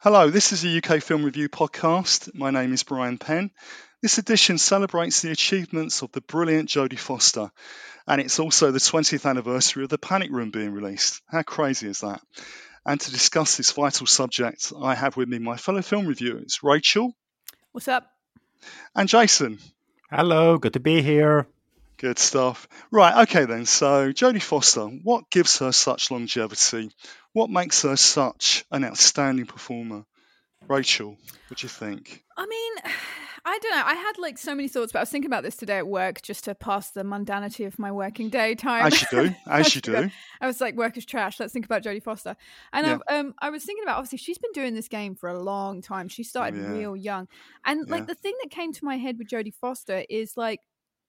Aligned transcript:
Hello, 0.00 0.30
this 0.30 0.52
is 0.52 0.64
a 0.64 0.76
UK 0.76 1.02
Film 1.02 1.24
Review 1.24 1.48
podcast. 1.48 2.32
My 2.32 2.52
name 2.52 2.72
is 2.72 2.84
Brian 2.84 3.18
Penn. 3.18 3.50
This 4.00 4.18
edition 4.18 4.56
celebrates 4.56 5.22
the 5.22 5.32
achievements 5.32 6.02
of 6.02 6.12
the 6.12 6.20
brilliant 6.20 6.68
Jodie 6.68 6.96
Foster, 6.96 7.50
and 8.06 8.20
it's 8.20 8.38
also 8.38 8.70
the 8.70 8.78
20th 8.78 9.28
anniversary 9.28 9.82
of 9.82 9.88
The 9.90 9.98
Panic 9.98 10.30
Room 10.30 10.52
being 10.52 10.70
released. 10.70 11.20
How 11.26 11.42
crazy 11.42 11.88
is 11.88 11.98
that? 12.02 12.20
And 12.86 13.00
to 13.00 13.10
discuss 13.10 13.56
this 13.56 13.72
vital 13.72 14.06
subject, 14.06 14.72
I 14.80 14.94
have 14.94 15.16
with 15.16 15.28
me 15.28 15.40
my 15.40 15.56
fellow 15.56 15.82
film 15.82 16.06
reviewers, 16.06 16.60
Rachel. 16.62 17.16
What's 17.72 17.88
up? 17.88 18.08
And 18.94 19.08
Jason. 19.08 19.58
Hello, 20.12 20.58
good 20.58 20.74
to 20.74 20.80
be 20.80 21.02
here. 21.02 21.48
Good 21.98 22.18
stuff. 22.20 22.68
Right, 22.92 23.22
okay 23.28 23.44
then. 23.44 23.66
So, 23.66 24.12
Jodie 24.12 24.42
Foster, 24.42 24.84
what 24.84 25.30
gives 25.30 25.58
her 25.58 25.72
such 25.72 26.12
longevity? 26.12 26.92
What 27.32 27.50
makes 27.50 27.82
her 27.82 27.96
such 27.96 28.64
an 28.70 28.84
outstanding 28.84 29.46
performer? 29.46 30.04
Rachel, 30.68 31.16
what 31.48 31.58
do 31.58 31.64
you 31.64 31.68
think? 31.68 32.22
I 32.36 32.46
mean, 32.46 32.72
I 33.44 33.58
don't 33.58 33.70
know. 33.70 33.82
I 33.84 33.94
had 33.94 34.18
like 34.18 34.38
so 34.38 34.54
many 34.54 34.68
thoughts, 34.68 34.92
but 34.92 34.98
I 34.98 35.02
was 35.02 35.10
thinking 35.10 35.28
about 35.28 35.42
this 35.42 35.56
today 35.56 35.78
at 35.78 35.88
work 35.88 36.22
just 36.22 36.44
to 36.44 36.54
pass 36.54 36.90
the 36.90 37.02
mundanity 37.02 37.66
of 37.66 37.78
my 37.78 37.90
working 37.90 38.28
day 38.28 38.54
time. 38.54 38.86
As 38.86 39.00
you 39.00 39.08
do, 39.10 39.34
as 39.46 39.74
you 39.74 39.80
do. 39.80 40.10
I 40.40 40.46
was 40.46 40.60
like, 40.60 40.76
work 40.76 40.96
is 40.98 41.06
trash. 41.06 41.40
Let's 41.40 41.52
think 41.52 41.64
about 41.64 41.82
Jodie 41.82 42.02
Foster. 42.02 42.36
And 42.72 42.86
yeah. 42.86 42.98
um, 43.08 43.34
I 43.40 43.50
was 43.50 43.64
thinking 43.64 43.84
about 43.84 43.96
obviously 43.96 44.18
she's 44.18 44.38
been 44.38 44.52
doing 44.52 44.74
this 44.74 44.88
game 44.88 45.14
for 45.14 45.30
a 45.30 45.42
long 45.42 45.82
time. 45.82 46.08
She 46.08 46.24
started 46.24 46.60
yeah. 46.60 46.70
real 46.70 46.96
young, 46.96 47.26
and 47.64 47.86
yeah. 47.86 47.92
like 47.92 48.06
the 48.06 48.14
thing 48.14 48.34
that 48.42 48.50
came 48.50 48.72
to 48.72 48.84
my 48.84 48.98
head 48.98 49.16
with 49.18 49.28
Jodie 49.28 49.54
Foster 49.54 50.04
is 50.08 50.36
like 50.36 50.60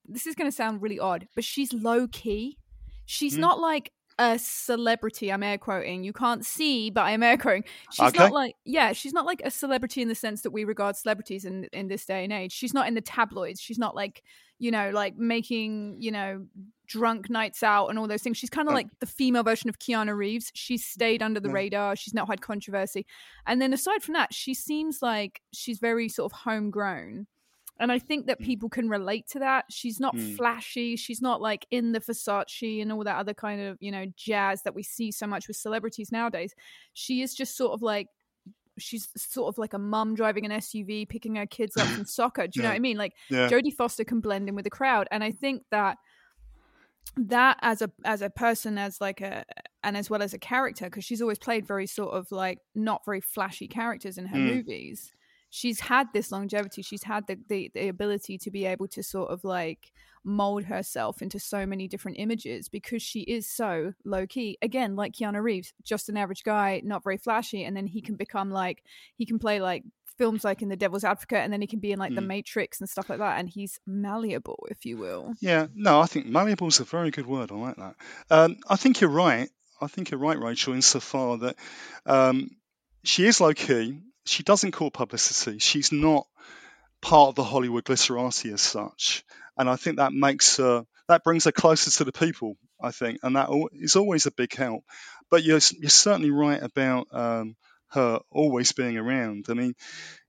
this 0.06 0.26
is 0.26 0.34
going 0.34 0.50
to 0.50 0.54
sound 0.54 0.82
really 0.82 0.98
odd, 0.98 1.28
but 1.34 1.44
she's 1.44 1.72
low 1.72 2.08
key. 2.08 2.58
She's 3.06 3.36
mm. 3.36 3.40
not 3.40 3.58
like 3.60 3.92
a 4.20 4.38
celebrity. 4.38 5.32
I'm 5.32 5.42
air 5.42 5.56
quoting. 5.56 6.04
You 6.04 6.12
can't 6.12 6.44
see, 6.44 6.90
but 6.90 7.02
I'm 7.02 7.22
air 7.22 7.38
quoting. 7.38 7.64
She's 7.90 8.08
okay. 8.08 8.18
not 8.18 8.32
like 8.32 8.54
yeah, 8.64 8.92
she's 8.92 9.14
not 9.14 9.24
like 9.24 9.40
a 9.44 9.50
celebrity 9.50 10.02
in 10.02 10.08
the 10.08 10.14
sense 10.14 10.42
that 10.42 10.50
we 10.50 10.64
regard 10.64 10.96
celebrities 10.96 11.46
in 11.46 11.64
in 11.72 11.88
this 11.88 12.04
day 12.04 12.22
and 12.24 12.32
age. 12.32 12.52
She's 12.52 12.74
not 12.74 12.86
in 12.86 12.94
the 12.94 13.00
tabloids. 13.00 13.60
She's 13.60 13.78
not 13.78 13.96
like 13.96 14.22
you 14.58 14.70
know 14.70 14.90
like 14.90 15.16
making 15.16 15.96
you 15.98 16.10
know 16.10 16.44
drunk 16.86 17.30
nights 17.30 17.62
out 17.62 17.86
and 17.86 17.98
all 17.98 18.06
those 18.06 18.20
things. 18.22 18.36
She's 18.36 18.50
kind 18.50 18.68
of 18.68 18.72
oh. 18.72 18.74
like 18.74 18.88
the 18.98 19.06
female 19.06 19.42
version 19.42 19.70
of 19.70 19.78
Keanu 19.78 20.14
Reeves. 20.14 20.52
She's 20.54 20.84
stayed 20.84 21.22
under 21.22 21.40
the 21.40 21.48
yeah. 21.48 21.54
radar. 21.54 21.96
She's 21.96 22.14
not 22.14 22.28
had 22.28 22.42
controversy. 22.42 23.06
And 23.46 23.62
then 23.62 23.72
aside 23.72 24.02
from 24.02 24.14
that, 24.14 24.34
she 24.34 24.52
seems 24.52 25.00
like 25.00 25.40
she's 25.54 25.78
very 25.78 26.08
sort 26.10 26.30
of 26.30 26.38
homegrown 26.40 27.26
and 27.80 27.90
I 27.90 27.98
think 27.98 28.26
that 28.26 28.40
mm. 28.40 28.44
people 28.44 28.68
can 28.68 28.88
relate 28.88 29.26
to 29.30 29.38
that. 29.38 29.64
She's 29.70 29.98
not 29.98 30.14
mm. 30.14 30.36
flashy. 30.36 30.96
She's 30.96 31.22
not 31.22 31.40
like 31.40 31.66
in 31.70 31.92
the 31.92 32.00
Versace 32.00 32.82
and 32.82 32.92
all 32.92 33.02
that 33.04 33.16
other 33.16 33.32
kind 33.32 33.60
of, 33.62 33.78
you 33.80 33.90
know, 33.90 34.04
jazz 34.16 34.62
that 34.62 34.74
we 34.74 34.82
see 34.82 35.10
so 35.10 35.26
much 35.26 35.48
with 35.48 35.56
celebrities 35.56 36.12
nowadays. 36.12 36.54
She 36.92 37.22
is 37.22 37.34
just 37.34 37.56
sort 37.56 37.72
of 37.72 37.80
like 37.80 38.08
she's 38.78 39.08
sort 39.16 39.48
of 39.48 39.58
like 39.58 39.72
a 39.72 39.78
mum 39.78 40.14
driving 40.14 40.44
an 40.44 40.52
SUV, 40.52 41.08
picking 41.08 41.36
her 41.36 41.46
kids 41.46 41.74
up 41.78 41.86
from 41.86 42.04
soccer. 42.06 42.46
Do 42.46 42.52
you 42.60 42.62
yeah. 42.62 42.68
know 42.68 42.72
what 42.72 42.76
I 42.76 42.80
mean? 42.80 42.98
Like 42.98 43.14
yeah. 43.30 43.48
Jodie 43.48 43.74
Foster 43.74 44.04
can 44.04 44.20
blend 44.20 44.48
in 44.50 44.54
with 44.54 44.64
the 44.64 44.70
crowd, 44.70 45.08
and 45.10 45.24
I 45.24 45.30
think 45.30 45.62
that 45.70 45.96
that 47.16 47.56
as 47.62 47.80
a 47.80 47.90
as 48.04 48.20
a 48.20 48.28
person, 48.28 48.76
as 48.76 49.00
like 49.00 49.22
a 49.22 49.46
and 49.82 49.96
as 49.96 50.10
well 50.10 50.22
as 50.22 50.34
a 50.34 50.38
character, 50.38 50.84
because 50.84 51.04
she's 51.06 51.22
always 51.22 51.38
played 51.38 51.66
very 51.66 51.86
sort 51.86 52.12
of 52.12 52.30
like 52.30 52.58
not 52.74 53.06
very 53.06 53.22
flashy 53.22 53.68
characters 53.68 54.18
in 54.18 54.26
her 54.26 54.36
mm. 54.36 54.54
movies 54.54 55.14
she's 55.50 55.80
had 55.80 56.06
this 56.12 56.32
longevity 56.32 56.80
she's 56.80 57.02
had 57.02 57.26
the, 57.26 57.38
the, 57.48 57.70
the 57.74 57.88
ability 57.88 58.38
to 58.38 58.50
be 58.50 58.64
able 58.64 58.88
to 58.88 59.02
sort 59.02 59.30
of 59.30 59.44
like 59.44 59.92
mold 60.24 60.64
herself 60.64 61.22
into 61.22 61.38
so 61.38 61.64
many 61.64 61.88
different 61.88 62.18
images 62.18 62.68
because 62.68 63.02
she 63.02 63.20
is 63.20 63.48
so 63.48 63.92
low 64.04 64.26
key 64.26 64.58
again 64.62 64.94
like 64.94 65.12
keanu 65.12 65.42
reeves 65.42 65.72
just 65.82 66.08
an 66.08 66.16
average 66.16 66.44
guy 66.44 66.80
not 66.84 67.02
very 67.02 67.16
flashy 67.16 67.64
and 67.64 67.76
then 67.76 67.86
he 67.86 68.00
can 68.00 68.16
become 68.16 68.50
like 68.50 68.82
he 69.16 69.24
can 69.24 69.38
play 69.38 69.60
like 69.60 69.82
films 70.18 70.44
like 70.44 70.60
in 70.60 70.68
the 70.68 70.76
devil's 70.76 71.04
advocate 71.04 71.38
and 71.38 71.50
then 71.50 71.62
he 71.62 71.66
can 71.66 71.78
be 71.78 71.92
in 71.92 71.98
like 71.98 72.12
mm. 72.12 72.16
the 72.16 72.20
matrix 72.20 72.78
and 72.78 72.90
stuff 72.90 73.08
like 73.08 73.20
that 73.20 73.38
and 73.38 73.48
he's 73.48 73.80
malleable 73.86 74.66
if 74.70 74.84
you 74.84 74.98
will. 74.98 75.32
Yeah 75.40 75.68
no 75.74 76.00
i 76.00 76.06
think 76.06 76.26
malleable 76.26 76.68
is 76.68 76.80
a 76.80 76.84
very 76.84 77.10
good 77.10 77.26
word 77.26 77.50
i 77.50 77.54
like 77.54 77.76
that. 77.76 77.94
Um, 78.30 78.56
i 78.68 78.76
think 78.76 79.00
you're 79.00 79.08
right 79.08 79.48
i 79.80 79.86
think 79.86 80.10
you're 80.10 80.20
right 80.20 80.38
rachel 80.38 80.74
insofar 80.74 81.38
that 81.38 81.56
um, 82.04 82.50
she 83.02 83.26
is 83.26 83.40
low 83.40 83.54
key 83.54 84.02
she 84.24 84.42
doesn't 84.42 84.72
call 84.72 84.90
publicity. 84.90 85.58
She's 85.58 85.92
not 85.92 86.26
part 87.00 87.28
of 87.28 87.34
the 87.34 87.44
Hollywood 87.44 87.84
glitterati 87.84 88.52
as 88.52 88.60
such, 88.60 89.24
and 89.56 89.68
I 89.68 89.76
think 89.76 89.96
that 89.96 90.12
makes 90.12 90.56
her 90.58 90.84
that 91.08 91.24
brings 91.24 91.44
her 91.44 91.52
closer 91.52 91.90
to 91.90 92.04
the 92.04 92.12
people. 92.12 92.56
I 92.82 92.92
think, 92.92 93.18
and 93.22 93.36
that 93.36 93.50
is 93.74 93.96
always 93.96 94.26
a 94.26 94.32
big 94.32 94.54
help. 94.54 94.84
But 95.30 95.42
you're 95.42 95.60
you're 95.78 95.90
certainly 95.90 96.30
right 96.30 96.62
about 96.62 97.08
um, 97.12 97.56
her 97.90 98.20
always 98.30 98.72
being 98.72 98.96
around. 98.96 99.46
I 99.48 99.54
mean, 99.54 99.74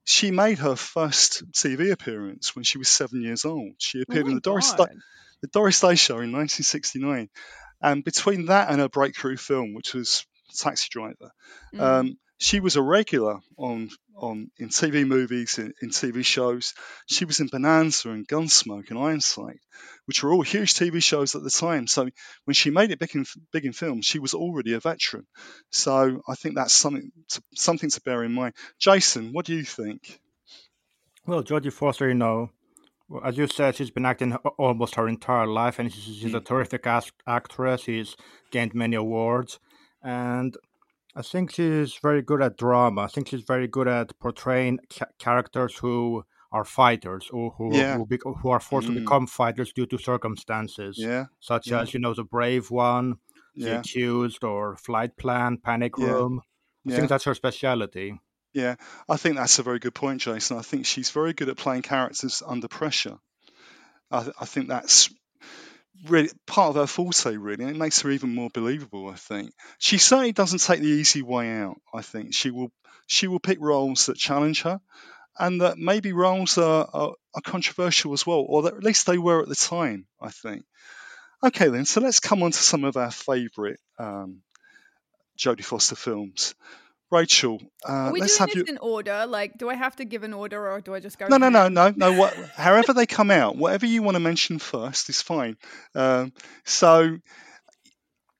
she 0.04 0.30
made 0.30 0.58
her 0.58 0.76
first 0.76 1.50
TV 1.52 1.92
appearance 1.92 2.54
when 2.54 2.64
she 2.64 2.78
was 2.78 2.88
seven 2.88 3.22
years 3.22 3.44
old. 3.44 3.74
She 3.78 3.98
oh 3.98 4.02
appeared 4.02 4.26
oh 4.26 4.30
in 4.30 4.34
the 4.36 4.40
Doris 4.40 4.72
Day, 4.72 4.86
the 5.40 5.48
Doris 5.48 5.80
Day 5.80 5.94
Show 5.94 6.14
in 6.14 6.32
1969, 6.32 7.28
and 7.80 8.04
between 8.04 8.46
that 8.46 8.70
and 8.70 8.80
her 8.80 8.88
breakthrough 8.88 9.36
film, 9.36 9.74
which 9.74 9.94
was 9.94 10.26
Taxi 10.56 10.88
Driver, 10.90 11.30
mm. 11.74 11.80
um, 11.80 12.18
she 12.42 12.58
was 12.58 12.74
a 12.74 12.82
regular 12.82 13.38
on 13.56 13.88
on 14.16 14.50
in 14.58 14.68
TV 14.68 15.06
movies, 15.06 15.58
in, 15.58 15.72
in, 15.80 15.90
TV 15.90 16.24
shows. 16.24 16.74
She 17.06 17.24
was 17.24 17.38
in 17.40 17.46
Bonanza 17.46 18.10
and 18.10 18.26
Gunsmoke 18.26 18.90
and 18.90 18.98
Ironside, 18.98 19.60
which 20.06 20.22
were 20.22 20.32
all 20.32 20.42
huge 20.42 20.74
TV 20.74 21.02
shows 21.02 21.36
at 21.36 21.42
the 21.42 21.50
time. 21.50 21.86
So 21.86 22.08
when 22.44 22.54
she 22.54 22.70
made 22.70 22.90
it 22.90 22.98
big 22.98 23.14
in 23.14 23.24
big 23.52 23.64
in 23.64 23.72
film, 23.72 24.02
she 24.02 24.18
was 24.18 24.34
already 24.34 24.74
a 24.74 24.80
veteran. 24.80 25.26
So 25.70 26.20
I 26.28 26.34
think 26.34 26.56
that's 26.56 26.74
something 26.74 27.12
to, 27.30 27.42
something 27.54 27.90
to 27.90 28.00
bear 28.00 28.24
in 28.24 28.32
mind. 28.32 28.54
Jason, 28.78 29.32
what 29.32 29.46
do 29.46 29.54
you 29.54 29.64
think? 29.64 30.20
Well, 31.24 31.44
Jodie 31.44 31.72
Foster, 31.72 32.08
you 32.08 32.14
know, 32.14 32.50
as 33.24 33.38
you 33.38 33.46
said, 33.46 33.76
she's 33.76 33.92
been 33.92 34.06
acting 34.06 34.34
almost 34.58 34.96
her 34.96 35.06
entire 35.06 35.46
life, 35.46 35.78
and 35.78 35.92
she's, 35.92 36.16
she's 36.16 36.34
a 36.34 36.38
hmm. 36.38 36.44
terrific 36.44 36.86
actress. 37.26 37.82
She's 37.82 38.16
gained 38.50 38.74
many 38.74 38.96
awards, 38.96 39.60
and 40.02 40.56
I 41.14 41.22
think 41.22 41.52
she's 41.52 41.94
very 42.02 42.22
good 42.22 42.42
at 42.42 42.56
drama. 42.56 43.02
I 43.02 43.06
think 43.06 43.28
she's 43.28 43.42
very 43.42 43.68
good 43.68 43.88
at 43.88 44.18
portraying 44.18 44.78
ca- 44.90 45.06
characters 45.18 45.76
who 45.76 46.24
are 46.50 46.64
fighters 46.64 47.28
or 47.32 47.50
who 47.56 47.76
yeah. 47.76 47.96
who, 47.96 48.06
be, 48.06 48.18
who, 48.22 48.50
are 48.50 48.60
forced 48.60 48.88
mm. 48.88 48.94
to 48.94 49.00
become 49.00 49.26
fighters 49.26 49.72
due 49.72 49.86
to 49.86 49.98
circumstances. 49.98 50.96
Yeah. 50.98 51.26
Such 51.40 51.68
yeah. 51.68 51.80
as 51.80 51.92
you 51.92 52.00
know 52.00 52.14
the 52.14 52.24
brave 52.24 52.70
one, 52.70 53.16
the 53.54 53.78
accused, 53.78 54.44
or 54.44 54.76
flight 54.76 55.16
plan, 55.16 55.58
panic 55.58 55.98
room. 55.98 56.40
I 56.86 56.92
think 56.92 57.08
that's 57.08 57.24
her 57.24 57.34
specialty. 57.34 58.18
Yeah, 58.52 58.74
I 59.08 59.16
think 59.16 59.36
that's 59.36 59.58
a 59.58 59.62
very 59.62 59.78
good 59.78 59.94
point, 59.94 60.20
Jason. 60.20 60.58
I 60.58 60.62
think 60.62 60.84
she's 60.84 61.10
very 61.10 61.32
good 61.32 61.48
at 61.48 61.56
playing 61.56 61.82
characters 61.82 62.42
under 62.46 62.68
pressure. 62.68 63.18
I, 64.10 64.28
I 64.38 64.44
think 64.44 64.68
that's 64.68 65.08
really 66.08 66.30
part 66.46 66.70
of 66.70 66.76
her 66.76 66.86
forte, 66.86 67.36
really. 67.36 67.64
And 67.64 67.74
it 67.74 67.78
makes 67.78 68.00
her 68.02 68.10
even 68.10 68.34
more 68.34 68.50
believable. 68.52 69.08
I 69.08 69.14
think 69.14 69.52
she 69.78 69.98
certainly 69.98 70.32
doesn't 70.32 70.60
take 70.60 70.80
the 70.80 70.86
easy 70.86 71.22
way 71.22 71.50
out. 71.50 71.76
I 71.92 72.02
think 72.02 72.34
she 72.34 72.50
will 72.50 72.70
she 73.06 73.26
will 73.26 73.40
pick 73.40 73.58
roles 73.60 74.06
that 74.06 74.16
challenge 74.16 74.62
her, 74.62 74.80
and 75.38 75.60
that 75.60 75.78
maybe 75.78 76.12
roles 76.12 76.58
are, 76.58 76.88
are, 76.92 77.12
are 77.34 77.42
controversial 77.42 78.12
as 78.12 78.26
well, 78.26 78.44
or 78.46 78.62
that 78.62 78.74
at 78.74 78.84
least 78.84 79.06
they 79.06 79.18
were 79.18 79.42
at 79.42 79.48
the 79.48 79.54
time. 79.54 80.06
I 80.20 80.30
think. 80.30 80.64
Okay, 81.44 81.68
then. 81.68 81.84
So 81.84 82.00
let's 82.00 82.20
come 82.20 82.42
on 82.42 82.52
to 82.52 82.58
some 82.58 82.84
of 82.84 82.96
our 82.96 83.10
favourite 83.10 83.78
um, 83.98 84.42
Jodie 85.36 85.64
Foster 85.64 85.96
films. 85.96 86.54
Rachel, 87.12 87.60
uh, 87.86 87.92
Are 87.92 88.12
we 88.12 88.20
let's 88.20 88.38
doing 88.38 88.48
have 88.48 88.56
this 88.56 88.68
you. 88.68 88.74
in 88.74 88.78
order? 88.78 89.26
Like, 89.28 89.58
do 89.58 89.68
I 89.68 89.74
have 89.74 89.94
to 89.96 90.04
give 90.06 90.22
an 90.22 90.32
order, 90.32 90.70
or 90.70 90.80
do 90.80 90.94
I 90.94 91.00
just 91.00 91.18
go? 91.18 91.26
No, 91.28 91.36
no, 91.36 91.50
no, 91.50 91.68
no, 91.68 91.92
no. 91.94 92.12
What, 92.14 92.34
however 92.56 92.94
they 92.94 93.04
come 93.06 93.30
out, 93.30 93.54
whatever 93.56 93.84
you 93.84 94.02
want 94.02 94.14
to 94.14 94.20
mention 94.20 94.58
first 94.58 95.10
is 95.10 95.20
fine. 95.20 95.56
Um, 95.94 96.32
so, 96.64 97.18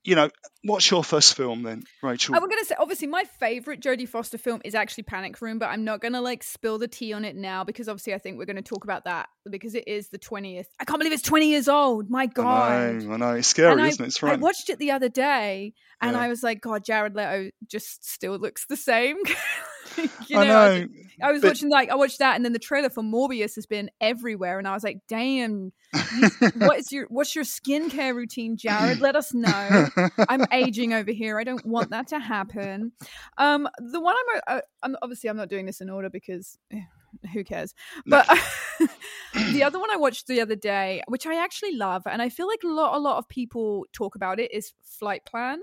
you 0.03 0.15
know, 0.15 0.29
what's 0.63 0.89
your 0.91 1.03
first 1.03 1.35
film 1.35 1.63
then, 1.63 1.83
Rachel? 2.01 2.35
I'm 2.35 2.41
gonna 2.41 2.65
say 2.65 2.75
obviously 2.77 3.07
my 3.07 3.23
favorite 3.23 3.79
Jodie 3.79 4.07
Foster 4.07 4.37
film 4.37 4.61
is 4.65 4.75
actually 4.75 5.03
Panic 5.03 5.41
Room, 5.41 5.59
but 5.59 5.67
I'm 5.67 5.83
not 5.85 6.01
gonna 6.01 6.21
like 6.21 6.43
spill 6.43 6.77
the 6.77 6.87
tea 6.87 7.13
on 7.13 7.23
it 7.23 7.35
now 7.35 7.63
because 7.63 7.87
obviously 7.87 8.13
I 8.13 8.17
think 8.17 8.37
we're 8.37 8.45
gonna 8.45 8.61
talk 8.61 8.83
about 8.83 9.05
that 9.05 9.29
because 9.49 9.75
it 9.75 9.87
is 9.87 10.09
the 10.09 10.19
20th. 10.19 10.65
I 10.79 10.85
can't 10.85 10.99
believe 10.99 11.13
it's 11.13 11.23
20 11.23 11.49
years 11.49 11.69
old. 11.69 12.09
My 12.09 12.25
God, 12.25 12.71
I 12.71 12.91
know, 12.91 13.13
I 13.13 13.17
know. 13.17 13.31
it's 13.35 13.47
scary, 13.47 13.81
I, 13.81 13.87
isn't 13.87 14.03
it? 14.03 14.07
It's 14.07 14.21
right. 14.21 14.33
I 14.33 14.35
watched 14.35 14.69
it 14.69 14.77
the 14.79 14.91
other 14.91 15.09
day 15.09 15.73
and 16.01 16.13
yeah. 16.13 16.21
I 16.21 16.27
was 16.27 16.43
like, 16.43 16.59
God, 16.59 16.83
Jared 16.83 17.15
Leto 17.15 17.51
just 17.67 18.09
still 18.09 18.37
looks 18.37 18.65
the 18.65 18.77
same. 18.77 19.17
you 20.27 20.35
know, 20.35 20.41
I 20.41 20.45
know. 20.45 20.87
I, 21.21 21.27
I 21.27 21.31
was 21.31 21.41
but... 21.41 21.49
watching 21.49 21.69
like 21.69 21.89
I 21.89 21.95
watched 21.95 22.19
that, 22.19 22.35
and 22.35 22.43
then 22.43 22.53
the 22.53 22.59
trailer 22.59 22.89
for 22.89 23.03
Morbius 23.03 23.55
has 23.55 23.65
been 23.65 23.89
everywhere, 24.01 24.59
and 24.59 24.67
I 24.67 24.73
was 24.73 24.83
like, 24.83 24.99
"Damn, 25.07 25.71
what's 26.55 26.91
your 26.91 27.07
what's 27.09 27.35
your 27.35 27.43
skincare 27.43 28.15
routine, 28.15 28.57
Jared? 28.57 28.99
Let 28.99 29.15
us 29.15 29.33
know. 29.33 29.87
I'm 30.29 30.45
aging 30.51 30.93
over 30.93 31.11
here. 31.11 31.39
I 31.39 31.43
don't 31.43 31.65
want 31.65 31.91
that 31.91 32.07
to 32.07 32.19
happen." 32.19 32.91
Um, 33.37 33.67
the 33.77 33.99
one 33.99 34.15
I'm, 34.15 34.41
uh, 34.47 34.61
I'm 34.81 34.95
obviously 35.01 35.29
I'm 35.29 35.37
not 35.37 35.49
doing 35.49 35.65
this 35.65 35.81
in 35.81 35.89
order 35.89 36.09
because. 36.09 36.57
Eh, 36.71 36.81
who 37.31 37.43
cares? 37.43 37.75
But 38.07 38.27
the 39.51 39.63
other 39.63 39.79
one 39.79 39.91
I 39.91 39.97
watched 39.97 40.25
the 40.25 40.41
other 40.41 40.55
day, 40.55 41.03
which 41.07 41.27
I 41.27 41.41
actually 41.43 41.75
love, 41.75 42.01
and 42.07 42.23
I 42.23 42.29
feel 42.29 42.47
like 42.47 42.63
a 42.63 42.67
lot, 42.67 42.95
a 42.95 42.99
lot 42.99 43.17
of 43.17 43.29
people 43.29 43.85
talk 43.93 44.15
about 44.15 44.39
it, 44.39 44.51
is 44.51 44.73
Flight 44.81 45.23
Plan. 45.23 45.59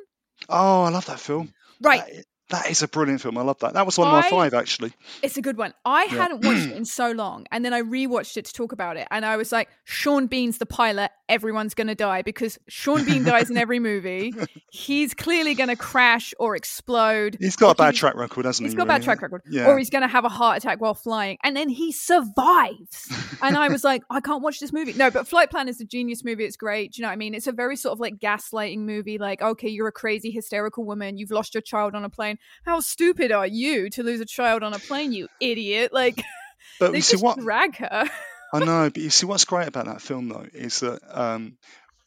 Oh, 0.49 0.85
I 0.85 0.91
love 0.91 1.07
that 1.07 1.21
film. 1.21 1.53
Right. 1.81 2.03
That 2.07 2.25
is 2.69 2.83
a 2.83 2.89
brilliant 2.89 3.21
film. 3.21 3.39
I 3.39 3.43
love 3.43 3.59
that. 3.61 3.75
That 3.75 3.87
was 3.87 3.99
one 3.99 4.09
of 4.09 4.13
my 4.13 4.29
five, 4.29 4.55
actually. 4.55 4.93
It's 5.23 5.37
a 5.37 5.43
good 5.43 5.57
one. 5.57 5.75
I 5.85 6.05
yeah. 6.05 6.11
hadn't 6.11 6.45
watched 6.45 6.67
it 6.67 6.77
in 6.77 6.85
so 6.85 7.11
long, 7.13 7.47
and 7.51 7.65
then 7.65 7.73
I 7.73 7.83
rewatched 7.83 8.37
it 8.37 8.45
to 8.47 8.53
talk 8.53 8.73
about 8.73 8.97
it, 8.97 9.07
and 9.11 9.25
I 9.25 9.37
was 9.37 9.53
like, 9.53 9.69
Sean 9.85 10.27
Bean's 10.27 10.59
the 10.59 10.67
pilot. 10.67 11.11
Everyone's 11.29 11.75
going 11.75 11.87
to 11.87 11.95
die 11.95 12.23
because 12.23 12.59
Sean 12.69 13.05
Bean 13.05 13.23
dies 13.25 13.51
in 13.51 13.57
every 13.57 13.79
movie. 13.79 14.35
He's 14.73 15.15
clearly 15.15 15.55
going 15.55 15.69
to 15.69 15.77
crash 15.77 16.35
or 16.39 16.57
explode. 16.57 17.37
He's 17.39 17.57
got 17.57 17.71
a 17.71 17.75
bad 17.75 17.95
track 17.95 18.17
record, 18.17 18.45
hasn't 18.47 18.65
he's 18.65 18.73
he? 18.73 18.75
He's 18.75 18.79
got 18.79 18.85
a 18.85 18.87
bad 18.87 19.03
track 19.03 19.23
record. 19.23 19.43
Yeah. 19.49 19.67
Or 19.69 19.79
he's 19.79 19.91
going 19.91 20.03
to 20.03 20.09
have 20.09 20.25
a 20.25 20.29
heart 20.29 20.59
attack 20.59 20.81
while 20.81 20.95
flying, 20.95 21.39
and 21.45 21.57
then 21.57 21.69
he 21.69 21.93
survives. 21.93 23.09
and 23.43 23.57
I 23.57 23.69
was 23.69 23.85
like, 23.85 24.03
I 24.11 24.21
can't 24.21 24.43
watch 24.43 24.59
this 24.59 24.73
movie. 24.73 24.93
No, 24.93 25.11
but 25.11 25.29
Flight 25.29 25.51
Plan 25.51 25.69
is 25.69 25.81
a 25.81 25.85
genius 25.85 26.25
movie. 26.25 26.45
It's 26.45 26.57
great. 26.57 26.93
Do 26.93 27.01
you 27.01 27.03
know 27.03 27.09
what 27.09 27.15
I 27.15 27.17
mean? 27.17 27.35
It's 27.35 27.47
a 27.47 27.53
very 27.53 27.77
sort 27.77 27.93
of 27.93 28.01
like 28.01 28.19
gaslighting 28.19 28.79
movie. 28.79 29.19
Like, 29.19 29.41
okay, 29.41 29.69
you're 29.69 29.89
a 29.89 29.93
crazy, 29.93 30.31
hysterical 30.31 30.85
woman. 30.85 31.17
You've 31.17 31.31
lost 31.31 31.55
your 31.55 31.63
child 31.63 31.95
on 31.95 32.05
a 32.05 32.11
plane. 32.11 32.39
How 32.65 32.81
stupid 32.81 33.33
are 33.33 33.47
you 33.47 33.91
to 33.91 34.03
lose 34.03 34.21
a 34.21 34.27
child 34.27 34.63
on 34.63 34.75
a 34.75 34.79
plane, 34.79 35.13
you 35.13 35.29
idiot? 35.41 35.93
Like, 35.93 36.23
but 36.81 36.93
they 36.93 37.01
just 37.01 37.23
what, 37.23 37.39
drag 37.39 37.77
her. 37.77 38.05
I 38.53 38.59
know, 38.59 38.91
but 38.91 39.03
you 39.03 39.11
see 39.11 39.27
what's 39.27 39.45
great 39.45 39.69
about 39.69 39.87
that 39.87 40.03
film 40.03 40.29
though 40.29 40.47
is 40.53 40.81
that 40.81 41.01
um, 41.09 41.57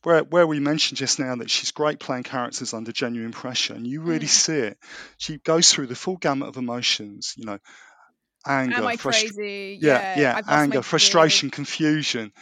where 0.04 0.24
where 0.24 0.46
we 0.46 0.60
mentioned 0.60 0.98
just 0.98 1.20
now 1.20 1.36
that 1.36 1.50
she's 1.50 1.72
great 1.72 2.00
playing 2.00 2.24
characters 2.24 2.74
under 2.74 2.92
genuine 2.92 3.32
pressure, 3.32 3.74
and 3.74 3.88
you 3.88 4.02
really 4.02 4.26
mm. 4.26 4.30
see 4.30 4.58
it. 4.58 4.78
She 5.18 5.38
goes 5.38 5.72
through 5.72 5.88
the 5.88 5.96
full 5.96 6.18
gamut 6.18 6.50
of 6.50 6.58
emotions. 6.58 7.34
You 7.38 7.46
know, 7.46 7.60
anger, 8.46 8.76
Am 8.76 8.88
I 8.88 8.98
crazy? 8.98 9.80
Yeah, 9.82 10.20
yeah, 10.20 10.38
yeah 10.38 10.42
anger, 10.48 10.82
frustration, 10.82 11.50
confusion, 11.50 12.34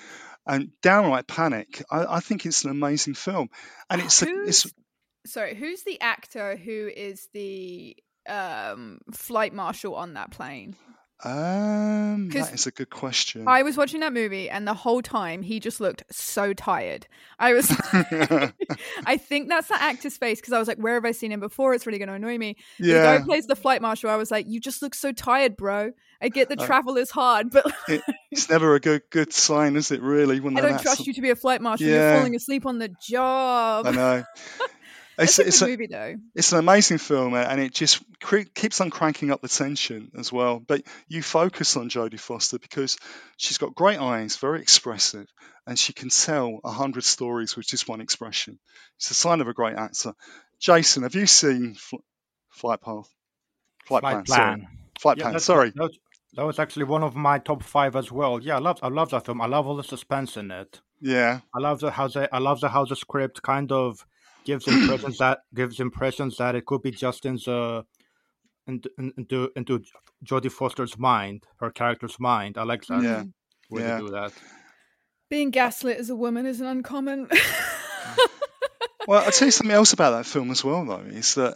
and 0.45 0.71
downright 0.81 1.27
panic. 1.27 1.83
I, 1.89 2.17
I, 2.17 2.19
think 2.19 2.45
it's 2.45 2.63
an 2.63 2.71
amazing 2.71 3.13
film, 3.13 3.49
and 3.89 4.01
it's, 4.01 4.21
a, 4.23 4.27
it's 4.43 4.71
sorry, 5.25 5.56
who's 5.56 5.83
the 5.83 6.00
actor 6.01 6.56
who 6.56 6.89
is 6.95 7.27
the 7.33 7.95
um, 8.27 9.00
flight 9.12 9.53
marshal 9.53 9.95
on 9.95 10.13
that 10.15 10.31
plane? 10.31 10.75
Um, 11.23 12.29
that 12.29 12.51
is 12.51 12.65
a 12.65 12.71
good 12.71 12.89
question. 12.89 13.47
I 13.47 13.62
was 13.62 13.77
watching 13.77 14.00
that 14.00 14.12
movie, 14.12 14.50
and 14.50 14.68
the 14.68 14.73
whole 14.73 15.03
time 15.03 15.44
he 15.44 15.59
just 15.59 15.79
looked 15.79 16.03
so 16.09 16.51
tired. 16.51 17.06
I 17.38 17.53
was, 17.53 17.69
I 19.06 19.18
think 19.18 19.47
that's 19.47 19.68
the 19.68 19.79
actor's 19.79 20.18
face 20.18 20.39
because 20.39 20.53
I 20.53 20.57
was 20.57 20.68
like, 20.68 20.79
"Where 20.79 20.95
have 20.95 21.06
I 21.06 21.12
seen 21.12 21.31
him 21.31 21.39
before?" 21.39 21.75
It's 21.75 21.85
really 21.85 22.00
going 22.00 22.09
to 22.09 22.15
annoy 22.15 22.39
me. 22.39 22.56
Yeah. 22.79 22.94
The 22.94 23.03
guy 23.03 23.17
who 23.19 23.25
plays 23.25 23.45
the 23.45 23.56
flight 23.56 23.83
marshal, 23.83 24.09
I 24.09 24.15
was 24.15 24.31
like, 24.31 24.47
"You 24.47 24.59
just 24.59 24.81
look 24.81 24.95
so 24.95 25.12
tired, 25.12 25.56
bro." 25.57 25.91
I 26.24 26.29
get 26.29 26.50
the 26.50 26.59
uh, 26.59 26.65
travel 26.65 26.97
is 26.97 27.12
hard, 27.12 27.51
but 27.51 27.71
it, 27.88 28.01
it's 28.31 28.50
never 28.50 28.74
a 28.74 28.79
good 28.79 29.03
good 29.12 29.31
sign, 29.31 29.75
is 29.75 29.91
it? 29.91 30.01
Really, 30.01 30.39
when 30.39 30.57
I 30.57 30.62
don't 30.62 30.81
trust 30.81 31.06
you 31.06 31.13
to 31.13 31.21
be 31.21 31.29
a 31.29 31.35
flight 31.35 31.62
marshal. 31.62 31.85
Yeah. 31.85 32.13
You're 32.13 32.17
falling 32.17 32.35
asleep 32.35 32.65
on 32.65 32.79
the 32.79 32.89
job. 33.00 33.85
I 33.85 33.91
know. 33.91 34.24
It's, 35.21 35.39
it's, 35.39 35.39
a 35.39 35.47
it's 35.47 35.62
a, 35.62 35.68
movie 35.68 35.88
though. 35.88 36.15
It's 36.35 36.51
an 36.51 36.59
amazing 36.59 36.97
film, 36.97 37.33
and 37.33 37.62
it 37.62 37.73
just 37.73 38.03
cre- 38.19 38.50
keeps 38.53 38.81
on 38.81 38.89
cranking 38.89 39.31
up 39.31 39.41
the 39.41 39.47
tension 39.47 40.12
as 40.18 40.31
well. 40.31 40.59
But 40.59 40.83
you 41.07 41.21
focus 41.21 41.77
on 41.77 41.89
Jodie 41.89 42.19
Foster 42.19 42.59
because 42.59 42.97
she's 43.38 43.57
got 43.57 43.75
great 43.75 44.00
eyes, 44.00 44.38
very 44.38 44.62
expressive, 44.62 45.27
and 45.68 45.77
she 45.77 45.94
can 45.94 46.09
tell 46.09 46.59
a 46.63 46.71
hundred 46.71 47.03
stories 47.03 47.56
with 47.56 47.68
just 47.68 47.88
one 47.88 48.01
expression. 48.01 48.59
It's 48.97 49.12
a 49.12 49.13
sign 49.13 49.41
of 49.41 49.47
a 49.47 49.53
great 49.53 49.75
actor. 49.75 50.13
Jason, 50.60 51.03
have 51.03 51.15
you 51.15 51.27
seen 51.27 51.75
Fl- 51.75 51.98
Flight 52.50 52.81
Path? 52.81 53.10
Flight, 53.86 54.01
Flight 54.01 54.01
Plan. 54.01 54.25
Plan. 54.25 54.60
Sorry. 54.60 54.67
Flight 55.00 55.17
yeah, 55.17 55.24
Plan. 55.24 55.39
Sorry. 55.39 55.72
That 55.75 55.84
was, 55.84 56.00
that 56.34 56.46
was 56.46 56.60
actually 56.60 56.86
one 56.86 57.03
of 57.03 57.15
my 57.15 57.39
top 57.39 57.63
five 57.63 57.96
as 57.96 58.12
well. 58.12 58.41
Yeah, 58.41 58.55
I 58.55 58.60
love 58.60 58.79
I 58.81 58.88
love 58.88 59.10
that 59.12 59.25
film. 59.25 59.41
I 59.41 59.48
love 59.48 59.67
all 59.67 59.75
the 59.75 59.84
suspense 59.84 60.38
in 60.38 60.51
it. 60.51 60.81
Yeah. 61.00 61.41
I 61.53 61.60
love 61.60 61.79
the 61.79 61.91
how 61.91 62.07
they 62.07 62.27
I 62.31 62.39
love 62.39 62.62
the 62.62 62.69
how 62.69 62.86
the 62.86 62.96
script 62.96 63.41
kind 63.41 63.72
of 63.72 64.05
gives 64.43 64.67
impressions 64.67 65.17
that 65.17 65.39
gives 65.53 65.79
impressions 65.79 66.38
that 66.38 66.55
it 66.55 66.65
could 66.65 66.81
be 66.81 66.91
Justin's 66.91 67.48
uh 67.48 67.83
into 68.67 68.89
into 68.98 69.51
into 69.55 69.83
Jodie 70.24 70.51
Foster's 70.51 70.98
mind, 70.98 71.45
her 71.60 71.71
character's 71.71 72.19
mind. 72.19 72.57
I 72.57 72.63
like 72.63 72.86
that. 72.86 73.03
Yeah, 73.03 73.24
way 73.69 73.81
yeah. 73.81 74.00
to 74.00 74.05
do 74.05 74.12
that. 74.12 74.33
Being 75.29 75.51
gaslit 75.51 75.98
as 75.98 76.10
a 76.10 76.15
woman 76.15 76.45
is 76.45 76.62
an 76.62 76.67
uncommon. 76.67 77.29
well, 79.07 79.24
I'll 79.24 79.31
tell 79.31 79.48
you 79.48 79.51
something 79.51 79.74
else 79.74 79.93
about 79.93 80.12
that 80.12 80.25
film 80.25 80.51
as 80.51 80.63
well, 80.63 80.86
though, 80.86 81.05
is 81.07 81.36
that 81.36 81.55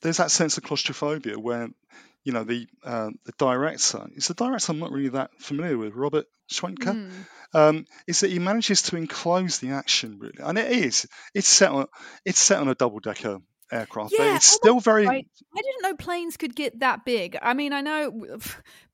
there's 0.00 0.18
that 0.18 0.30
sense 0.30 0.56
of 0.56 0.64
claustrophobia 0.64 1.38
where 1.38 1.68
you 2.24 2.32
know 2.32 2.44
the 2.44 2.66
uh, 2.84 3.10
the 3.24 3.32
director 3.38 4.06
is 4.14 4.28
the 4.28 4.34
director 4.34 4.72
I'm 4.72 4.78
not 4.78 4.92
really 4.92 5.10
that 5.10 5.30
familiar 5.38 5.78
with, 5.78 5.94
Robert 5.94 6.26
Schwentke. 6.50 6.94
Mm 6.94 7.10
um, 7.52 7.84
is 8.06 8.20
that 8.20 8.30
he 8.30 8.38
manages 8.38 8.82
to 8.82 8.96
enclose 8.96 9.58
the 9.58 9.70
action 9.70 10.18
really, 10.18 10.38
and 10.38 10.58
it 10.58 10.70
is. 10.70 11.06
It's 11.34 11.48
set 11.48 11.70
on 11.70 11.86
it's 12.24 12.38
set 12.38 12.58
on 12.58 12.68
a 12.68 12.74
double 12.74 13.00
decker 13.00 13.38
aircraft. 13.72 14.14
Yeah, 14.16 14.36
it's 14.36 14.46
still 14.46 14.80
very. 14.80 15.06
Right. 15.06 15.26
I 15.56 15.60
didn't 15.62 15.82
know 15.82 15.96
planes 15.96 16.36
could 16.36 16.54
get 16.54 16.80
that 16.80 17.04
big. 17.04 17.36
I 17.40 17.54
mean, 17.54 17.72
I 17.72 17.80
know 17.80 18.38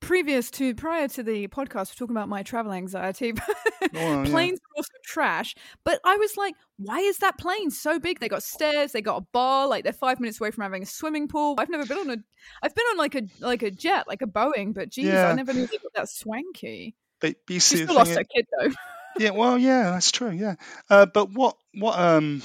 previous 0.00 0.50
to 0.52 0.74
prior 0.74 1.08
to 1.08 1.22
the 1.22 1.48
podcast, 1.48 1.90
we're 1.90 1.98
talking 1.98 2.16
about 2.16 2.28
my 2.28 2.42
travel 2.42 2.72
anxiety. 2.72 3.32
oh, 3.82 4.24
planes 4.26 4.30
yeah. 4.32 4.42
are 4.42 4.76
also 4.76 4.92
trash, 5.04 5.54
but 5.84 6.00
I 6.04 6.16
was 6.16 6.36
like, 6.36 6.54
why 6.78 6.98
is 7.00 7.18
that 7.18 7.38
plane 7.38 7.70
so 7.70 7.98
big? 7.98 8.20
They 8.20 8.28
got 8.28 8.42
stairs, 8.42 8.92
they 8.92 9.02
got 9.02 9.22
a 9.22 9.26
bar, 9.32 9.66
like 9.66 9.84
they're 9.84 9.92
five 9.92 10.20
minutes 10.20 10.40
away 10.40 10.50
from 10.50 10.62
having 10.62 10.82
a 10.82 10.86
swimming 10.86 11.28
pool. 11.28 11.56
I've 11.58 11.70
never 11.70 11.86
been 11.86 11.98
on 11.98 12.10
a, 12.10 12.16
I've 12.62 12.74
been 12.74 12.86
on 12.92 12.96
like 12.96 13.14
a 13.14 13.22
like 13.40 13.62
a 13.62 13.70
jet, 13.70 14.06
like 14.08 14.22
a 14.22 14.26
Boeing, 14.26 14.74
but 14.74 14.90
geez, 14.90 15.06
yeah. 15.06 15.28
I 15.28 15.34
never 15.34 15.52
knew 15.52 15.66
they 15.66 15.78
got 15.78 15.94
that 15.94 16.08
swanky. 16.08 16.94
But, 17.20 17.36
but 17.46 17.54
you 17.54 17.60
see, 17.60 17.84
still 17.84 17.94
lost 17.94 18.12
it, 18.12 18.26
kid 18.34 18.46
though. 18.58 18.70
yeah, 19.18 19.30
well, 19.30 19.58
yeah, 19.58 19.90
that's 19.90 20.10
true. 20.10 20.30
Yeah, 20.30 20.56
uh, 20.90 21.06
but 21.06 21.30
what 21.32 21.56
what 21.74 21.98
um 21.98 22.42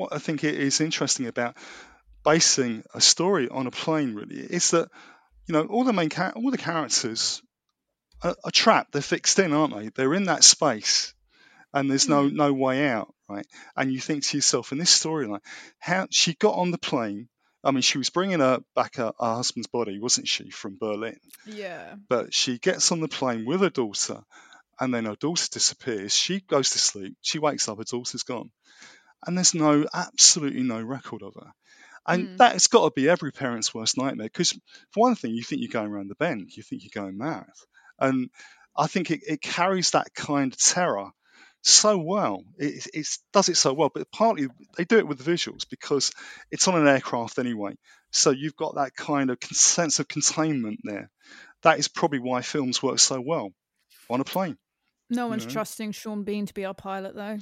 what 0.00 0.12
I 0.14 0.18
think 0.18 0.42
is 0.44 0.80
interesting 0.80 1.26
about 1.26 1.54
basing 2.24 2.82
a 2.94 3.00
story 3.00 3.48
on 3.48 3.66
a 3.66 3.70
plane 3.70 4.14
really 4.14 4.40
is 4.40 4.70
that 4.72 4.88
you 5.46 5.52
know 5.54 5.64
all 5.64 5.84
the 5.84 5.92
main 5.92 6.10
all 6.36 6.50
the 6.50 6.58
characters 6.58 7.42
are, 8.22 8.36
a 8.44 8.50
trap. 8.50 8.88
They're 8.92 9.02
fixed 9.02 9.38
in, 9.38 9.52
aren't 9.52 9.74
they? 9.74 9.88
They're 9.94 10.14
in 10.14 10.24
that 10.24 10.44
space, 10.44 11.14
and 11.72 11.90
there's 11.90 12.08
no 12.08 12.24
Mm. 12.28 12.32
no 12.44 12.52
way 12.52 12.88
out, 12.88 13.14
right? 13.28 13.46
And 13.76 13.92
you 13.92 14.00
think 14.00 14.24
to 14.24 14.36
yourself 14.36 14.72
in 14.72 14.78
this 14.78 14.98
storyline, 15.02 15.40
how 15.78 16.06
she 16.10 16.34
got 16.34 16.54
on 16.56 16.70
the 16.70 16.78
plane. 16.78 17.28
I 17.62 17.72
mean, 17.72 17.82
she 17.82 17.98
was 17.98 18.08
bringing 18.08 18.40
her 18.40 18.60
back 18.74 18.96
her, 18.96 19.12
her 19.20 19.34
husband's 19.34 19.66
body, 19.68 19.98
wasn't 20.00 20.28
she, 20.28 20.48
from 20.48 20.78
Berlin? 20.78 21.18
Yeah. 21.44 21.96
But 22.08 22.32
she 22.32 22.58
gets 22.58 22.90
on 22.90 23.00
the 23.00 23.08
plane 23.08 23.44
with 23.44 23.60
her 23.60 23.68
daughter, 23.68 24.22
and 24.78 24.94
then 24.94 25.04
her 25.04 25.16
daughter 25.16 25.46
disappears. 25.52 26.16
She 26.16 26.40
goes 26.40 26.70
to 26.70 26.78
sleep. 26.78 27.16
She 27.20 27.38
wakes 27.38 27.68
up, 27.68 27.76
her 27.76 27.84
daughter's 27.84 28.22
gone, 28.22 28.50
and 29.26 29.36
there's 29.36 29.54
no 29.54 29.86
absolutely 29.92 30.62
no 30.62 30.80
record 30.82 31.22
of 31.22 31.34
her. 31.34 31.52
And 32.06 32.28
Mm. 32.28 32.38
that's 32.38 32.68
got 32.68 32.84
to 32.84 32.90
be 32.94 33.08
every 33.08 33.32
parent's 33.32 33.74
worst 33.74 33.96
nightmare. 33.98 34.26
Because 34.26 34.52
for 34.92 35.00
one 35.00 35.14
thing, 35.16 35.34
you 35.34 35.42
think 35.42 35.60
you're 35.60 35.70
going 35.70 35.90
around 35.92 36.08
the 36.08 36.14
bend, 36.14 36.56
you 36.56 36.62
think 36.62 36.82
you're 36.82 37.02
going 37.04 37.18
mad, 37.18 37.50
and 37.98 38.30
I 38.76 38.86
think 38.86 39.10
it, 39.10 39.20
it 39.26 39.42
carries 39.42 39.90
that 39.90 40.14
kind 40.14 40.52
of 40.52 40.58
terror 40.58 41.10
so 41.62 41.98
well. 41.98 42.42
It, 42.58 42.86
it 42.94 43.06
does 43.32 43.48
it 43.50 43.56
so 43.56 43.74
well, 43.74 43.90
but 43.92 44.10
partly 44.10 44.48
they 44.76 44.84
do 44.84 44.98
it 44.98 45.06
with 45.06 45.18
the 45.18 45.30
visuals 45.30 45.68
because 45.68 46.10
it's 46.50 46.68
on 46.68 46.80
an 46.80 46.88
aircraft 46.88 47.38
anyway. 47.38 47.74
So 48.12 48.30
you've 48.30 48.56
got 48.56 48.76
that 48.76 48.94
kind 48.94 49.30
of 49.30 49.38
sense 49.44 49.98
of 49.98 50.08
containment 50.08 50.80
there. 50.84 51.10
That 51.62 51.78
is 51.78 51.88
probably 51.88 52.20
why 52.20 52.40
films 52.42 52.82
work 52.82 52.98
so 52.98 53.20
well 53.20 53.50
on 54.10 54.20
a 54.20 54.24
plane. 54.24 54.56
No 55.10 55.26
one's 55.26 55.44
trusting 55.44 55.92
Sean 55.92 56.22
Bean 56.22 56.46
to 56.46 56.54
be 56.54 56.64
our 56.64 56.74
pilot, 56.74 57.14
though. 57.14 57.38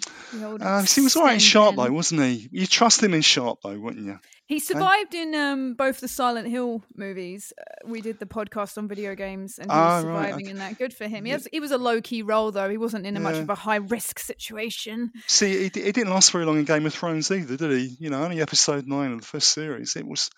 Uh, 0.61 0.83
he 0.83 1.01
was 1.03 1.17
all 1.17 1.25
right 1.25 1.35
in 1.35 1.39
Sharpe 1.39 1.77
though, 1.77 1.91
wasn't 1.93 2.23
he? 2.23 2.49
You 2.51 2.67
trust 2.67 3.03
him 3.03 3.13
in 3.15 3.21
Sharpe 3.21 3.61
though, 3.63 3.79
wouldn't 3.79 4.07
you? 4.07 4.19
He 4.47 4.61
survived 4.61 5.15
in 5.15 5.35
um, 5.35 5.75
both 5.75 6.01
the 6.01 6.09
Silent 6.09 6.49
Hill 6.49 6.83
movies. 6.97 7.53
Uh, 7.61 7.87
we 7.87 8.01
did 8.01 8.19
the 8.19 8.25
podcast 8.25 8.79
on 8.79 8.89
video 8.89 9.15
games, 9.15 9.59
and 9.59 9.71
he 9.71 9.77
Ah, 9.77 9.97
was 9.97 10.05
right, 10.07 10.23
surviving 10.29 10.47
okay. 10.47 10.51
in 10.53 10.57
that. 10.59 10.79
Good 10.79 10.95
for 10.95 11.07
him. 11.07 11.27
He, 11.27 11.31
Yeah. 11.31 11.37
has, 11.37 11.49
he 11.53 11.61
was 11.61 11.71
a 11.71 11.77
low 11.77 12.01
key 12.01 12.23
role, 12.23 12.51
though. 12.51 12.71
He 12.71 12.79
wasn't 12.79 13.05
in 13.07 13.15
a 13.19 13.21
much 13.21 13.37
of 13.37 13.51
a 13.51 13.55
high 13.55 13.77
risk 13.77 14.19
situation. 14.19 15.13
See, 15.27 15.65
he 15.65 15.69
didn't 15.69 16.09
last 16.09 16.31
very 16.33 16.47
long 16.47 16.57
in 16.59 16.65
Game 16.65 16.87
of 16.87 16.95
Thrones 16.95 17.31
either, 17.31 17.59
did 17.59 17.71
he? 17.73 17.97
You 18.01 18.09
know, 18.09 18.23
only 18.25 18.41
episode 18.41 18.87
nine 18.87 19.13
of 19.13 19.21
the 19.21 19.27
first 19.27 19.49
series. 19.49 19.97
It 19.97 20.07
was 20.07 20.31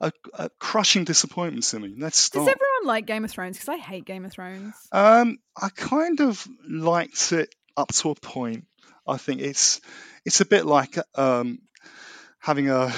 a, 0.00 0.12
a 0.34 0.50
crushing 0.58 1.04
disappointment 1.04 1.64
to 1.66 1.80
me. 1.80 1.94
Let's 1.98 2.28
Does 2.30 2.42
start. 2.42 2.48
everyone 2.48 2.86
like 2.86 3.06
Game 3.06 3.24
of 3.24 3.30
Thrones? 3.30 3.56
Because 3.56 3.68
I 3.68 3.76
hate 3.78 4.04
Game 4.04 4.24
of 4.24 4.32
Thrones. 4.32 4.74
Um, 4.92 5.38
I 5.60 5.68
kind 5.70 6.20
of 6.20 6.46
liked 6.68 7.32
it 7.32 7.54
up 7.76 7.88
to 7.94 8.10
a 8.10 8.14
point. 8.14 8.66
I 9.06 9.16
think 9.16 9.40
it's 9.40 9.80
it's 10.24 10.40
a 10.40 10.44
bit 10.46 10.64
like 10.66 10.96
um, 11.14 11.58
having 12.38 12.70
a 12.70 12.92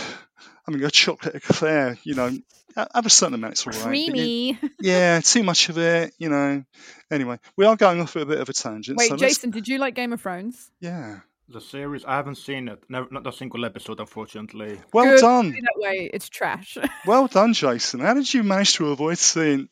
having 0.66 0.82
a 0.84 0.90
chocolate 0.90 1.34
eclair. 1.34 1.98
You 2.04 2.14
know, 2.14 2.30
Ha- 2.76 2.88
have 2.94 3.06
a 3.06 3.10
certain 3.10 3.34
amount, 3.34 3.52
it's 3.54 3.66
all 3.66 3.72
right. 3.72 3.84
but 3.84 3.96
you- 3.96 4.10
Creamy. 4.12 4.58
yeah, 4.80 5.20
too 5.20 5.42
much 5.42 5.70
of 5.70 5.78
it. 5.78 6.12
You 6.18 6.28
know. 6.28 6.62
Anyway, 7.10 7.38
we 7.56 7.64
are 7.64 7.74
going 7.76 8.00
off 8.00 8.16
a 8.16 8.26
bit 8.26 8.38
of 8.38 8.48
a 8.48 8.52
tangent. 8.52 8.98
Wait, 8.98 9.08
so 9.08 9.14
let's- 9.14 9.22
Jason, 9.36 9.50
did 9.50 9.66
you 9.66 9.78
like 9.78 9.94
Game 9.94 10.12
of 10.12 10.20
Thrones? 10.20 10.70
Yeah. 10.80 11.20
The 11.48 11.60
series, 11.60 12.04
I 12.04 12.16
haven't 12.16 12.36
seen 12.38 12.66
it. 12.68 12.82
Never, 12.88 13.06
not 13.10 13.26
a 13.26 13.32
single 13.32 13.64
episode, 13.64 14.00
unfortunately. 14.00 14.80
Well 14.92 15.04
Good. 15.04 15.20
done. 15.20 15.50
That 15.52 15.74
way, 15.76 16.10
it's 16.12 16.28
trash. 16.28 16.76
Well 17.06 17.28
done, 17.28 17.52
Jason. 17.52 18.00
How 18.00 18.14
did 18.14 18.32
you 18.32 18.42
manage 18.42 18.74
to 18.74 18.90
avoid 18.90 19.18
seeing 19.18 19.68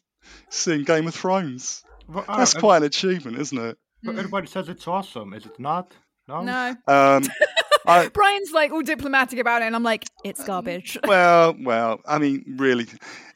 seeing 0.50 0.85
Game 0.85 1.09
of 1.09 1.14
Thrones? 1.14 1.83
Well, 2.09 2.25
uh, 2.28 2.37
That's 2.37 2.54
uh, 2.54 2.61
quite 2.61 2.76
an 2.78 2.85
achievement, 2.85 3.38
isn't 3.38 3.59
it? 3.59 3.78
but 4.04 4.16
Everybody 4.16 4.47
says 4.47 4.69
it's 4.69 4.87
awesome. 4.87 5.33
Is 5.35 5.47
it 5.47 5.59
not? 5.59 5.93
No. 6.28 6.43
no. 6.43 6.76
Um, 6.87 7.25
I, 7.87 8.09
Brian's 8.09 8.52
like 8.52 8.71
all 8.73 8.83
diplomatic 8.83 9.38
about 9.38 9.62
it, 9.62 9.66
and 9.66 9.76
I'm 9.76 9.83
like, 9.83 10.07
it's 10.25 10.43
garbage. 10.45 10.97
well, 11.07 11.54
well, 11.59 12.00
I 12.07 12.19
mean, 12.19 12.57
really, 12.57 12.87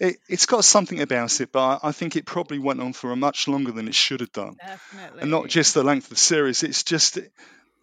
it, 0.01 0.17
it's 0.29 0.47
got 0.47 0.65
something 0.65 1.01
about 1.01 1.41
it, 1.41 1.53
but 1.53 1.61
I, 1.83 1.89
I 1.89 1.93
think 1.93 2.17
it 2.17 2.25
probably 2.25 2.59
went 2.59 2.81
on 2.81 2.93
for 2.93 3.13
a 3.13 3.17
much 3.17 3.47
longer 3.49 3.73
than 3.73 3.89
it 3.89 3.95
should 3.95 4.21
have 4.21 4.33
done, 4.33 4.57
Definitely. 4.65 5.23
and 5.23 5.31
not 5.31 5.49
just 5.49 5.75
the 5.75 5.83
length 5.83 6.05
of 6.05 6.11
the 6.11 6.17
series. 6.17 6.63
It's 6.63 6.83
just, 6.83 7.19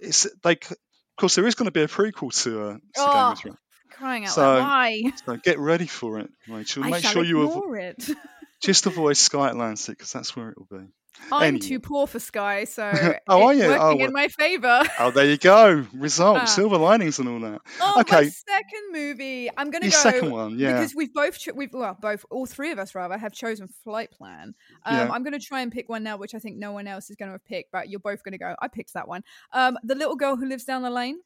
it's 0.05 0.17
c- 0.19 0.29
Of 0.71 1.15
course, 1.17 1.35
there 1.35 1.47
is 1.47 1.55
going 1.55 1.65
to 1.67 1.71
be 1.71 1.81
a 1.81 1.88
prequel 1.88 2.31
to, 2.43 2.62
uh, 2.62 2.74
to 2.74 2.77
Game 2.77 2.81
Oh, 2.97 3.31
of 3.31 3.39
Thrones, 3.39 3.57
crying 3.91 4.25
out 4.25 4.31
So, 4.31 4.41
loud. 4.41 4.59
Why? 4.62 5.12
so 5.25 5.38
get 5.38 5.59
ready 5.59 5.88
for 5.88 6.19
it, 6.19 6.29
Rachel. 6.47 6.83
I 6.83 6.89
Make 6.91 7.01
shall 7.03 7.13
sure 7.13 7.24
you 7.24 7.38
avo- 7.38 7.57
ignore 7.57 7.77
it. 7.77 8.09
just 8.62 8.85
avoid 8.85 9.17
Sky 9.17 9.50
Atlantic 9.50 9.97
because 9.97 10.12
that's 10.12 10.35
where 10.35 10.50
it 10.50 10.57
will 10.57 10.79
be. 10.79 10.85
I'm 11.31 11.43
Anyway. 11.55 11.60
too 11.67 11.79
poor 11.79 12.05
for 12.07 12.19
Sky, 12.19 12.65
so 12.65 12.91
Oh, 13.27 13.43
are 13.48 13.53
you? 13.53 13.67
working 13.67 14.01
Oh, 14.01 14.05
in 14.05 14.13
my 14.13 14.27
favour. 14.27 14.84
Oh, 15.00 15.12
there 15.12 15.25
you 15.25 15.38
go. 15.38 15.86
Result, 15.93 16.38
Ah. 16.41 16.45
silver 16.45 16.77
linings 16.77 17.17
and 17.19 17.27
all 17.29 17.39
that. 17.39 17.62
Oh, 17.81 17.93
my 17.95 18.01
okay, 18.01 18.29
second 18.29 18.91
movie. 18.91 19.50
I'm 19.57 19.72
gonna 19.72 19.86
go 19.86 19.91
second 19.91 20.31
one, 20.31 20.60
yeah. 20.60 20.74
because 20.74 20.93
we've 20.95 21.13
both 21.13 21.39
cho- 21.39 21.53
we've 21.53 21.74
well 21.74 21.98
both 22.00 22.25
all 22.29 22.45
three 22.45 22.72
of 22.72 22.79
us 22.79 22.93
rather 22.95 23.17
have 23.17 23.34
chosen 23.34 23.67
Flight 23.84 24.12
Plan. 24.12 24.53
Um, 24.86 24.95
Yeah. 24.95 25.10
I'm 25.12 25.24
gonna 25.24 25.39
try 25.39 25.62
and 25.62 25.72
pick 25.72 25.89
one 25.89 26.03
now, 26.03 26.17
which 26.17 26.36
I 26.36 26.39
think 26.39 26.57
no 26.57 26.72
one 26.74 26.88
else 26.88 27.10
is 27.10 27.15
gonna 27.15 27.31
have 27.34 27.45
picked, 27.45 27.72
but 27.72 27.89
you're 27.89 28.00
both 28.00 28.24
gonna 28.24 28.38
go. 28.38 28.55
I 28.62 28.67
picked 28.67 28.93
that 28.93 29.07
one. 29.07 29.24
Um, 29.53 29.77
the 29.84 29.95
little 29.95 30.15
girl 30.15 30.36
who 30.36 30.45
lives 30.45 30.63
down 30.65 30.81
the 30.84 30.89
lane. 30.91 31.19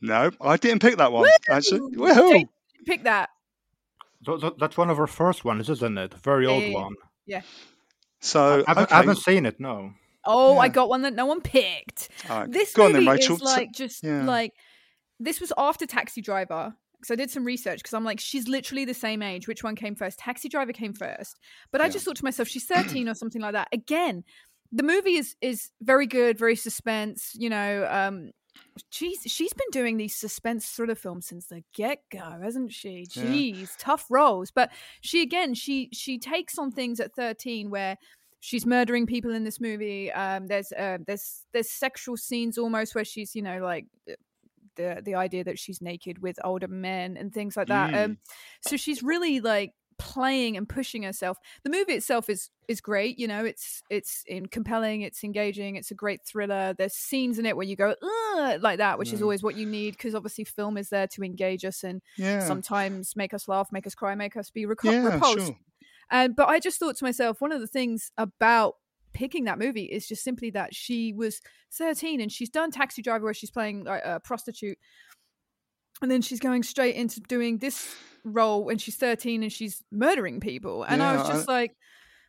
No, 0.00 0.30
I 0.40 0.56
didn't 0.58 0.80
pick 0.80 0.98
that 0.98 1.12
one. 1.12 1.28
Actually, 1.48 1.80
Woo! 1.80 1.90
Woohoo! 2.08 2.30
Jake, 2.32 2.46
Pick 2.84 3.04
that. 3.04 3.30
Th- 4.26 4.40
th- 4.40 4.52
that's 4.58 4.76
one 4.76 4.90
of 4.90 4.98
our 5.00 5.06
first 5.06 5.44
ones, 5.44 5.68
isn't 5.70 5.98
it? 5.98 6.12
Very 6.14 6.44
Yeah, 6.46 6.50
old 6.50 6.62
yeah, 6.62 6.88
yeah. 7.26 7.40
One. 8.24 8.30
So 8.30 8.64
I, 8.66 8.70
haven't, 8.70 8.82
okay. 8.84 8.94
I 8.94 8.96
haven't 8.98 9.18
seen 9.18 9.46
it. 9.46 9.60
No. 9.60 9.92
Oh, 10.26 10.58
I 10.58 10.68
got 10.68 10.88
one 10.88 11.02
that 11.02 11.14
no 11.14 11.26
one 11.26 11.40
picked. 11.40 12.08
All 12.30 12.40
right, 12.40 12.50
This 12.50 12.72
go 12.72 12.86
on 12.86 12.92
movie 12.92 13.04
then, 13.04 13.14
Rachel. 13.14 13.36
is 13.36 13.42
like 13.42 13.72
just 13.72 14.02
yeah. 14.02 14.24
like 14.24 14.52
this 15.20 15.40
was 15.40 15.52
after 15.58 15.86
Taxi 15.86 16.22
Driver 16.22 16.74
because 16.98 17.10
I 17.10 17.16
did 17.16 17.30
some 17.30 17.44
research 17.44 17.78
because 17.78 17.92
I'm 17.92 18.04
like 18.04 18.20
she's 18.20 18.48
literally 18.48 18.84
the 18.84 18.94
same 18.94 19.22
age. 19.22 19.46
Which 19.46 19.62
one 19.62 19.76
came 19.76 19.94
first? 19.94 20.18
Taxi 20.18 20.48
Driver 20.48 20.72
came 20.72 20.94
first, 20.94 21.38
but 21.70 21.80
I 21.80 21.88
just 21.88 22.04
thought 22.04 22.16
to 22.16 22.24
myself 22.24 22.48
she's 22.48 22.64
13 22.64 23.08
or 23.08 23.14
something 23.14 23.42
like 23.42 23.52
that. 23.52 23.68
Again, 23.72 24.24
the 24.72 24.82
movie 24.82 25.16
is 25.16 25.36
is 25.40 25.70
very 25.82 26.06
good, 26.06 26.38
very 26.38 26.56
suspense. 26.56 27.32
You 27.34 27.50
know, 27.50 27.86
um, 27.90 28.30
she's 28.90 29.20
she's 29.26 29.52
been 29.52 29.68
doing 29.70 29.96
these 29.96 30.14
suspense 30.14 30.66
thriller 30.68 30.94
films 30.94 31.26
since 31.26 31.46
the 31.46 31.62
get 31.74 31.98
go, 32.10 32.38
hasn't 32.42 32.72
she? 32.72 33.06
Yeah. 33.14 33.24
Jeez, 33.24 33.70
tough 33.78 34.06
roles. 34.10 34.50
But 34.50 34.70
she 35.00 35.22
again, 35.22 35.54
she 35.54 35.88
she 35.92 36.18
takes 36.18 36.58
on 36.58 36.70
things 36.70 37.00
at 37.00 37.14
13 37.14 37.70
where 37.70 37.96
she's 38.40 38.66
murdering 38.66 39.06
people 39.06 39.32
in 39.32 39.44
this 39.44 39.60
movie. 39.60 40.12
Um, 40.12 40.46
there's 40.46 40.72
uh, 40.72 40.98
there's 41.06 41.44
there's 41.52 41.70
sexual 41.70 42.16
scenes 42.16 42.58
almost 42.58 42.94
where 42.94 43.04
she's 43.04 43.34
you 43.34 43.42
know 43.42 43.60
like 43.60 43.86
the 44.76 45.00
the 45.04 45.14
idea 45.14 45.44
that 45.44 45.58
she's 45.58 45.80
naked 45.80 46.20
with 46.20 46.38
older 46.44 46.68
men 46.68 47.16
and 47.16 47.32
things 47.32 47.56
like 47.56 47.68
that. 47.68 47.94
Um, 47.94 48.18
so 48.60 48.76
she's 48.76 49.02
really 49.02 49.40
like 49.40 49.72
playing 49.98 50.56
and 50.56 50.68
pushing 50.68 51.02
herself. 51.02 51.38
The 51.62 51.70
movie 51.70 51.94
itself 51.94 52.28
is 52.28 52.50
is 52.68 52.80
great. 52.80 53.18
You 53.18 53.28
know, 53.28 53.44
it's 53.44 53.82
it's 53.90 54.24
in 54.26 54.46
compelling, 54.46 55.02
it's 55.02 55.24
engaging, 55.24 55.76
it's 55.76 55.90
a 55.90 55.94
great 55.94 56.20
thriller. 56.24 56.74
There's 56.76 56.94
scenes 56.94 57.38
in 57.38 57.46
it 57.46 57.56
where 57.56 57.66
you 57.66 57.76
go 57.76 57.94
like 58.60 58.78
that, 58.78 58.98
which 58.98 59.12
is 59.12 59.22
always 59.22 59.42
what 59.42 59.56
you 59.56 59.66
need 59.66 59.92
because 59.92 60.14
obviously 60.14 60.44
film 60.44 60.76
is 60.76 60.88
there 60.88 61.06
to 61.08 61.22
engage 61.22 61.64
us 61.64 61.84
and 61.84 62.02
yeah, 62.16 62.40
sometimes 62.40 63.16
make 63.16 63.34
us 63.34 63.48
laugh, 63.48 63.68
make 63.72 63.86
us 63.86 63.94
cry, 63.94 64.14
make 64.14 64.36
us 64.36 64.50
be 64.50 64.66
reco- 64.66 64.92
yeah, 64.92 65.04
repulsed. 65.04 65.46
sure. 65.46 65.56
And 66.10 66.36
but 66.36 66.48
I 66.48 66.58
just 66.60 66.78
thought 66.78 66.96
to 66.96 67.04
myself, 67.04 67.40
one 67.40 67.52
of 67.52 67.60
the 67.60 67.66
things 67.66 68.10
about 68.18 68.74
picking 69.14 69.44
that 69.44 69.58
movie 69.58 69.84
is 69.84 70.06
just 70.06 70.22
simply 70.22 70.50
that 70.50 70.74
she 70.74 71.12
was 71.12 71.40
13 71.72 72.20
and 72.20 72.30
she's 72.30 72.50
done 72.50 72.70
Taxi 72.70 73.00
Driver 73.00 73.24
where 73.24 73.34
she's 73.34 73.50
playing 73.50 73.84
like, 73.84 74.02
a 74.04 74.20
prostitute, 74.20 74.76
and 76.04 76.10
then 76.10 76.22
she's 76.22 76.38
going 76.38 76.62
straight 76.62 76.94
into 76.94 77.18
doing 77.20 77.58
this 77.58 77.94
role 78.24 78.62
when 78.64 78.78
she's 78.78 78.94
13 78.96 79.42
and 79.42 79.50
she's 79.50 79.82
murdering 79.90 80.38
people. 80.38 80.82
And 80.82 81.02
I 81.02 81.16
was 81.16 81.26
just 81.28 81.48
I- 81.48 81.52
like, 81.52 81.76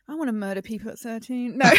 I 0.08 0.14
want 0.14 0.28
to 0.28 0.32
murder 0.32 0.62
people 0.62 0.90
at 0.90 0.98
13. 0.98 1.58
No. 1.58 1.70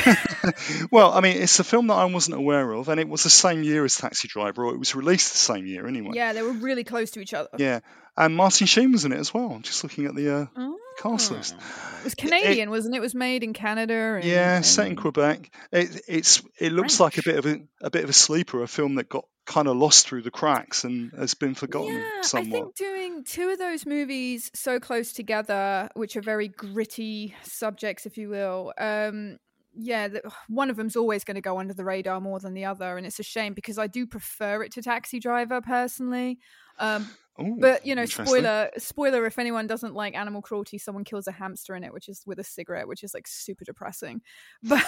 well, 0.92 1.14
I 1.14 1.22
mean, 1.22 1.38
it's 1.42 1.60
a 1.60 1.64
film 1.64 1.88
that 1.88 1.94
I 1.96 2.06
wasn't 2.06 2.38
aware 2.38 2.72
of, 2.74 2.90
and 2.90 3.00
it 3.00 3.08
was 3.08 3.24
the 3.24 3.30
same 3.30 3.64
year 3.64 3.86
as 3.86 3.96
Taxi 3.96 4.28
Driver, 4.28 4.66
or 4.66 4.74
it 4.74 4.78
was 4.78 4.96
released 4.96 5.32
the 5.32 5.38
same 5.38 5.66
year 5.66 5.88
anyway. 5.88 6.12
yeah, 6.14 6.34
they 6.34 6.42
were 6.44 6.52
really 6.52 6.84
close 6.84 7.12
to 7.12 7.22
each 7.22 7.34
other. 7.34 7.50
Yeah, 7.58 7.80
and 8.18 8.36
Martin 8.36 8.68
Sheen 8.68 8.92
was 8.92 9.06
in 9.06 9.14
it 9.14 9.20
as 9.20 9.34
well. 9.34 9.52
I'm 9.54 9.62
just 9.62 9.82
looking 9.84 10.08
at 10.08 10.14
the 10.16 10.50
uh, 10.58 10.72
cast 11.00 11.32
list. 11.32 11.54
It 11.54 12.04
was 12.04 12.16
Canadian, 12.16 12.70
wasn't 12.70 12.96
it? 12.96 12.98
It 12.98 13.02
was 13.02 13.16
made 13.16 13.44
in 13.44 13.54
Canada. 13.54 14.16
And, 14.16 14.26
Yeah, 14.26 14.60
set 14.60 14.88
in 14.88 14.98
Quebec. 14.98 15.50
It, 15.72 16.02
it's 16.10 16.44
it 16.60 16.74
looks 16.74 17.00
like 17.00 17.18
a 17.18 17.24
bit 17.24 17.38
of 17.38 17.46
a, 17.46 17.62
a 17.82 17.90
bit 17.90 18.04
of 18.04 18.10
a 18.10 18.14
sleeper, 18.14 18.62
a 18.62 18.68
film 18.68 18.96
that 18.96 19.08
got 19.08 19.26
kind 19.48 19.68
of 19.68 19.78
lost 19.78 20.08
through 20.08 20.22
the 20.22 20.30
cracks 20.30 20.84
and 20.84 21.12
has 21.18 21.34
been 21.34 21.56
forgotten 21.56 21.96
Yeah, 21.96 22.10
I 22.20 22.22
somewhat. 22.22 22.52
think 22.52 22.76
doing 22.76 23.24
two 23.24 23.50
of 23.50 23.58
those 23.58 23.86
movies 23.86 24.52
so 24.54 24.80
close 24.80 25.14
together, 25.14 25.90
which 25.96 26.16
are 26.18 26.22
very 26.22 26.50
gritty 26.50 27.34
subjects, 27.44 28.06
if 28.06 28.18
you 28.18 28.30
will. 28.30 28.74
Um, 28.78 29.38
yeah, 29.74 30.10
one 30.50 30.70
of 30.70 30.76
them's 30.76 30.96
always 30.96 31.24
going 31.24 31.36
to 31.36 31.42
go 31.42 31.60
under 31.60 31.74
the 31.74 31.86
radar 31.86 32.20
more 32.20 32.40
than 32.40 32.54
the 32.54 32.66
other, 32.66 32.98
and 32.98 33.08
it's 33.08 33.20
a 33.20 33.24
shame 33.24 33.54
because 33.54 33.78
I 33.78 33.88
do 33.88 34.06
prefer 34.06 34.64
it 34.64 34.74
to 34.74 34.82
Taxi 34.82 35.20
Driver 35.20 35.62
personally. 35.62 36.40
Um, 36.80 37.08
Ooh, 37.40 37.58
but 37.60 37.86
you 37.86 37.94
know, 37.96 38.06
spoiler, 38.06 38.70
spoiler. 38.78 39.26
If 39.26 39.38
anyone 39.38 39.68
doesn't 39.68 39.94
like 39.94 40.16
animal 40.16 40.42
cruelty, 40.42 40.78
someone 40.80 41.04
kills 41.04 41.28
a 41.28 41.32
hamster 41.32 41.76
in 41.76 41.84
it, 41.84 41.94
which 41.94 42.10
is 42.10 42.24
with 42.26 42.40
a 42.40 42.44
cigarette, 42.44 42.88
which 42.88 43.04
is 43.04 43.14
like 43.14 43.28
super 43.28 43.64
depressing. 43.64 44.22
But 44.64 44.84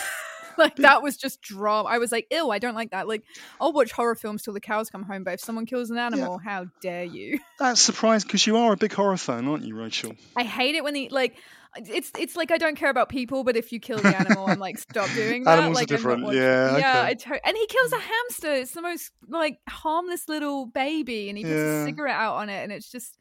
like 0.59 0.75
that 0.77 1.01
was 1.01 1.17
just 1.17 1.41
drama. 1.41 1.89
I 1.89 1.97
was 1.97 2.11
like, 2.11 2.27
ew, 2.31 2.49
I 2.51 2.59
don't 2.59 2.75
like 2.75 2.91
that. 2.91 3.07
Like, 3.07 3.23
I'll 3.59 3.73
watch 3.73 3.91
horror 3.91 4.15
films 4.15 4.43
till 4.43 4.53
the 4.53 4.59
cows 4.61 4.89
come 4.89 5.03
home, 5.03 5.23
but 5.23 5.33
if 5.33 5.39
someone 5.39 5.65
kills 5.65 5.89
an 5.89 5.97
animal, 5.97 6.39
yeah. 6.43 6.51
how 6.51 6.65
dare 6.81 7.03
you? 7.05 7.39
That's 7.59 7.81
surprising 7.81 8.27
because 8.27 8.45
you 8.45 8.57
are 8.57 8.73
a 8.73 8.77
big 8.77 8.93
horror 8.93 9.17
fan, 9.17 9.47
aren't 9.47 9.63
you, 9.65 9.75
Rachel? 9.75 10.13
I 10.35 10.43
hate 10.43 10.75
it 10.75 10.83
when 10.83 10.93
the 10.93 11.09
like. 11.09 11.35
It's 11.75 12.11
it's 12.17 12.35
like 12.35 12.49
I 12.49 12.57
don't 12.57 12.75
care 12.75 12.89
about 12.89 13.09
people, 13.09 13.43
but 13.43 13.55
if 13.55 13.71
you 13.71 13.79
kill 13.79 13.99
the 13.99 14.17
animal, 14.17 14.47
I'm 14.47 14.57
like 14.57 14.79
stop 14.79 15.07
doing 15.13 15.43
that. 15.45 15.59
Animals 15.59 15.75
like, 15.75 15.83
are 15.83 15.87
different, 15.97 16.33
yeah. 16.33 16.77
Yeah, 16.77 17.01
okay. 17.03 17.15
to- 17.15 17.47
and 17.47 17.55
he 17.55 17.67
kills 17.67 17.93
a 17.93 17.99
hamster. 17.99 18.53
It's 18.53 18.71
the 18.71 18.81
most 18.81 19.11
like 19.27 19.59
harmless 19.69 20.27
little 20.27 20.65
baby, 20.65 21.29
and 21.29 21.37
he 21.37 21.43
puts 21.43 21.53
Yeah. 21.53 21.83
a 21.83 21.85
cigarette 21.85 22.15
out 22.15 22.37
on 22.37 22.49
it, 22.49 22.63
and 22.63 22.71
it's 22.71 22.91
just 22.91 23.15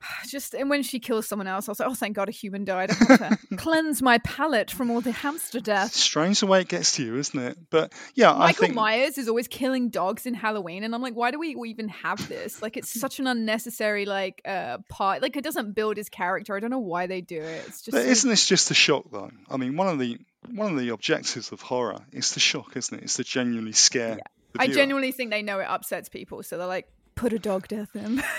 just 0.28 0.54
and 0.54 0.70
when 0.70 0.82
she 0.82 0.98
kills 0.98 1.26
someone 1.26 1.46
else, 1.46 1.68
I 1.68 1.72
was 1.72 1.80
like, 1.80 1.88
oh, 1.88 1.94
thank 1.94 2.16
God, 2.16 2.28
a 2.28 2.32
human 2.32 2.64
died. 2.64 2.90
I 2.90 3.16
to 3.16 3.38
cleanse 3.56 4.02
my 4.02 4.18
palate 4.18 4.70
from 4.70 4.90
all 4.90 5.00
the 5.00 5.12
hamster 5.12 5.60
death. 5.60 5.92
Strange 5.94 6.40
the 6.40 6.46
way 6.46 6.60
it 6.60 6.68
gets 6.68 6.92
to 6.96 7.04
you, 7.04 7.16
isn't 7.16 7.38
it? 7.38 7.58
But 7.70 7.92
yeah, 8.14 8.32
I 8.32 8.38
Michael 8.38 8.62
think 8.62 8.74
Myers 8.74 9.18
is 9.18 9.28
always 9.28 9.48
killing 9.48 9.88
dogs 9.90 10.26
in 10.26 10.34
Halloween, 10.34 10.84
and 10.84 10.94
I'm 10.94 11.02
like, 11.02 11.14
why 11.14 11.30
do 11.30 11.38
we 11.38 11.56
even 11.66 11.88
have 11.88 12.28
this? 12.28 12.62
Like, 12.62 12.76
it's 12.76 12.98
such 12.98 13.18
an 13.18 13.26
unnecessary 13.26 14.06
like 14.06 14.40
uh 14.44 14.78
part. 14.88 15.22
Like, 15.22 15.36
it 15.36 15.44
doesn't 15.44 15.72
build 15.72 15.96
his 15.96 16.08
character. 16.08 16.56
I 16.56 16.60
don't 16.60 16.70
know 16.70 16.78
why 16.78 17.06
they 17.06 17.20
do 17.20 17.40
it. 17.40 17.64
It's 17.66 17.82
just 17.82 17.92
But 17.92 18.06
isn't 18.06 18.28
this 18.28 18.46
just 18.46 18.70
a 18.70 18.74
shock, 18.74 19.04
though? 19.10 19.30
I 19.50 19.56
mean, 19.56 19.76
one 19.76 19.88
of 19.88 19.98
the 19.98 20.18
one 20.50 20.72
of 20.72 20.78
the 20.78 20.90
objectives 20.90 21.52
of 21.52 21.60
horror 21.60 22.00
is 22.12 22.32
the 22.32 22.40
shock, 22.40 22.76
isn't 22.76 22.96
it? 22.96 23.04
It's 23.04 23.16
to 23.16 23.24
genuinely 23.24 23.72
scare. 23.72 24.18
the 24.52 24.60
I 24.60 24.68
genuinely 24.68 25.12
think 25.12 25.30
they 25.30 25.42
know 25.42 25.58
it 25.58 25.66
upsets 25.68 26.08
people, 26.08 26.42
so 26.42 26.56
they're 26.56 26.66
like, 26.66 26.88
put 27.14 27.32
a 27.32 27.38
dog 27.38 27.68
death 27.68 27.94
in. 27.94 28.22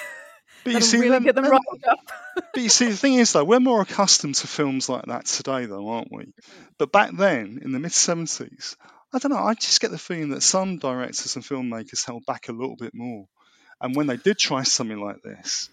But 0.64 0.74
you 0.74 0.82
see, 0.82 0.98
really 0.98 1.10
them- 1.10 1.24
get 1.24 1.36
them 1.36 1.46
them- 1.46 1.54
up. 1.54 1.98
but 2.36 2.62
you 2.62 2.70
see, 2.70 2.88
the 2.88 2.98
thing 2.98 3.16
is, 3.16 3.34
though, 3.34 3.44
we're 3.44 3.60
more 3.60 3.82
accustomed 3.82 4.36
to 4.36 4.48
films 4.48 4.90
like 4.90 5.06
that 5.06 5.26
today, 5.26 5.66
though, 5.66 5.88
aren't 5.88 6.12
we? 6.12 6.34
But 6.78 6.92
back 6.92 7.12
then, 7.16 7.60
in 7.64 7.72
the 7.72 7.80
mid 7.80 7.92
'70s, 7.92 8.76
I 9.14 9.20
don't 9.20 9.32
know. 9.32 9.38
I 9.38 9.54
just 9.56 9.82
get 9.82 9.92
the 9.92 9.98
feeling 9.98 10.30
that 10.30 10.44
some 10.44 10.78
directors 10.78 11.36
and 11.36 11.44
filmmakers 11.46 12.06
held 12.06 12.26
back 12.26 12.50
a 12.50 12.54
little 12.54 12.76
bit 12.76 12.94
more, 12.94 13.28
and 13.82 13.96
when 13.96 14.08
they 14.08 14.18
did 14.18 14.38
try 14.38 14.64
something 14.64 15.00
like 15.00 15.22
this, 15.24 15.70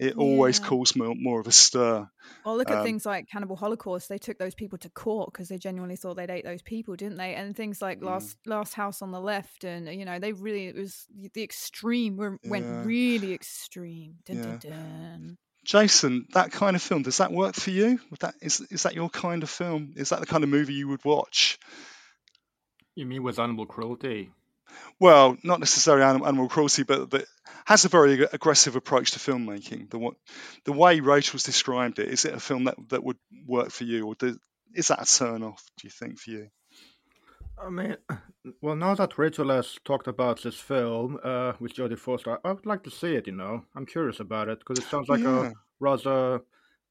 it 0.00 0.16
always 0.16 0.58
Yeah. 0.58 0.66
caused 0.66 0.96
more, 0.96 1.14
more 1.14 1.40
of 1.40 1.46
a 1.46 1.52
stir. 1.52 2.08
Well, 2.44 2.56
look 2.56 2.70
at 2.70 2.78
Um, 2.78 2.84
things 2.84 3.04
like 3.06 3.28
Cannibal 3.28 3.56
Holocaust. 3.56 4.08
They 4.08 4.18
took 4.18 4.38
those 4.38 4.54
people 4.54 4.78
to 4.78 4.88
court 4.90 5.32
because 5.32 5.48
they 5.48 5.58
genuinely 5.58 5.96
thought 5.96 6.16
they'd 6.16 6.30
ate 6.30 6.44
those 6.44 6.62
people, 6.62 6.96
didn't 6.96 7.18
they? 7.18 7.34
And 7.34 7.54
things 7.54 7.80
like 7.82 8.02
Last 8.02 8.38
Last 8.46 8.74
House 8.74 9.02
on 9.02 9.10
the 9.12 9.20
Left, 9.20 9.64
and 9.64 9.86
you 9.94 10.04
know, 10.04 10.18
they 10.18 10.32
really 10.32 10.66
it 10.66 10.74
was 10.76 11.06
the 11.34 11.42
extreme 11.42 12.16
were, 12.16 12.38
went 12.44 12.66
Yeah. 12.66 12.84
really 12.84 13.32
extreme. 13.34 14.16
Dun, 14.24 14.36
Yeah. 14.36 14.42
dun, 14.56 14.58
dun. 14.58 15.38
Jason, 15.64 16.26
that 16.32 16.50
kind 16.52 16.74
of 16.74 16.80
film 16.82 17.02
does 17.02 17.18
that 17.18 17.32
work 17.32 17.54
for 17.54 17.70
you? 17.70 18.00
Would 18.10 18.20
that 18.20 18.34
is 18.40 18.60
is 18.70 18.84
that 18.84 18.94
your 18.94 19.10
kind 19.10 19.42
of 19.42 19.50
film? 19.50 19.92
Is 19.96 20.08
that 20.08 20.20
the 20.20 20.26
kind 20.26 20.42
of 20.42 20.48
movie 20.50 20.72
you 20.74 20.88
would 20.88 21.04
watch? 21.04 21.58
You 22.94 23.04
mean 23.06 23.22
with 23.22 23.38
animal 23.38 23.66
cruelty? 23.66 24.30
Well, 24.98 25.36
not 25.42 25.60
necessarily 25.60 26.04
animal, 26.04 26.26
animal 26.26 26.48
cruelty, 26.48 26.82
but 26.82 27.08
but 27.08 27.24
has 27.64 27.84
a 27.84 27.88
very 27.88 28.22
aggressive 28.24 28.76
approach 28.76 29.12
to 29.12 29.18
filmmaking. 29.18 29.90
The 29.90 30.10
the 30.64 30.72
way 30.72 31.00
Rachel's 31.00 31.44
described 31.44 31.98
it, 31.98 32.08
is 32.08 32.24
it 32.24 32.34
a 32.34 32.40
film 32.40 32.64
that, 32.64 32.76
that 32.90 33.04
would 33.04 33.18
work 33.46 33.70
for 33.70 33.84
you, 33.84 34.06
or 34.06 34.14
do, 34.14 34.38
is 34.74 34.88
that 34.88 35.02
a 35.02 35.18
turn 35.18 35.42
off? 35.42 35.62
Do 35.78 35.86
you 35.86 35.90
think 35.90 36.18
for 36.18 36.30
you? 36.30 36.48
I 37.62 37.70
mean, 37.70 37.96
well, 38.62 38.76
now 38.76 38.94
that 38.94 39.18
Rachel 39.18 39.50
has 39.50 39.78
talked 39.84 40.06
about 40.06 40.42
this 40.42 40.56
film 40.56 41.18
uh, 41.22 41.52
with 41.60 41.74
Jodie 41.74 41.98
Foster, 41.98 42.38
I 42.44 42.52
would 42.52 42.66
like 42.66 42.82
to 42.84 42.90
see 42.90 43.14
it. 43.14 43.26
You 43.26 43.34
know, 43.34 43.64
I'm 43.74 43.86
curious 43.86 44.20
about 44.20 44.48
it 44.48 44.60
because 44.60 44.78
it 44.78 44.88
sounds 44.90 45.08
like 45.08 45.20
Yeah. 45.20 45.50
a 45.50 45.54
rather 45.78 46.42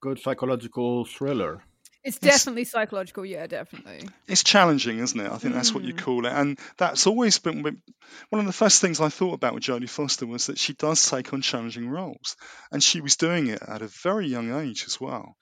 good 0.02 0.20
psychological 0.20 1.06
thriller. 1.06 1.64
It's 2.04 2.18
It's- 2.18 2.38
definitely 2.38 2.64
psychological. 2.64 3.26
Yeah, 3.26 3.46
definitely. 3.48 4.08
It's 4.28 4.44
challenging, 4.44 5.00
isn't 5.00 5.20
it? 5.20 5.30
I 5.30 5.38
think 5.38 5.54
that's 5.54 5.74
what 5.74 5.84
you 5.84 5.94
Mm. 5.94 5.98
call 6.02 6.26
it, 6.26 6.32
and 6.32 6.58
that's 6.78 7.06
always 7.08 7.40
been 7.40 7.62
one 7.64 8.40
of 8.40 8.46
the 8.46 8.54
first 8.54 8.80
things 8.82 9.02
I 9.02 9.10
thought 9.10 9.34
about 9.34 9.54
with 9.54 9.64
Jodie 9.64 9.90
Foster 9.90 10.26
was 10.26 10.46
that 10.48 10.58
she 10.58 10.74
does 10.74 11.10
take 11.10 11.34
on 11.34 11.42
challenging 11.42 11.90
roles, 11.90 12.38
and 12.72 12.82
she 12.82 13.02
was 13.02 13.18
doing 13.18 13.48
it 13.48 13.62
at 13.62 13.82
a 13.82 13.88
very 13.88 14.28
young 14.28 14.54
age 14.62 14.86
as 14.88 15.00
well, 15.02 15.36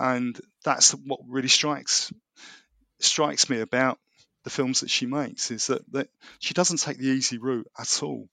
and 0.00 0.38
that's 0.64 0.90
what 0.92 1.20
really 1.28 1.48
strikes 1.48 2.12
strikes 3.00 3.48
me 3.50 3.60
about 3.60 3.98
the 4.44 4.50
films 4.50 4.80
that 4.80 4.90
she 4.90 5.06
makes 5.06 5.50
is 5.50 5.66
that, 5.68 5.82
that 5.92 6.08
she 6.38 6.54
doesn't 6.54 6.78
take 6.80 6.98
the 6.98 7.08
easy 7.08 7.38
route 7.38 7.66
at 7.78 8.02
all. 8.02 8.28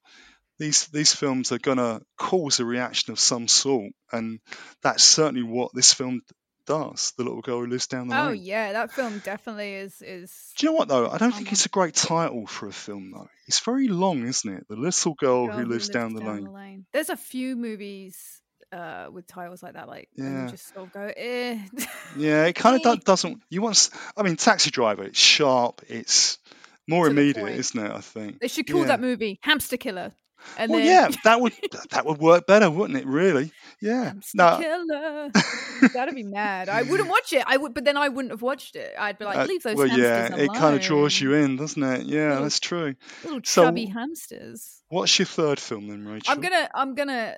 These 0.60 0.88
these 0.88 1.14
films 1.14 1.52
are 1.52 1.58
gonna 1.60 2.02
cause 2.18 2.60
a 2.60 2.66
reaction 2.66 3.12
of 3.12 3.20
some 3.20 3.48
sort, 3.48 3.92
and 4.12 4.40
that's 4.84 5.04
certainly 5.04 5.44
what 5.44 5.72
this 5.74 5.94
film 5.94 6.22
does. 6.66 7.14
The 7.18 7.24
little 7.24 7.42
girl 7.42 7.60
who 7.60 7.68
lives 7.68 7.88
down 7.88 8.08
the 8.08 8.20
Oh 8.20 8.28
lane. 8.30 8.42
yeah, 8.44 8.74
that 8.74 8.92
film 8.92 9.20
definitely 9.24 9.74
is 9.76 10.02
is. 10.02 10.54
Do 10.58 10.66
you 10.66 10.72
know 10.72 10.78
what 10.78 10.88
though? 10.88 11.10
I 11.10 11.18
don't 11.18 11.32
think 11.34 11.52
it's 11.52 11.66
a 11.66 11.70
great 11.70 11.94
title 11.96 12.48
for 12.48 12.68
a 12.68 12.72
film 12.72 13.12
though. 13.12 13.28
It's 13.48 13.60
very 13.60 13.88
long, 13.88 14.26
isn't 14.28 14.52
it? 14.54 14.68
The 14.70 14.76
little 14.76 15.14
girl, 15.16 15.48
Girl 15.48 15.58
who 15.58 15.66
lives 15.66 15.90
down, 15.90 16.14
the, 16.14 16.22
lane. 16.22 16.86
There's 16.94 17.10
a 17.10 17.18
few 17.18 17.56
movies 17.56 18.42
uh, 18.72 19.08
with 19.12 19.28
titles 19.28 19.62
like 19.62 19.74
that, 19.74 19.88
like 19.90 20.08
Yeah. 20.16 20.46
you 20.46 20.50
just 20.52 20.74
sort 20.74 20.88
of 20.88 20.94
go, 20.94 21.12
eh. 21.16 21.60
Yeah, 22.18 22.46
it 22.46 22.54
kind 22.56 22.76
of 22.78 22.82
do- 22.84 23.02
doesn't. 23.04 23.42
You 23.50 23.62
want? 23.62 23.76
s- 23.76 23.90
I 24.16 24.24
mean, 24.24 24.38
Taxi 24.38 24.72
Driver. 24.72 25.04
It's 25.04 25.20
sharp. 25.20 25.82
It's 25.90 26.38
more 26.88 27.06
To 27.06 27.12
immediate, 27.12 27.50
isn't 27.50 27.80
it? 27.86 27.92
I 27.92 28.00
think. 28.02 28.40
They 28.40 28.48
should 28.48 28.68
call 28.70 28.82
Yeah. 28.82 28.88
that 28.88 29.02
movie 29.02 29.40
Hamster 29.44 29.76
Killer. 29.78 30.14
And 30.58 30.72
well, 30.72 30.80
then 30.80 30.88
yeah, 30.88 31.18
that 31.24 31.40
would 31.42 31.54
that 31.92 32.06
would 32.06 32.18
work 32.18 32.48
better, 32.48 32.70
wouldn't 32.70 33.00
it? 33.00 33.06
Really? 33.06 33.52
Yeah. 33.82 34.14
No. 34.34 34.58
Killer. 34.60 35.32
That'd 35.94 36.16
be 36.16 36.24
mad. 36.24 36.70
I 36.70 36.84
wouldn't 36.84 37.10
watch 37.16 37.34
it. 37.34 37.44
I 37.48 37.58
would, 37.58 37.74
but 37.74 37.86
then 37.86 37.98
I 37.98 38.10
wouldn't 38.10 38.32
have 38.32 38.42
watched 38.42 38.76
it. 38.76 38.94
I'd 38.98 39.18
be 39.18 39.26
like, 39.26 39.38
uh, 39.38 39.46
leave 39.46 39.64
those 39.64 39.76
well, 39.76 39.88
hamsters 39.88 40.06
yeah, 40.06 40.28
alone. 40.36 40.40
it 40.40 40.54
kind 40.54 40.76
of 40.76 40.82
draws 40.82 41.20
you 41.20 41.34
in, 41.34 41.56
doesn't 41.56 41.82
it? 41.82 42.06
Yeah, 42.06 42.30
Little- 42.30 42.44
that's 42.44 42.60
true. 42.60 42.96
Little 43.24 43.42
So- 43.44 43.64
chubby 43.66 43.86
hamsters. 43.88 44.82
What's 44.90 45.18
your 45.18 45.26
third 45.26 45.60
film 45.60 45.88
then, 45.88 46.06
Rachel? 46.06 46.34
I'm 46.34 46.42
gonna, 46.42 46.70
I'm 46.76 46.96
gonna, 46.96 47.38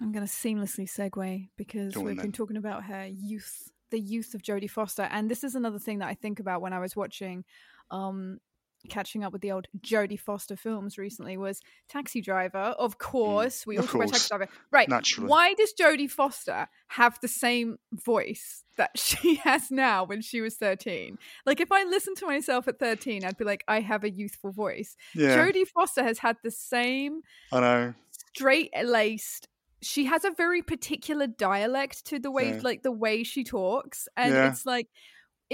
I'm 0.00 0.12
gonna 0.12 0.26
seamlessly 0.26 0.90
segue 0.90 1.48
because 1.56 1.94
we've 1.96 2.16
then. 2.16 2.26
been 2.26 2.32
talking 2.32 2.56
about 2.56 2.84
her 2.84 3.06
youth, 3.06 3.70
the 3.90 4.00
youth 4.00 4.34
of 4.34 4.42
Jodie 4.42 4.70
Foster, 4.70 5.02
and 5.02 5.30
this 5.30 5.44
is 5.44 5.54
another 5.54 5.78
thing 5.78 5.98
that 5.98 6.08
I 6.08 6.14
think 6.14 6.40
about 6.40 6.62
when 6.62 6.72
I 6.72 6.78
was 6.78 6.96
watching, 6.96 7.44
um, 7.90 8.38
catching 8.88 9.24
up 9.24 9.32
with 9.32 9.42
the 9.42 9.52
old 9.52 9.66
Jodie 9.80 10.18
Foster 10.18 10.56
films 10.56 10.98
recently. 10.98 11.36
Was 11.36 11.60
Taxi 11.88 12.20
Driver, 12.20 12.58
of 12.78 12.98
course. 12.98 13.66
we 13.66 13.76
Mm, 13.76 13.78
of 13.80 13.84
all 13.84 13.86
talk 13.86 13.94
about. 13.94 14.08
Taxi 14.12 14.28
Driver, 14.28 14.48
right? 14.70 14.88
Naturally. 14.88 15.28
Why 15.28 15.54
does 15.54 15.72
Jodie 15.78 16.10
Foster 16.10 16.68
have 16.88 17.18
the 17.20 17.28
same 17.28 17.78
voice 17.92 18.64
that 18.76 18.90
she 18.98 19.36
has 19.36 19.70
now 19.70 20.04
when 20.04 20.20
she 20.20 20.40
was 20.40 20.56
13? 20.56 21.18
Like, 21.46 21.60
if 21.60 21.72
I 21.72 21.84
listened 21.84 22.16
to 22.18 22.26
myself 22.26 22.68
at 22.68 22.78
13, 22.78 23.24
I'd 23.24 23.36
be 23.36 23.44
like, 23.44 23.64
I 23.68 23.80
have 23.80 24.04
a 24.04 24.10
youthful 24.10 24.52
voice. 24.52 24.96
Yeah, 25.14 25.36
Jodie 25.36 25.66
Foster 25.66 26.02
has 26.04 26.18
had 26.18 26.36
the 26.42 26.50
same 26.50 27.20
I 27.52 27.60
know. 27.60 27.94
straight 28.34 28.70
laced 28.84 29.48
she 29.82 30.06
has 30.06 30.24
a 30.24 30.30
very 30.30 30.62
particular 30.62 31.26
dialect 31.26 32.06
to 32.06 32.18
the 32.18 32.30
way 32.30 32.52
Yeah. 32.54 32.60
like 32.62 32.82
the 32.82 32.90
way 32.90 33.22
she 33.22 33.44
talks 33.44 34.08
and 34.16 34.32
Yeah. 34.32 34.48
it's 34.48 34.64
like 34.64 34.88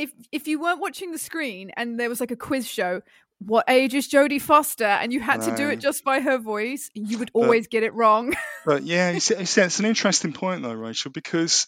if 0.00 0.10
if 0.32 0.48
you 0.48 0.60
weren't 0.60 0.80
watching 0.80 1.12
the 1.12 1.18
screen 1.18 1.70
and 1.76 1.98
there 2.00 2.08
was 2.08 2.20
like 2.20 2.30
a 2.30 2.36
quiz 2.36 2.66
show 2.66 3.02
what 3.38 3.64
age 3.68 3.94
is 3.94 4.06
Jodie 4.08 4.40
Foster 4.40 4.84
and 4.84 5.12
you 5.12 5.20
had 5.20 5.40
to 5.42 5.56
do 5.56 5.68
it 5.70 5.76
just 5.80 6.04
by 6.04 6.20
her 6.20 6.38
voice 6.38 6.90
you 6.94 7.18
would 7.18 7.30
always 7.32 7.68
get 7.68 7.82
it 7.82 7.94
wrong 7.94 8.34
But 8.66 8.82
yeah, 8.82 9.10
you 9.10 9.20
see, 9.20 9.38
you 9.38 9.46
see, 9.46 9.62
it's 9.62 9.78
an 9.78 9.86
interesting 9.86 10.34
point 10.34 10.62
though, 10.62 10.74
Rachel, 10.74 11.10
because 11.10 11.66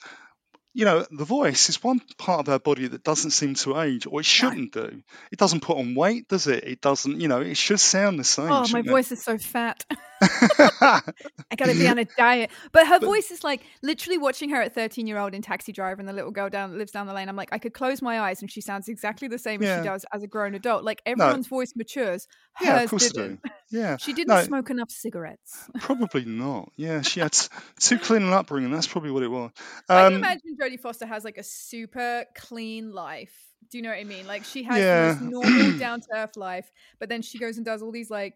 you 0.74 0.84
know 0.84 1.06
the 1.10 1.24
voice 1.24 1.70
is 1.70 1.82
one 1.82 2.00
part 2.18 2.40
of 2.40 2.48
our 2.50 2.58
body 2.58 2.86
that 2.86 3.02
doesn't 3.02 3.30
seem 3.30 3.54
to 3.54 3.80
age, 3.80 4.06
or 4.06 4.20
it 4.20 4.26
shouldn't 4.26 4.72
do. 4.72 5.02
It 5.30 5.38
doesn't 5.38 5.60
put 5.60 5.78
on 5.78 5.94
weight, 5.94 6.28
does 6.28 6.46
it? 6.46 6.64
It 6.64 6.80
doesn't. 6.82 7.20
You 7.20 7.28
know, 7.28 7.40
it 7.40 7.56
should 7.56 7.80
sound 7.80 8.18
the 8.18 8.24
same. 8.24 8.50
oh 8.50 8.66
my 8.72 8.82
voice 8.82 9.10
is 9.12 9.22
so 9.22 9.38
fat 9.38 9.84
I 10.22 11.56
gotta 11.56 11.74
be 11.74 11.86
on 11.88 11.98
a 11.98 12.04
diet. 12.16 12.50
But 12.72 12.86
her 12.86 12.98
voice 12.98 13.30
is 13.30 13.44
like 13.44 13.62
literally 13.82 14.18
watching 14.18 14.50
her 14.50 14.62
at 14.62 14.74
13 14.74 15.06
year 15.06 15.18
old 15.18 15.34
in 15.34 15.42
Taxi 15.42 15.72
Driver 15.72 16.00
and 16.00 16.08
the 16.08 16.12
little 16.12 16.30
girl 16.30 16.48
down 16.48 16.78
lives 16.78 16.92
down 16.92 17.06
the 17.06 17.12
lane. 17.14 17.28
I'm 17.28 17.36
like, 17.36 17.50
I 17.52 17.58
could 17.58 17.74
close 17.74 18.00
my 18.02 18.20
eyes 18.20 18.40
and 18.40 18.50
she 18.50 18.60
sounds 18.60 18.88
exactly 18.88 19.28
the 19.28 19.38
same 19.38 19.62
as 19.62 19.68
she 19.68 19.82
does 19.84 20.04
as 20.12 20.22
a 20.22 20.26
grown 20.26 20.54
adult. 20.54 20.84
Like 20.84 21.02
everyone's 21.06 21.46
voice 21.48 21.72
matures. 21.76 22.26
Hers 22.54 22.66
yeah, 22.68 22.82
of 22.82 22.90
course 22.90 23.10
didn't. 23.10 23.40
Yeah, 23.70 23.96
She 23.96 24.12
didn't 24.12 24.34
No, 24.34 24.42
smoke 24.42 24.70
enough 24.70 24.90
cigarettes. 24.90 25.70
Probably 25.80 26.24
not. 26.24 26.70
Yeah, 26.76 27.00
she 27.02 27.20
had 27.20 27.36
too 27.78 27.98
clean 27.98 28.22
an 28.22 28.32
upbringing. 28.32 28.70
That's 28.70 28.86
probably 28.86 29.10
what 29.10 29.22
it 29.22 29.28
was. 29.28 29.50
I 29.88 30.04
can 30.04 30.06
Um, 30.14 30.18
imagine 30.18 30.56
Jodie 30.60 30.80
Foster 30.80 31.06
has 31.06 31.24
like 31.24 31.38
a 31.38 31.42
super 31.42 32.24
clean 32.36 32.92
life. 32.92 33.34
Do 33.70 33.78
you 33.78 33.82
know 33.82 33.90
what 33.90 33.98
I 33.98 34.04
mean? 34.04 34.26
Like 34.26 34.44
she 34.44 34.62
has 34.64 34.78
Yeah. 34.78 35.16
most 35.18 35.22
normal, 35.32 35.78
down 35.78 36.00
to 36.00 36.06
earth 36.14 36.36
life, 36.36 36.70
but 36.98 37.08
then 37.08 37.22
she 37.22 37.38
goes 37.38 37.56
and 37.56 37.64
does 37.64 37.80
all 37.82 37.92
these 37.92 38.10
like 38.10 38.34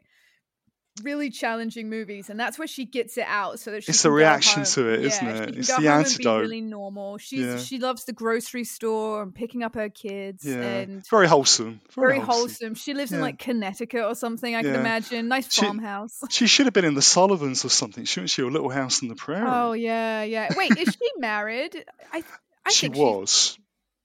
really 1.03 1.31
challenging 1.31 1.89
movies, 1.91 2.31
and 2.31 2.39
that's 2.39 2.59
where 2.59 2.69
she 2.69 2.85
gets 2.85 3.17
it 3.19 3.27
out 3.29 3.59
so 3.61 3.71
that 3.71 3.85
she 3.85 3.91
It's 3.91 4.03
go 4.03 4.11
reaction 4.11 4.65
to 4.65 4.89
it, 4.89 5.01
yeah, 5.01 5.07
isn't 5.07 5.27
she 5.27 5.43
it? 5.43 5.59
It's 5.59 5.77
the 5.77 5.89
antidote. 5.89 6.41
Really 6.43 6.61
normal. 6.61 7.19
She's 7.19 7.41
Yeah. 7.41 7.59
she 7.59 7.79
loves 7.79 8.05
the 8.05 8.13
grocery 8.13 8.65
store 8.65 9.23
and 9.23 9.35
picking 9.35 9.63
up 9.63 9.75
her 9.75 9.89
kids 9.89 10.45
yeah, 10.45 10.57
and 10.61 11.07
very 11.09 11.27
wholesome. 11.27 11.81
Very, 11.95 12.15
very 12.15 12.21
wholesome. 12.21 12.75
She 12.75 12.95
lives 12.95 13.13
in 13.13 13.21
like 13.21 13.39
Connecticut 13.39 14.05
or 14.05 14.15
something. 14.15 14.55
I 14.55 14.63
can 14.63 14.75
imagine 14.75 15.29
nice 15.29 15.53
She- 15.53 15.63
farmhouse. 15.63 16.21
She 16.31 16.47
should 16.47 16.67
have 16.67 16.75
been 16.75 16.85
in 16.85 16.95
the 16.95 17.03
Sullivans 17.03 17.65
or 17.65 17.69
something, 17.69 18.05
shouldn't 18.05 18.31
she? 18.31 18.43
Or 18.43 18.51
Little 18.51 18.71
House 18.71 19.03
in 19.03 19.09
the 19.09 19.15
Prairie. 19.17 19.47
Oh 19.49 19.73
yeah, 19.73 20.23
yeah. 20.23 20.53
Wait, 20.57 20.77
is 20.79 20.95
she 20.95 21.11
married? 21.19 21.85
I 22.13 22.23
I 22.65 22.71
she 22.73 22.89
was. 22.89 23.59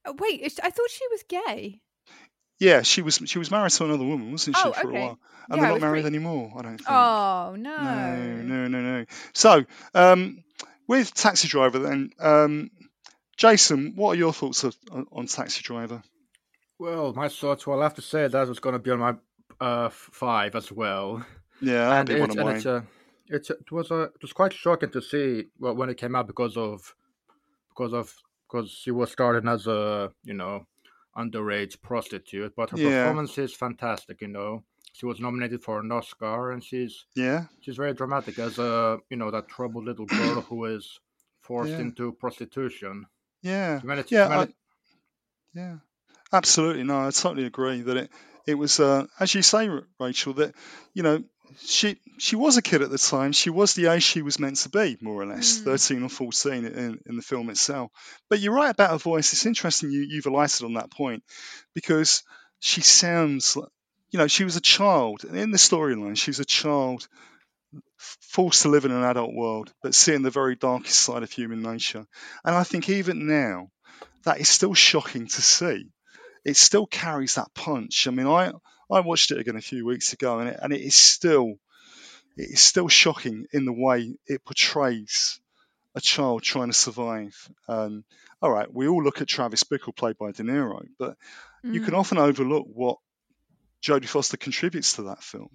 She, 0.05 0.11
wait, 0.19 0.59
I 0.63 0.69
thought 0.69 0.89
she 0.89 1.07
was 1.11 1.23
gay. 1.27 1.81
Yeah, 2.61 2.83
she 2.83 3.01
was 3.01 3.15
she 3.25 3.39
was 3.39 3.49
married 3.49 3.71
to 3.71 3.85
another 3.85 4.03
woman, 4.05 4.31
wasn't 4.31 4.55
she, 4.55 4.61
Oh, 4.63 4.71
for 4.71 4.89
a 4.89 4.93
while? 4.93 5.19
And 5.49 5.57
Yeah, 5.57 5.61
they're 5.61 5.71
not 5.71 5.81
married 5.81 6.03
pretty. 6.03 6.15
anymore, 6.15 6.53
I 6.55 6.61
don't 6.61 6.77
think. 6.77 6.89
Oh 6.89 7.55
No, 7.57 7.73
no. 7.73 8.41
no, 8.43 8.67
no, 8.67 8.81
no. 8.81 9.05
So, 9.33 9.65
um, 9.95 10.43
with 10.87 11.11
Taxi 11.11 11.47
Driver, 11.47 11.79
then, 11.79 12.11
um, 12.19 12.69
Jason, 13.35 13.93
what 13.95 14.11
are 14.11 14.15
your 14.19 14.31
thoughts 14.31 14.63
of, 14.63 14.75
on, 14.91 15.07
on 15.11 15.25
Taxi 15.25 15.63
Driver? 15.63 16.03
Well, 16.77 17.13
my 17.13 17.29
thoughts. 17.29 17.65
Well, 17.65 17.79
I 17.79 17.83
have 17.83 17.95
to 17.95 18.03
say 18.03 18.27
that 18.27 18.47
was 18.47 18.59
going 18.59 18.73
to 18.73 18.79
be 18.79 18.91
on 18.91 18.99
my 18.99 19.15
uh, 19.59 19.89
five 19.89 20.55
as 20.55 20.71
well. 20.71 21.25
Yeah, 21.61 21.89
that'd 21.89 21.99
and 21.99 22.07
be 22.09 22.21
one 22.21 22.29
of 22.29 22.37
and 22.37 22.49
it's 22.57 22.65
mine. 22.65 22.75
a, 23.29 23.35
it's 23.35 23.49
a, 23.49 23.53
it 23.53 23.71
was 23.71 23.89
a, 23.89 24.01
it 24.03 24.21
was 24.21 24.33
quite 24.33 24.53
shocking 24.53 24.91
to 24.91 25.01
see 25.01 25.45
well, 25.59 25.75
when 25.75 25.89
it 25.89 25.97
came 25.97 26.15
out 26.15 26.27
because 26.27 26.57
of 26.57 26.93
because 27.69 27.93
of 27.93 28.13
because 28.47 28.69
she 28.69 28.91
was 28.91 29.11
starting 29.11 29.49
as 29.49 29.65
a 29.65 30.11
you 30.23 30.35
know 30.35 30.67
underage 31.17 31.81
prostitute, 31.81 32.53
but 32.55 32.69
her 32.71 32.77
Yeah. 32.77 32.89
performance 32.89 33.37
is 33.37 33.53
fantastic. 33.53 34.21
You 34.21 34.27
know, 34.29 34.63
she 34.93 35.05
was 35.05 35.19
nominated 35.19 35.61
for 35.63 35.79
an 35.79 35.91
Oscar, 35.91 36.51
and 36.51 36.63
she's 36.63 37.05
Yeah, 37.15 37.45
she's 37.61 37.77
very 37.77 37.93
dramatic 37.93 38.39
as 38.39 38.57
a 38.59 38.99
you 39.09 39.17
know 39.17 39.31
that 39.31 39.47
troubled 39.47 39.85
little 39.85 40.05
girl 40.05 40.41
who 40.41 40.65
is 40.77 40.99
forced 41.41 41.73
Yeah. 41.73 41.81
into 41.81 42.11
prostitution. 42.13 43.05
yeah, 43.41 43.81
managed, 43.83 44.11
yeah, 44.11 44.27
I, 44.29 44.47
yeah. 45.53 45.77
Absolutely, 46.33 46.83
no, 46.83 47.07
I 47.07 47.11
totally 47.11 47.45
agree 47.45 47.81
that 47.81 47.97
it 47.97 48.11
it 48.47 48.55
was 48.55 48.79
uh, 48.79 49.05
as 49.19 49.33
you 49.35 49.41
say, 49.41 49.69
Rachel, 49.99 50.33
that 50.33 50.55
you 50.93 51.03
know 51.03 51.23
she 51.59 51.97
she 52.17 52.35
was 52.35 52.57
a 52.57 52.61
kid 52.61 52.81
at 52.81 52.89
the 52.89 52.97
time. 52.97 53.31
She 53.31 53.49
was 53.49 53.73
the 53.73 53.87
age 53.87 54.03
she 54.03 54.21
was 54.21 54.39
meant 54.39 54.57
to 54.57 54.69
be, 54.69 54.97
more 55.01 55.21
or 55.21 55.25
less, 55.25 55.59
Mm. 55.59 55.63
thirteen 55.63 56.03
or 56.03 56.09
fourteen 56.09 56.65
in, 56.65 56.99
in 57.05 57.15
the 57.15 57.21
film 57.21 57.49
itself. 57.49 57.91
But 58.29 58.39
you're 58.39 58.53
right 58.53 58.69
about 58.71 58.91
her 58.91 58.97
voice. 58.97 59.33
It's 59.33 59.45
interesting 59.45 59.91
you 59.91 60.01
you've 60.01 60.25
alighted 60.27 60.65
on 60.65 60.73
that 60.75 60.91
point 60.91 61.23
because 61.73 62.23
she 62.59 62.81
sounds, 62.81 63.57
you 64.11 64.19
know, 64.19 64.27
she 64.27 64.43
was 64.43 64.55
a 64.55 64.61
child 64.61 65.23
in 65.23 65.51
the 65.51 65.57
storyline. 65.57 66.17
She 66.17 66.29
was 66.29 66.39
a 66.39 66.45
child 66.45 67.07
forced 67.97 68.63
to 68.63 68.69
live 68.69 68.85
in 68.85 68.91
an 68.91 69.03
adult 69.03 69.33
world, 69.33 69.73
but 69.81 69.95
seeing 69.95 70.21
the 70.21 70.29
very 70.29 70.55
darkest 70.55 70.97
side 70.99 71.23
of 71.23 71.31
human 71.31 71.61
nature. 71.61 72.05
And 72.43 72.55
I 72.55 72.63
think 72.63 72.89
even 72.89 73.27
now, 73.27 73.69
that 74.23 74.39
is 74.39 74.49
still 74.49 74.73
shocking 74.73 75.27
to 75.27 75.41
see. 75.41 75.89
It 76.43 76.57
still 76.57 76.85
carries 76.87 77.35
that 77.35 77.53
punch. 77.53 78.07
I 78.07 78.11
mean, 78.11 78.27
I 78.27 78.51
I 78.91 78.99
watched 78.99 79.31
it 79.31 79.39
again 79.39 79.55
a 79.55 79.61
few 79.61 79.85
weeks 79.85 80.13
ago, 80.13 80.39
and 80.39 80.49
it, 80.49 80.59
and 80.61 80.73
it 80.73 80.81
is 80.81 80.95
still 80.95 81.55
it 82.37 82.49
is 82.51 82.61
still 82.61 82.87
shocking 82.87 83.45
in 83.51 83.65
the 83.65 83.73
way 83.73 84.15
it 84.25 84.43
portrays 84.45 85.39
a 85.95 86.01
child 86.01 86.43
trying 86.43 86.67
to 86.67 86.73
survive. 86.73 87.35
Um, 87.67 88.03
all 88.41 88.51
right, 88.51 88.71
we 88.73 88.87
all 88.87 89.03
look 89.03 89.21
at 89.21 89.27
Travis 89.27 89.63
Bickle 89.63 89.95
played 89.95 90.17
by 90.17 90.31
De 90.31 90.43
Niro, 90.43 90.81
but 90.97 91.17
you 91.63 91.81
can 91.81 91.93
Mm. 91.93 91.99
often 91.99 92.17
overlook 92.17 92.65
what 92.67 92.97
Jodie 93.83 94.07
Foster 94.07 94.37
contributes 94.37 94.93
to 94.93 95.03
that 95.03 95.23
film. 95.23 95.49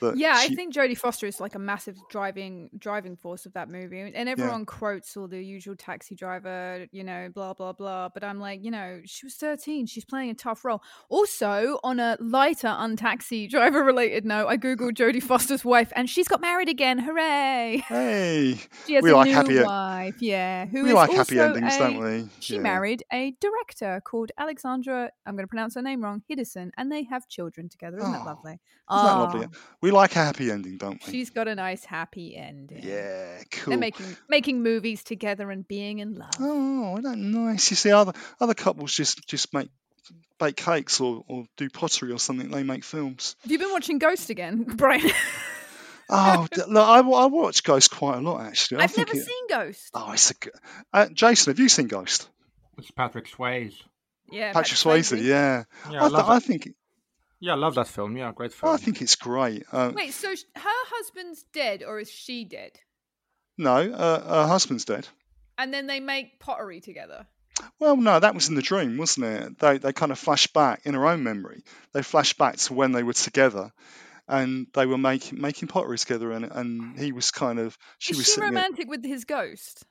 That 0.00 0.16
Yeah, 0.16 0.34
I 0.36 0.48
think 0.48 0.74
Jodie 0.74 0.96
Foster 0.96 1.26
is 1.26 1.40
like 1.40 1.54
a 1.54 1.58
massive 1.58 1.96
driving 2.10 2.70
driving 2.78 3.16
force 3.16 3.46
of 3.46 3.52
that 3.54 3.68
movie, 3.68 4.00
and 4.00 4.28
everyone 4.28 4.64
quotes 4.66 5.16
all 5.16 5.28
the 5.28 5.42
usual 5.42 5.76
taxi 5.76 6.14
driver, 6.14 6.86
you 6.92 7.04
know, 7.04 7.28
blah 7.34 7.54
blah 7.54 7.72
blah. 7.72 8.08
But 8.12 8.24
I'm 8.24 8.38
like, 8.40 8.64
you 8.64 8.70
know, 8.70 9.00
she 9.04 9.26
was 9.26 9.34
13, 9.34 9.86
she's 9.86 10.04
playing 10.04 10.30
a 10.30 10.34
tough 10.34 10.64
role. 10.64 10.82
Also, 11.08 11.78
on 11.84 12.00
a 12.00 12.16
lighter, 12.20 12.68
untaxi 12.68 13.48
driver 13.48 13.82
related 13.84 14.24
note, 14.24 14.46
I 14.48 14.56
googled 14.56 14.92
Jodie 14.94 15.22
Foster's 15.22 15.64
wife, 15.64 15.92
and 15.96 16.08
she's 16.08 16.28
got 16.28 16.40
married 16.40 16.68
again. 16.68 16.98
Hooray! 16.98 17.82
Hey, 17.86 18.58
She 18.86 18.94
has 18.94 19.02
we 19.02 19.10
a 19.10 19.16
like 19.16 19.26
new 19.28 19.34
happy. 19.34 19.62
wife, 19.62 20.14
yeah. 20.20 20.66
Who 20.66 20.82
We 20.84 20.88
is 20.90 20.94
like 20.94 21.10
happy 21.10 21.38
endings, 21.38 21.74
a- 21.74 21.78
don't 21.78 21.98
we? 22.02 22.28
She 22.40 22.54
Yeah. 22.54 22.60
married 22.62 23.02
a 23.12 23.32
director 23.40 24.00
called 24.04 24.32
Alexandra. 24.38 25.10
I'm 25.26 25.34
going 25.34 25.44
to 25.44 25.48
pronounce 25.48 25.74
her 25.74 25.82
name 25.82 26.02
wrong. 26.02 26.22
Hiddison, 26.30 26.70
and 26.76 26.90
they 26.90 27.04
have 27.04 27.28
children 27.28 27.68
together. 27.68 27.98
Isn't 27.98 28.12
that 28.12 28.22
Oh, 28.22 28.24
lovely? 28.24 28.52
Isn't 28.92 29.04
that 29.06 29.14
lovely? 29.18 29.46
Oh, 29.50 29.56
We 29.90 29.96
like 29.96 30.12
a 30.16 30.24
happy 30.24 30.50
ending, 30.50 30.76
don't 30.78 31.04
we? 31.06 31.12
She's 31.12 31.30
got 31.30 31.48
a 31.48 31.54
nice 31.54 31.84
happy 31.84 32.36
ending. 32.36 32.80
Yeah, 32.82 33.40
cool. 33.50 33.70
They're 33.72 33.78
making 33.78 34.16
making 34.28 34.62
movies 34.62 35.02
together 35.04 35.50
and 35.50 35.66
being 35.66 35.98
in 35.98 36.14
love. 36.14 36.30
Oh, 36.38 36.92
isn't 36.98 37.10
that 37.10 37.18
nice? 37.18 37.70
You 37.70 37.76
see, 37.76 37.90
other 37.90 38.12
other 38.40 38.54
couples 38.54 38.94
just 38.94 39.26
just 39.28 39.52
make 39.54 39.68
bake 40.38 40.56
cakes 40.56 41.00
or, 41.00 41.22
or 41.28 41.44
do 41.56 41.68
pottery 41.68 42.12
or 42.12 42.18
something. 42.18 42.50
They 42.50 42.62
make 42.62 42.84
films. 42.84 43.36
Have 43.42 43.50
you 43.52 43.58
been 43.58 43.70
watching 43.72 43.98
Ghost 43.98 44.30
again, 44.30 44.62
Brian? 44.76 45.10
Oh, 46.12 46.46
look, 46.68 46.88
I, 46.88 46.98
I 47.00 47.26
watch 47.26 47.62
Ghost 47.62 47.90
quite 47.90 48.18
a 48.18 48.20
lot 48.20 48.40
actually. 48.42 48.78
I 48.78 48.84
I've 48.84 48.90
think 48.90 49.08
never 49.08 49.18
it- 49.20 49.26
seen 49.26 49.46
Ghost. 49.48 49.90
Oh, 49.94 50.12
it's 50.12 50.30
a 50.30 50.34
good. 50.34 50.52
Uh, 50.92 51.06
Jason, 51.12 51.50
have 51.52 51.58
you 51.60 51.68
seen 51.68 51.86
Ghost? 51.86 52.28
it's 52.78 52.90
Patrick 52.90 53.28
Swayze. 53.30 53.74
yeah, 54.30 54.52
Patrick 54.52 54.78
Swayze, 54.78 55.22
yeah. 55.22 55.64
Yeah, 55.90 56.02
I, 56.02 56.06
I, 56.06 56.08
th- 56.08 56.20
I 56.20 56.34
that. 56.34 56.42
think 56.42 56.68
Yeah, 57.40 57.52
I 57.52 57.56
love 57.56 57.74
that 57.76 57.88
film. 57.88 58.16
Yeah, 58.16 58.32
great 58.34 58.52
film. 58.52 58.72
I 58.72 58.76
think 58.76 59.00
it's 59.00 59.16
great. 59.16 59.64
Uh, 59.72 59.92
Wait, 59.94 60.12
so 60.12 60.28
her 60.28 60.34
husband's 60.56 61.42
dead, 61.52 61.82
or 61.82 61.98
is 61.98 62.10
she 62.10 62.44
dead? 62.44 62.72
no, 63.58 63.76
uh, 63.76 64.42
her 64.42 64.48
husband's 64.48 64.84
dead. 64.84 65.06
And 65.58 65.72
then 65.74 65.86
they 65.86 66.00
make 66.00 66.38
pottery 66.40 66.80
together. 66.80 67.26
Well, 67.78 67.96
no, 67.96 68.18
that 68.18 68.34
was 68.34 68.48
in 68.48 68.54
the 68.54 68.62
dream, 68.62 68.96
wasn't 68.96 69.26
it? 69.26 69.58
They 69.58 69.76
they 69.78 69.92
kind 69.92 70.12
of 70.12 70.18
flash 70.18 70.46
back 70.46 70.80
in 70.84 70.94
her 70.94 71.06
own 71.06 71.22
memory. 71.22 71.62
They 71.92 72.02
flash 72.02 72.32
back 72.34 72.56
to 72.56 72.72
when 72.74 72.92
they 72.92 73.02
were 73.02 73.12
together, 73.12 73.70
and 74.26 74.66
they 74.72 74.86
were 74.86 74.96
making 74.96 75.40
making 75.40 75.68
pottery 75.68 75.98
together, 75.98 76.32
and 76.32 76.44
and 76.46 76.98
he 76.98 77.12
was 77.12 77.30
kind 77.30 77.58
of 77.58 77.76
she 77.98 78.12
is 78.12 78.18
was 78.18 78.26
she 78.26 78.32
sitting. 78.32 78.44
at- 78.44 78.54
romantic 78.54 78.88
with 78.88 79.04
his 79.04 79.26
ghost 79.26 79.84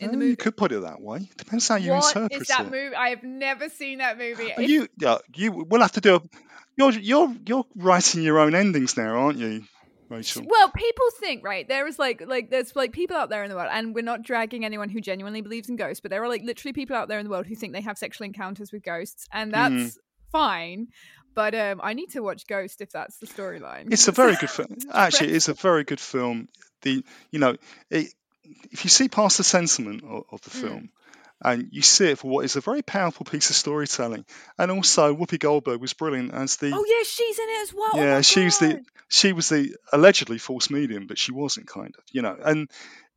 in 0.00 0.10
the 0.12 0.16
movie? 0.16 0.30
You 0.30 0.36
could 0.36 0.56
put 0.56 0.72
it 0.72 0.82
that 0.82 1.00
way. 1.00 1.28
Depends 1.36 1.68
how 1.68 1.76
you 1.76 1.92
What 1.92 2.14
interpret 2.16 2.42
is 2.42 2.48
that 2.48 2.66
it. 2.66 2.70
movie? 2.70 2.94
I 2.94 3.10
have 3.10 3.22
never 3.22 3.68
seen 3.68 3.98
that 3.98 4.18
movie. 4.18 4.52
Are 4.52 4.62
you 4.62 4.88
yeah, 4.98 5.18
you 5.34 5.52
we'll 5.52 5.80
have 5.82 5.92
to 5.92 6.00
do 6.00 6.16
a. 6.16 6.22
You're 6.76 6.92
you're 6.92 7.34
you're 7.46 7.64
writing 7.76 8.22
your 8.22 8.38
own 8.38 8.54
endings 8.54 8.96
now, 8.96 9.16
aren't 9.16 9.38
you, 9.38 9.64
Rachel? 10.08 10.44
Well, 10.48 10.70
people 10.70 11.06
think 11.18 11.44
right 11.44 11.66
there 11.66 11.86
is 11.88 11.98
like 11.98 12.22
like 12.26 12.50
there's 12.50 12.76
like 12.76 12.92
people 12.92 13.16
out 13.16 13.30
there 13.30 13.42
in 13.42 13.50
the 13.50 13.56
world, 13.56 13.70
and 13.72 13.94
we're 13.94 14.04
not 14.04 14.22
dragging 14.22 14.64
anyone 14.64 14.88
who 14.88 15.00
genuinely 15.00 15.40
believes 15.40 15.68
in 15.68 15.74
ghosts, 15.76 16.00
but 16.00 16.10
there 16.10 16.22
are 16.22 16.28
like 16.28 16.42
literally 16.42 16.72
people 16.72 16.94
out 16.94 17.08
there 17.08 17.18
in 17.18 17.24
the 17.24 17.30
world 17.30 17.46
who 17.46 17.56
think 17.56 17.72
they 17.72 17.80
have 17.80 17.98
sexual 17.98 18.26
encounters 18.26 18.70
with 18.70 18.82
ghosts, 18.84 19.26
and 19.32 19.52
that's 19.52 19.72
Mm. 19.72 19.96
fine. 20.30 20.86
But 21.34 21.54
um, 21.54 21.80
I 21.82 21.92
need 21.94 22.10
to 22.10 22.20
watch 22.20 22.46
Ghost 22.48 22.80
if 22.80 22.90
that's 22.90 23.18
the 23.18 23.26
storyline. 23.26 23.92
It's 23.92 24.08
a 24.08 24.12
very 24.12 24.34
good 24.36 24.50
film. 24.58 24.76
Actually, 24.92 25.34
it's 25.34 25.48
a 25.48 25.54
very 25.54 25.84
good 25.84 26.00
film. 26.00 26.48
The 26.82 27.04
you 27.30 27.38
know, 27.38 27.56
it, 27.90 28.12
if 28.70 28.84
you 28.84 28.90
see 28.90 29.08
past 29.08 29.38
the 29.38 29.44
sentiment 29.44 30.02
of, 30.04 30.24
of 30.32 30.40
the 30.42 30.50
Mm. 30.50 30.60
film, 30.60 30.90
and 31.44 31.68
you 31.70 31.82
see 31.82 32.10
it 32.10 32.18
for 32.18 32.28
what 32.28 32.44
is 32.44 32.56
a 32.56 32.60
very 32.60 32.82
powerful 32.82 33.24
piece 33.24 33.50
of 33.50 33.56
storytelling, 33.56 34.24
and 34.58 34.70
also 34.70 35.14
Whoopi 35.14 35.38
Goldberg 35.38 35.80
was 35.80 35.92
brilliant 35.92 36.34
as 36.34 36.56
the 36.56 36.72
Oh 36.74 36.84
yeah, 36.86 37.04
she's 37.04 37.38
in 37.38 37.48
it 37.48 37.62
as 37.62 37.74
well. 37.74 37.90
Oh 37.94 37.98
yeah 38.02 38.14
my 38.16 38.20
she 38.22 38.44
was 38.44 38.58
the 38.58 38.82
she 39.08 39.32
was 39.32 39.48
the 39.48 39.76
allegedly 39.92 40.38
false 40.38 40.70
medium, 40.70 41.06
but 41.06 41.18
she 41.18 41.32
wasn't 41.32 41.68
kind 41.68 41.94
of 41.96 42.04
you 42.12 42.22
know. 42.22 42.36
And 42.42 42.68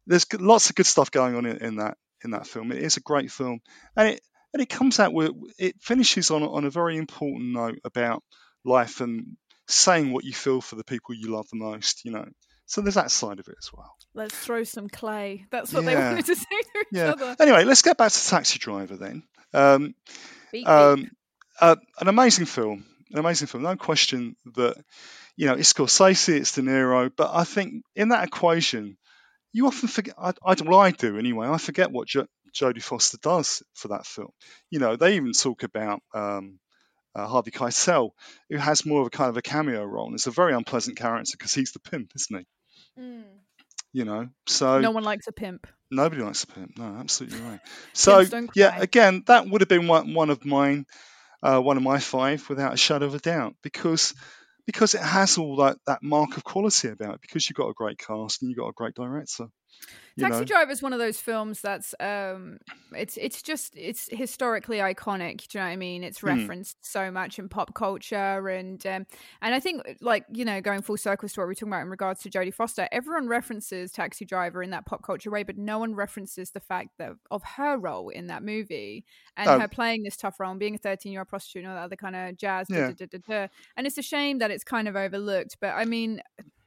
there's 0.07 0.25
lots 0.33 0.69
of 0.69 0.75
good 0.75 0.85
stuff 0.85 1.11
going 1.11 1.35
on 1.35 1.45
in, 1.45 1.57
in 1.57 1.75
that 1.77 1.97
in 2.23 2.31
that 2.31 2.47
film. 2.47 2.71
It 2.71 2.83
is 2.83 2.97
a 2.97 3.01
great 3.01 3.31
film, 3.31 3.59
and 3.95 4.09
it 4.09 4.21
and 4.53 4.61
it 4.61 4.69
comes 4.69 4.99
out 4.99 5.13
with 5.13 5.31
it 5.57 5.75
finishes 5.81 6.29
on 6.31 6.43
on 6.43 6.65
a 6.65 6.69
very 6.69 6.97
important 6.97 7.53
note 7.53 7.79
about 7.83 8.23
life 8.63 9.01
and 9.01 9.37
saying 9.67 10.11
what 10.11 10.25
you 10.25 10.33
feel 10.33 10.61
for 10.61 10.75
the 10.75 10.83
people 10.83 11.15
you 11.15 11.31
love 11.31 11.47
the 11.51 11.57
most. 11.57 12.05
You 12.05 12.11
know, 12.11 12.25
so 12.71 12.79
there's 12.81 12.95
that 12.95 13.11
side 13.11 13.39
of 13.39 13.47
it 13.49 13.55
as 13.59 13.69
well. 13.73 13.93
Let's 14.13 14.33
throw 14.35 14.63
some 14.63 14.87
clay. 14.87 15.45
That's 15.51 15.73
what 15.73 15.83
they 15.83 15.93
wanted 15.95 16.25
to 16.25 16.35
say 16.35 16.45
to 16.49 16.79
each 16.79 16.87
Yeah. 16.93 17.11
other. 17.11 17.35
Anyway, 17.39 17.65
let's 17.65 17.81
get 17.81 17.97
back 17.97 18.13
to 18.13 18.27
Taxi 18.29 18.59
Driver 18.59 18.95
then. 18.95 19.23
Um, 19.53 19.87
Beep, 20.53 20.65
beep. 20.65 20.67
um, 20.69 21.09
uh, 21.59 21.75
an 21.99 22.07
amazing 22.07 22.45
film, 22.45 22.85
an 23.11 23.19
amazing 23.19 23.47
film. 23.47 23.63
No 23.63 23.75
question 23.75 24.37
that 24.55 24.77
you 25.35 25.47
know 25.47 25.55
it's 25.55 25.73
Scorsese, 25.73 26.29
it's 26.37 26.53
De 26.53 26.61
Niro, 26.61 27.11
but 27.15 27.31
I 27.33 27.43
think 27.43 27.83
in 27.95 28.09
that 28.09 28.25
equation, 28.25 28.97
you 29.51 29.67
often 29.67 29.89
forget. 29.89 30.15
I, 30.17 30.31
I 30.45 30.55
well, 30.63 30.79
I 30.79 30.91
do 30.91 31.17
anyway. 31.17 31.47
I 31.49 31.57
forget 31.57 31.91
what 31.91 32.07
jo- 32.07 32.27
Jodie 32.55 32.81
Foster 32.81 33.17
does 33.21 33.63
for 33.73 33.89
that 33.89 34.05
film. 34.05 34.31
You 34.69 34.79
know, 34.79 34.95
they 34.95 35.15
even 35.17 35.33
talk 35.33 35.63
about. 35.63 36.01
Um, 36.13 36.59
uh, 37.13 37.27
Harvey 37.27 37.51
Keitel, 37.51 38.11
who 38.49 38.55
has 38.55 38.85
more 38.85 39.01
of 39.01 39.07
a 39.07 39.09
kind 39.09 39.29
of 39.29 39.35
a 39.35 39.41
cameo 39.41 39.83
role, 39.83 40.05
and 40.05 40.13
it's 40.15 40.27
a 40.27 40.31
very 40.31 40.53
unpleasant 40.53 40.95
character 40.97 41.35
because 41.37 41.53
he's 41.53 41.73
the 41.73 41.79
pimp, 41.81 42.11
isn't 42.15 42.39
he? 42.39 42.45
Mm. 42.99 43.23
You 43.93 44.05
know, 44.05 44.29
so 44.47 44.79
no 44.79 44.91
one 44.91 45.03
likes 45.03 45.27
a 45.27 45.31
pimp. 45.31 45.67
Nobody 45.89 46.21
likes 46.21 46.43
a 46.45 46.47
pimp. 46.47 46.77
No, 46.77 46.85
absolutely 46.85 47.41
right. 47.41 47.59
So 47.93 48.25
yeah, 48.55 48.77
again, 48.79 49.23
that 49.27 49.49
would 49.49 49.61
have 49.61 49.67
been 49.67 49.87
one, 49.87 50.13
one 50.13 50.29
of 50.29 50.45
mine, 50.45 50.85
uh, 51.43 51.59
one 51.59 51.75
of 51.75 51.83
my 51.83 51.99
five, 51.99 52.47
without 52.47 52.73
a 52.73 52.77
shadow 52.77 53.07
of 53.07 53.15
a 53.15 53.19
doubt, 53.19 53.55
because 53.61 54.13
because 54.65 54.93
it 54.93 55.01
has 55.01 55.37
all 55.37 55.57
that 55.57 55.77
that 55.87 56.03
mark 56.03 56.37
of 56.37 56.43
quality 56.45 56.87
about 56.87 57.15
it. 57.15 57.21
Because 57.21 57.49
you've 57.49 57.57
got 57.57 57.67
a 57.67 57.73
great 57.73 57.97
cast 57.97 58.41
and 58.41 58.49
you've 58.49 58.59
got 58.59 58.69
a 58.69 58.73
great 58.73 58.95
director. 58.95 59.47
Taxi? 60.19 60.45
Driver 60.45 60.71
is 60.71 60.81
one 60.81 60.93
of 60.93 60.99
those 60.99 61.19
films 61.19 61.61
that's 61.61 61.95
um, 61.99 62.57
it's 62.93 63.17
it's 63.17 63.41
just 63.41 63.73
it's 63.77 64.09
historically 64.11 64.77
iconic. 64.77 65.47
Do 65.47 65.57
you 65.57 65.61
know 65.63 65.67
what 65.67 65.73
I 65.73 65.75
mean? 65.77 66.03
It's 66.03 66.19
Hmm. 66.19 66.27
referenced 66.27 66.77
so 66.85 67.09
much 67.11 67.39
in 67.39 67.47
pop 67.49 67.73
culture, 67.73 68.47
and 68.49 68.85
um, 68.85 69.05
and 69.41 69.55
I 69.55 69.59
think 69.59 69.81
like 70.01 70.25
you 70.33 70.43
know 70.45 70.59
going 70.61 70.81
full 70.81 70.97
circle 70.97 71.29
to 71.29 71.39
what 71.39 71.47
we're 71.47 71.53
talking 71.53 71.69
about 71.69 71.83
in 71.83 71.89
regards 71.89 72.21
to 72.23 72.29
Jodie 72.29 72.53
Foster, 72.53 72.87
everyone 72.91 73.27
references 73.27 73.91
Taxi 73.91 74.25
Driver 74.25 74.61
in 74.61 74.71
that 74.71 74.85
pop 74.85 75.03
culture 75.03 75.31
way, 75.31 75.43
but 75.43 75.57
no 75.57 75.79
one 75.79 75.95
references 75.95 76.51
the 76.51 76.59
fact 76.59 76.89
that 76.97 77.13
of 77.31 77.41
her 77.43 77.77
role 77.77 78.09
in 78.09 78.27
that 78.27 78.43
movie 78.43 79.05
and 79.37 79.49
Oh. 79.49 79.59
her 79.59 79.67
playing 79.67 80.03
this 80.03 80.17
tough 80.17 80.39
role 80.39 80.51
and 80.51 80.59
being 80.59 80.75
a 80.75 80.77
thirteen 80.77 81.11
year 81.13 81.21
old 81.21 81.29
prostitute 81.29 81.63
and 81.63 81.69
all 81.71 81.77
that 81.77 81.83
other 81.85 81.95
kind 81.95 82.15
of 82.15 82.37
jazz. 82.37 82.67
Yeah. 82.69 82.91
da, 82.91 83.05
da, 83.05 83.05
da, 83.05 83.17
da. 83.27 83.47
And 83.77 83.87
it's 83.87 83.97
a 83.97 84.01
shame 84.03 84.39
that 84.39 84.51
it's 84.51 84.63
kind 84.65 84.87
of 84.87 84.95
overlooked, 84.95 85.57
but 85.61 85.69
I 85.75 85.85
mean, 85.85 86.21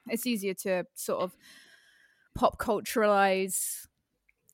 it's 0.09 0.27
easier 0.27 0.55
to 0.55 0.85
sort 0.95 1.23
of 1.23 1.37
pop 2.35 2.59
culturalize 2.59 3.87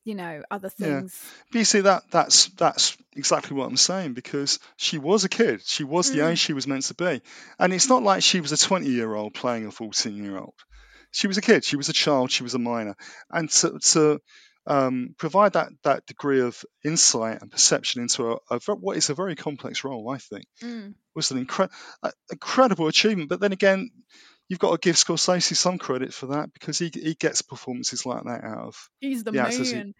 you 0.03 0.15
know 0.15 0.41
other 0.49 0.69
Yeah. 0.77 1.01
things 1.01 1.31
But 1.51 1.59
you 1.59 1.65
see 1.65 1.81
that 1.81 2.03
that's 2.11 2.47
that's 2.57 2.97
exactly 3.15 3.55
what 3.55 3.67
I'm 3.67 3.77
saying 3.77 4.13
because 4.13 4.59
she 4.77 4.97
was 4.97 5.23
a 5.25 5.29
kid. 5.29 5.61
She 5.65 5.83
was 5.83 6.11
the 6.11 6.19
Mm. 6.19 6.31
age 6.31 6.39
she 6.39 6.53
was 6.53 6.65
meant 6.67 6.83
to 6.85 6.95
be, 6.95 7.21
and 7.59 7.73
it's 7.73 7.89
not 7.89 8.01
like 8.03 8.23
she 8.23 8.39
was 8.41 8.51
a 8.51 8.57
20 8.57 8.87
year 8.89 9.13
old 9.13 9.33
playing 9.33 9.65
a 9.67 9.71
14 9.71 10.15
year 10.23 10.37
old. 10.37 10.55
She 11.11 11.27
was 11.27 11.37
a 11.37 11.41
kid. 11.41 11.63
She 11.65 11.75
was 11.75 11.89
a 11.89 11.93
child. 11.93 12.31
She 12.31 12.43
was 12.43 12.53
a 12.55 12.59
minor, 12.59 12.95
and 13.29 13.49
to 13.49 13.77
to 13.93 14.21
um, 14.67 15.15
provide 15.17 15.53
that 15.53 15.69
that 15.83 16.05
degree 16.05 16.39
of 16.41 16.63
insight 16.85 17.41
and 17.41 17.51
perception 17.51 18.01
into 18.01 18.31
a, 18.31 18.37
a 18.49 18.59
what 18.75 18.95
is 18.97 19.09
a 19.09 19.15
very 19.15 19.35
complex 19.35 19.83
role, 19.83 20.09
I 20.09 20.17
think, 20.19 20.45
Mm. 20.63 20.93
was 21.15 21.31
an 21.31 21.45
incre- 21.45 21.69
incredible 22.31 22.87
achievement. 22.87 23.29
But 23.29 23.39
then 23.39 23.51
again, 23.51 23.89
you've 24.51 24.59
got 24.59 24.71
to 24.71 24.77
give 24.85 24.97
Scorsese 24.97 25.55
some 25.55 25.77
credit 25.77 26.13
for 26.13 26.25
that 26.27 26.53
because 26.53 26.77
he 26.77 26.91
he 26.93 27.13
gets 27.13 27.41
performances 27.41 28.05
like 28.05 28.25
that 28.25 28.43
out 28.43 28.67
of 28.67 28.89
he's 28.99 29.23
the 29.23 29.31
Yeah, 29.31 29.49
so 29.49 29.63
he- 29.63 29.73
man. 29.73 29.93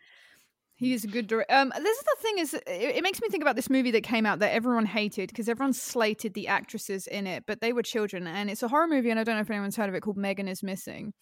He's 0.75 1.03
a 1.03 1.07
good 1.07 1.27
director 1.27 1.53
um 1.53 1.71
this 1.77 1.97
is 1.97 2.03
the 2.03 2.15
thing 2.21 2.37
is 2.39 2.53
it, 2.55 2.63
it 2.67 3.03
makes 3.03 3.21
me 3.21 3.29
think 3.29 3.43
about 3.43 3.55
this 3.55 3.69
movie 3.69 3.91
that 3.91 4.01
came 4.01 4.25
out 4.25 4.39
that 4.39 4.51
everyone 4.51 4.87
hated 4.87 5.29
because 5.29 5.47
everyone 5.47 5.73
slated 5.73 6.33
the 6.33 6.47
actresses 6.47 7.05
in 7.05 7.27
it 7.27 7.43
but 7.45 7.61
they 7.61 7.71
were 7.71 7.83
children 7.83 8.25
and 8.25 8.49
it's 8.49 8.63
a 8.63 8.67
horror 8.67 8.87
movie 8.87 9.11
and 9.11 9.19
i 9.19 9.23
don't 9.23 9.35
know 9.35 9.41
if 9.41 9.49
anyone's 9.51 9.75
heard 9.75 9.89
of 9.89 9.95
it 9.95 10.01
called 10.01 10.17
megan 10.17 10.47
is 10.47 10.63
missing 10.63 11.13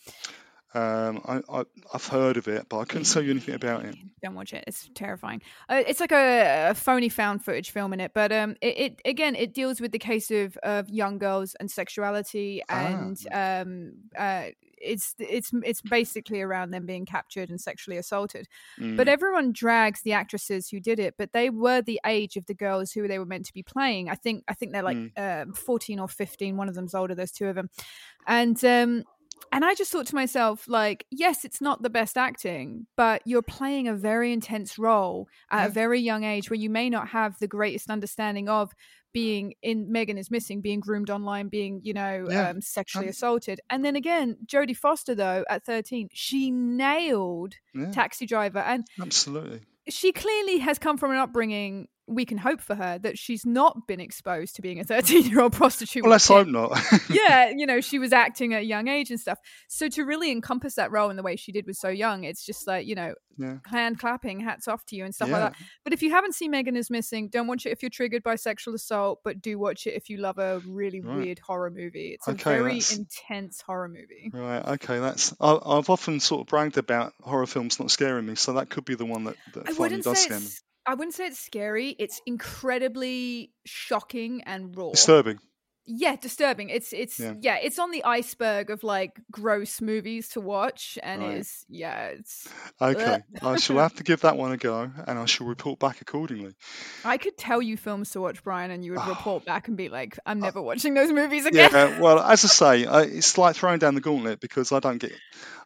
Um, 0.74 1.22
I, 1.26 1.42
I 1.60 1.64
I've 1.94 2.06
heard 2.06 2.38
of 2.38 2.48
it, 2.48 2.68
but 2.70 2.80
I 2.80 2.86
couldn't 2.86 3.06
tell 3.12 3.24
you 3.24 3.32
anything 3.32 3.56
about 3.56 3.86
it. 3.86 3.96
Don't 4.24 4.36
watch 4.36 4.54
it; 4.54 4.64
it's 4.68 4.90
terrifying. 4.94 5.42
Uh, 5.68 5.82
it's 5.88 6.00
like 6.00 6.12
a, 6.12 6.70
a 6.70 6.76
phony 6.76 7.10
found 7.10 7.44
footage 7.44 7.72
film 7.72 7.92
in 7.94 8.00
it, 8.00 8.12
but 8.14 8.32
um, 8.32 8.56
it, 8.62 8.78
it 8.78 9.02
again 9.06 9.36
it 9.36 9.54
deals 9.54 9.82
with 9.82 9.92
the 9.92 10.00
case 10.00 10.30
of 10.30 10.58
of 10.58 10.88
young 10.90 11.18
girls 11.18 11.56
and 11.60 11.72
sexuality, 11.72 12.62
Ah. 12.70 12.86
and 12.88 13.18
um, 13.32 13.94
uh, 14.18 14.50
it's 14.82 15.16
it's 15.18 15.52
it's 15.64 15.82
basically 15.82 16.40
around 16.42 16.70
them 16.72 16.86
being 16.86 17.06
captured 17.06 17.50
and 17.50 17.60
sexually 17.60 17.98
assaulted. 17.98 18.48
But 18.78 19.08
Mm. 19.08 19.12
everyone 19.12 19.52
drags 19.54 20.04
the 20.04 20.14
actresses 20.14 20.70
who 20.70 20.80
did 20.80 21.00
it, 21.00 21.16
but 21.18 21.34
they 21.34 21.50
were 21.50 21.82
the 21.82 22.00
age 22.06 22.36
of 22.38 22.46
the 22.46 22.54
girls 22.54 22.92
who 22.92 23.08
they 23.08 23.18
were 23.20 23.26
meant 23.26 23.46
to 23.48 23.54
be 23.54 23.64
playing. 23.64 24.10
I 24.10 24.16
think 24.16 24.44
I 24.48 24.54
think 24.54 24.72
they're 24.74 24.84
like 24.84 24.98
Mm. 24.98 25.48
um, 25.48 25.54
fourteen 25.54 26.00
or 26.00 26.08
fifteen. 26.08 26.58
One 26.58 26.70
of 26.70 26.76
them's 26.76 26.94
older. 26.94 27.16
There's 27.16 27.32
two 27.32 27.48
of 27.48 27.56
them, 27.56 27.70
and 28.28 28.64
um, 28.64 29.04
and 29.52 29.64
I 29.66 29.74
just 29.74 29.92
thought 29.92 30.06
to 30.08 30.16
myself, 30.16 30.68
like, 30.68 31.06
yes, 31.12 31.44
it's 31.46 31.62
not 31.62 31.82
the 31.82 31.90
best 31.90 32.18
acting, 32.18 32.88
but 32.96 33.22
you're 33.26 33.42
playing 33.42 33.88
a 33.88 33.96
very 33.96 34.32
intense 34.34 34.78
role 34.80 35.28
at 35.50 35.68
a 35.68 35.72
very 35.72 36.00
young 36.00 36.24
age 36.24 36.50
where 36.50 36.60
you 36.60 36.70
may 36.70 36.90
not 36.90 37.10
have 37.10 37.38
the 37.40 37.48
greatest 37.48 37.90
understanding 37.90 38.48
of 38.50 38.72
being 39.12 39.56
in 39.64 39.92
Megan 39.92 40.20
is 40.20 40.30
missing, 40.30 40.62
being 40.62 40.80
groomed 40.80 41.10
online, 41.10 41.48
being, 41.50 41.82
you 41.84 41.94
know, 41.94 42.28
Yeah. 42.30 42.50
um, 42.50 42.62
sexually 42.62 43.08
Um, 43.08 43.10
assaulted. 43.10 43.60
And 43.70 43.84
then 43.84 43.96
again, 43.96 44.38
Jodie 44.46 44.78
Foster, 44.78 45.16
though, 45.16 45.44
at 45.50 45.66
13, 45.66 46.10
she 46.14 46.52
nailed 46.52 47.56
Yeah, 47.74 47.92
Taxi 47.92 48.26
Driver. 48.28 48.60
And 48.60 48.86
absolutely. 49.02 49.62
she 49.88 50.12
clearly 50.12 50.60
has 50.60 50.78
come 50.78 50.98
from 50.98 51.10
an 51.12 51.18
upbringing 51.18 51.88
we 52.10 52.26
can 52.26 52.38
hope 52.38 52.60
for 52.62 52.76
her 52.76 52.98
that 53.00 53.18
she's 53.18 53.46
not 53.46 53.88
been 53.88 54.00
exposed 54.00 54.56
to 54.56 54.62
being 54.62 54.80
a 54.80 54.84
13 54.86 55.28
year 55.28 55.42
old 55.42 55.54
prostitute. 55.54 56.04
Well, 56.04 56.12
let's 56.12 56.28
hope 56.28 56.48
not. 56.48 56.78
yeah, 57.10 57.50
you 57.56 57.66
know, 57.66 57.82
she 57.82 58.00
was 58.00 58.12
acting 58.12 58.54
at 58.54 58.62
a 58.62 58.66
young 58.66 58.88
age 58.88 59.12
and 59.12 59.20
stuff. 59.20 59.40
So 59.68 59.88
to 59.90 60.04
really 60.04 60.32
encompass 60.32 60.76
that 60.76 60.92
role 60.92 61.10
in 61.10 61.16
the 61.18 61.24
way 61.24 61.36
she 61.36 61.52
did 61.52 61.66
was 61.68 61.80
so 61.80 61.90
young, 61.90 62.24
it's 62.24 62.46
just 62.46 62.66
like, 62.68 62.88
you 62.88 62.96
know, 62.96 63.14
yeah. 63.38 63.58
hand 63.66 64.00
clapping, 64.00 64.40
hats 64.42 64.68
off 64.68 64.86
to 64.88 64.96
you 64.96 65.06
and 65.06 65.14
stuff 65.16 65.30
Yeah. 65.30 65.38
like 65.44 65.54
that. 65.54 65.62
But 65.84 65.94
if 65.94 66.02
you 66.02 66.10
haven't 66.12 66.36
seen 66.36 66.52
Megan 66.52 66.76
is 66.76 66.90
Missing, 66.90 67.30
don't 67.30 67.48
watch 67.48 67.66
it 67.66 67.70
if 67.72 67.82
you're 67.84 67.90
triggered 67.90 68.24
by 68.24 68.36
sexual 68.36 68.74
assault, 68.76 69.20
but 69.24 69.42
do 69.42 69.58
watch 69.60 69.88
it 69.88 69.94
if 69.94 70.10
you 70.10 70.18
love 70.18 70.38
a 70.40 70.62
really 70.68 71.00
Right. 71.02 71.18
weird 71.18 71.40
horror 71.40 71.70
movie. 71.72 72.12
It's 72.16 72.28
Okay, 72.28 72.56
a 72.56 72.58
very 72.58 72.80
that's- 72.80 72.98
intense 72.98 73.62
horror 73.62 73.88
movie. 73.88 74.32
Right. 74.34 74.66
Okay. 74.74 75.00
That's. 75.00 75.34
I, 75.40 75.58
I've 75.66 75.90
often 75.90 76.20
sort 76.20 76.42
of 76.42 76.48
bragged 76.48 76.78
about 76.78 77.14
horror 77.22 77.46
films 77.48 77.80
not 77.80 77.92
scaring 77.92 78.26
me, 78.26 78.36
so 78.36 78.54
that 78.54 78.70
could 78.70 78.84
be 78.86 78.96
the 78.96 79.06
one 79.06 79.26
that, 79.26 79.36
that 79.54 79.70
I 79.70 79.74
wouldn't 79.74 80.04
does 80.04 80.18
say 80.20 80.26
scare 80.26 80.40
me. 80.40 80.48
I 80.90 80.94
wouldn't 80.96 81.14
say 81.14 81.28
it's 81.28 81.40
scary. 81.40 81.90
It's 82.00 82.20
incredibly 82.26 83.52
shocking 83.66 84.42
and 84.46 84.76
raw. 84.76 84.92
Disturbing. 84.92 85.38
yeah 85.92 86.16
disturbing 86.16 86.70
it's 86.70 86.94
it's 86.94 87.20
Yeah. 87.20 87.34
yeah. 87.42 87.58
it's 87.66 87.80
on 87.80 87.90
the 87.90 88.04
iceberg 88.04 88.70
of 88.70 88.84
like 88.84 89.14
gross 89.32 89.82
movies 89.82 90.30
to 90.34 90.40
watch 90.42 91.00
and 91.02 91.22
Right. 91.24 91.38
it's 91.38 91.66
yeah 91.68 92.14
it's 92.18 92.48
Okay. 92.80 93.24
I 93.42 93.58
shall 93.58 93.78
have 93.78 93.96
to 93.96 94.04
give 94.04 94.22
that 94.22 94.38
one 94.38 94.52
a 94.52 94.58
go, 94.58 94.92
and 95.08 95.18
I 95.18 95.26
shall 95.26 95.48
report 95.48 95.80
back 95.80 95.98
accordingly. 96.02 96.54
i 97.04 97.18
could 97.18 97.38
tell 97.38 97.62
you 97.70 97.76
films 97.78 98.12
to 98.12 98.22
watch 98.22 98.44
brian 98.44 98.70
and 98.72 98.86
you 98.86 98.92
would 98.94 99.02
Oh. 99.04 99.10
report 99.10 99.46
back 99.46 99.68
and 99.68 99.76
be 99.78 99.90
like 99.90 100.12
i'm 100.28 100.44
ah. 100.44 100.46
never 100.48 100.62
watching 100.62 100.94
those 100.94 101.12
movies 101.12 101.46
again 101.48 101.72
Yeah. 101.74 102.00
Well, 102.00 102.20
as 102.20 102.46
I 102.46 102.50
say, 102.62 102.86
I, 102.86 103.02
it's 103.20 103.38
like 103.44 103.56
throwing 103.56 103.80
down 103.80 103.96
the 103.96 104.02
gauntlet 104.10 104.40
because 104.40 104.72
I 104.72 104.80
don't 104.86 105.00
get, 105.00 105.14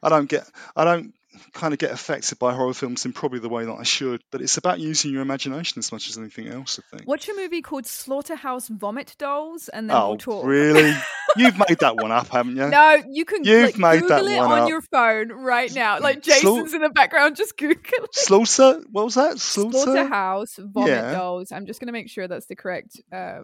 I 0.02 0.08
don't 0.14 0.30
get, 0.30 0.44
I 0.76 0.84
don't 0.86 1.14
kind 1.54 1.74
of 1.74 1.80
get 1.80 1.92
affected 1.92 2.40
by 2.40 2.54
horror 2.54 2.74
films 2.74 3.06
in 3.06 3.14
probably 3.14 3.40
the 3.40 3.50
way 3.50 3.66
that 3.66 3.74
I 3.74 3.84
should. 3.84 4.22
But 4.32 4.42
it's 4.42 4.58
about 4.58 4.80
using 4.80 5.12
your 5.12 5.22
imagination 5.22 5.80
as 5.80 5.92
much 5.92 6.10
as 6.10 6.18
anything 6.18 6.48
else. 6.48 6.80
I 6.80 6.98
think. 6.98 7.08
watch 7.08 7.28
a 7.30 7.34
movie 7.36 7.62
called 7.62 7.86
slaughterhouse 7.86 8.68
vomit 8.68 9.16
dolls 9.18 9.70
and 9.70 9.90
then 9.90 9.98
Oh, 9.98 10.10
we'll 10.10 10.18
talk 10.18 10.46
really? 10.46 10.94
You've 11.38 11.58
made 11.58 11.80
that 11.80 11.96
one 11.96 12.12
up, 12.12 12.28
haven't 12.28 12.56
you? 12.58 12.68
no 12.70 13.04
you 13.10 13.26
can 13.26 13.44
You've 13.44 13.66
like, 13.66 13.78
made 13.78 14.02
google 14.02 14.24
that 14.26 14.32
it 14.32 14.38
one 14.38 14.52
on 14.52 14.60
up. 14.60 14.70
your 14.70 14.82
phone 14.82 15.30
right 15.32 15.74
now 15.74 16.00
like 16.00 16.22
jason's 16.22 16.74
in 16.74 16.82
the 16.82 16.90
background 16.90 17.36
just 17.36 17.58
google 17.58 17.76
it 18.04 18.14
Slaughter? 18.16 18.82
What 18.92 19.06
was 19.06 19.16
that? 19.16 19.40
Slaughter? 19.40 19.78
Slaughterhouse 19.80 20.58
Vomit 20.60 20.90
Yeah. 20.90 21.12
Dolls. 21.14 21.52
I'm 21.52 21.66
just 21.66 21.80
going 21.80 21.88
to 21.88 21.94
make 21.94 22.10
sure 22.10 22.28
that's 22.28 22.46
the 22.46 22.56
correct 22.56 23.02
um, 23.12 23.44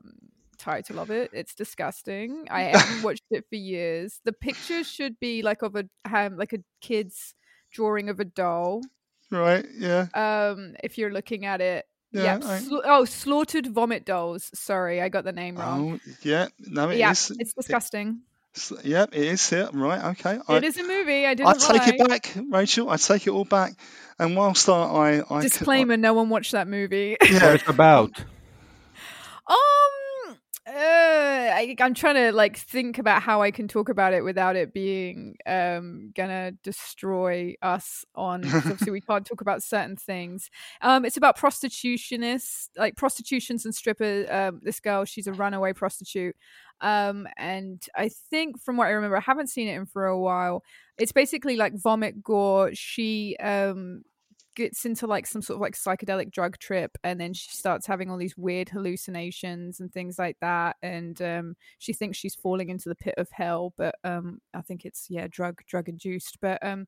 title 0.57 0.99
of 0.99 1.09
it. 1.09 1.31
It's 1.33 1.55
disgusting. 1.55 2.47
I 2.51 2.61
haven't 2.73 3.03
watched 3.03 3.23
it 3.31 3.45
for 3.49 3.55
years. 3.55 4.19
The 4.25 4.33
picture 4.33 4.83
should 4.83 5.19
be 5.19 5.41
like 5.41 5.61
of 5.63 5.75
a 5.75 5.85
um, 6.13 6.37
like 6.37 6.53
a 6.53 6.59
kid's 6.81 7.33
drawing 7.71 8.09
of 8.09 8.19
a 8.19 8.25
doll. 8.25 8.81
Right. 9.31 9.65
Yeah. 9.77 10.07
Um, 10.13 10.75
if 10.83 10.97
you're 10.97 11.11
looking 11.11 11.45
at 11.45 11.61
it. 11.61 11.85
Yeah. 12.11 12.23
Yeah. 12.23 12.35
I- 12.37 12.59
sla- 12.59 12.81
oh, 12.85 13.05
slaughtered 13.05 13.67
vomit 13.67 14.05
dolls. 14.05 14.49
Sorry, 14.53 15.01
I 15.01 15.09
got 15.09 15.23
the 15.25 15.31
name 15.31 15.55
wrong. 15.57 15.99
Oh, 16.03 16.11
yeah. 16.23 16.47
No, 16.59 16.89
it 16.89 16.97
yeah, 16.97 17.11
is. 17.11 17.31
it's 17.37 17.53
disgusting. 17.53 18.21
It's- 18.55 18.73
yeah, 18.83 19.03
it 19.03 19.13
is. 19.13 19.51
Yeah. 19.51 19.69
Right. 19.71 20.03
Okay. 20.17 20.39
it 20.49 20.63
is 20.63 20.77
a 20.77 20.83
movie. 20.83 21.25
I 21.27 21.31
I 21.31 21.33
didn't 21.35 21.49
I 21.49 21.53
take 21.53 21.99
lie. 21.99 22.05
it 22.05 22.07
back, 22.09 22.33
Rachel. 22.49 22.89
I 22.89 22.97
take 22.97 23.27
it 23.27 23.29
all 23.29 23.45
back. 23.45 23.73
And 24.17 24.35
whilst 24.35 24.67
I, 24.67 24.73
I, 24.73 25.09
I 25.29 25.41
c- 25.41 25.49
Disclaimer: 25.49 25.95
No 25.97 26.13
one 26.13 26.29
watched 26.29 26.53
that 26.53 26.67
movie. 26.67 27.15
yeah, 27.21 27.53
it's 27.53 27.67
about? 27.69 28.11
Um, 29.47 30.35
uh, 30.67 30.71
I, 31.55 31.75
I'm 31.79 31.93
trying 31.93 32.15
to 32.15 32.31
like 32.31 32.57
think 32.57 32.97
about 32.97 33.21
how 33.21 33.41
I 33.41 33.51
can 33.51 33.67
talk 33.67 33.89
about 33.89 34.13
it 34.13 34.23
without 34.23 34.55
it 34.55 34.73
being 34.73 35.35
um 35.45 36.11
gonna 36.15 36.51
destroy 36.63 37.55
us 37.61 38.05
On 38.15 38.43
obviously, 38.55 38.91
we 38.91 39.01
can't 39.01 39.25
talk 39.25 39.41
about 39.41 39.63
certain 39.63 39.95
things. 39.95 40.49
Um, 40.81 41.05
it's 41.05 41.17
about 41.17 41.37
prostitutionists, 41.37 42.69
like 42.77 42.95
prostitutions 42.95 43.65
and 43.65 43.73
strippers. 43.75 44.27
Um, 44.29 44.59
this 44.63 44.79
girl, 44.79 45.05
she's 45.05 45.27
a 45.27 45.33
runaway 45.33 45.73
prostitute. 45.73 46.35
Um, 46.81 47.27
and 47.37 47.81
I 47.95 48.09
think 48.29 48.61
from 48.61 48.77
what 48.77 48.87
I 48.87 48.91
remember, 48.91 49.17
I 49.17 49.21
haven't 49.21 49.47
seen 49.47 49.67
it 49.67 49.75
in 49.75 49.85
for 49.85 50.05
a 50.05 50.19
while. 50.19 50.63
It's 50.97 51.11
basically 51.11 51.55
like 51.55 51.73
vomit 51.75 52.23
gore. 52.23 52.71
She 52.73 53.35
um 53.37 54.03
gets 54.55 54.85
into 54.85 55.07
like 55.07 55.25
some 55.27 55.41
sort 55.41 55.55
of 55.55 55.61
like 55.61 55.75
psychedelic 55.75 56.31
drug 56.31 56.57
trip 56.59 56.97
and 57.03 57.19
then 57.19 57.33
she 57.33 57.49
starts 57.51 57.85
having 57.87 58.09
all 58.09 58.17
these 58.17 58.37
weird 58.37 58.67
hallucinations 58.69 59.79
and 59.79 59.91
things 59.93 60.19
like 60.19 60.37
that 60.41 60.75
and 60.81 61.21
um 61.21 61.55
she 61.77 61.93
thinks 61.93 62.17
she's 62.17 62.35
falling 62.35 62.69
into 62.69 62.89
the 62.89 62.95
pit 62.95 63.13
of 63.17 63.29
hell 63.31 63.73
but 63.77 63.95
um 64.03 64.39
i 64.53 64.61
think 64.61 64.85
it's 64.85 65.07
yeah 65.09 65.27
drug 65.29 65.59
drug 65.67 65.87
induced 65.87 66.37
but 66.41 66.57
um 66.65 66.85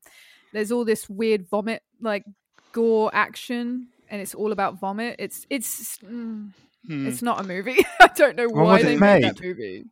there's 0.52 0.70
all 0.72 0.84
this 0.84 1.08
weird 1.08 1.48
vomit 1.48 1.82
like 2.00 2.24
gore 2.72 3.10
action 3.14 3.88
and 4.10 4.20
it's 4.20 4.34
all 4.34 4.52
about 4.52 4.78
vomit. 4.78 5.16
It's 5.18 5.46
it's 5.48 5.98
mm, 5.98 6.50
Hmm. 6.86 7.06
it's 7.06 7.22
not 7.22 7.40
a 7.40 7.44
movie. 7.44 7.78
I 8.00 8.08
don't 8.16 8.36
know 8.36 8.48
When 8.48 8.64
why 8.64 8.82
they 8.82 8.94
it 8.94 9.00
made 9.00 9.22
that 9.22 9.40
movie. 9.40 9.84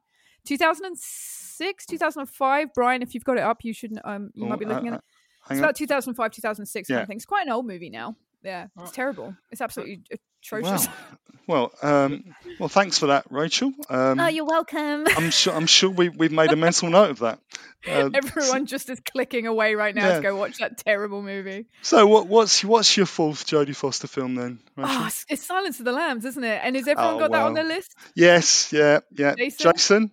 2006 0.44 1.86
2005 1.86 2.68
brian 2.74 3.02
if 3.02 3.14
you've 3.14 3.24
got 3.24 3.36
it 3.36 3.42
up 3.42 3.62
you 3.62 3.72
should 3.72 3.92
um 4.04 4.30
you 4.34 4.44
Oh, 4.44 4.48
might 4.48 4.58
be 4.58 4.64
looking 4.64 4.88
uh, 4.88 4.94
at 4.94 4.98
it 4.98 5.04
hang 5.50 5.58
it's 5.58 5.62
on. 5.62 5.64
about 5.64 5.76
2005, 5.76 6.32
2006 6.32 6.88
kind 6.88 6.96
Yeah. 6.96 7.02
of 7.02 7.08
thing. 7.08 7.16
It's 7.16 7.26
quite 7.26 7.46
an 7.46 7.52
old 7.52 7.66
movie 7.66 7.90
now. 7.90 8.16
Yeah, 8.42 8.68
it's 8.78 8.92
terrible. 8.92 9.34
It's 9.50 9.60
absolutely 9.60 10.02
uh, 10.12 10.16
atrocious. 10.42 10.86
Well, 10.86 10.96
well, 11.46 11.72
um, 11.82 12.34
well, 12.58 12.68
thanks 12.68 12.98
for 12.98 13.08
that, 13.08 13.26
Rachel. 13.28 13.72
Um, 13.88 14.20
oh, 14.20 14.28
you're 14.28 14.44
welcome. 14.44 15.04
I'm 15.16 15.30
sure. 15.30 15.52
I'm 15.52 15.66
sure 15.66 15.90
we 15.90 16.08
we've 16.08 16.32
made 16.32 16.52
a 16.52 16.56
mental 16.56 16.88
note 16.88 17.10
of 17.10 17.18
that. 17.20 17.40
Um, 17.90 18.14
Everyone 18.14 18.66
just 18.66 18.90
is 18.90 19.00
clicking 19.00 19.46
away 19.46 19.74
right 19.74 19.94
now 19.94 20.06
yeah. 20.06 20.16
to 20.16 20.20
go 20.20 20.36
watch 20.36 20.58
that 20.58 20.76
terrible 20.76 21.22
movie. 21.22 21.64
So, 21.80 22.06
what, 22.06 22.26
what's 22.26 22.62
what's 22.62 22.94
your 22.94 23.06
fourth 23.06 23.46
Jodie 23.46 23.74
Foster 23.74 24.06
film 24.06 24.34
then? 24.34 24.58
Rachel? 24.76 24.94
Oh, 24.98 25.08
it's 25.30 25.46
Silence 25.46 25.78
of 25.78 25.86
the 25.86 25.92
Lambs, 25.92 26.26
isn't 26.26 26.44
it? 26.44 26.60
And 26.62 26.76
has 26.76 26.86
everyone 26.86 27.14
oh, 27.14 27.18
got 27.20 27.30
well. 27.30 27.40
that 27.40 27.46
on 27.46 27.54
their 27.54 27.64
list? 27.64 27.94
Yes. 28.14 28.70
Yeah. 28.70 29.00
Yeah. 29.16 29.34
Jason. 29.34 29.72
Jason? 29.72 30.12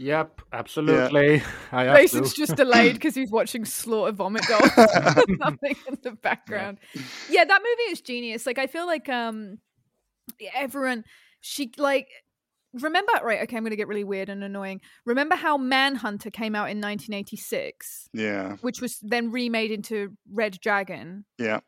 Yep, 0.00 0.40
absolutely. 0.52 1.42
Yeah. 1.72 1.96
Jason's 1.96 2.34
just 2.34 2.56
delayed 2.56 2.94
because 2.94 3.14
he's 3.14 3.30
watching 3.30 3.64
Slaughter 3.64 4.12
Vomit 4.12 4.42
Dolls. 4.48 4.70
Nothing 5.28 5.76
in 5.86 5.98
the 6.02 6.12
background. 6.20 6.78
Yeah. 6.94 7.02
yeah, 7.30 7.44
that 7.44 7.60
movie 7.60 7.92
is 7.92 8.00
genius. 8.00 8.46
Like, 8.46 8.58
I 8.58 8.66
feel 8.66 8.86
like 8.86 9.08
um, 9.08 9.58
everyone, 10.54 11.04
she 11.40 11.70
like 11.76 12.08
remember 12.72 13.12
right 13.24 13.40
okay 13.42 13.56
i'm 13.56 13.64
going 13.64 13.70
to 13.70 13.76
get 13.76 13.88
really 13.88 14.04
weird 14.04 14.28
and 14.28 14.44
annoying 14.44 14.80
remember 15.04 15.34
how 15.34 15.58
manhunter 15.58 16.30
came 16.30 16.54
out 16.54 16.70
in 16.70 16.78
1986 16.78 18.08
yeah 18.12 18.54
which 18.60 18.80
was 18.80 19.00
then 19.02 19.32
remade 19.32 19.72
into 19.72 20.12
red 20.32 20.56
dragon 20.60 21.24
yeah 21.36 21.58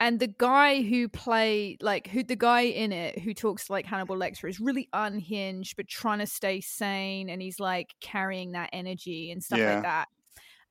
and 0.00 0.20
the 0.20 0.28
guy 0.28 0.82
who 0.82 1.08
play 1.08 1.76
like 1.80 2.06
who 2.08 2.22
the 2.22 2.36
guy 2.36 2.62
in 2.62 2.92
it 2.92 3.18
who 3.18 3.34
talks 3.34 3.68
like 3.68 3.84
Hannibal 3.84 4.16
Lecter 4.16 4.48
is 4.48 4.60
really 4.60 4.88
unhinged 4.92 5.76
but 5.76 5.88
trying 5.88 6.20
to 6.20 6.26
stay 6.26 6.60
sane 6.60 7.28
and 7.28 7.42
he's 7.42 7.58
like 7.58 7.94
carrying 8.00 8.52
that 8.52 8.70
energy 8.72 9.30
and 9.30 9.42
stuff 9.42 9.58
yeah. 9.58 9.74
like 9.74 9.82
that. 9.82 10.08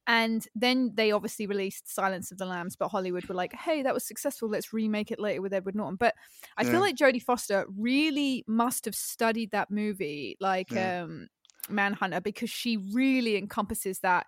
And 0.09 0.47
then 0.55 0.93
they 0.95 1.11
obviously 1.11 1.47
released 1.47 1.93
Silence 1.93 2.31
of 2.31 2.37
the 2.37 2.45
Lambs, 2.45 2.77
but 2.77 2.87
Hollywood 2.87 3.25
were 3.25 3.35
like, 3.35 3.53
"Hey, 3.53 3.81
that 3.81 3.93
was 3.93 4.07
successful. 4.07 4.47
Let's 4.47 4.71
remake 4.71 5.11
it 5.11 5.19
later 5.19 5.41
with 5.41 5.53
Edward 5.53 5.75
Norton." 5.75 5.97
But 5.97 6.15
I 6.57 6.63
yeah. 6.63 6.71
feel 6.71 6.79
like 6.79 6.95
Jodie 6.95 7.21
Foster 7.21 7.65
really 7.77 8.45
must 8.47 8.85
have 8.85 8.95
studied 8.95 9.51
that 9.51 9.69
movie, 9.69 10.37
like 10.39 10.71
yeah. 10.71 11.03
um, 11.03 11.27
Manhunter, 11.69 12.21
because 12.21 12.49
she 12.49 12.77
really 12.77 13.35
encompasses 13.35 13.99
that 13.99 14.27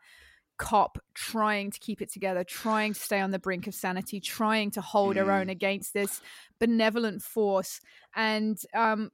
cop 0.59 0.99
trying 1.15 1.71
to 1.71 1.79
keep 1.79 2.01
it 2.01 2.11
together, 2.11 2.43
trying 2.43 2.93
to 2.93 2.99
stay 2.99 3.19
on 3.19 3.31
the 3.31 3.39
brink 3.39 3.65
of 3.65 3.73
sanity, 3.73 4.19
trying 4.19 4.69
to 4.71 4.81
hold 4.81 5.15
mm. 5.15 5.25
her 5.25 5.31
own 5.31 5.47
mm. 5.47 5.51
against 5.51 5.93
this 5.93 6.21
benevolent 6.59 7.23
force. 7.23 7.81
And 8.15 8.59
um, 8.75 9.09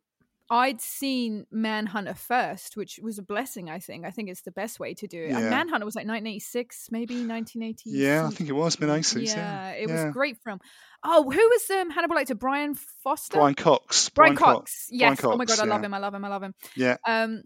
I'd 0.49 0.81
seen 0.81 1.45
Manhunter 1.51 2.15
first, 2.15 2.75
which 2.75 2.99
was 3.01 3.17
a 3.17 3.23
blessing, 3.23 3.69
I 3.69 3.79
think. 3.79 4.05
I 4.05 4.11
think 4.11 4.29
it's 4.29 4.41
the 4.41 4.51
best 4.51 4.79
way 4.79 4.93
to 4.95 5.07
do 5.07 5.23
it. 5.23 5.29
Yeah. 5.29 5.37
And 5.37 5.49
Manhunter 5.49 5.85
was 5.85 5.95
like 5.95 6.07
1986, 6.07 6.89
maybe 6.91 7.15
1980. 7.15 7.91
Yeah, 7.91 8.25
I 8.25 8.29
think 8.31 8.49
it 8.49 8.53
was 8.53 8.79
mid 8.79 8.89
80s. 8.89 9.27
Yeah, 9.27 9.35
yeah, 9.35 9.69
it 9.71 9.89
yeah. 9.89 10.05
was 10.05 10.13
great 10.13 10.37
film. 10.43 10.59
Oh, 11.03 11.23
who 11.23 11.37
was 11.37 11.69
um, 11.69 11.91
Hannibal 11.91 12.15
Lecter? 12.15 12.37
Brian 12.37 12.75
Foster? 13.03 13.37
Brian 13.37 13.53
Cox. 13.53 14.09
Brian, 14.09 14.35
Brian 14.35 14.37
Cox. 14.37 14.57
Cox. 14.57 14.87
Yes. 14.89 14.99
Brian 14.99 15.17
Cox, 15.17 15.33
oh 15.33 15.37
my 15.37 15.45
God, 15.45 15.59
I 15.59 15.65
love 15.65 15.83
him. 15.83 15.93
I 15.93 15.99
love 15.99 16.13
him. 16.15 16.25
I 16.25 16.27
love 16.27 16.43
him. 16.43 16.53
Yeah. 16.75 16.97
Um, 17.07 17.43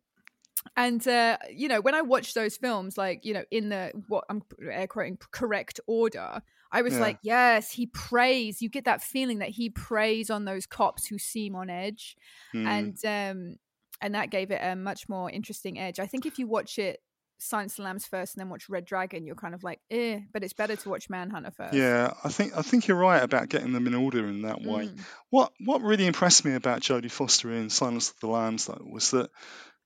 and 0.76 1.08
uh, 1.08 1.38
you 1.54 1.68
know 1.68 1.82
when 1.82 1.96
i 1.96 2.02
watched 2.02 2.36
those 2.36 2.58
films 2.58 2.98
like 2.98 3.26
you 3.26 3.34
know 3.34 3.44
in 3.52 3.70
the 3.70 3.92
what 4.08 4.26
i'm 4.30 4.42
air 4.72 4.88
quoting 4.88 5.18
correct 5.32 5.80
order 5.88 6.42
i 6.72 6.82
was 6.82 6.94
yeah. 6.94 7.00
like 7.00 7.18
yes 7.22 7.72
he 7.72 7.86
preys 7.86 8.62
you 8.62 8.70
get 8.70 8.86
that 8.86 9.02
feeling 9.02 9.40
that 9.40 9.50
he 9.50 9.70
preys 9.70 10.30
on 10.30 10.46
those 10.46 10.66
cops 10.66 11.06
who 11.08 11.18
seem 11.18 11.56
on 11.56 11.70
edge 11.70 12.16
mm. 12.54 12.66
and 12.66 12.98
um 13.06 13.56
and 14.02 14.16
that 14.16 14.30
gave 14.30 14.52
it 14.52 14.60
a 14.62 14.76
much 14.76 15.08
more 15.10 15.30
interesting 15.30 15.80
edge 15.80 16.00
i 16.00 16.06
think 16.06 16.26
if 16.26 16.40
you 16.40 16.48
watch 16.48 16.78
it 16.78 17.02
Silence 17.42 17.74
of 17.74 17.78
the 17.78 17.84
Lambs 17.84 18.06
first 18.06 18.36
and 18.36 18.42
then 18.42 18.50
watch 18.50 18.68
Red 18.68 18.86
Dragon, 18.86 19.26
you're 19.26 19.36
kind 19.36 19.54
of 19.54 19.64
like, 19.64 19.80
eh, 19.90 20.20
but 20.34 20.44
it's 20.44 20.54
better 20.54 20.76
to 20.76 20.90
watch 20.90 21.10
Manhunter 21.10 21.52
first. 21.52 21.74
Yeah, 21.74 22.12
I 22.24 22.30
think 22.30 22.56
I 22.56 22.62
think 22.62 22.88
you're 22.88 22.98
right 22.98 23.24
about 23.24 23.48
getting 23.48 23.72
them 23.72 23.88
in 23.88 23.96
order 23.96 24.28
in 24.28 24.42
that 24.42 24.62
way. 24.62 24.88
Mm. 24.88 25.00
What 25.30 25.54
what 25.64 25.82
really 25.82 26.06
impressed 26.06 26.44
me 26.44 26.54
about 26.54 26.82
Jodie 26.82 27.10
Foster 27.10 27.52
in 27.52 27.70
Silence 27.70 28.12
of 28.12 28.20
the 28.20 28.28
Lambs 28.28 28.66
though 28.66 28.86
was 28.86 29.12
that 29.12 29.30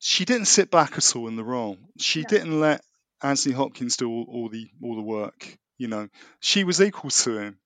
she 0.06 0.26
didn't 0.26 0.48
sit 0.48 0.70
back 0.70 0.98
at 0.98 1.16
all 1.16 1.30
in 1.30 1.38
the 1.38 1.46
role. 1.46 1.78
She 1.98 2.24
no. 2.24 2.28
didn't 2.28 2.60
let 2.60 2.82
Anthony 3.22 3.56
Hopkins 3.56 3.96
do 3.96 4.10
all, 4.10 4.26
all, 4.28 4.50
the 4.50 4.70
all 4.84 4.98
the 4.98 5.02
work. 5.02 5.58
You 5.78 5.88
know, 5.88 6.10
she 6.42 6.66
was 6.66 6.82
equal 6.82 7.10
to 7.10 7.38
him. 7.38 7.58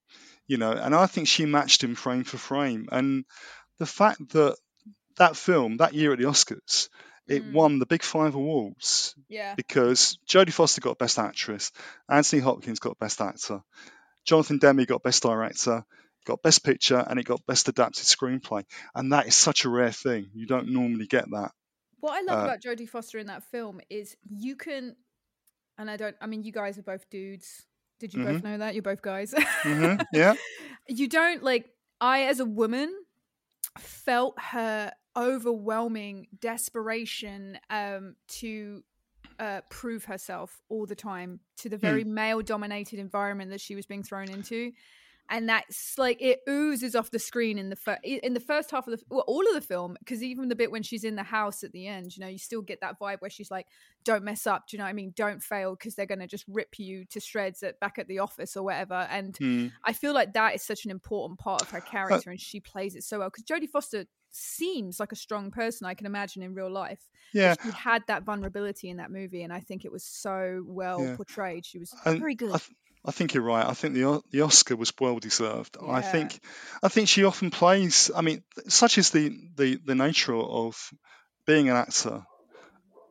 You 0.45 0.57
know, 0.57 0.71
and 0.71 0.93
I 0.93 1.07
think 1.07 1.27
she 1.27 1.47
matched 1.47 1.83
him 1.83 1.95
frame 1.95 2.23
for 2.23 2.37
frame. 2.37 2.89
And 2.91 3.25
the 3.79 3.87
fact 3.87 4.29
that 4.33 4.55
that 5.17 5.35
film 5.35 5.77
that 5.77 5.95
year 5.95 6.13
at 6.13 6.19
the 6.19 6.25
Oscars, 6.25 6.89
it 7.27 7.43
mm. 7.43 7.53
won 7.53 7.79
the 7.79 7.87
big 7.87 8.03
five 8.03 8.35
awards. 8.35 9.15
Yeah. 9.27 9.55
Because 9.55 10.19
Jodie 10.29 10.53
Foster 10.53 10.79
got 10.79 10.99
Best 10.99 11.17
Actress, 11.17 11.71
Anthony 12.07 12.43
Hopkins 12.43 12.77
got 12.77 12.99
Best 12.99 13.19
Actor, 13.19 13.61
Jonathan 14.25 14.59
Demme 14.59 14.85
got 14.85 15.01
Best 15.01 15.23
Director, 15.23 15.83
got 16.27 16.43
Best 16.43 16.63
Picture, 16.63 17.03
and 17.09 17.19
it 17.19 17.25
got 17.25 17.45
Best 17.47 17.67
Adapted 17.67 18.05
Screenplay. 18.05 18.63
And 18.93 19.11
that 19.11 19.25
is 19.25 19.35
such 19.35 19.65
a 19.65 19.69
rare 19.69 19.91
thing. 19.91 20.29
You 20.35 20.45
don't 20.45 20.69
normally 20.69 21.07
get 21.07 21.25
that. 21.31 21.51
What 21.99 22.13
I 22.13 22.21
love 22.21 22.39
uh, 22.39 22.43
about 22.43 22.61
Jodie 22.61 22.87
Foster 22.87 23.17
in 23.17 23.27
that 23.27 23.43
film 23.43 23.81
is 23.89 24.15
you 24.29 24.55
can, 24.55 24.95
and 25.77 25.89
I 25.89 25.97
don't. 25.97 26.15
I 26.21 26.27
mean, 26.27 26.43
you 26.43 26.51
guys 26.51 26.77
are 26.77 26.83
both 26.83 27.09
dudes. 27.09 27.65
Did 27.99 28.13
you 28.13 28.21
mm-hmm. 28.21 28.33
both 28.33 28.43
know 28.43 28.57
that 28.59 28.75
you're 28.75 28.83
both 28.83 29.01
guys? 29.01 29.33
mm-hmm. 29.33 30.01
Yeah. 30.13 30.35
You 30.87 31.07
don't 31.07 31.43
like. 31.43 31.69
I, 31.99 32.23
as 32.23 32.39
a 32.39 32.45
woman, 32.45 32.93
felt 33.79 34.39
her 34.39 34.91
overwhelming 35.15 36.27
desperation 36.39 37.57
um, 37.71 38.15
to 38.27 38.83
uh, 39.39 39.61
prove 39.69 40.05
herself 40.05 40.61
all 40.69 40.85
the 40.85 40.95
time 40.95 41.39
to 41.57 41.69
the 41.69 41.77
very 41.77 42.03
mm. 42.03 42.09
male 42.09 42.41
dominated 42.41 42.99
environment 42.99 43.49
that 43.49 43.61
she 43.61 43.75
was 43.75 43.85
being 43.85 44.03
thrown 44.03 44.29
into 44.29 44.71
and 45.29 45.49
that's 45.49 45.97
like 45.97 46.21
it 46.21 46.39
oozes 46.49 46.95
off 46.95 47.11
the 47.11 47.19
screen 47.19 47.57
in 47.57 47.69
the 47.69 47.75
fir- 47.75 47.99
in 48.03 48.33
the 48.33 48.39
first 48.39 48.71
half 48.71 48.87
of 48.87 48.97
the 48.97 49.05
well, 49.09 49.23
all 49.27 49.45
of 49.47 49.53
the 49.53 49.61
film 49.61 49.95
because 49.99 50.23
even 50.23 50.47
the 50.47 50.55
bit 50.55 50.71
when 50.71 50.83
she's 50.83 51.03
in 51.03 51.15
the 51.15 51.23
house 51.23 51.63
at 51.63 51.71
the 51.71 51.87
end 51.87 52.15
you 52.15 52.21
know 52.21 52.27
you 52.27 52.37
still 52.37 52.61
get 52.61 52.79
that 52.81 52.99
vibe 52.99 53.19
where 53.19 53.29
she's 53.29 53.51
like 53.51 53.67
don't 54.03 54.23
mess 54.23 54.47
up 54.47 54.67
do 54.67 54.75
you 54.75 54.79
know 54.79 54.85
what 54.85 54.89
i 54.89 54.93
mean 54.93 55.13
don't 55.15 55.43
fail 55.43 55.75
because 55.75 55.95
they're 55.95 56.05
going 56.05 56.19
to 56.19 56.27
just 56.27 56.45
rip 56.47 56.79
you 56.79 57.05
to 57.05 57.19
shreds 57.19 57.63
at 57.63 57.79
back 57.79 57.99
at 57.99 58.07
the 58.07 58.19
office 58.19 58.55
or 58.55 58.63
whatever 58.63 59.07
and 59.09 59.33
mm. 59.35 59.71
i 59.83 59.93
feel 59.93 60.13
like 60.13 60.33
that 60.33 60.55
is 60.55 60.61
such 60.61 60.85
an 60.85 60.91
important 60.91 61.39
part 61.39 61.61
of 61.61 61.69
her 61.69 61.81
character 61.81 62.29
uh, 62.29 62.31
and 62.31 62.41
she 62.41 62.59
plays 62.59 62.95
it 62.95 63.03
so 63.03 63.19
well 63.19 63.29
because 63.29 63.43
jodie 63.43 63.69
foster 63.69 64.05
seems 64.29 64.99
like 64.99 65.11
a 65.11 65.15
strong 65.15 65.51
person 65.51 65.87
I 65.87 65.93
can 65.93 66.05
imagine 66.05 66.43
in 66.43 66.53
real 66.53 66.69
life. 66.69 66.99
Yeah, 67.33 67.55
she 67.61 67.71
had 67.71 68.03
that 68.07 68.23
vulnerability 68.23 68.89
in 68.89 68.97
that 68.97 69.11
movie, 69.11 69.43
and 69.43 69.51
I 69.51 69.59
think 69.59 69.85
it 69.85 69.91
was 69.91 70.03
so 70.03 70.63
well 70.65 71.03
yeah. 71.03 71.15
portrayed. 71.15 71.65
She 71.65 71.79
was 71.79 71.93
and 72.05 72.19
very 72.19 72.35
good. 72.35 72.61
I, 73.07 73.11
think 73.11 73.33
you're 73.33 73.43
right. 73.43 73.65
I 73.65 73.73
think 73.73 73.93
the 73.93 74.21
the 74.31 74.41
Oscar 74.41 74.75
was 74.75 74.93
well 74.99 75.19
deserved. 75.19 75.77
Yeah. 75.81 75.91
I 75.91 76.01
think 76.01 76.39
I 76.83 76.89
think 76.89 77.07
she 77.07 77.23
often 77.23 77.49
plays. 77.49 78.11
I 78.15 78.21
mean, 78.21 78.43
such 78.67 78.97
is 78.97 79.11
the 79.11 79.35
the, 79.55 79.79
the 79.85 79.95
nature 79.95 80.35
of 80.35 80.91
being 81.45 81.69
an 81.69 81.75
actor, 81.75 82.23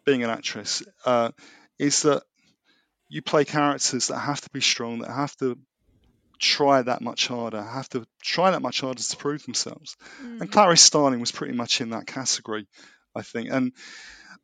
being 0.04 0.22
an 0.22 0.30
actress, 0.30 0.82
uh, 1.04 1.30
is 1.78 2.02
that 2.02 2.22
you 3.08 3.22
play 3.22 3.44
characters 3.44 4.08
that 4.08 4.18
have 4.18 4.40
to 4.40 4.50
be 4.50 4.60
strong, 4.60 5.00
that 5.00 5.10
have 5.10 5.36
to 5.36 5.58
try 6.38 6.82
that 6.82 7.00
much 7.00 7.28
harder, 7.28 7.62
have 7.62 7.88
to 7.90 8.04
try 8.22 8.50
that 8.50 8.62
much 8.62 8.80
harder 8.80 9.02
to 9.02 9.16
prove 9.16 9.44
themselves. 9.44 9.96
Mm. 10.22 10.42
And 10.42 10.52
Clarice 10.52 10.82
Starling 10.82 11.20
was 11.20 11.32
pretty 11.32 11.54
much 11.54 11.80
in 11.80 11.90
that 11.90 12.06
category, 12.06 12.66
I 13.14 13.22
think. 13.22 13.48
And 13.50 13.72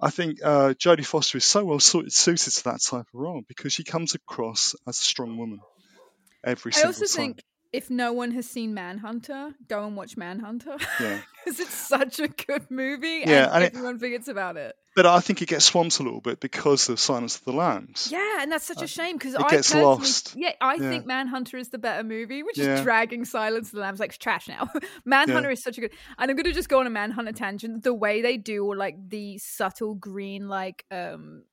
I 0.02 0.10
think 0.10 0.40
uh, 0.42 0.74
Jodie 0.74 1.06
Foster 1.06 1.38
is 1.38 1.44
so 1.44 1.64
well 1.64 1.78
suited 1.78 2.10
to 2.12 2.64
that 2.64 2.82
type 2.82 3.06
of 3.06 3.06
role 3.14 3.42
because 3.46 3.72
she 3.72 3.84
comes 3.84 4.16
across 4.16 4.74
as 4.86 5.00
a 5.00 5.04
strong 5.04 5.38
woman 5.38 5.60
every 6.42 6.72
I 6.72 6.74
single 6.74 6.92
time. 6.92 7.00
I 7.00 7.04
also 7.04 7.16
think 7.16 7.44
if 7.72 7.88
no 7.88 8.12
one 8.12 8.32
has 8.32 8.50
seen 8.50 8.74
Manhunter, 8.74 9.54
go 9.68 9.86
and 9.86 9.96
watch 9.96 10.16
Manhunter. 10.16 10.76
Yeah, 11.00 11.20
because 11.44 11.60
it's 11.60 11.74
such 11.74 12.18
a 12.18 12.26
good 12.26 12.68
movie. 12.68 13.22
Yeah, 13.24 13.44
and, 13.44 13.54
and 13.54 13.64
everyone 13.64 13.94
it, 13.94 14.00
forgets 14.00 14.26
about 14.26 14.56
it. 14.56 14.74
But 14.94 15.06
I 15.06 15.20
think 15.20 15.40
it 15.40 15.48
gets 15.48 15.64
swamped 15.64 16.00
a 16.00 16.02
little 16.02 16.20
bit 16.20 16.40
because 16.40 16.88
of 16.90 17.00
Silence 17.00 17.36
of 17.36 17.44
the 17.44 17.52
Lambs. 17.52 18.08
Yeah, 18.12 18.42
and 18.42 18.52
that's 18.52 18.66
such 18.66 18.82
a 18.82 18.84
uh, 18.84 18.86
shame 18.86 19.16
because 19.16 19.34
it 19.34 19.40
I 19.40 19.48
gets 19.48 19.74
lost. 19.74 20.34
Yeah, 20.36 20.52
I 20.60 20.74
yeah. 20.74 20.90
think 20.90 21.06
Manhunter 21.06 21.56
is 21.56 21.70
the 21.70 21.78
better 21.78 22.04
movie, 22.04 22.42
which 22.42 22.58
yeah. 22.58 22.74
is 22.74 22.82
dragging 22.82 23.24
Silence 23.24 23.68
of 23.68 23.76
the 23.76 23.80
Lambs 23.80 24.00
like 24.00 24.16
trash 24.18 24.48
now. 24.48 24.68
Manhunter 25.06 25.48
yeah. 25.48 25.54
is 25.54 25.62
such 25.62 25.78
a 25.78 25.80
good, 25.80 25.92
and 26.18 26.30
I'm 26.30 26.36
gonna 26.36 26.52
just 26.52 26.68
go 26.68 26.80
on 26.80 26.86
a 26.86 26.90
Manhunter 26.90 27.32
tangent. 27.32 27.84
The 27.84 27.94
way 27.94 28.20
they 28.20 28.36
do 28.36 28.64
all 28.64 28.76
like 28.76 28.96
the 29.08 29.38
subtle 29.38 29.94
green 29.94 30.48
like 30.48 30.84
um 30.90 31.44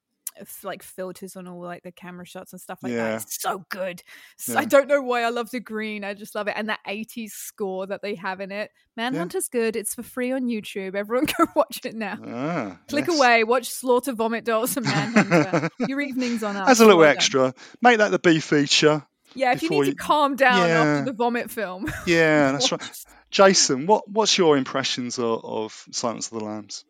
like 0.64 0.84
filters 0.84 1.36
on 1.36 1.48
all 1.48 1.62
like 1.62 1.84
the 1.84 1.92
camera 1.92 2.26
shots 2.26 2.54
and 2.54 2.62
stuff 2.62 2.80
like 2.82 2.94
yeah. 2.94 3.12
that. 3.12 3.22
It's 3.24 3.42
so 3.42 3.66
good. 3.70 4.04
So, 4.38 4.54
yeah. 4.54 4.60
I 4.60 4.66
don't 4.66 4.88
know 4.88 5.02
why 5.02 5.24
I 5.24 5.30
love 5.30 5.52
the 5.52 5.60
green. 5.60 6.04
I 6.04 6.14
just 6.14 6.36
love 6.36 6.48
it. 6.48 6.54
And 6.56 6.70
that 6.70 6.80
80s 6.88 7.32
score 7.32 7.88
that 7.88 8.02
they 8.02 8.16
have 8.16 8.40
in 8.40 8.52
it. 8.52 8.72
Manhunter's 8.96 9.50
yeah. 9.54 9.60
good. 9.60 9.76
It's 9.76 9.96
for 9.96 10.04
free 10.04 10.32
on 10.32 10.44
YouTube. 10.44 10.96
Everyone 10.96 11.28
go 11.38 11.48
watch 11.56 11.82
it 11.86 11.96
now. 11.96 12.18
Ah, 12.26 12.80
Click 12.88 13.08
yes. 13.08 13.18
away, 13.18 13.44
watch 13.44 13.70
Slaughter 13.70 14.14
Vomit 14.14 14.46
Dolls 14.46 14.78
and 14.78 14.86
Manhunter. 14.86 15.70
Your 15.88 16.02
evening's 16.02 16.44
on 16.44 16.56
us. 16.56 16.70
As 16.70 16.80
a 16.80 16.86
little 16.86 17.04
extra. 17.04 17.54
Make 17.82 17.98
that 17.98 18.12
the 18.12 18.20
B 18.20 18.40
feature. 18.40 19.06
Yeah, 19.36 19.54
if 19.54 19.62
you 19.62 19.70
need 19.70 19.78
you... 19.78 19.86
to 19.92 19.96
calm 19.96 20.36
down 20.36 20.70
after 20.70 21.06
the 21.06 21.14
vomit 21.14 21.52
film. 21.52 21.92
Yeah, 22.06 22.52
that's 22.54 22.72
right. 22.72 22.82
Jason, 23.30 23.86
what 23.86 24.10
what's 24.10 24.38
your 24.38 24.58
impressions 24.58 25.20
of, 25.20 25.42
of 25.44 25.86
Silence 25.92 26.32
of 26.32 26.40
the 26.40 26.46
Lambs? 26.46 26.84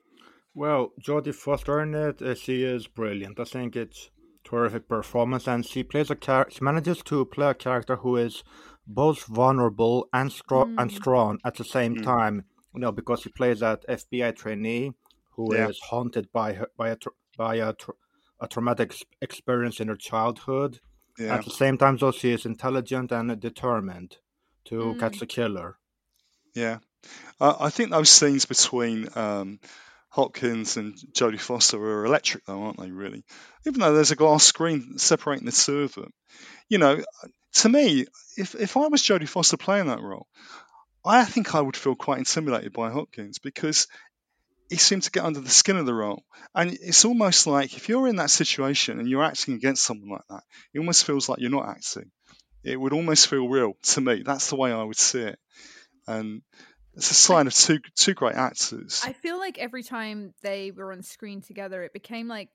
Well, 0.59 0.91
Jodie 0.99 1.33
Foster 1.33 1.79
in 1.79 1.95
it, 1.95 2.21
uh, 2.21 2.35
she 2.35 2.63
is 2.63 2.85
brilliant. 2.85 3.39
I 3.39 3.45
think 3.45 3.77
it's 3.77 4.09
terrific 4.43 4.89
performance, 4.89 5.47
and 5.47 5.65
she 5.65 5.83
plays 5.83 6.11
a 6.11 6.15
char- 6.15 6.49
she 6.51 6.61
manages 6.61 7.01
to 7.03 7.23
play 7.23 7.51
a 7.51 7.53
character 7.53 7.95
who 7.95 8.17
is 8.17 8.43
both 8.85 9.23
vulnerable 9.23 10.09
and 10.11 10.29
strong 10.29 10.75
mm. 10.75 10.81
and 10.81 10.91
strong 10.91 11.39
at 11.45 11.55
the 11.55 11.63
same 11.63 11.95
mm. 11.95 12.03
time. 12.03 12.43
You 12.73 12.81
know, 12.81 12.91
because 12.91 13.21
she 13.21 13.29
plays 13.29 13.61
that 13.61 13.87
FBI 13.87 14.35
trainee 14.35 14.91
who 15.37 15.55
yeah. 15.55 15.69
is 15.69 15.79
haunted 15.79 16.29
by 16.33 16.51
her, 16.51 16.67
by 16.75 16.89
a 16.89 16.97
by 17.37 17.55
a, 17.55 17.71
tra- 17.71 17.93
a 18.41 18.49
traumatic 18.49 18.93
experience 19.21 19.79
in 19.79 19.87
her 19.87 19.95
childhood. 19.95 20.81
Yeah. 21.17 21.35
At 21.35 21.45
the 21.45 21.51
same 21.51 21.77
time, 21.77 21.95
though, 21.95 22.11
she 22.11 22.33
is 22.33 22.45
intelligent 22.45 23.13
and 23.13 23.39
determined 23.39 24.17
to 24.65 24.75
mm. 24.75 24.99
catch 24.99 25.19
the 25.19 25.25
killer. 25.25 25.77
Yeah, 26.53 26.79
uh, 27.39 27.55
I 27.61 27.69
think 27.69 27.91
those 27.91 28.09
scenes 28.09 28.43
between 28.43 29.07
um, 29.15 29.61
Hopkins 30.09 30.77
and 30.77 30.95
Jodie 31.13 31.39
Foster 31.39 31.77
are 31.77 32.05
electric, 32.05 32.45
though, 32.45 32.63
aren't 32.63 32.79
they? 32.79 32.91
Really, 32.91 33.23
even 33.65 33.79
though 33.79 33.93
there's 33.93 34.11
a 34.11 34.15
glass 34.15 34.43
screen 34.43 34.97
separating 34.97 35.45
the 35.45 35.51
two 35.51 35.83
of 35.83 35.93
them. 35.93 36.11
You 36.67 36.79
know, 36.79 37.03
to 37.53 37.69
me, 37.69 38.05
if 38.37 38.55
if 38.55 38.75
I 38.77 38.87
was 38.87 39.03
Jodie 39.03 39.29
Foster 39.29 39.57
playing 39.57 39.87
that 39.87 40.01
role, 40.01 40.27
I 41.05 41.25
think 41.25 41.53
I 41.53 41.61
would 41.61 41.77
feel 41.77 41.95
quite 41.95 42.19
intimidated 42.19 42.73
by 42.73 42.89
Hopkins 42.89 43.39
because 43.39 43.87
he 44.69 44.77
seemed 44.77 45.03
to 45.03 45.11
get 45.11 45.23
under 45.23 45.39
the 45.39 45.49
skin 45.49 45.77
of 45.77 45.85
the 45.85 45.93
role. 45.93 46.23
And 46.53 46.71
it's 46.71 47.05
almost 47.05 47.47
like 47.47 47.75
if 47.75 47.89
you're 47.89 48.07
in 48.07 48.17
that 48.17 48.29
situation 48.29 48.99
and 48.99 49.09
you're 49.09 49.23
acting 49.23 49.55
against 49.55 49.83
someone 49.83 50.09
like 50.09 50.27
that, 50.29 50.43
it 50.73 50.79
almost 50.79 51.05
feels 51.05 51.27
like 51.27 51.39
you're 51.39 51.49
not 51.49 51.69
acting. 51.69 52.11
It 52.63 52.79
would 52.79 52.93
almost 52.93 53.27
feel 53.27 53.47
real 53.47 53.73
to 53.81 54.01
me. 54.01 54.21
That's 54.23 54.49
the 54.49 54.57
way 54.57 54.71
I 54.71 54.83
would 54.83 54.97
see 54.97 55.21
it. 55.21 55.39
And 56.07 56.41
it's 56.99 57.11
a 57.11 57.15
sign 57.15 57.47
of 57.47 57.53
two 57.53 57.79
two 57.95 58.13
great 58.13 58.35
actors. 58.35 59.01
I 59.05 59.13
feel 59.13 59.39
like 59.39 59.57
every 59.57 59.83
time 59.83 60.33
they 60.43 60.71
were 60.71 60.91
on 60.91 61.01
screen 61.01 61.41
together, 61.41 61.81
it 61.81 61.93
became 61.93 62.27
like 62.27 62.49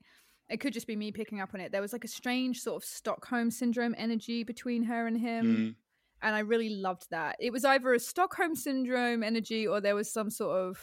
it 0.49 0.57
could 0.57 0.71
just 0.71 0.85
be 0.85 0.95
me 0.95 1.11
picking 1.11 1.41
up 1.41 1.55
on 1.55 1.61
it. 1.61 1.71
There 1.71 1.81
was 1.81 1.93
like 1.93 2.03
a 2.03 2.09
strange 2.09 2.59
sort 2.59 2.83
of 2.83 2.87
Stockholm 2.87 3.49
syndrome 3.49 3.95
energy 3.97 4.43
between 4.43 4.83
her 4.83 5.07
and 5.07 5.19
him. 5.19 5.45
Mm. 5.45 5.75
And 6.21 6.35
I 6.35 6.39
really 6.39 6.69
loved 6.69 7.07
that. 7.09 7.37
It 7.39 7.51
was 7.51 7.65
either 7.65 7.91
a 7.93 7.99
Stockholm 7.99 8.55
syndrome 8.55 9.23
energy 9.23 9.65
or 9.65 9.81
there 9.81 9.95
was 9.95 10.11
some 10.11 10.29
sort 10.29 10.57
of 10.57 10.77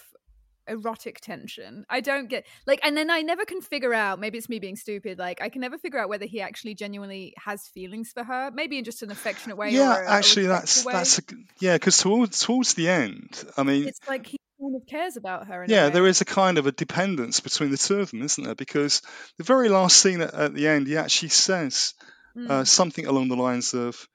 erotic 0.69 1.21
tension. 1.21 1.85
I 1.89 2.01
don't 2.01 2.29
get 2.29 2.47
like, 2.67 2.81
and 2.83 2.97
then 2.97 3.11
I 3.11 3.23
never 3.23 3.45
can 3.45 3.61
figure 3.61 3.95
out. 3.95 4.21
Maybe 4.21 4.39
it's 4.39 4.49
me 4.49 4.59
being 4.59 4.77
stupid. 4.77 5.19
Like, 5.19 5.41
I 5.43 5.49
can 5.49 5.61
never 5.61 5.79
figure 5.79 5.99
out 5.99 6.09
whether 6.09 6.27
he 6.27 6.41
actually 6.41 6.75
genuinely 6.75 7.35
has 7.39 7.69
feelings 7.69 8.13
for 8.13 8.25
her. 8.25 8.51
Maybe 8.53 8.79
in 8.79 8.85
just 8.85 9.03
an 9.03 9.11
affectionate 9.11 9.57
way. 9.57 9.71
Yeah, 9.71 10.03
actually, 10.07 10.47
that's 10.47 10.85
way. 10.85 10.93
that's 10.93 11.19
a, 11.19 11.23
yeah. 11.61 11.75
Because 11.75 11.99
towards 11.99 12.41
towards 12.41 12.75
the 12.75 12.89
end, 12.89 13.45
I 13.57 13.63
mean, 13.63 13.87
it's 13.87 14.01
like 14.09 14.27
he 14.27 14.39
kind 14.61 14.77
of 14.77 14.87
cares 14.87 15.17
about 15.17 15.49
her. 15.49 15.65
yeah, 15.69 15.89
there 15.89 16.07
is 16.07 16.21
a 16.21 16.25
kind 16.25 16.59
of 16.59 16.67
a 16.67 16.73
dependence 16.73 17.41
between 17.41 17.71
the 17.71 17.77
two 17.77 18.01
of 18.01 18.11
them, 18.11 18.23
isn't 18.23 18.45
there? 18.45 18.55
Because 18.55 19.03
the 19.39 19.45
very 19.45 19.69
last 19.69 19.97
scene 19.97 20.21
at, 20.21 20.35
at 20.35 20.55
the 20.55 20.69
end, 20.69 20.87
he 20.87 20.97
actually 20.97 21.31
says 21.31 21.95
mm. 22.37 22.49
uh, 22.49 22.65
something 22.65 23.07
along 23.07 23.29
the 23.29 23.37
lines 23.37 23.75
of 23.75 24.09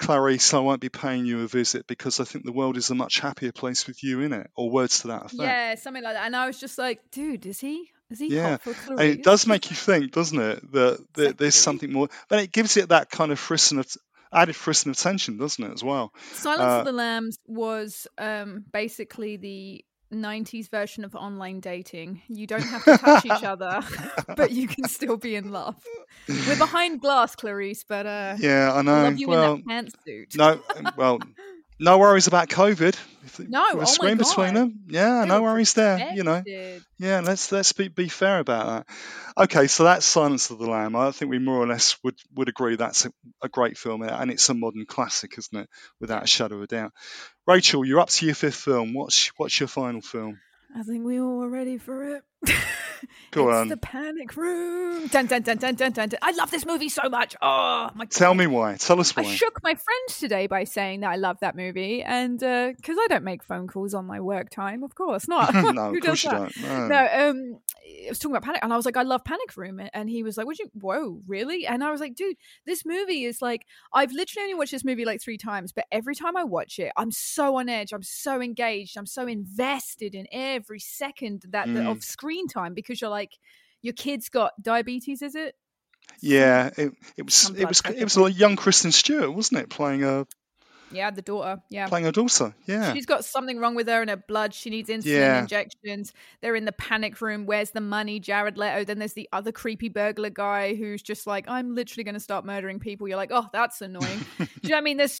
Clarice, 0.00 0.54
I 0.54 0.58
won't 0.60 0.80
be 0.80 0.88
paying 0.88 1.26
you 1.26 1.42
a 1.42 1.46
visit 1.46 1.86
because 1.86 2.20
I 2.20 2.24
think 2.24 2.44
the 2.46 2.52
world 2.52 2.78
is 2.78 2.88
a 2.90 2.94
much 2.94 3.20
happier 3.20 3.52
place 3.52 3.86
with 3.86 4.02
you 4.02 4.22
in 4.22 4.32
it, 4.32 4.50
or 4.56 4.70
words 4.70 5.00
to 5.00 5.08
that 5.08 5.26
effect. 5.26 5.34
Yeah, 5.34 5.74
something 5.74 6.02
like 6.02 6.14
that. 6.14 6.24
And 6.24 6.34
I 6.34 6.46
was 6.46 6.58
just 6.58 6.78
like, 6.78 7.10
dude, 7.10 7.44
is 7.44 7.60
he? 7.60 7.90
Is 8.08 8.18
he 8.18 8.34
yeah, 8.34 8.56
it 8.98 9.22
does 9.22 9.46
make 9.46 9.70
you 9.70 9.76
think, 9.76 10.10
doesn't 10.10 10.40
it, 10.40 10.72
that, 10.72 10.72
that 10.72 11.20
exactly. 11.20 11.32
there's 11.38 11.54
something 11.54 11.92
more. 11.92 12.08
But 12.28 12.40
it 12.40 12.50
gives 12.50 12.76
it 12.76 12.88
that 12.88 13.10
kind 13.10 13.30
of 13.30 13.38
frisson 13.38 13.78
of 13.78 13.86
added 14.32 14.56
frisson 14.56 14.90
of 14.90 14.96
tension, 14.96 15.36
doesn't 15.36 15.62
it, 15.62 15.72
as 15.72 15.84
well? 15.84 16.12
Silence 16.32 16.62
uh, 16.62 16.78
of 16.80 16.86
the 16.86 16.92
Lambs 16.92 17.38
was 17.46 18.08
um, 18.18 18.64
basically 18.72 19.36
the 19.36 19.84
90s 20.12 20.68
version 20.68 21.04
of 21.04 21.14
online 21.14 21.60
dating. 21.60 22.22
You 22.28 22.46
don't 22.46 22.62
have 22.62 22.84
to 22.84 22.98
touch 22.98 23.24
each 23.24 23.44
other, 23.44 23.80
but 24.36 24.50
you 24.50 24.66
can 24.68 24.84
still 24.84 25.16
be 25.16 25.36
in 25.36 25.50
love. 25.52 25.76
We're 26.28 26.56
behind 26.56 27.00
glass, 27.00 27.36
Clarice, 27.36 27.84
but 27.84 28.06
uh, 28.06 28.36
yeah, 28.38 28.72
I 28.74 28.82
know. 28.82 29.02
Love 29.04 29.18
you 29.18 29.28
well, 29.28 29.54
in 29.54 29.64
that 29.66 29.86
pantsuit. 30.06 30.36
no, 30.36 30.60
well, 30.96 31.20
no 31.80 31.98
worries 31.98 32.26
about 32.26 32.48
COVID. 32.48 32.96
No, 33.48 33.64
oh 33.72 33.84
screen 33.84 34.16
between 34.16 34.54
them. 34.54 34.80
Yeah, 34.88 35.24
no 35.24 35.42
worries 35.42 35.74
there. 35.74 36.12
You 36.14 36.22
know. 36.22 36.42
Yeah, 36.98 37.20
let's 37.20 37.50
let's 37.52 37.72
be, 37.72 37.88
be 37.88 38.08
fair 38.08 38.38
about 38.38 38.66
that. 38.66 38.96
Okay, 39.44 39.66
so 39.66 39.84
that's 39.84 40.04
Silence 40.04 40.50
of 40.50 40.58
the 40.58 40.68
Lamb. 40.68 40.94
I 40.96 41.10
think 41.10 41.30
we 41.30 41.38
more 41.38 41.58
or 41.58 41.66
less 41.66 41.96
would, 42.02 42.16
would 42.34 42.48
agree 42.48 42.76
that's 42.76 43.06
a, 43.06 43.12
a 43.42 43.48
great 43.48 43.78
film, 43.78 44.02
and 44.02 44.30
it's 44.30 44.48
a 44.48 44.54
modern 44.54 44.84
classic, 44.86 45.34
isn't 45.38 45.58
it? 45.58 45.68
Without 46.00 46.24
a 46.24 46.26
shadow 46.26 46.56
of 46.56 46.62
a 46.62 46.66
doubt. 46.66 46.92
Rachel, 47.46 47.84
you're 47.84 48.00
up 48.00 48.10
to 48.10 48.26
your 48.26 48.34
fifth 48.34 48.56
film. 48.56 48.92
What's 48.94 49.28
what's 49.36 49.58
your 49.58 49.68
final 49.68 50.02
film? 50.02 50.38
I 50.76 50.82
think 50.82 51.04
we 51.04 51.20
all 51.20 51.42
are 51.42 51.48
ready 51.48 51.78
for 51.78 52.16
it. 52.16 52.22
Go 53.30 53.48
it's 53.48 53.56
on. 53.56 53.68
The 53.68 53.76
Panic 53.76 54.36
Room. 54.36 55.06
Dun, 55.06 55.26
dun, 55.26 55.42
dun, 55.42 55.56
dun, 55.56 55.74
dun, 55.76 55.92
dun, 55.92 56.08
dun. 56.08 56.18
I 56.20 56.32
love 56.32 56.50
this 56.50 56.66
movie 56.66 56.88
so 56.88 57.08
much. 57.08 57.36
Oh 57.40 57.88
my 57.94 58.04
god. 58.04 58.10
Tell 58.10 58.34
me 58.34 58.46
why. 58.48 58.76
Tell 58.76 58.98
us 58.98 59.14
why. 59.14 59.22
I 59.22 59.26
shook 59.26 59.62
my 59.62 59.74
friends 59.74 60.18
today 60.18 60.48
by 60.48 60.64
saying 60.64 61.00
that 61.00 61.10
I 61.10 61.16
love 61.16 61.38
that 61.40 61.54
movie, 61.54 62.02
and 62.02 62.38
because 62.38 62.96
uh, 62.96 63.00
I 63.00 63.06
don't 63.08 63.22
make 63.22 63.44
phone 63.44 63.68
calls 63.68 63.94
on 63.94 64.06
my 64.06 64.20
work 64.20 64.50
time, 64.50 64.82
of 64.82 64.94
course 64.96 65.28
not. 65.28 65.54
no, 65.74 65.90
Who 65.92 66.00
does 66.00 66.22
that? 66.22 66.56
No. 66.60 66.88
no. 66.88 67.08
um, 67.12 67.58
I 68.06 68.08
was 68.08 68.18
talking 68.18 68.34
about 68.34 68.44
Panic, 68.44 68.60
and 68.64 68.72
I 68.72 68.76
was 68.76 68.84
like, 68.84 68.96
I 68.96 69.02
love 69.02 69.24
Panic 69.24 69.56
Room, 69.56 69.80
and 69.92 70.10
he 70.10 70.24
was 70.24 70.36
like, 70.36 70.46
Would 70.46 70.58
you? 70.58 70.70
Whoa, 70.74 71.20
really? 71.28 71.66
And 71.66 71.84
I 71.84 71.92
was 71.92 72.00
like, 72.00 72.16
Dude, 72.16 72.36
this 72.66 72.84
movie 72.84 73.24
is 73.24 73.40
like, 73.40 73.64
I've 73.92 74.10
literally 74.10 74.44
only 74.44 74.54
watched 74.54 74.72
this 74.72 74.84
movie 74.84 75.04
like 75.04 75.22
three 75.22 75.38
times, 75.38 75.70
but 75.70 75.84
every 75.92 76.16
time 76.16 76.36
I 76.36 76.42
watch 76.42 76.80
it, 76.80 76.90
I'm 76.96 77.12
so 77.12 77.58
on 77.58 77.68
edge, 77.68 77.92
I'm 77.92 78.02
so 78.02 78.40
engaged, 78.40 78.96
I'm 78.96 79.06
so 79.06 79.28
invested 79.28 80.16
in 80.16 80.26
every 80.32 80.80
second 80.80 81.44
that 81.50 81.68
mm. 81.68 81.74
the, 81.74 81.88
of 81.88 82.02
screen 82.02 82.29
time 82.48 82.74
because 82.74 83.00
you're 83.00 83.10
like 83.10 83.32
your 83.82 83.94
kid's 83.94 84.28
got 84.28 84.52
diabetes, 84.60 85.22
is 85.22 85.34
it? 85.34 85.54
Yeah, 86.20 86.70
it, 86.76 86.92
it 87.16 87.24
was 87.24 87.50
it 87.56 87.68
was 87.68 87.82
it 87.84 88.04
was 88.04 88.16
a 88.16 88.32
young 88.32 88.56
Kristen 88.56 88.92
Stewart, 88.92 89.32
wasn't 89.32 89.62
it, 89.62 89.70
playing 89.70 90.04
a 90.04 90.26
yeah, 90.92 91.10
the 91.10 91.22
daughter. 91.22 91.62
Yeah. 91.70 91.88
Playing 91.88 92.06
her 92.06 92.12
daughter. 92.12 92.54
Yeah. 92.66 92.92
She's 92.92 93.06
got 93.06 93.24
something 93.24 93.58
wrong 93.58 93.74
with 93.74 93.88
her 93.88 94.02
in 94.02 94.08
her 94.08 94.16
blood. 94.16 94.54
She 94.54 94.70
needs 94.70 94.88
insulin 94.88 95.04
yeah. 95.04 95.40
injections. 95.40 96.12
They're 96.40 96.56
in 96.56 96.64
the 96.64 96.72
panic 96.72 97.20
room. 97.20 97.46
Where's 97.46 97.70
the 97.70 97.80
money? 97.80 98.20
Jared 98.20 98.58
Leto. 98.58 98.84
Then 98.84 98.98
there's 98.98 99.12
the 99.12 99.28
other 99.32 99.52
creepy 99.52 99.88
burglar 99.88 100.30
guy 100.30 100.74
who's 100.74 101.02
just 101.02 101.26
like, 101.26 101.48
I'm 101.48 101.74
literally 101.74 102.04
going 102.04 102.14
to 102.14 102.20
start 102.20 102.44
murdering 102.44 102.80
people. 102.80 103.08
You're 103.08 103.16
like, 103.16 103.30
oh, 103.32 103.46
that's 103.52 103.80
annoying. 103.80 104.20
Do 104.38 104.46
you 104.62 104.70
know 104.70 104.76
what 104.76 104.78
I 104.78 104.80
mean? 104.80 104.96
There's 104.96 105.20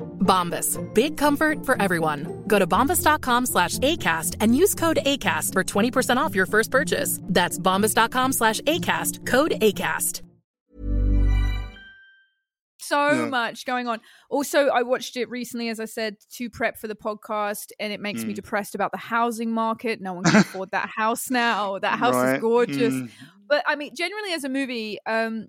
Bombas. 0.21 0.77
Big 0.93 1.17
comfort 1.17 1.65
for 1.65 1.81
everyone. 1.81 2.43
Go 2.47 2.57
to 2.57 2.67
bombas.com 2.67 3.47
slash 3.47 3.77
ACAST 3.79 4.37
and 4.39 4.55
use 4.55 4.73
code 4.73 4.99
ACAST 5.05 5.53
for 5.53 5.63
20% 5.63 6.17
off 6.17 6.33
your 6.33 6.45
first 6.45 6.71
purchase. 6.71 7.19
That's 7.23 7.59
bombas.com 7.59 8.33
slash 8.33 8.61
ACAST. 8.61 9.25
Code 9.25 9.51
ACAST. 9.51 10.21
So 12.91 13.11
yeah. 13.11 13.25
much 13.27 13.65
going 13.65 13.87
on. 13.87 14.01
Also, 14.29 14.67
I 14.67 14.81
watched 14.81 15.15
it 15.15 15.29
recently, 15.29 15.69
as 15.69 15.79
I 15.79 15.85
said, 15.85 16.17
to 16.33 16.49
prep 16.49 16.77
for 16.77 16.89
the 16.89 16.95
podcast, 16.95 17.71
and 17.79 17.93
it 17.93 18.01
makes 18.01 18.23
mm. 18.23 18.27
me 18.27 18.33
depressed 18.33 18.75
about 18.75 18.91
the 18.91 18.97
housing 18.97 19.53
market. 19.53 20.01
No 20.01 20.13
one 20.13 20.25
can 20.25 20.35
afford 20.41 20.71
that 20.71 20.89
house 20.93 21.29
now. 21.29 21.79
That 21.79 21.97
house 21.97 22.15
right. 22.15 22.35
is 22.35 22.41
gorgeous. 22.41 22.93
Mm. 22.93 23.09
But 23.47 23.63
I 23.65 23.77
mean, 23.77 23.95
generally 23.95 24.33
as 24.33 24.43
a 24.43 24.49
movie, 24.49 24.97
um, 25.05 25.47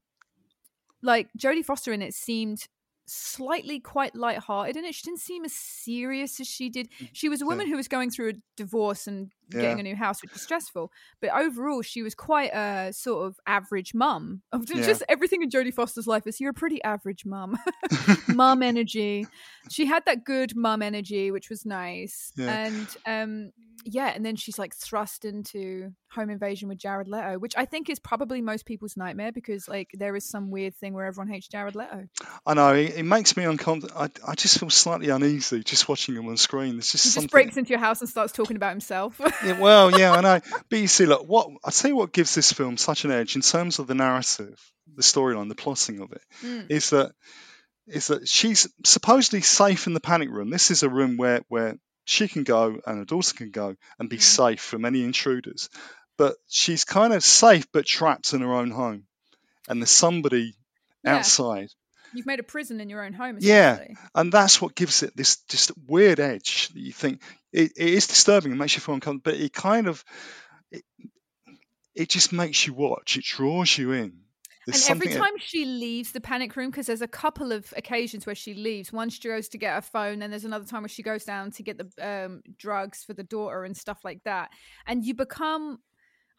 like 1.03 1.31
Jodie 1.37 1.65
Foster 1.65 1.93
in 1.93 2.01
it 2.01 2.15
seemed 2.15 2.69
slightly 3.07 3.81
quite 3.81 4.15
light-hearted 4.15 4.77
in 4.77 4.85
it. 4.85 4.95
She 4.95 5.03
didn't 5.03 5.21
seem 5.21 5.45
as 5.45 5.53
serious 5.53 6.41
as 6.41 6.47
she 6.47 6.69
did. 6.69 6.89
Mm, 7.01 7.09
she 7.13 7.29
was 7.29 7.43
a 7.43 7.47
woman 7.47 7.67
who 7.67 7.77
was 7.77 7.89
going 7.89 8.11
through 8.11 8.31
a 8.31 8.35
divorce 8.57 9.07
and 9.07 9.33
yeah. 9.51 9.63
getting 9.63 9.81
a 9.81 9.83
new 9.83 9.97
house, 9.97 10.23
which 10.23 10.33
was 10.33 10.43
stressful. 10.43 10.91
But 11.21 11.31
overall, 11.31 11.83
she 11.83 12.03
was 12.03 12.15
quite 12.15 12.53
a 12.53 12.93
sort 12.93 13.27
of 13.27 13.37
average 13.47 13.95
mum. 13.95 14.43
Just 14.67 15.01
yeah. 15.01 15.07
everything 15.09 15.43
in 15.43 15.51
Jodie 15.51 15.75
Foster's 15.75 16.07
life 16.07 16.27
is 16.27 16.41
you're 16.41 16.51
a 16.51 16.55
pretty 16.55 16.83
average 16.83 17.25
mum. 17.25 17.59
mum 18.29 18.63
energy. 18.63 19.27
She 19.71 19.87
had 19.87 20.05
that 20.07 20.25
good 20.25 20.57
mum 20.57 20.83
energy, 20.83 21.31
which 21.31 21.51
was 21.51 21.65
nice. 21.65 22.33
And 22.39 22.89
um, 23.07 23.53
yeah, 23.85 24.13
and 24.15 24.25
then 24.25 24.37
she's 24.37 24.59
like 24.59 24.75
thrust 24.75 25.25
into 25.25 25.93
home 26.11 26.31
invasion 26.31 26.69
with 26.69 26.79
Jared 26.79 27.09
Leto, 27.09 27.39
which 27.39 27.55
I 27.57 27.65
think 27.65 27.89
is 27.89 27.99
probably 27.99 28.41
most 28.41 28.67
people's 28.67 28.97
nightmare 28.97 29.33
because 29.33 29.67
like 29.69 29.91
there 29.95 30.15
is 30.15 30.29
some 30.29 30.51
weird 30.51 30.75
thing 30.75 30.95
where 30.95 31.07
everyone 31.07 31.33
hates 31.33 31.49
Jared 31.49 31.75
Leto. 31.75 32.07
I 32.47 32.55
know 32.55 32.75
it, 32.75 32.97
it 32.97 33.03
makes 33.05 33.37
me 33.37 33.45
uncomfortable. 33.45 33.99
I, 33.99 34.11
I 34.27 34.35
just 34.35 34.59
feel 34.59 34.71
slightly 34.71 35.09
uneasy 35.09 35.63
just 35.63 35.89
watching 35.89 36.15
him 36.15 36.29
on 36.29 36.37
screen. 36.37 36.75
There's 36.75 36.93
just 36.93 37.05
he 37.05 37.11
something. 37.11 37.27
just 37.29 37.33
breaks 37.33 37.57
into 37.57 37.71
your 37.71 37.79
house 37.81 38.01
and 38.01 38.09
starts 38.09 38.33
talking 38.33 38.57
about 38.57 38.71
himself. 38.71 39.21
Yeah, 39.45 39.53
well, 39.61 39.91
yeah, 39.91 40.13
I 40.13 40.21
know. 40.21 40.41
But 40.71 40.79
you 40.79 40.89
see, 40.89 41.07
look, 41.07 41.27
what 41.27 41.49
I 41.65 41.71
tell 41.71 41.91
you, 41.91 41.97
what 41.97 42.13
gives 42.13 42.35
this 42.35 42.53
film 42.53 42.77
such 42.77 43.05
an 43.05 43.11
edge 43.11 43.37
in 43.37 43.43
terms 43.43 43.79
of 43.79 43.87
the 43.87 43.95
narrative, 43.95 44.59
the 44.95 45.03
storyline, 45.03 45.49
the 45.49 45.55
plotting 45.55 46.01
of 46.01 46.13
it, 46.13 46.23
Mm. 46.43 46.71
is 46.71 46.91
that 46.91 47.13
is 47.87 48.07
that 48.07 48.29
she's 48.29 48.69
supposedly 48.85 49.41
safe 49.41 49.87
in 49.89 49.95
the 49.95 50.01
panic 50.01 50.31
room. 50.31 50.51
This 50.51 50.71
is 50.71 50.83
a 50.85 50.89
room 50.89 51.17
where 51.17 51.41
where 51.49 51.77
she 52.05 52.29
can 52.29 52.45
go 52.45 52.81
and 52.87 52.99
her 52.99 53.05
daughter 53.05 53.35
can 53.35 53.51
go 53.51 53.77
and 53.99 54.09
be 54.09 54.19
Mm. 54.19 54.23
safe 54.23 54.61
from 54.61 54.85
any 54.85 55.03
intruders. 55.03 55.69
But 56.17 56.37
she's 56.49 56.85
kind 56.85 57.13
of 57.13 57.25
safe 57.25 57.67
but 57.73 57.87
trapped 57.87 58.33
in 58.35 58.41
her 58.43 58.53
own 58.55 58.71
home. 58.71 59.07
And 59.69 59.81
there's 59.81 59.91
somebody 59.91 60.55
Yeah. 61.05 61.17
outside. 61.17 61.69
You've 62.15 62.27
made 62.27 62.41
a 62.41 62.45
prison 62.45 62.81
in 62.81 62.89
your 62.89 63.05
own 63.05 63.13
home. 63.13 63.39
Yeah. 63.41 63.79
And 64.15 64.33
that's 64.33 64.61
what 64.61 64.75
gives 64.75 65.03
it 65.03 65.17
this 65.17 65.37
just 65.49 65.73
weird 65.87 66.21
edge 66.21 66.69
that 66.69 66.81
you 66.81 66.93
think 66.93 67.23
it, 67.53 67.73
it 67.77 67.89
is 67.89 68.07
disturbing, 68.07 68.53
it 68.53 68.57
makes 68.57 68.75
you 68.75 68.81
feel 68.81 68.95
uncomfortable, 68.95 69.33
but 69.33 69.41
it 69.41 69.53
kind 69.53 69.89
of 69.89 70.05
it, 70.71 70.83
it 71.95 72.09
just 72.09 72.33
makes 72.33 72.67
you 72.67 72.75
watch, 72.75 73.17
it 73.17 73.25
draws 73.25 73.77
you 73.77 73.93
in. 73.93 74.23
There's 74.67 74.89
and 74.89 75.03
every 75.03 75.13
time 75.13 75.33
she 75.39 75.65
leaves 75.65 76.13
the 76.13 76.21
panic 76.21 76.55
room, 76.55 76.71
because 76.71 76.87
there's 76.87 77.03
a 77.03 77.09
couple 77.09 77.51
of 77.51 77.73
occasions 77.77 78.27
where 78.27 78.35
she 78.35 78.55
leaves. 78.55 78.93
One, 78.93 79.11
she 79.11 79.21
goes 79.21 79.49
to 79.49 79.59
get 79.59 79.75
her 79.75 79.81
phone, 79.81 80.23
and 80.23 80.33
there's 80.33 80.45
another 80.45 80.65
time 80.65 80.83
where 80.83 80.89
she 80.89 81.03
goes 81.03 81.25
down 81.25 81.51
to 81.53 81.65
get 81.65 81.79
the 81.79 81.91
um, 82.01 82.43
drugs 82.59 83.03
for 83.03 83.13
the 83.13 83.25
daughter 83.25 83.65
and 83.65 83.77
stuff 83.77 83.99
like 84.05 84.23
that. 84.25 84.51
And 84.87 85.05
you 85.05 85.15
become. 85.15 85.79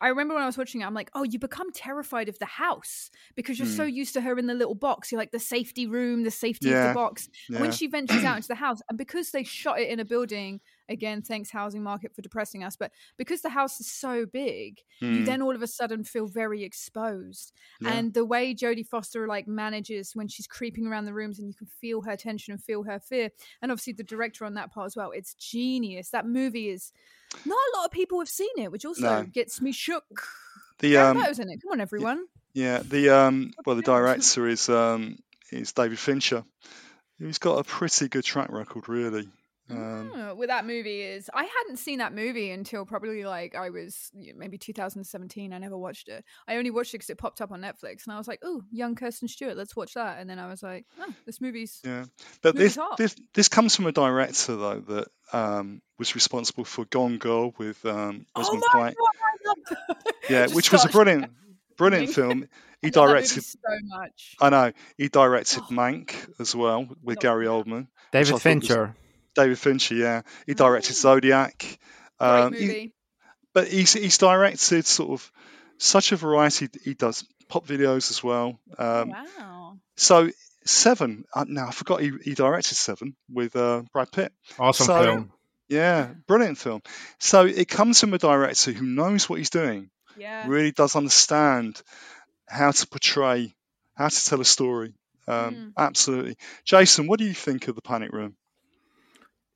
I 0.02 0.10
remember 0.10 0.34
when 0.34 0.44
I 0.44 0.48
was 0.48 0.58
watching 0.58 0.82
it, 0.82 0.86
I'm 0.86 0.94
like, 0.94 1.10
oh, 1.14 1.24
you 1.24 1.40
become 1.40 1.72
terrified 1.72 2.30
of 2.30 2.40
the 2.40 2.46
house 2.46 3.10
because 3.36 3.58
you're 3.60 3.66
so 3.66 3.84
Hmm. 3.84 3.90
used 3.90 4.14
to 4.14 4.22
her 4.22 4.38
in 4.38 4.48
the 4.48 4.54
little 4.54 4.76
box. 4.76 5.12
You're 5.12 5.20
like 5.20 5.32
the 5.32 5.40
safety 5.40 5.88
room, 5.88 6.24
the 6.24 6.32
safety 6.32 6.72
of 6.72 6.82
the 6.82 6.90
box. 6.90 7.28
And 7.54 7.62
when 7.62 7.72
she 7.72 7.88
ventures 7.88 8.24
out 8.24 8.36
into 8.38 8.48
the 8.50 8.56
house, 8.56 8.82
and 8.90 8.98
because 8.98 9.32
they 9.32 9.44
shot 9.44 9.80
it 9.80 9.90
in 9.90 10.00
a 10.00 10.06
building, 10.06 10.62
again, 10.90 11.22
thanks 11.22 11.50
housing 11.52 11.82
market 11.84 12.14
for 12.16 12.22
depressing 12.22 12.64
us, 12.64 12.76
but 12.76 12.92
because 13.18 13.42
the 13.42 13.50
house 13.50 13.80
is 13.80 13.90
so 13.92 14.26
big, 14.26 14.80
you 15.00 15.20
Hmm. 15.20 15.24
then 15.26 15.42
all 15.42 15.56
of 15.56 15.62
a 15.62 15.68
sudden 15.68 16.04
feel 16.04 16.28
very 16.28 16.64
exposed. 16.64 17.54
Yeah. 17.82 17.92
And 17.94 18.14
the 18.14 18.26
way 18.26 18.54
Jodie 18.54 18.86
Foster 18.88 19.28
like 19.28 19.48
manages 19.48 20.16
when 20.16 20.28
she's 20.28 20.48
creeping 20.48 20.86
around 20.88 21.06
the 21.06 21.14
rooms 21.14 21.40
and 21.40 21.48
you 21.48 21.54
can 21.54 21.68
feel 21.68 22.02
her 22.02 22.16
tension 22.16 22.52
and 22.54 22.64
feel 22.64 22.84
her 22.84 23.00
fear. 23.00 23.30
And 23.62 23.72
obviously 23.72 23.94
the 23.94 24.04
director 24.04 24.46
on 24.46 24.54
that 24.56 24.72
part 24.74 24.88
as 24.88 24.96
well. 24.96 25.12
It's 25.12 25.34
genius. 25.36 26.10
That 26.10 26.28
movie 26.28 26.70
is 26.70 26.92
not 27.46 27.58
a 27.58 27.78
lot 27.78 27.86
of 27.86 27.92
people 27.92 28.20
have 28.20 28.30
seen 28.30 28.50
it, 28.58 28.72
which 28.72 28.86
also 28.86 29.02
No. 29.02 29.24
gets 29.24 29.62
me 29.62 29.72
shook. 29.72 30.28
the 30.80 30.98
um 30.98 31.18
in 31.18 31.50
it. 31.50 31.62
Come 31.62 31.72
on, 31.72 31.82
everyone. 31.82 32.26
Yeah, 32.54 32.80
the 32.84 33.10
um, 33.10 33.52
well, 33.66 33.76
the 33.76 33.82
the 33.82 33.86
director 33.86 34.48
is 34.48 34.70
um, 34.70 35.18
is 35.52 35.72
David 35.74 35.98
Fincher, 35.98 36.44
who's 37.18 37.40
got 37.40 37.58
a 37.58 37.64
pretty 37.64 38.10
good 38.10 38.24
track 38.24 38.52
record, 38.52 38.88
really. 38.90 39.28
Um, 39.78 40.12
Oh, 40.16 40.36
well, 40.36 40.48
that 40.48 40.66
movie 40.66 41.02
is. 41.02 41.30
I 41.34 41.44
hadn't 41.44 41.78
seen 41.78 42.00
that 42.00 42.14
movie 42.14 42.52
until 42.52 42.86
probably 42.86 43.24
like 43.26 43.56
I 43.56 43.70
was 43.70 44.12
you 44.18 44.34
know, 44.34 44.40
maybe 44.40 44.58
2017. 44.58 45.54
I 45.54 45.58
never 45.58 45.78
watched 45.78 46.08
it. 46.10 46.24
I 46.48 46.58
only 46.58 46.72
watched 46.72 46.94
it 46.94 46.98
because 47.00 47.10
it 47.10 47.18
popped 47.18 47.42
up 47.42 47.52
on 47.52 47.62
Netflix, 47.62 48.06
and 48.06 48.14
I 48.14 48.18
was 48.18 48.28
like, 48.28 48.40
"Oh, 48.44 48.62
young 48.72 48.96
Kristen 48.96 49.28
Stewart, 49.28 49.58
let's 49.58 49.76
watch 49.76 49.94
that." 49.96 50.20
And 50.20 50.30
then 50.30 50.40
I 50.40 50.48
was 50.48 50.62
like, 50.64 50.86
"Oh, 51.00 51.14
this 51.26 51.42
movie's." 51.42 51.80
yeah, 51.84 52.06
but 52.42 52.56
Movie's 52.56 52.76
this, 52.76 52.84
hot. 52.84 52.98
this 52.98 53.16
this 53.34 53.48
comes 53.50 53.76
from 53.76 53.88
a 53.88 53.92
director 53.92 54.56
though 54.56 54.80
that 54.80 55.08
um, 55.34 55.82
was 55.98 56.16
responsible 56.16 56.64
for 56.66 56.86
Gone 56.86 57.18
Girl 57.18 57.54
with 57.58 57.84
um, 57.86 58.26
Oh 58.36 58.62
Pike. 58.72 58.96
god, 58.96 59.16
I 59.22 59.48
love 59.48 59.58
that. 59.70 60.14
Yeah, 60.30 60.44
which 60.48 60.72
was 60.72 60.86
a 60.86 60.90
starts 60.90 60.94
brilliant 60.96 61.32
brilliant 61.78 62.10
film. 62.14 62.48
He 62.82 62.90
I 62.94 63.00
love 63.00 63.10
that 63.10 63.14
movie 63.14 63.14
directed. 63.14 63.44
so 63.44 63.58
much. 63.84 64.36
I 64.42 64.50
know 64.50 64.72
he 64.98 65.08
directed 65.10 65.64
Oh. 65.70 65.74
Mank 65.74 66.14
as 66.40 66.56
well 66.56 66.86
with 67.04 67.16
Not 67.18 67.22
Gary. 67.22 67.46
Oldman. 67.48 67.88
David 68.12 68.28
thought 68.28 68.34
was- 68.36 68.44
Fincher. 68.44 68.96
David 69.36 69.58
Fincher, 69.60 69.96
yeah, 69.96 70.22
he 70.46 70.54
directed 70.54 70.94
Oh. 70.94 70.96
Zodiac. 70.96 71.80
Great 72.20 72.30
Um, 72.30 72.54
he- 72.54 72.68
movie. 72.68 72.94
but 73.54 73.68
he's 73.68 73.94
he's 73.94 74.18
directed 74.18 74.86
sort 74.86 75.12
of 75.12 75.32
such 75.78 76.12
a 76.12 76.16
variety. 76.16 76.70
He 76.84 76.94
does 76.94 77.26
pop 77.50 77.66
videos 77.68 78.10
as 78.12 78.24
well. 78.24 78.60
Um, 78.78 79.10
wow. 79.10 79.78
So 79.98 80.30
Seven. 80.66 81.26
Uh, 81.34 81.44
now 81.48 81.68
I 81.68 81.72
forgot 81.72 82.02
he, 82.02 82.12
he 82.24 82.34
directed 82.36 82.76
Seven 82.76 83.16
with 83.30 83.54
uh, 83.56 83.82
Brad 83.92 84.12
Pitt. 84.12 84.32
Awesome 84.58 84.86
So- 84.86 85.04
film. 85.04 85.32
Yeah, 85.70 86.14
brilliant 86.28 86.58
film. 86.58 86.82
So 87.20 87.46
it 87.46 87.68
comes 87.68 88.00
from 88.00 88.14
a 88.14 88.18
director 88.18 88.72
who 88.72 88.86
knows 88.86 89.28
what 89.28 89.40
he's 89.40 89.50
doing, 89.50 89.90
Yeah. 90.18 90.46
really 90.48 90.72
does 90.72 90.96
understand 90.96 91.82
how 92.48 92.72
to 92.72 92.88
portray, 92.88 93.56
how 93.96 94.10
to 94.10 94.26
tell 94.26 94.40
a 94.42 94.46
story. 94.46 94.94
Um, 95.28 95.56
Mm. 95.56 95.74
Absolutely, 95.78 96.38
Jason. 96.66 97.08
What 97.08 97.18
do 97.20 97.26
you 97.26 97.34
think 97.34 97.68
of 97.70 97.76
the 97.76 97.82
Panic 97.82 98.12
Room? 98.12 98.36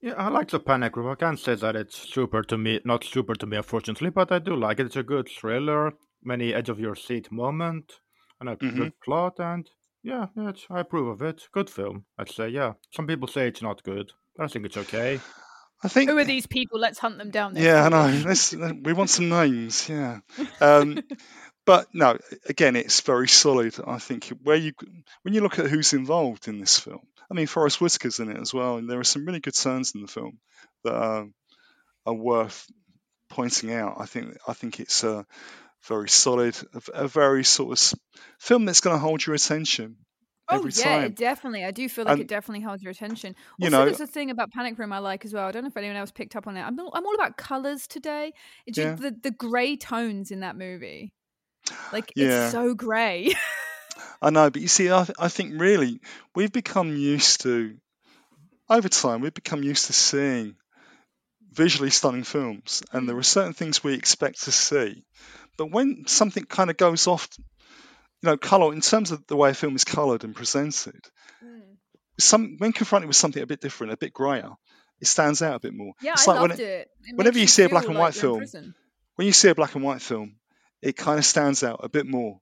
Yeah, 0.01 0.13
I 0.13 0.29
like 0.29 0.49
the 0.49 0.59
Panic 0.59 0.95
Room. 0.95 1.09
I 1.09 1.15
can't 1.15 1.39
say 1.39 1.55
that 1.55 1.75
it's 1.75 1.97
super 1.97 2.43
to 2.43 2.57
me, 2.57 2.79
not 2.85 3.03
super 3.03 3.33
to 3.35 3.45
me, 3.47 3.57
unfortunately, 3.57 4.11
but 4.11 4.31
I 4.31 4.39
do 4.39 4.55
like 4.55 4.79
it. 4.79 4.85
It's 4.87 4.95
a 4.95 5.03
good 5.03 5.27
thriller, 5.27 5.93
many 6.23 6.53
edge 6.53 6.69
of 6.69 6.79
your 6.79 6.95
seat 6.95 7.31
moment, 7.31 7.99
and 8.39 8.49
a 8.49 8.55
Mhm. 8.57 8.75
good 8.77 8.93
plot, 9.03 9.39
and 9.39 9.67
yeah, 10.03 10.27
yeah 10.35 10.49
it's, 10.49 10.67
I 10.69 10.81
approve 10.81 11.07
of 11.07 11.21
it. 11.23 11.47
Good 11.51 11.69
film, 11.69 12.05
I'd 12.17 12.29
say. 12.29 12.49
Yeah, 12.49 12.73
some 12.91 13.07
people 13.07 13.27
say 13.27 13.47
it's 13.47 13.63
not 13.63 13.83
good, 13.83 14.11
but 14.35 14.43
I 14.43 14.47
think 14.47 14.65
it's 14.65 14.77
okay. 14.77 15.19
I 15.83 15.87
think. 15.89 16.09
Who 16.09 16.17
are 16.17 16.23
these 16.23 16.47
people? 16.47 16.79
Let's 16.79 16.99
hunt 16.99 17.17
them 17.17 17.29
down. 17.31 17.55
Yeah, 17.55 17.85
I 17.85 17.89
know. 17.89 18.23
Let's, 18.25 18.51
we 18.53 18.93
want 18.93 19.09
some 19.11 19.29
names. 19.29 19.87
Yeah. 19.89 20.19
Um, 20.61 20.99
but 21.65 21.87
no, 21.93 22.17
again, 22.49 22.75
it's 22.75 23.01
very 23.01 23.27
solid. 23.27 23.75
I 23.85 23.99
think 23.99 24.27
where 24.43 24.55
you 24.55 24.73
when 25.23 25.33
you 25.35 25.41
look 25.41 25.57
at 25.59 25.67
who's 25.67 25.93
involved 25.93 26.47
in 26.47 26.59
this 26.59 26.79
film, 26.79 27.01
I 27.29 27.33
mean, 27.33 27.47
Forest 27.47 27.79
Whitaker's 27.81 28.19
in 28.19 28.29
it 28.31 28.37
as 28.39 28.53
well, 28.53 28.77
and 28.77 28.89
there 28.89 28.99
are 28.99 29.03
some 29.03 29.25
really 29.25 29.39
good 29.41 29.55
turns 29.55 29.93
in 29.95 30.01
the 30.01 30.07
film 30.07 30.39
that 30.83 30.93
are, 30.93 31.25
are 32.05 32.13
worth 32.13 32.65
pointing 33.29 33.73
out. 33.73 33.97
I 33.99 34.05
think 34.05 34.37
I 34.47 34.53
think 34.53 34.79
it's 34.79 35.03
a 35.03 35.25
very 35.87 36.09
solid, 36.09 36.55
a, 36.73 37.03
a 37.03 37.07
very 37.07 37.43
sort 37.43 37.77
of 37.79 37.99
film 38.39 38.65
that's 38.65 38.81
going 38.81 38.95
to 38.95 38.99
hold 38.99 39.25
your 39.25 39.35
attention 39.35 39.97
Oh 40.49 40.55
every 40.55 40.71
yeah, 40.71 40.83
time. 40.83 41.03
it 41.07 41.15
definitely. 41.17 41.65
I 41.65 41.71
do 41.71 41.89
feel 41.89 42.05
like 42.05 42.13
And, 42.13 42.21
it 42.21 42.27
definitely 42.29 42.63
holds 42.63 42.81
your 42.81 42.91
attention. 42.91 43.35
you 43.59 43.65
Also, 43.65 43.77
know- 43.79 43.85
there's 43.85 43.99
a 43.99 44.07
thing 44.07 44.31
about 44.31 44.49
Panic 44.51 44.79
Room 44.79 44.93
I 44.93 44.99
like 44.99 45.25
as 45.25 45.33
well. 45.33 45.45
I 45.45 45.51
don't 45.51 45.63
know 45.63 45.67
if 45.67 45.75
anyone 45.75 45.97
else 45.97 46.11
picked 46.11 46.37
up 46.37 46.47
on 46.47 46.55
it. 46.55 46.61
I'm 46.61 46.79
all, 46.79 46.89
I'm 46.93 47.05
all 47.05 47.15
about 47.15 47.35
colors 47.35 47.85
today. 47.87 48.31
It 48.65 48.73
just, 48.73 49.01
the 49.01 49.13
the 49.21 49.31
grey 49.31 49.75
tones 49.75 50.31
in 50.31 50.39
that 50.39 50.55
movie, 50.55 51.11
like 51.91 52.13
Yeah. 52.15 52.43
it's 52.45 52.53
so 52.53 52.73
grey. 52.73 53.33
I 54.21 54.29
know, 54.29 54.49
but 54.49 54.61
you 54.61 54.67
see, 54.67 54.89
I, 54.91 55.07
I 55.19 55.27
think 55.29 55.59
really 55.59 55.99
we've 56.35 56.51
become 56.51 56.95
used 56.95 57.41
to, 57.41 57.75
over 58.69 58.89
time, 58.89 59.21
we've 59.21 59.33
become 59.33 59.63
used 59.63 59.85
to 59.87 59.93
seeing 59.93 60.55
visually 61.53 61.89
stunning 61.89 62.23
films, 62.23 62.83
and 62.91 63.07
there 63.07 63.17
are 63.17 63.23
certain 63.23 63.53
things 63.53 63.83
we 63.83 63.93
expect 63.93 64.43
to 64.43 64.51
see. 64.51 65.03
But 65.57 65.71
when 65.71 66.03
something 66.07 66.43
kind 66.45 66.69
of 66.69 66.77
goes 66.77 67.07
off, 67.07 67.27
you 67.39 68.29
know, 68.29 68.37
color 68.37 68.73
in 68.73 68.81
terms 68.81 69.11
of 69.11 69.25
the 69.27 69.35
way 69.35 69.49
a 69.51 69.53
film 69.53 69.75
is 69.75 69.83
colored 69.83 70.23
and 70.23 70.35
presented, 70.35 70.99
mm. 71.43 71.61
some 72.19 72.55
when 72.59 72.73
confronted 72.73 73.07
with 73.07 73.15
something 73.15 73.41
a 73.41 73.47
bit 73.47 73.61
different, 73.61 73.93
a 73.93 73.97
bit 73.97 74.13
grayer, 74.13 74.51
it 74.99 75.07
stands 75.07 75.41
out 75.41 75.55
a 75.55 75.59
bit 75.59 75.73
more. 75.73 75.93
yeah, 76.01 76.13
It's 76.13 76.27
I 76.27 76.31
like 76.33 76.41
when 76.41 76.49
loved 76.51 76.61
it- 76.61 76.63
it. 76.65 76.89
It 77.09 77.15
whenever 77.17 77.37
you 77.39 77.47
see 77.47 77.63
a 77.63 77.69
black 77.69 77.85
and 77.85 77.95
like 77.95 78.01
white 78.01 78.13
film, 78.15 78.43
when 79.15 79.25
you 79.25 79.33
see 79.33 79.49
a 79.49 79.55
black 79.55 79.73
and 79.75 79.83
white 79.83 80.01
film, 80.01 80.35
it 80.81 80.95
kind 80.95 81.17
of 81.17 81.25
stands 81.25 81.63
out 81.63 81.79
a 81.83 81.89
bit 81.89 82.05
more 82.05 82.39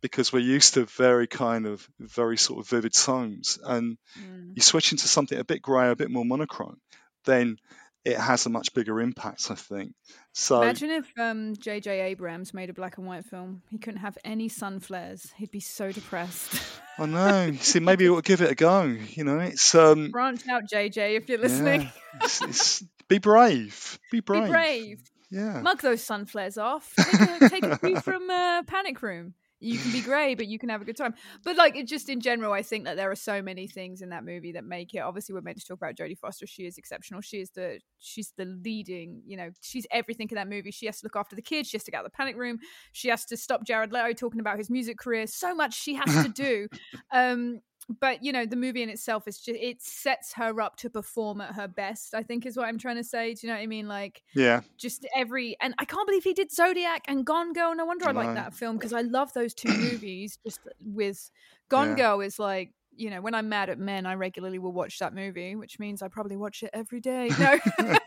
because 0.00 0.32
we're 0.32 0.38
used 0.40 0.74
to 0.74 0.84
very 0.86 1.26
kind 1.26 1.66
of 1.66 1.88
very 1.98 2.36
sort 2.36 2.60
of 2.60 2.68
vivid 2.68 2.92
tones, 2.92 3.58
and 3.64 3.98
Mm. 4.18 4.52
you 4.56 4.62
switch 4.62 4.92
into 4.92 5.08
something 5.08 5.38
a 5.38 5.44
bit 5.44 5.62
grey, 5.62 5.90
a 5.90 5.96
bit 5.96 6.10
more 6.10 6.24
monochrome, 6.24 6.80
then 7.24 7.56
it 8.04 8.16
has 8.16 8.46
a 8.46 8.48
much 8.48 8.72
bigger 8.74 9.00
impact, 9.00 9.50
I 9.50 9.54
think. 9.54 9.92
So 10.32 10.62
Imagine 10.62 10.90
if 10.90 11.12
um, 11.18 11.54
J.J. 11.56 12.00
Abrams 12.00 12.54
made 12.54 12.70
a 12.70 12.72
black 12.72 12.96
and 12.96 13.06
white 13.06 13.24
film. 13.26 13.62
He 13.70 13.76
couldn't 13.78 14.00
have 14.00 14.16
any 14.24 14.48
sun 14.48 14.80
flares. 14.80 15.32
He'd 15.36 15.50
be 15.50 15.60
so 15.60 15.90
depressed. 15.92 16.62
I 16.98 17.06
know. 17.06 17.52
See, 17.60 17.80
maybe 17.80 18.08
we 18.08 18.14
ought 18.16 18.24
to 18.24 18.28
give 18.28 18.40
it 18.40 18.50
a 18.52 18.54
go. 18.54 18.82
You 18.84 19.24
know, 19.24 19.40
it's 19.40 19.74
um, 19.74 20.10
Branch 20.10 20.40
out, 20.48 20.62
J.J. 20.70 21.16
If 21.16 21.28
you're 21.28 21.38
listening. 21.38 21.82
yeah, 21.82 21.90
it's, 22.22 22.40
it's, 22.42 22.84
be 23.08 23.18
brave. 23.18 23.98
Be 24.12 24.20
brave. 24.20 24.44
Be 24.44 24.48
brave. 24.48 25.00
Yeah. 25.30 25.60
Mug 25.60 25.82
those 25.82 26.02
sun 26.02 26.24
flares 26.24 26.56
off. 26.56 26.90
Take 26.96 27.20
a, 27.42 27.48
take 27.50 27.64
a 27.64 27.78
cue 27.82 28.00
from 28.00 28.30
uh, 28.30 28.62
Panic 28.62 29.02
Room. 29.02 29.34
You 29.60 29.78
can 29.78 29.90
be 29.90 30.00
grey, 30.00 30.34
but 30.36 30.46
you 30.46 30.58
can 30.58 30.68
have 30.68 30.80
a 30.80 30.84
good 30.84 30.96
time. 30.96 31.14
But 31.44 31.56
like, 31.56 31.74
it 31.74 31.88
just 31.88 32.08
in 32.08 32.20
general, 32.20 32.52
I 32.52 32.62
think 32.62 32.84
that 32.84 32.96
there 32.96 33.10
are 33.10 33.16
so 33.16 33.42
many 33.42 33.66
things 33.66 34.02
in 34.02 34.10
that 34.10 34.24
movie 34.24 34.52
that 34.52 34.64
make 34.64 34.94
it. 34.94 35.00
Obviously, 35.00 35.34
we're 35.34 35.40
meant 35.40 35.58
to 35.58 35.66
talk 35.66 35.78
about 35.78 35.96
Jodie 35.96 36.18
Foster. 36.18 36.46
She 36.46 36.66
is 36.66 36.78
exceptional. 36.78 37.20
She 37.20 37.38
is 37.38 37.50
the 37.50 37.80
she's 37.98 38.32
the 38.36 38.44
leading. 38.44 39.22
You 39.26 39.36
know, 39.36 39.50
she's 39.60 39.86
everything 39.90 40.28
in 40.30 40.36
that 40.36 40.48
movie. 40.48 40.70
She 40.70 40.86
has 40.86 41.00
to 41.00 41.06
look 41.06 41.16
after 41.16 41.34
the 41.34 41.42
kids. 41.42 41.68
She 41.68 41.76
has 41.76 41.84
to 41.84 41.90
get 41.90 41.98
out 41.98 42.06
of 42.06 42.12
the 42.12 42.16
panic 42.16 42.36
room. 42.36 42.58
She 42.92 43.08
has 43.08 43.24
to 43.26 43.36
stop 43.36 43.64
Jared 43.64 43.92
Leto 43.92 44.12
talking 44.12 44.40
about 44.40 44.58
his 44.58 44.70
music 44.70 44.98
career. 44.98 45.26
So 45.26 45.54
much 45.54 45.74
she 45.74 45.94
has 45.94 46.24
to 46.24 46.28
do. 46.28 46.68
Um, 47.10 47.60
but 48.00 48.22
you 48.22 48.32
know 48.32 48.44
the 48.44 48.56
movie 48.56 48.82
in 48.82 48.88
itself 48.88 49.26
is 49.26 49.38
just 49.38 49.58
it 49.58 49.80
sets 49.82 50.34
her 50.34 50.60
up 50.60 50.76
to 50.76 50.90
perform 50.90 51.40
at 51.40 51.54
her 51.54 51.66
best 51.66 52.14
i 52.14 52.22
think 52.22 52.44
is 52.44 52.56
what 52.56 52.66
i'm 52.66 52.78
trying 52.78 52.96
to 52.96 53.04
say 53.04 53.34
do 53.34 53.46
you 53.46 53.52
know 53.52 53.56
what 53.56 53.62
i 53.62 53.66
mean? 53.66 53.88
Like 53.88 54.22
yeah. 54.34 54.60
just 54.76 55.06
every 55.16 55.56
and 55.60 55.74
i 55.78 55.84
can't 55.84 56.06
believe 56.06 56.24
he 56.24 56.34
did 56.34 56.52
zodiac 56.52 57.04
and 57.08 57.24
gone 57.24 57.52
girl 57.52 57.74
no 57.74 57.84
wonder 57.84 58.08
i, 58.08 58.12
like 58.12 58.34
that 58.34 58.54
film 58.54 58.76
because 58.76 58.92
i 58.92 59.00
love 59.00 59.32
those 59.32 59.54
two 59.54 59.68
movies 59.68 60.38
just 60.44 60.60
with 60.84 61.30
gone 61.68 61.90
yeah. 61.90 61.96
girl 61.96 62.20
is 62.20 62.38
like 62.38 62.72
you 62.94 63.10
know 63.10 63.20
when 63.20 63.34
i'm 63.34 63.48
mad 63.48 63.70
at 63.70 63.78
men 63.78 64.06
i 64.06 64.14
regularly 64.14 64.58
will 64.58 64.72
watch 64.72 64.98
that 64.98 65.14
movie 65.14 65.56
which 65.56 65.78
means 65.78 66.02
i 66.02 66.08
probably 66.08 66.36
watch 66.36 66.62
it 66.62 66.70
every 66.72 67.00
day 67.00 67.30
no. 67.38 67.58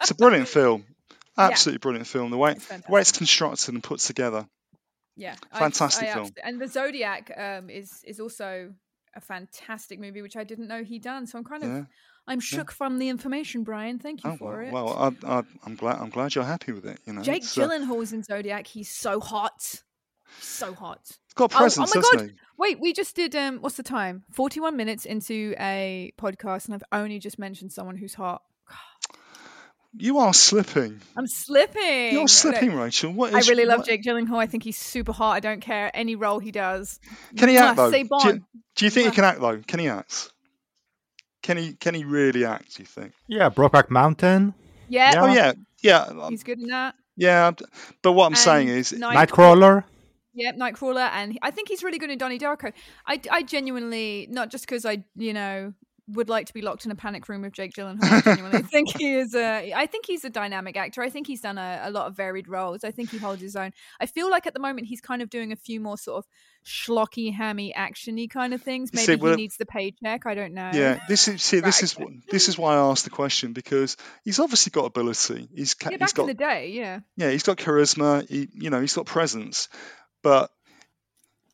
It's 0.00 0.10
a 0.10 0.14
brilliant 0.14 0.48
film 0.48 0.84
absolutely 1.38 1.76
yeah. 1.76 1.82
brilliant 1.82 2.06
film 2.06 2.30
the 2.30 2.38
way 2.38 2.54
the 2.54 2.82
way 2.88 3.00
it's 3.00 3.12
constructed 3.12 3.72
and 3.72 3.82
put 3.82 4.00
together. 4.00 4.46
Yeah 5.16 5.36
fantastic 5.54 6.08
I, 6.08 6.10
I 6.10 6.14
film. 6.14 6.30
and 6.42 6.60
the 6.60 6.68
zodiac 6.68 7.30
um, 7.36 7.70
is 7.70 8.02
is 8.04 8.18
also 8.18 8.72
a 9.14 9.20
fantastic 9.20 10.00
movie, 10.00 10.22
which 10.22 10.36
I 10.36 10.44
didn't 10.44 10.68
know 10.68 10.84
he'd 10.84 11.02
done. 11.02 11.26
So 11.26 11.38
I'm 11.38 11.44
kind 11.44 11.62
of, 11.62 11.70
yeah. 11.70 11.84
I'm 12.26 12.40
shook 12.40 12.70
yeah. 12.70 12.74
from 12.74 12.98
the 12.98 13.08
information, 13.08 13.64
Brian. 13.64 13.98
Thank 13.98 14.24
you 14.24 14.30
oh, 14.30 14.36
for 14.36 14.58
well, 14.58 14.66
it. 14.66 14.72
Well, 14.72 15.16
I, 15.24 15.42
am 15.66 15.76
glad. 15.76 15.98
I'm 15.98 16.10
glad 16.10 16.34
you're 16.34 16.44
happy 16.44 16.72
with 16.72 16.86
it. 16.86 16.98
You 17.06 17.14
know, 17.14 17.22
Jake 17.22 17.42
Gyllenhaal's 17.42 18.12
uh, 18.12 18.16
in 18.16 18.22
Zodiac. 18.22 18.66
He's 18.66 18.90
so 18.90 19.20
hot, 19.20 19.82
so 20.40 20.74
hot. 20.74 21.00
He's 21.04 21.34
got 21.34 21.50
presence, 21.50 21.92
oh, 21.94 21.98
oh 21.98 22.02
my 22.12 22.18
god! 22.18 22.30
He? 22.30 22.36
Wait, 22.58 22.80
we 22.80 22.92
just 22.92 23.16
did. 23.16 23.34
Um, 23.34 23.58
what's 23.58 23.76
the 23.76 23.82
time? 23.82 24.24
Forty-one 24.30 24.76
minutes 24.76 25.04
into 25.04 25.54
a 25.58 26.12
podcast, 26.18 26.66
and 26.66 26.74
I've 26.74 27.00
only 27.00 27.18
just 27.18 27.38
mentioned 27.38 27.72
someone 27.72 27.96
who's 27.96 28.14
hot. 28.14 28.42
You 29.96 30.18
are 30.18 30.32
slipping. 30.32 31.00
I'm 31.16 31.26
slipping. 31.26 32.12
You're 32.12 32.28
slipping, 32.28 32.74
Rachel. 32.74 33.12
What 33.12 33.34
is, 33.34 33.48
I 33.48 33.50
really 33.50 33.64
love 33.64 33.78
what? 33.78 33.86
Jake 33.88 34.04
Gyllenhaal. 34.04 34.38
I 34.38 34.46
think 34.46 34.62
he's 34.62 34.78
super 34.78 35.12
hot. 35.12 35.32
I 35.32 35.40
don't 35.40 35.60
care 35.60 35.90
any 35.94 36.14
role 36.14 36.38
he 36.38 36.52
does. 36.52 37.00
Can 37.36 37.48
he 37.48 37.58
act 37.58 37.76
though? 37.76 37.90
Do 37.90 37.98
you, 37.98 38.44
do 38.76 38.84
you, 38.84 38.90
think 38.90 39.08
he 39.08 39.14
can 39.14 39.24
act 39.24 39.40
though? 39.40 39.58
Can 39.66 39.80
he 39.80 39.88
act? 39.88 40.30
Can 41.42 41.56
he? 41.56 41.72
Can 41.72 41.94
he 41.94 42.04
really 42.04 42.44
act? 42.44 42.76
Do 42.76 42.82
you 42.82 42.86
think? 42.86 43.12
Yeah, 43.26 43.50
Brokeback 43.50 43.90
Mountain. 43.90 44.54
Yeah. 44.88 45.12
yeah. 45.12 45.22
Oh 45.22 45.32
yeah. 45.32 45.52
Yeah. 45.82 46.28
He's 46.28 46.44
good 46.44 46.60
in 46.60 46.68
that. 46.68 46.94
Yeah, 47.16 47.50
but 48.02 48.12
what 48.12 48.26
I'm 48.26 48.32
and 48.32 48.38
saying 48.38 48.68
is 48.68 48.92
Night- 48.92 49.28
Nightcrawler. 49.28 49.84
Yep, 50.32 50.56
Nightcrawler, 50.56 51.10
and 51.12 51.38
I 51.42 51.50
think 51.50 51.68
he's 51.68 51.82
really 51.82 51.98
good 51.98 52.10
in 52.10 52.16
Donnie 52.16 52.38
Darko. 52.38 52.72
I, 53.06 53.20
I 53.30 53.42
genuinely, 53.42 54.28
not 54.30 54.48
just 54.48 54.64
because 54.64 54.86
I, 54.86 55.04
you 55.16 55.34
know, 55.34 55.74
would 56.12 56.28
like 56.28 56.46
to 56.46 56.54
be 56.54 56.62
locked 56.62 56.84
in 56.84 56.90
a 56.90 56.94
panic 56.94 57.28
room 57.28 57.42
with 57.42 57.52
Jake 57.52 57.72
Gyllenhaal. 57.72 58.54
I 58.54 58.62
think 58.62 58.96
he 58.96 59.14
is 59.14 59.34
a. 59.34 59.72
I 59.72 59.86
think 59.86 60.06
he's 60.06 60.24
a 60.24 60.30
dynamic 60.30 60.76
actor. 60.76 61.02
I 61.02 61.10
think 61.10 61.26
he's 61.26 61.40
done 61.40 61.58
a, 61.58 61.80
a, 61.84 61.90
lot 61.90 62.06
of 62.06 62.16
varied 62.16 62.48
roles. 62.48 62.84
I 62.84 62.90
think 62.90 63.10
he 63.10 63.18
holds 63.18 63.40
his 63.40 63.56
own. 63.56 63.72
I 64.00 64.06
feel 64.06 64.30
like 64.30 64.46
at 64.46 64.54
the 64.54 64.60
moment 64.60 64.86
he's 64.86 65.00
kind 65.00 65.22
of 65.22 65.30
doing 65.30 65.52
a 65.52 65.56
few 65.56 65.80
more 65.80 65.98
sort 65.98 66.18
of 66.18 66.28
schlocky, 66.64 67.34
hammy, 67.34 67.72
actiony 67.76 68.28
kind 68.28 68.54
of 68.54 68.62
things. 68.62 68.92
Maybe 68.92 69.06
see, 69.06 69.16
well, 69.16 69.32
he 69.32 69.36
needs 69.36 69.56
the 69.56 69.66
paycheck. 69.66 70.26
I 70.26 70.34
don't 70.34 70.54
know. 70.54 70.70
Yeah, 70.72 71.00
this 71.08 71.28
is 71.28 71.42
see, 71.42 71.60
this 71.60 71.82
is 71.82 71.96
this 72.30 72.48
is 72.48 72.58
why 72.58 72.74
I 72.74 72.90
asked 72.90 73.04
the 73.04 73.10
question 73.10 73.52
because 73.52 73.96
he's 74.24 74.40
obviously 74.40 74.70
got 74.70 74.86
ability. 74.86 75.48
He's 75.54 75.74
yeah, 75.82 75.90
back 75.90 76.00
he's 76.00 76.12
got, 76.12 76.22
in 76.22 76.28
the 76.28 76.34
day, 76.34 76.70
yeah. 76.70 77.00
Yeah, 77.16 77.30
he's 77.30 77.42
got 77.42 77.56
charisma. 77.56 78.28
He, 78.28 78.48
you 78.52 78.70
know, 78.70 78.80
he's 78.80 78.94
got 78.94 79.06
presence, 79.06 79.68
but 80.22 80.50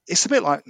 it's 0.06 0.26
a 0.26 0.28
bit 0.28 0.42
like 0.42 0.64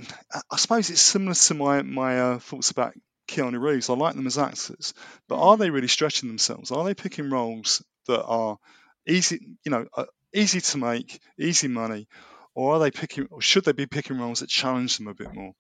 I 0.51 0.57
suppose 0.57 0.91
it's 0.91 1.01
similar 1.01 1.35
to 1.35 1.55
my 1.55 1.83
my 1.83 2.21
uh, 2.21 2.39
thoughts 2.39 2.71
about 2.71 2.95
Keanu 3.27 3.61
Reeves. 3.61 3.91
I 3.91 3.95
like 3.95 4.15
them 4.15 4.27
as 4.27 4.39
actors, 4.39 4.95
but 5.29 5.39
are 5.39 5.57
they 5.57 5.71
really 5.71 5.89
stretching 5.89 6.29
themselves? 6.29 6.71
Are 6.71 6.85
they 6.85 6.95
picking 6.95 7.31
roles 7.31 7.83
that 8.07 8.23
are 8.23 8.59
easy, 9.07 9.57
you 9.65 9.71
know, 9.71 9.87
uh, 9.97 10.07
easy 10.35 10.61
to 10.61 10.79
make, 10.79 11.21
easy 11.39 11.69
money, 11.69 12.09
or 12.55 12.75
are 12.75 12.79
they 12.79 12.91
picking, 12.91 13.27
or 13.31 13.41
should 13.41 13.65
they 13.65 13.73
be 13.73 13.87
picking 13.87 14.19
roles 14.19 14.41
that 14.41 14.49
challenge 14.49 14.99
them 14.99 15.09
a 15.09 15.15
bit 15.15 15.35
more? 15.35 15.53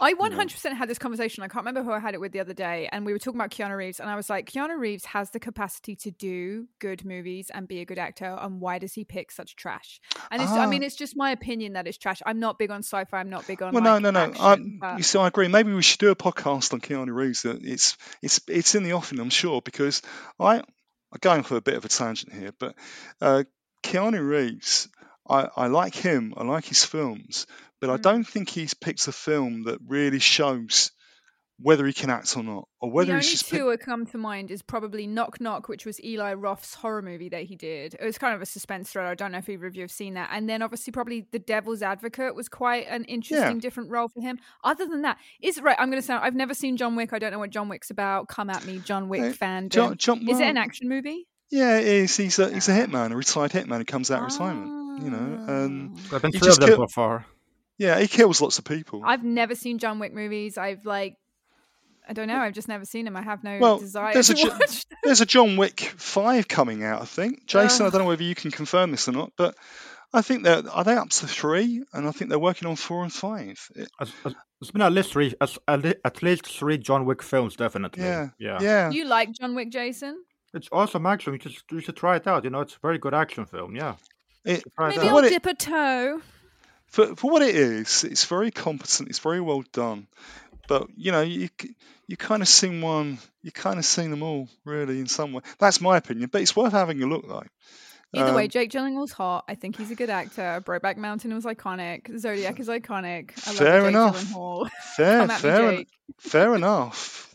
I 0.00 0.14
100% 0.14 0.72
had 0.74 0.88
this 0.88 0.98
conversation. 0.98 1.42
I 1.42 1.48
can't 1.48 1.64
remember 1.64 1.82
who 1.82 1.92
I 1.92 1.98
had 1.98 2.14
it 2.14 2.20
with 2.20 2.32
the 2.32 2.40
other 2.40 2.54
day. 2.54 2.88
And 2.92 3.04
we 3.04 3.12
were 3.12 3.18
talking 3.18 3.40
about 3.40 3.50
Keanu 3.50 3.76
Reeves. 3.76 4.00
And 4.00 4.08
I 4.08 4.16
was 4.16 4.30
like, 4.30 4.50
Keanu 4.50 4.78
Reeves 4.78 5.04
has 5.06 5.30
the 5.30 5.40
capacity 5.40 5.96
to 5.96 6.10
do 6.10 6.68
good 6.78 7.04
movies 7.04 7.50
and 7.52 7.66
be 7.66 7.80
a 7.80 7.84
good 7.84 7.98
actor. 7.98 8.38
And 8.40 8.60
why 8.60 8.78
does 8.78 8.94
he 8.94 9.04
pick 9.04 9.30
such 9.30 9.56
trash? 9.56 10.00
And 10.30 10.42
it's, 10.42 10.52
I 10.52 10.66
mean, 10.66 10.82
ah. 10.82 10.86
it's 10.86 10.96
just 10.96 11.16
my 11.16 11.30
opinion 11.30 11.74
that 11.74 11.86
it's 11.86 11.98
trash. 11.98 12.22
I'm 12.24 12.38
not 12.38 12.58
big 12.58 12.70
on 12.70 12.80
sci 12.80 13.04
fi. 13.04 13.18
I'm 13.18 13.30
not 13.30 13.46
big 13.46 13.62
on. 13.62 13.72
Well, 13.72 13.82
like, 13.82 14.02
no, 14.02 14.10
no, 14.10 14.26
no. 14.26 14.30
Action, 14.30 14.78
I, 14.82 14.96
but... 14.96 15.16
I 15.16 15.26
agree. 15.26 15.48
Maybe 15.48 15.72
we 15.72 15.82
should 15.82 16.00
do 16.00 16.10
a 16.10 16.16
podcast 16.16 16.72
on 16.72 16.80
Keanu 16.80 17.14
Reeves. 17.14 17.44
It's, 17.44 17.96
it's, 18.22 18.40
it's 18.48 18.74
in 18.74 18.82
the 18.82 18.92
offing, 18.92 19.18
I'm 19.20 19.30
sure, 19.30 19.60
because 19.60 20.02
I, 20.38 20.58
I'm 20.58 20.64
going 21.20 21.42
for 21.42 21.56
a 21.56 21.62
bit 21.62 21.74
of 21.74 21.84
a 21.84 21.88
tangent 21.88 22.32
here, 22.32 22.52
but 22.58 22.74
uh, 23.20 23.44
Keanu 23.82 24.26
Reeves. 24.26 24.88
I, 25.26 25.48
I 25.56 25.66
like 25.68 25.94
him. 25.94 26.34
I 26.36 26.44
like 26.44 26.66
his 26.66 26.84
films, 26.84 27.46
but 27.84 27.92
I 27.92 27.98
mm. 27.98 28.02
don't 28.02 28.24
think 28.24 28.48
he's 28.48 28.72
picked 28.72 29.06
a 29.08 29.12
film 29.12 29.64
that 29.64 29.78
really 29.86 30.18
shows 30.18 30.90
whether 31.60 31.86
he 31.86 31.92
can 31.92 32.08
act 32.08 32.34
or 32.34 32.42
not, 32.42 32.66
or 32.80 32.90
whether 32.90 33.08
the 33.08 33.12
only 33.12 33.22
he's 33.22 33.40
just 33.40 33.48
two 33.48 33.68
that 33.70 33.80
come 33.80 34.06
to 34.06 34.16
mind 34.16 34.50
is 34.50 34.62
probably 34.62 35.06
Knock 35.06 35.38
Knock, 35.38 35.68
which 35.68 35.84
was 35.84 36.02
Eli 36.02 36.32
Roth's 36.32 36.74
horror 36.74 37.02
movie 37.02 37.28
that 37.28 37.42
he 37.42 37.56
did. 37.56 37.94
It 37.94 38.04
was 38.04 38.16
kind 38.16 38.34
of 38.34 38.40
a 38.40 38.46
suspense 38.46 38.90
thriller. 38.90 39.08
I 39.08 39.14
don't 39.14 39.32
know 39.32 39.38
if 39.38 39.48
either 39.48 39.66
of 39.66 39.76
you 39.76 39.82
have 39.82 39.90
seen 39.90 40.14
that. 40.14 40.30
And 40.32 40.48
then 40.48 40.62
obviously 40.62 40.92
probably 40.92 41.26
The 41.30 41.38
Devil's 41.38 41.82
Advocate 41.82 42.34
was 42.34 42.48
quite 42.48 42.86
an 42.88 43.04
interesting, 43.04 43.56
yeah. 43.56 43.60
different 43.60 43.90
role 43.90 44.08
for 44.08 44.22
him. 44.22 44.38
Other 44.64 44.86
than 44.86 45.02
that, 45.02 45.18
is 45.42 45.60
right. 45.60 45.76
I'm 45.78 45.90
going 45.90 46.00
to 46.00 46.06
say 46.06 46.14
I've 46.14 46.34
never 46.34 46.54
seen 46.54 46.78
John 46.78 46.96
Wick. 46.96 47.12
I 47.12 47.18
don't 47.18 47.32
know 47.32 47.38
what 47.38 47.50
John 47.50 47.68
Wick's 47.68 47.90
about. 47.90 48.28
Come 48.28 48.48
at 48.48 48.64
me, 48.64 48.78
John 48.78 49.10
Wick 49.10 49.22
uh, 49.22 49.32
fan. 49.32 49.68
John, 49.68 49.96
John, 49.98 50.24
well, 50.24 50.34
is 50.34 50.40
it 50.40 50.46
an 50.46 50.56
action 50.56 50.88
movie? 50.88 51.28
Yeah, 51.50 51.78
it 51.78 51.86
is. 51.86 52.16
He's 52.16 52.38
a 52.38 52.50
he's 52.52 52.68
a 52.68 52.72
hitman, 52.72 53.12
a 53.12 53.16
retired 53.16 53.52
hitman 53.52 53.78
who 53.78 53.84
comes 53.84 54.10
out 54.10 54.24
of 54.24 54.32
retirement. 54.32 55.02
You 55.04 55.10
know, 55.10 55.44
and 55.48 55.98
I've 56.12 56.22
been 56.22 56.32
three 56.32 56.48
of 56.48 56.58
them 56.58 56.68
so 56.70 56.86
far. 56.88 57.26
Yeah, 57.78 57.98
he 57.98 58.06
kills 58.06 58.40
lots 58.40 58.58
of 58.58 58.64
people. 58.64 59.02
I've 59.04 59.24
never 59.24 59.54
seen 59.54 59.78
John 59.78 59.98
Wick 59.98 60.14
movies. 60.14 60.56
I've 60.56 60.84
like 60.86 61.16
I 62.08 62.12
don't 62.12 62.28
know. 62.28 62.38
I've 62.38 62.52
just 62.52 62.68
never 62.68 62.84
seen 62.84 63.06
him. 63.06 63.16
I 63.16 63.22
have 63.22 63.42
no 63.42 63.58
well, 63.58 63.78
desire 63.78 64.12
there's 64.12 64.28
to 64.28 64.46
a, 64.46 64.50
watch. 64.50 64.84
There's 65.02 65.20
a 65.20 65.26
John 65.26 65.56
Wick 65.56 65.80
five 65.96 66.48
coming 66.48 66.84
out, 66.84 67.02
I 67.02 67.06
think. 67.06 67.46
Jason, 67.46 67.86
I 67.86 67.90
don't 67.90 68.02
know 68.02 68.08
whether 68.08 68.22
you 68.22 68.34
can 68.34 68.50
confirm 68.50 68.90
this 68.90 69.08
or 69.08 69.12
not, 69.12 69.32
but 69.36 69.54
I 70.12 70.22
think 70.22 70.44
they're 70.44 70.62
are 70.70 70.84
they 70.84 70.94
up 70.94 71.08
to 71.10 71.26
three, 71.26 71.82
and 71.92 72.06
I 72.06 72.10
think 72.12 72.28
they're 72.28 72.38
working 72.38 72.68
on 72.68 72.76
four 72.76 73.02
and 73.02 73.12
five. 73.12 73.58
It, 73.74 73.88
has 73.98 74.70
been 74.70 74.82
at 74.82 74.92
least 74.92 75.12
three, 75.12 75.34
at 75.40 76.22
least 76.22 76.46
three 76.46 76.78
John 76.78 77.06
Wick 77.06 77.22
films, 77.22 77.56
definitely. 77.56 78.04
Yeah, 78.04 78.28
yeah, 78.38 78.58
yeah. 78.60 78.90
You 78.90 79.06
like 79.06 79.32
John 79.32 79.54
Wick, 79.54 79.70
Jason? 79.70 80.22
It's 80.52 80.68
awesome 80.70 81.06
action. 81.06 81.32
You 81.32 81.40
should, 81.40 81.62
you 81.70 81.80
should 81.80 81.96
try 81.96 82.16
it 82.16 82.26
out. 82.26 82.44
You 82.44 82.50
know, 82.50 82.60
it's 82.60 82.76
a 82.76 82.78
very 82.80 82.98
good 82.98 83.14
action 83.14 83.44
film. 83.44 83.74
Yeah. 83.74 83.96
It, 84.44 84.62
Maybe 84.78 85.08
I'll 85.08 85.22
dip 85.22 85.46
a 85.46 85.54
toe 85.54 86.20
for 86.94 87.16
for 87.16 87.30
what 87.30 87.42
it 87.42 87.56
is, 87.56 88.04
it's 88.04 88.24
very 88.26 88.52
competent. 88.52 89.08
It's 89.08 89.18
very 89.18 89.40
well 89.40 89.64
done. 89.72 90.06
But 90.68 90.86
you 90.96 91.10
know, 91.10 91.22
you 91.22 91.48
you 92.06 92.16
kind 92.16 92.40
of 92.40 92.48
seen 92.48 92.80
one, 92.80 93.18
you 93.42 93.50
kind 93.50 93.78
of 93.78 93.84
seen 93.84 94.10
them 94.10 94.22
all, 94.22 94.48
really, 94.64 95.00
in 95.00 95.06
some 95.06 95.32
way. 95.32 95.42
That's 95.58 95.80
my 95.80 95.96
opinion. 95.96 96.28
But 96.32 96.42
it's 96.42 96.54
worth 96.54 96.72
having 96.72 97.02
a 97.02 97.06
look, 97.06 97.26
though. 97.26 97.42
Either 98.14 98.28
um, 98.28 98.36
way, 98.36 98.46
Jake 98.46 98.70
Gyllenhaal's 98.70 99.10
hot. 99.10 99.44
I 99.48 99.56
think 99.56 99.76
he's 99.76 99.90
a 99.90 99.96
good 99.96 100.08
actor. 100.08 100.62
Brokeback 100.64 100.96
Mountain 100.96 101.34
was 101.34 101.44
iconic. 101.44 102.16
Zodiac 102.16 102.60
is 102.60 102.68
iconic. 102.68 103.32
I 103.48 103.52
fair 103.54 103.88
enough. 103.88 104.22
Fair, 104.94 105.26
fair, 105.28 105.72
en- 105.72 105.86
fair 106.18 106.54
enough. 106.54 107.34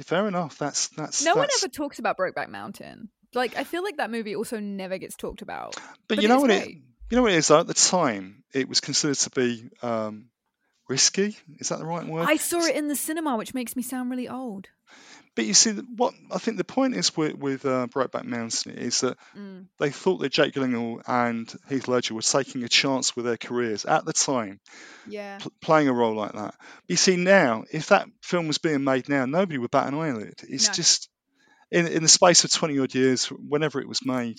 Fair 0.00 0.26
enough. 0.26 0.56
That's 0.56 0.88
that's. 0.88 1.22
No 1.22 1.34
that's... 1.34 1.36
one 1.36 1.48
ever 1.58 1.68
talks 1.68 1.98
about 1.98 2.16
Brokeback 2.16 2.48
Mountain. 2.48 3.10
Like 3.34 3.54
I 3.58 3.64
feel 3.64 3.82
like 3.82 3.98
that 3.98 4.10
movie 4.10 4.34
also 4.34 4.60
never 4.60 4.96
gets 4.96 5.14
talked 5.14 5.42
about. 5.42 5.74
But, 5.74 6.16
but 6.16 6.22
you 6.22 6.28
know 6.28 6.40
what 6.40 6.46
great. 6.46 6.68
it 6.68 6.76
you 7.12 7.16
know 7.16 7.22
what 7.24 7.32
it 7.32 7.36
is? 7.36 7.48
Though? 7.48 7.60
At 7.60 7.66
the 7.66 7.74
time, 7.74 8.42
it 8.54 8.70
was 8.70 8.80
considered 8.80 9.18
to 9.18 9.30
be 9.32 9.68
um, 9.82 10.30
risky. 10.88 11.36
Is 11.58 11.68
that 11.68 11.78
the 11.78 11.84
right 11.84 12.06
word? 12.06 12.26
I 12.26 12.36
saw 12.36 12.64
it 12.64 12.74
in 12.74 12.88
the 12.88 12.96
cinema, 12.96 13.36
which 13.36 13.52
makes 13.52 13.76
me 13.76 13.82
sound 13.82 14.10
really 14.10 14.30
old. 14.30 14.68
But 15.34 15.44
you 15.44 15.52
see, 15.52 15.72
what 15.72 16.14
I 16.30 16.38
think 16.38 16.56
the 16.56 16.64
point 16.64 16.96
is 16.96 17.14
with, 17.14 17.34
with 17.34 17.66
uh, 17.66 17.86
Brokeback 17.88 18.24
Mountain 18.24 18.78
is 18.78 19.02
that 19.02 19.18
mm. 19.36 19.66
they 19.78 19.90
thought 19.90 20.20
that 20.20 20.32
Jake 20.32 20.54
Gyllenhaal 20.54 21.02
and 21.06 21.54
Heath 21.68 21.86
Ledger 21.86 22.14
were 22.14 22.22
taking 22.22 22.64
a 22.64 22.68
chance 22.68 23.14
with 23.14 23.26
their 23.26 23.36
careers 23.36 23.84
at 23.84 24.06
the 24.06 24.14
time, 24.14 24.58
yeah, 25.06 25.36
pl- 25.36 25.52
playing 25.60 25.88
a 25.88 25.92
role 25.92 26.14
like 26.14 26.32
that. 26.32 26.54
But 26.56 26.88
you 26.88 26.96
see, 26.96 27.16
now 27.16 27.64
if 27.70 27.88
that 27.88 28.06
film 28.22 28.48
was 28.48 28.56
being 28.56 28.84
made 28.84 29.10
now, 29.10 29.26
nobody 29.26 29.58
would 29.58 29.70
bat 29.70 29.88
an 29.88 29.98
eyelid. 29.98 30.40
It's 30.48 30.68
no. 30.68 30.72
just 30.72 31.10
in 31.70 31.88
in 31.88 32.02
the 32.02 32.08
space 32.08 32.44
of 32.44 32.52
twenty 32.52 32.78
odd 32.78 32.94
years, 32.94 33.26
whenever 33.26 33.82
it 33.82 33.88
was 33.88 34.00
made, 34.02 34.38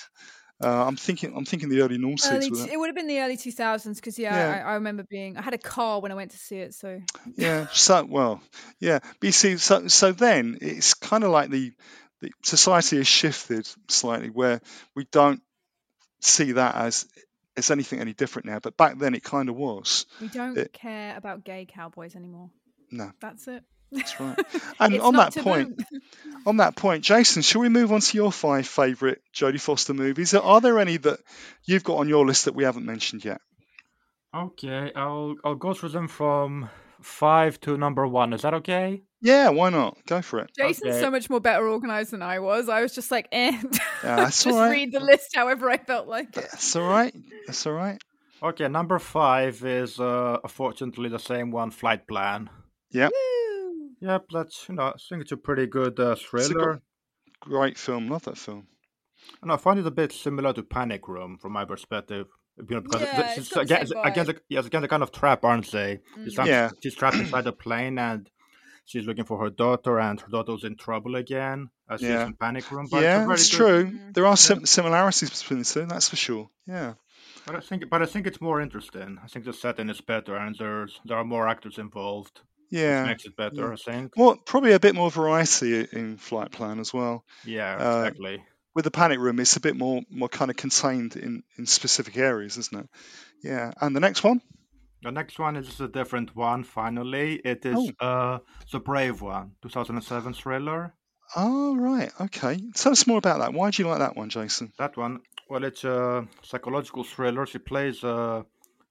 uh, 0.64 0.86
I'm 0.86 0.96
thinking. 0.96 1.36
I'm 1.36 1.46
thinking 1.46 1.70
the 1.70 1.82
early 1.82 1.98
noughties. 1.98 2.72
it 2.72 2.78
would 2.78 2.88
have 2.88 2.96
been 2.96 3.08
the 3.08 3.20
early 3.20 3.38
2000s 3.38 3.96
because 3.96 4.18
yeah, 4.18 4.36
yeah. 4.36 4.66
I, 4.66 4.72
I, 4.72 4.74
remember 4.76 5.04
being. 5.04 5.38
I 5.38 5.42
had 5.42 5.54
a 5.54 5.58
car 5.58 6.00
when 6.02 6.12
I 6.12 6.16
went 6.16 6.32
to 6.32 6.38
see 6.38 6.58
it. 6.58 6.74
So 6.74 7.02
yeah. 7.36 7.68
So 7.74 8.06
well, 8.06 8.42
yeah. 8.80 9.00
But 9.00 9.24
you 9.24 9.32
see, 9.32 9.58
so 9.58 9.88
so 9.88 10.12
then 10.12 10.58
it's 10.62 10.94
kind 10.94 11.24
of 11.24 11.32
like 11.32 11.50
the 11.50 11.74
the 12.22 12.32
society 12.44 12.98
has 12.98 13.08
shifted 13.08 13.68
slightly 13.90 14.30
where 14.30 14.62
we 14.96 15.06
don't 15.12 15.42
see 16.22 16.54
that 16.54 16.76
as 16.76 17.08
as 17.58 17.70
anything 17.72 18.00
any 18.00 18.14
different 18.14 18.46
now. 18.46 18.60
But 18.60 18.78
back 18.78 18.98
then 18.98 19.14
it 19.14 19.24
kind 19.24 19.50
of 19.50 19.56
was. 19.56 20.06
We 20.22 20.28
don't 20.28 20.58
it, 20.58 20.74
care 20.74 21.16
about 21.18 21.44
gay 21.44 21.66
cowboys 21.70 22.16
anymore. 22.16 22.50
No. 22.92 23.12
That's 23.20 23.48
it. 23.48 23.64
That's 23.94 24.20
right. 24.20 24.40
And 24.80 25.00
on 25.00 25.16
that 25.16 25.36
point, 25.36 25.82
on 26.46 26.58
that 26.58 26.76
point, 26.76 27.04
Jason, 27.04 27.42
shall 27.42 27.62
we 27.62 27.70
move 27.70 27.92
on 27.92 28.02
to 28.02 28.18
your 28.18 28.32
five 28.32 28.68
favourite 28.68 29.20
Jodie 29.34 29.62
Foster 29.62 29.94
movies? 29.94 30.34
Are 30.34 30.60
there 30.62 30.80
any 30.80 30.98
that 30.98 31.20
you've 31.64 31.84
got 31.84 31.98
on 31.98 32.10
your 32.10 32.26
list 32.26 32.46
that 32.46 32.56
we 32.56 32.64
haven't 32.64 32.86
mentioned 32.86 33.24
yet? 33.24 33.40
Okay, 34.36 34.92
I'll 34.96 35.36
I'll 35.44 35.56
go 35.56 35.74
through 35.74 35.90
them 35.90 36.08
from 36.08 36.70
five 37.02 37.60
to 37.62 37.78
number 37.78 38.08
one. 38.08 38.34
Is 38.34 38.42
that 38.42 38.56
okay? 38.56 39.04
Yeah, 39.22 39.50
why 39.50 39.70
not? 39.70 39.98
Go 40.06 40.22
for 40.22 40.40
it. 40.40 40.50
Jason's 40.58 40.96
Okay. 40.96 41.00
so 41.00 41.12
much 41.12 41.30
more 41.30 41.40
better 41.40 41.68
organized 41.68 42.12
than 42.12 42.22
I 42.22 42.40
was. 42.40 42.68
I 42.68 42.82
was 42.82 42.94
just 42.96 43.10
like, 43.12 43.28
eh. 43.32 43.52
Yeah, 44.04 44.16
that's 44.18 44.44
just 44.44 44.48
all 44.48 44.60
right. 44.60 44.72
read 44.72 44.92
the 44.92 45.00
list 45.00 45.34
however 45.36 45.70
I 45.70 45.78
felt 45.78 46.08
like. 46.08 46.30
it. 46.36 46.48
That's 46.52 46.76
all 46.76 46.88
right. 46.90 47.16
That's 47.46 47.66
all 47.68 47.74
right. 47.74 48.02
Okay, 48.42 48.68
number 48.68 49.00
five 49.00 49.64
is 49.64 49.98
uh, 50.00 50.40
unfortunately 50.44 51.08
the 51.10 51.20
same 51.20 51.52
one, 51.52 51.72
Flight 51.72 52.06
Plan. 52.08 52.50
Yep. 52.92 53.12
Woo. 53.14 53.53
Yep, 54.08 54.26
that's 54.34 54.66
you 54.70 54.76
know, 54.76 54.84
I 54.84 54.94
think 55.10 55.22
it's 55.24 55.32
a 55.32 55.38
pretty 55.38 55.66
good 55.68 56.00
uh, 56.00 56.12
It's 56.12 56.22
a 56.22 56.26
thriller. 56.28 56.82
great 57.40 57.78
film. 57.78 58.10
Love 58.10 58.24
that 58.24 58.38
film. 58.38 58.68
And 59.42 59.52
I 59.52 59.58
find 59.58 59.80
it 59.80 59.88
a 59.88 59.92
bit 59.92 60.12
similar 60.12 60.52
to 60.54 60.64
Panic 60.64 61.08
Room 61.08 61.38
from 61.42 61.54
my 61.54 61.66
perspective. 61.66 62.28
You 62.58 62.76
know, 62.76 62.82
because 62.82 63.02
Yeah, 63.02 63.20
it's, 63.22 63.38
it's 63.38 63.48
it's 63.48 63.50
the 63.56 63.60
again, 63.62 63.82
it's- 63.84 64.02
again, 64.12 64.26
vibe. 64.26 64.36
the, 64.36 64.42
yes, 64.50 64.66
again, 64.66 64.82
the 64.82 64.88
kind 64.88 65.04
of 65.04 65.12
trap, 65.12 65.44
aren't 65.46 65.72
they? 65.72 66.00
She's, 66.24 66.34
trapped, 66.36 66.50
Yeah. 66.50 66.70
she's 66.82 66.96
trapped 66.96 67.16
inside 67.18 67.48
a 67.54 67.54
plane 67.54 67.98
and 67.98 68.30
she's 68.86 69.06
looking 69.08 69.24
for 69.26 69.38
her 69.44 69.50
daughter, 69.50 70.00
and 70.00 70.20
her 70.20 70.28
daughter's 70.30 70.64
in 70.66 70.76
trouble 70.76 71.16
again, 71.16 71.70
as 71.90 72.02
she's 72.02 72.10
Yeah. 72.10 72.26
in 72.28 72.34
Panic 72.34 72.70
Room. 72.72 72.88
But 72.92 73.02
yeah, 73.04 73.24
it's 73.32 73.44
it's 73.44 73.54
a 73.54 73.58
very 73.58 73.84
good, 73.86 73.92
true. 73.92 74.00
There 74.14 74.28
are 74.28 74.36
sim- 74.38 74.66
similarities 74.66 75.30
between 75.42 75.60
the 75.60 75.66
two. 75.66 75.86
That's 75.86 76.10
for 76.10 76.18
sure. 76.18 76.50
Yeah. 76.68 76.94
But 77.48 77.56
I 77.56 77.60
think, 77.62 77.90
but 77.90 78.02
I 78.02 78.06
think 78.06 78.28
it's 78.28 78.42
more 78.42 78.60
interesting. 78.62 79.18
I 79.24 79.28
think 79.28 79.46
the 79.46 79.54
setting 79.54 79.90
is 79.90 80.02
better, 80.02 80.36
and 80.36 80.56
there's 80.60 81.00
there 81.06 81.18
are 81.18 81.24
more 81.26 81.48
actors 81.48 81.78
involved, 81.78 82.42
Yeah. 82.82 83.06
makes 83.06 83.26
it 83.26 83.36
better. 83.36 83.74
I 83.74 83.76
think. 83.76 84.14
Well, 84.18 84.36
probably 84.46 84.74
a 84.74 84.80
bit 84.80 84.96
more 84.96 85.12
variety 85.12 85.88
in 85.92 86.18
Flight 86.18 86.52
Plan 86.52 86.80
as 86.80 86.94
well. 86.94 87.24
Yeah, 87.46 87.76
Uh, 87.78 88.00
exactly. 88.02 88.44
With 88.76 88.86
the 88.86 88.92
Panic 88.92 89.20
Room, 89.20 89.40
it's 89.40 89.56
a 89.56 89.60
bit 89.62 89.76
more 89.76 90.02
more 90.10 90.30
kind 90.30 90.50
of 90.52 90.58
contained 90.58 91.16
in 91.16 91.44
in 91.58 91.66
specific 91.68 92.18
areas, 92.18 92.58
isn't 92.58 92.80
it? 92.82 92.90
Yeah. 93.44 93.72
And 93.82 93.96
the 93.96 94.00
next 94.00 94.24
one. 94.24 94.42
The 95.04 95.12
next 95.12 95.38
one 95.38 95.56
is 95.58 95.80
a 95.82 95.88
different 95.88 96.36
one. 96.36 96.64
Finally, 96.64 97.42
it 97.46 97.66
is 97.66 97.78
Oh. 98.00 98.06
uh 98.10 98.40
the 98.72 98.80
Brave 98.80 99.22
one, 99.22 99.52
2007 99.62 100.34
thriller. 100.34 100.94
Oh 101.36 101.76
right. 101.76 102.12
Okay. 102.22 102.58
Tell 102.74 102.92
us 102.94 103.06
more 103.08 103.18
about 103.20 103.40
that. 103.40 103.54
Why 103.54 103.70
do 103.72 103.84
you 103.84 103.90
like 103.90 104.00
that 104.00 104.16
one, 104.16 104.30
Jason? 104.30 104.72
That 104.78 104.98
one, 104.98 105.20
well, 105.50 105.64
it's 105.64 105.84
a 105.84 106.28
psychological 106.42 107.04
thriller. 107.04 107.46
She 107.46 107.60
plays 107.60 108.04
a 108.04 108.46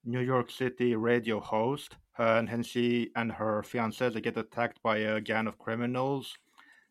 New 0.04 0.20
York 0.20 0.50
City 0.50 0.94
radio 0.96 1.40
host, 1.40 1.96
uh, 2.18 2.34
and 2.38 2.48
then 2.48 2.62
she 2.62 3.10
and 3.16 3.30
her 3.32 3.62
fiance 3.62 4.08
they 4.08 4.20
get 4.20 4.36
attacked 4.36 4.82
by 4.82 4.98
a 4.98 5.20
gang 5.20 5.46
of 5.46 5.58
criminals, 5.58 6.34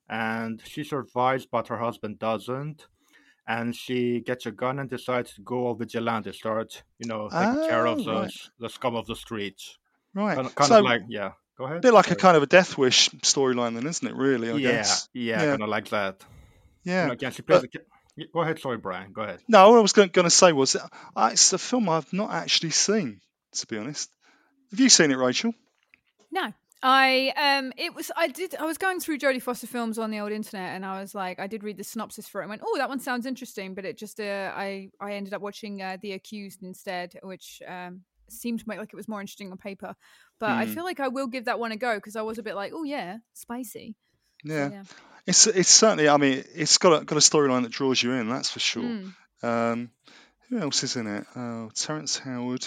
and 0.09 0.62
she 0.66 0.84
survives, 0.84 1.45
but 1.45 1.68
her 1.68 1.78
husband 1.78 2.20
doesn't. 2.20 2.88
And 3.47 3.76
she 3.76 4.22
gets 4.22 4.45
a 4.45 4.51
gun 4.51 4.80
and 4.80 4.89
decides 4.89 5.34
to 5.34 5.41
go 5.41 5.66
all 5.66 5.74
vigilante, 5.76 6.32
start, 6.32 6.84
you 6.99 7.07
know, 7.07 7.28
taking 7.28 7.68
care 7.68 7.86
of 7.88 7.99
Oh, 7.99 8.03
the, 8.03 8.12
right. 8.14 8.32
the 8.59 8.70
scum 8.70 8.95
of 8.95 9.07
the 9.07 9.16
streets. 9.16 9.78
Right. 10.14 10.36
Kind, 10.36 10.47
of- 10.47 10.55
kind 10.55 10.68
so 10.70 10.78
of 10.80 10.86
like, 10.86 11.01
yeah. 11.09 11.32
Go 11.57 11.66
ahead. 11.66 11.78
a 11.78 11.82
bit 11.82 11.93
like 11.93 12.12
a 12.12 12.16
kind 12.16 12.38
of 12.38 12.43
a 12.43 12.45
Death 12.47 12.78
Wish 12.78 13.09
storyline, 13.09 13.74
then, 13.76 13.86
isn't 13.88 14.07
it? 14.07 14.16
Really, 14.16 14.51
I 14.51 14.55
yeah, 14.55 14.72
guess. 14.72 15.09
yeah, 15.14 15.41
Yeah. 15.43 15.49
kind 15.51 15.64
of 15.64 15.70
like 15.70 15.89
that. 15.89 16.24
Yeah. 16.84 17.07
Like, 17.09 17.22
yeah, 17.22 17.30
she 17.32 17.41
plays. 17.41 17.62
But- 17.62 17.82
a, 17.82 17.84
go 18.34 18.41
ahead, 18.41 18.59
sorry, 18.59 18.78
Brian. 18.78 19.12
Go 19.14 19.22
ahead. 19.22 19.39
No, 19.47 19.70
what 19.70 19.78
I 19.78 19.82
was 19.82 19.93
going, 19.93 20.09
going 20.09 20.26
to 20.26 20.30
say 20.30 20.51
was 20.51 20.76
uh, 20.76 21.30
it's 21.32 21.53
a 21.53 21.57
film 21.57 21.89
I've 21.89 22.12
not 22.14 22.32
actually 22.32 22.72
seen, 22.72 23.22
to 23.53 23.68
be 23.68 23.78
honest. 23.78 24.09
Have 24.72 24.80
you 24.80 24.89
seen 24.89 25.12
it, 25.12 25.18
Rachel? 25.18 25.53
No. 26.32 26.53
I 26.84 27.32
um 27.38 27.72
it 27.78 27.93
was 27.93 28.09
I 28.18 28.28
did 28.28 28.55
I 28.55 28.66
was 28.66 28.80
going 28.80 28.99
through 28.99 29.20
Jodie 29.20 29.39
Foster 29.39 29.68
films 29.68 29.99
on 29.99 30.09
the 30.09 30.20
old 30.20 30.32
internet 30.32 30.74
and 30.76 30.84
I 30.84 30.99
was 30.99 31.14
like 31.14 31.39
I 31.39 31.45
did 31.45 31.64
read 31.64 31.78
the 31.78 31.84
synopsis 31.84 32.28
for 32.28 32.41
it 32.41 32.45
and 32.45 32.49
went 32.49 32.64
oh 32.66 32.76
that 32.78 32.89
one 32.89 32.99
sounds 32.99 33.28
interesting 33.28 33.76
but 33.76 33.86
it 33.86 33.99
just 33.99 34.20
uh, 34.20 34.51
I 34.55 34.89
I 34.99 35.14
ended 35.14 35.36
up 35.36 35.43
watching 35.43 35.84
uh, 35.84 35.97
The 36.01 36.14
Accused 36.14 36.64
instead 36.64 37.20
which 37.22 37.62
um 37.68 38.01
seemed 38.30 38.62
to 38.62 38.66
make 38.68 38.80
like 38.80 38.89
it 38.91 38.95
was 38.95 39.07
more 39.07 39.22
interesting 39.22 39.51
on 39.51 39.59
paper 39.59 39.93
but 40.39 40.49
I 40.57 40.66
Hmm. 40.66 40.72
feel 40.74 40.84
like 40.84 40.99
I 40.99 41.09
will 41.09 41.28
give 41.28 41.45
that 41.45 41.59
one 41.59 41.72
a 41.72 41.78
go 41.78 41.93
because 41.97 42.16
I 42.16 42.24
was 42.24 42.39
a 42.39 42.43
bit 42.43 42.55
like 42.55 42.72
oh 42.74 42.84
yeah 42.84 43.18
spicy 43.34 43.95
So, 44.47 44.53
Yeah. 44.72 44.84
Yeah 45.26 45.32
It's 45.32 45.47
it's 45.47 45.69
certainly. 45.69 46.09
I 46.09 46.17
mean, 46.17 46.43
it's 46.55 46.78
got 46.78 47.01
a, 47.01 47.05
got 47.05 47.17
a 47.17 47.22
storyline 47.22 47.63
that 47.63 47.72
draws 47.72 48.01
you 48.01 48.13
in. 48.13 48.30
That's 48.30 48.49
for 48.49 48.59
sure. 48.59 48.84
Mm. 48.84 49.13
Um, 49.43 49.91
who 50.49 50.59
else 50.59 50.84
is 50.84 50.95
in 50.95 51.07
it? 51.07 51.26
Oh, 51.36 51.69
Terrence 51.74 52.17
Howard, 52.17 52.65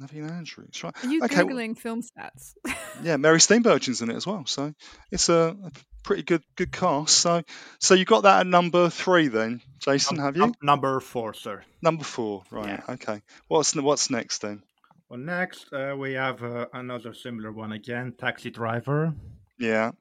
Naveen 0.00 0.30
Andrews. 0.30 0.82
Right. 0.82 0.94
are 1.04 1.08
you 1.08 1.22
okay. 1.24 1.36
well, 1.36 1.46
googling 1.46 1.78
film 1.78 2.02
stats 2.02 2.54
yeah, 3.02 3.16
Mary 3.16 3.38
Steenburgen's 3.38 4.00
in 4.00 4.10
it 4.10 4.16
as 4.16 4.26
well. 4.26 4.44
So 4.46 4.72
it's 5.10 5.28
a, 5.28 5.56
a 5.62 5.72
pretty 6.02 6.22
good 6.22 6.42
good 6.56 6.72
cast. 6.72 7.16
So 7.16 7.42
so 7.80 7.94
you 7.94 8.04
got 8.04 8.22
that 8.22 8.40
at 8.40 8.46
number 8.46 8.88
three 8.88 9.28
then, 9.28 9.60
Jason? 9.80 10.16
Num- 10.16 10.24
have 10.24 10.36
you? 10.36 10.42
num- 10.42 10.54
number 10.62 11.00
four, 11.00 11.34
sir. 11.34 11.62
number 11.82 12.04
four. 12.04 12.42
Right. 12.50 12.80
Okay. 12.88 13.22
What's 13.48 13.74
what's 13.76 14.10
next 14.10 14.42
then? 14.42 14.62
Well, 15.08 15.20
next 15.20 15.72
uh, 15.72 15.94
we 15.98 16.14
have 16.14 16.42
uh, 16.42 16.66
another 16.72 17.14
similar 17.14 17.50
one 17.50 17.72
again, 17.72 18.14
Taxi 18.18 18.50
Driver. 18.50 19.14
Yeah. 19.58 19.92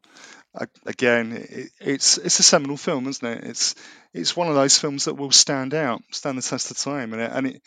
Again, 0.86 1.34
it, 1.34 1.70
it's 1.80 2.18
it's 2.18 2.40
a 2.40 2.44
seminal 2.44 2.78
film, 2.78 3.08
isn't 3.08 3.28
it? 3.28 3.44
It's 3.44 3.76
it's 4.14 4.36
one 4.36 4.48
of 4.48 4.56
those 4.56 4.78
films 4.78 5.06
that 5.06 5.16
will 5.16 5.32
stand 5.32 5.74
out, 5.74 6.02
stand 6.12 6.38
the 6.38 6.42
test 6.42 6.72
of 6.72 6.78
time, 6.80 7.14
and 7.14 7.22
it 7.22 7.32
and 7.34 7.48
it, 7.48 7.62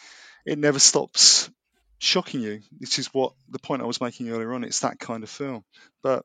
it 0.45 0.59
never 0.59 0.79
stops 0.81 1.51
shocking 1.99 2.41
you. 2.41 2.61
Which 2.79 2.99
is 2.99 3.09
what 3.15 3.35
the 3.49 3.61
point 3.61 3.83
I 3.83 3.87
was 3.87 4.01
making 4.01 4.31
earlier 4.31 4.53
on. 4.55 4.65
It's 4.65 4.81
that 4.81 4.99
kind 4.99 5.23
of 5.23 5.31
film, 5.31 5.65
but 6.03 6.25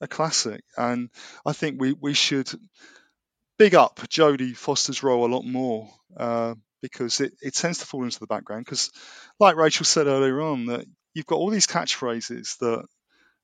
a 0.00 0.08
classic, 0.08 0.62
and 0.76 1.10
I 1.46 1.52
think 1.54 1.80
we 1.80 1.92
we 1.94 2.14
should 2.14 2.50
big 3.58 3.74
up 3.74 3.96
Jodie 4.08 4.56
Foster's 4.56 5.02
role 5.02 5.26
a 5.26 5.32
lot 5.34 5.44
more 5.44 5.88
uh, 6.16 6.54
because 6.82 7.20
it, 7.20 7.34
it 7.40 7.54
tends 7.54 7.78
to 7.78 7.86
fall 7.86 8.04
into 8.04 8.18
the 8.20 8.26
background. 8.26 8.64
Because, 8.64 8.90
like 9.38 9.56
Rachel 9.56 9.84
said 9.84 10.06
earlier 10.06 10.40
on, 10.40 10.66
that 10.66 10.86
you've 11.14 11.26
got 11.26 11.36
all 11.36 11.50
these 11.50 11.66
catchphrases 11.66 12.58
that 12.58 12.84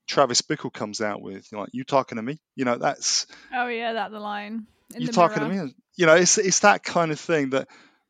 Travis 0.07 0.41
Bickle 0.41 0.71
comes 0.73 1.01
out 1.01 1.21
with. 1.21 1.51
You're 1.51 1.61
like, 1.61 1.69
you 1.73 1.83
talking 1.83 2.15
to 2.15 2.21
me? 2.21 2.39
You 2.55 2.65
know, 2.65 2.77
that's 2.77 3.27
oh 3.53 3.67
yeah 3.67 3.93
that 3.93 4.11
the 4.11 4.19
line 4.19 4.65
in 4.95 5.01
you 5.01 5.07
the 5.07 5.13
talking 5.13 5.43
mirror. 5.43 5.57
to 5.59 5.65
me. 5.65 5.73
You 5.97 6.05
know, 6.05 6.15
it's 6.15 6.37
it's 6.37 6.61
that 6.61 6.83
kind 6.83 7.11
of 7.11 7.19
thing 7.19 7.51
that 7.51 7.67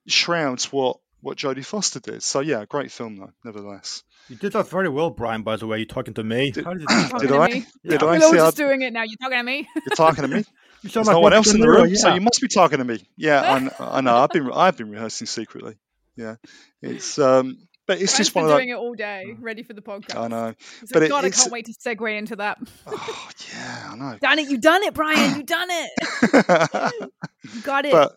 shrouds 0.07 0.71
what 0.71 0.97
what 1.21 1.37
Jodie 1.37 1.65
Foster 1.65 1.99
did. 1.99 2.23
So 2.23 2.39
yeah, 2.41 2.65
great 2.65 2.91
film 2.91 3.17
though, 3.17 3.31
nevertheless. 3.43 4.03
You 4.29 4.35
did 4.35 4.53
that 4.53 4.67
very 4.69 4.89
well, 4.89 5.09
Brian. 5.09 5.43
By 5.43 5.55
the 5.55 5.67
way, 5.67 5.77
You're 5.77 5.85
talking 5.85 6.13
to 6.15 6.23
me. 6.23 6.51
Did- 6.51 6.65
How 6.65 6.73
did 6.73 6.81
you 6.81 6.87
do? 6.87 7.09
Talking 7.09 7.19
Did 7.19 7.29
to 7.31 7.39
I? 7.39 7.47
me. 7.47 7.65
Did 7.87 8.03
Yeah. 8.03 8.05
I 8.09 8.19
We're 8.19 8.19
see? 8.19 8.25
all 8.39 8.45
just 8.45 8.57
doing 8.57 8.81
it 8.81 8.93
now 8.93 9.03
you're 9.03 9.17
talking 9.21 9.37
to 9.37 9.43
me 9.43 9.67
You're 9.85 9.95
talking 9.95 10.21
to 10.23 10.27
me. 10.27 10.43
You 10.83 10.91
There's 10.91 11.07
like 11.07 11.15
no 11.15 11.21
one 11.21 11.33
else 11.33 11.51
in 11.51 11.59
the 11.59 11.65
mirror, 11.65 11.83
room, 11.85 11.95
so 11.95 12.13
you 12.13 12.21
must 12.21 12.39
be 12.39 12.47
talking 12.47 12.77
to 12.77 12.83
me. 12.85 13.03
Yeah, 13.17 13.41
I, 13.41 13.57
kn- 13.57 13.71
I 13.79 14.01
know. 14.01 14.15
I've 14.15 14.29
been 14.29 14.51
I've 14.53 14.77
been 14.77 14.91
rehearsing 14.91 15.25
secretly. 15.25 15.75
Yeah, 16.15 16.35
it's 16.83 17.17
um, 17.17 17.66
but 17.87 17.99
it's 18.01 18.11
Brian's 18.13 18.17
just 18.17 18.33
been 18.33 18.43
one 18.43 18.51
of 18.51 18.57
doing 18.57 18.69
those. 18.69 18.77
it 18.77 18.79
all 18.79 18.93
day 18.93 19.35
ready 19.39 19.63
for 19.63 19.73
the 19.73 19.81
podcast 19.81 20.15
I 20.15 20.27
know, 20.27 20.53
He's 20.81 20.91
but 20.91 21.01
like, 21.01 21.05
it- 21.07 21.09
God 21.09 21.25
I 21.25 21.29
can't 21.29 21.51
wait 21.51 21.65
to 21.65 21.73
segue 21.73 22.17
into 22.17 22.35
that 22.35 22.57
Oh 22.85 23.29
yeah, 23.53 23.89
I 23.91 23.95
know. 23.95 24.17
done 24.21 24.39
it 24.39 24.49
you 24.49 24.57
done 24.59 24.83
it 24.83 24.93
Brian 24.93 25.37
you 25.37 25.43
done 25.43 25.67
it 25.71 27.11
you 27.53 27.61
got 27.61 27.85
it 27.85 27.91
but 27.91 28.13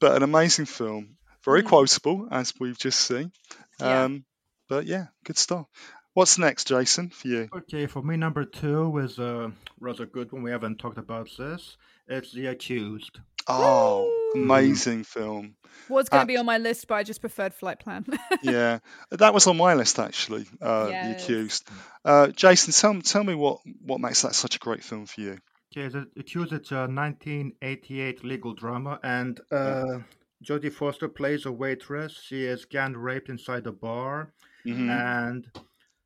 but 0.00 0.16
an 0.16 0.22
amazing 0.22 0.64
film, 0.66 1.16
very 1.44 1.62
Mm. 1.62 1.66
quotable 1.66 2.28
as 2.30 2.52
we've 2.60 2.78
just 2.78 3.00
seen. 3.00 3.32
Yeah. 3.80 4.04
Um, 4.04 4.24
but 4.68 4.86
yeah, 4.86 5.06
good 5.24 5.36
stuff. 5.36 5.66
What's 6.14 6.38
next, 6.38 6.68
Jason, 6.68 7.10
for 7.10 7.26
you? 7.26 7.48
Okay, 7.52 7.86
for 7.86 8.00
me, 8.02 8.16
number 8.16 8.44
two 8.44 8.96
is 8.98 9.18
a 9.18 9.50
rather 9.80 10.06
good 10.06 10.30
one. 10.30 10.42
We 10.42 10.52
haven't 10.52 10.78
talked 10.78 10.98
about 10.98 11.28
this. 11.36 11.76
It's 12.06 12.30
The 12.32 12.46
Accused. 12.46 13.18
Oh, 13.48 14.30
Woo! 14.34 14.42
amazing 14.44 15.04
film. 15.04 15.54
was 15.88 16.08
going 16.08 16.20
uh, 16.20 16.24
to 16.24 16.26
be 16.26 16.36
on 16.36 16.44
my 16.46 16.58
list 16.58 16.86
but 16.86 16.96
I 16.96 17.02
just 17.02 17.20
preferred 17.20 17.54
Flight 17.54 17.78
Plan 17.80 18.04
Yeah, 18.42 18.80
that 19.10 19.32
was 19.32 19.46
on 19.46 19.56
my 19.56 19.74
list 19.74 19.98
actually. 19.98 20.46
Uh, 20.60 20.86
The 20.86 21.10
Accused. 21.12 21.66
Uh, 22.04 22.28
Jason, 22.28 22.72
tell 22.72 23.00
tell 23.02 23.24
me 23.24 23.34
what 23.34 23.60
what 23.84 24.00
makes 24.00 24.22
that 24.22 24.34
such 24.34 24.56
a 24.56 24.58
great 24.58 24.84
film 24.84 25.06
for 25.06 25.20
you. 25.22 25.38
Okay, 25.72 25.88
The 25.88 26.06
Accused 26.18 26.52
is 26.52 26.70
a 26.72 26.86
1988 26.86 28.24
legal 28.24 28.54
drama, 28.54 28.98
and 29.02 29.40
uh, 29.50 29.98
Jodie 30.44 30.72
Foster 30.72 31.08
plays 31.08 31.46
a 31.46 31.52
waitress. 31.52 32.12
She 32.22 32.44
is 32.44 32.64
gang 32.64 32.94
raped 32.94 33.28
inside 33.28 33.66
a 33.66 33.72
bar, 33.72 34.32
Mhm. 34.66 34.88
and 34.90 35.46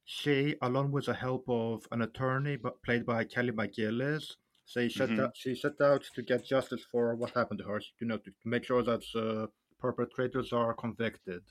she, 0.04 0.56
along 0.62 0.90
with 0.92 1.06
the 1.06 1.14
help 1.14 1.44
of 1.48 1.86
an 1.92 2.02
attorney 2.02 2.56
but 2.56 2.82
played 2.82 3.06
by 3.06 3.24
Kelly 3.24 3.52
McGillis, 3.52 4.24
she 4.80 4.88
set, 4.88 5.10
Mhm. 5.10 5.20
out, 5.24 5.30
she 5.36 5.54
set 5.54 5.80
out 5.80 6.02
to 6.14 6.22
get 6.22 6.44
justice 6.46 6.84
for 6.90 7.14
what 7.14 7.30
happened 7.34 7.60
to 7.60 7.64
her. 7.66 7.80
You 8.00 8.06
know, 8.08 8.18
to 8.18 8.30
make 8.44 8.64
sure 8.64 8.82
that 8.82 9.02
uh, 9.14 9.46
perpetrators 9.80 10.52
are 10.52 10.74
convicted. 10.74 11.42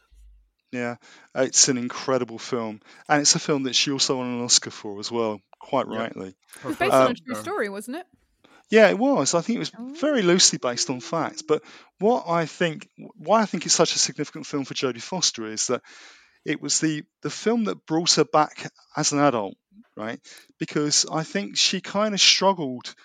Yeah, 0.72 0.95
it's 1.36 1.67
an 1.67 1.78
incredible 1.78 2.39
film, 2.39 2.80
and 3.09 3.22
it's 3.22 3.36
a 3.36 3.39
film 3.39 3.63
that 3.63 3.76
she 3.76 3.91
also 3.91 4.17
won 4.17 4.28
an 4.28 4.41
Oscar 4.41 4.72
for 4.72 4.99
as 4.99 5.11
well, 5.11 5.41
quite 5.59 5.88
Yeah. 5.89 5.99
rightly. 5.99 6.30
it 6.30 6.63
was 6.63 6.76
based 6.78 6.91
first 6.91 6.93
on 6.93 7.05
a 7.07 7.09
Um, 7.09 7.15
true 7.26 7.36
story 7.36 7.69
wasn't 7.69 7.97
it 7.97 8.07
Yeah, 8.69 8.88
it 8.89 8.97
was. 8.97 9.34
I 9.34 9.41
think 9.41 9.57
it 9.57 9.59
was 9.59 9.72
Oh. 9.78 9.93
very 9.99 10.22
loosely 10.22 10.57
based 10.57 10.89
on 10.89 11.01
facts. 11.01 11.41
But 11.41 11.61
what 11.99 12.30
I 12.30 12.45
think, 12.45 12.88
why 13.17 13.41
I 13.41 13.45
think 13.45 13.65
it's 13.65 13.76
such 13.76 13.95
a 13.95 13.99
significant 13.99 14.45
film 14.47 14.63
for 14.63 14.74
Jodie 14.74 15.01
Foster 15.01 15.45
is 15.45 15.67
that 15.67 15.82
it 16.45 16.61
was 16.61 16.80
the 16.80 17.03
the 17.22 17.30
film 17.30 17.65
that 17.65 17.86
brought 17.86 18.13
her 18.13 18.24
back 18.24 18.72
as 18.95 19.11
an 19.11 19.19
adult, 19.19 19.55
right? 19.97 20.22
Because 20.57 21.05
I 21.11 21.24
think 21.24 21.57
she 21.57 21.82
kind 21.82 22.13
of 22.13 22.22
struggled 22.22 22.95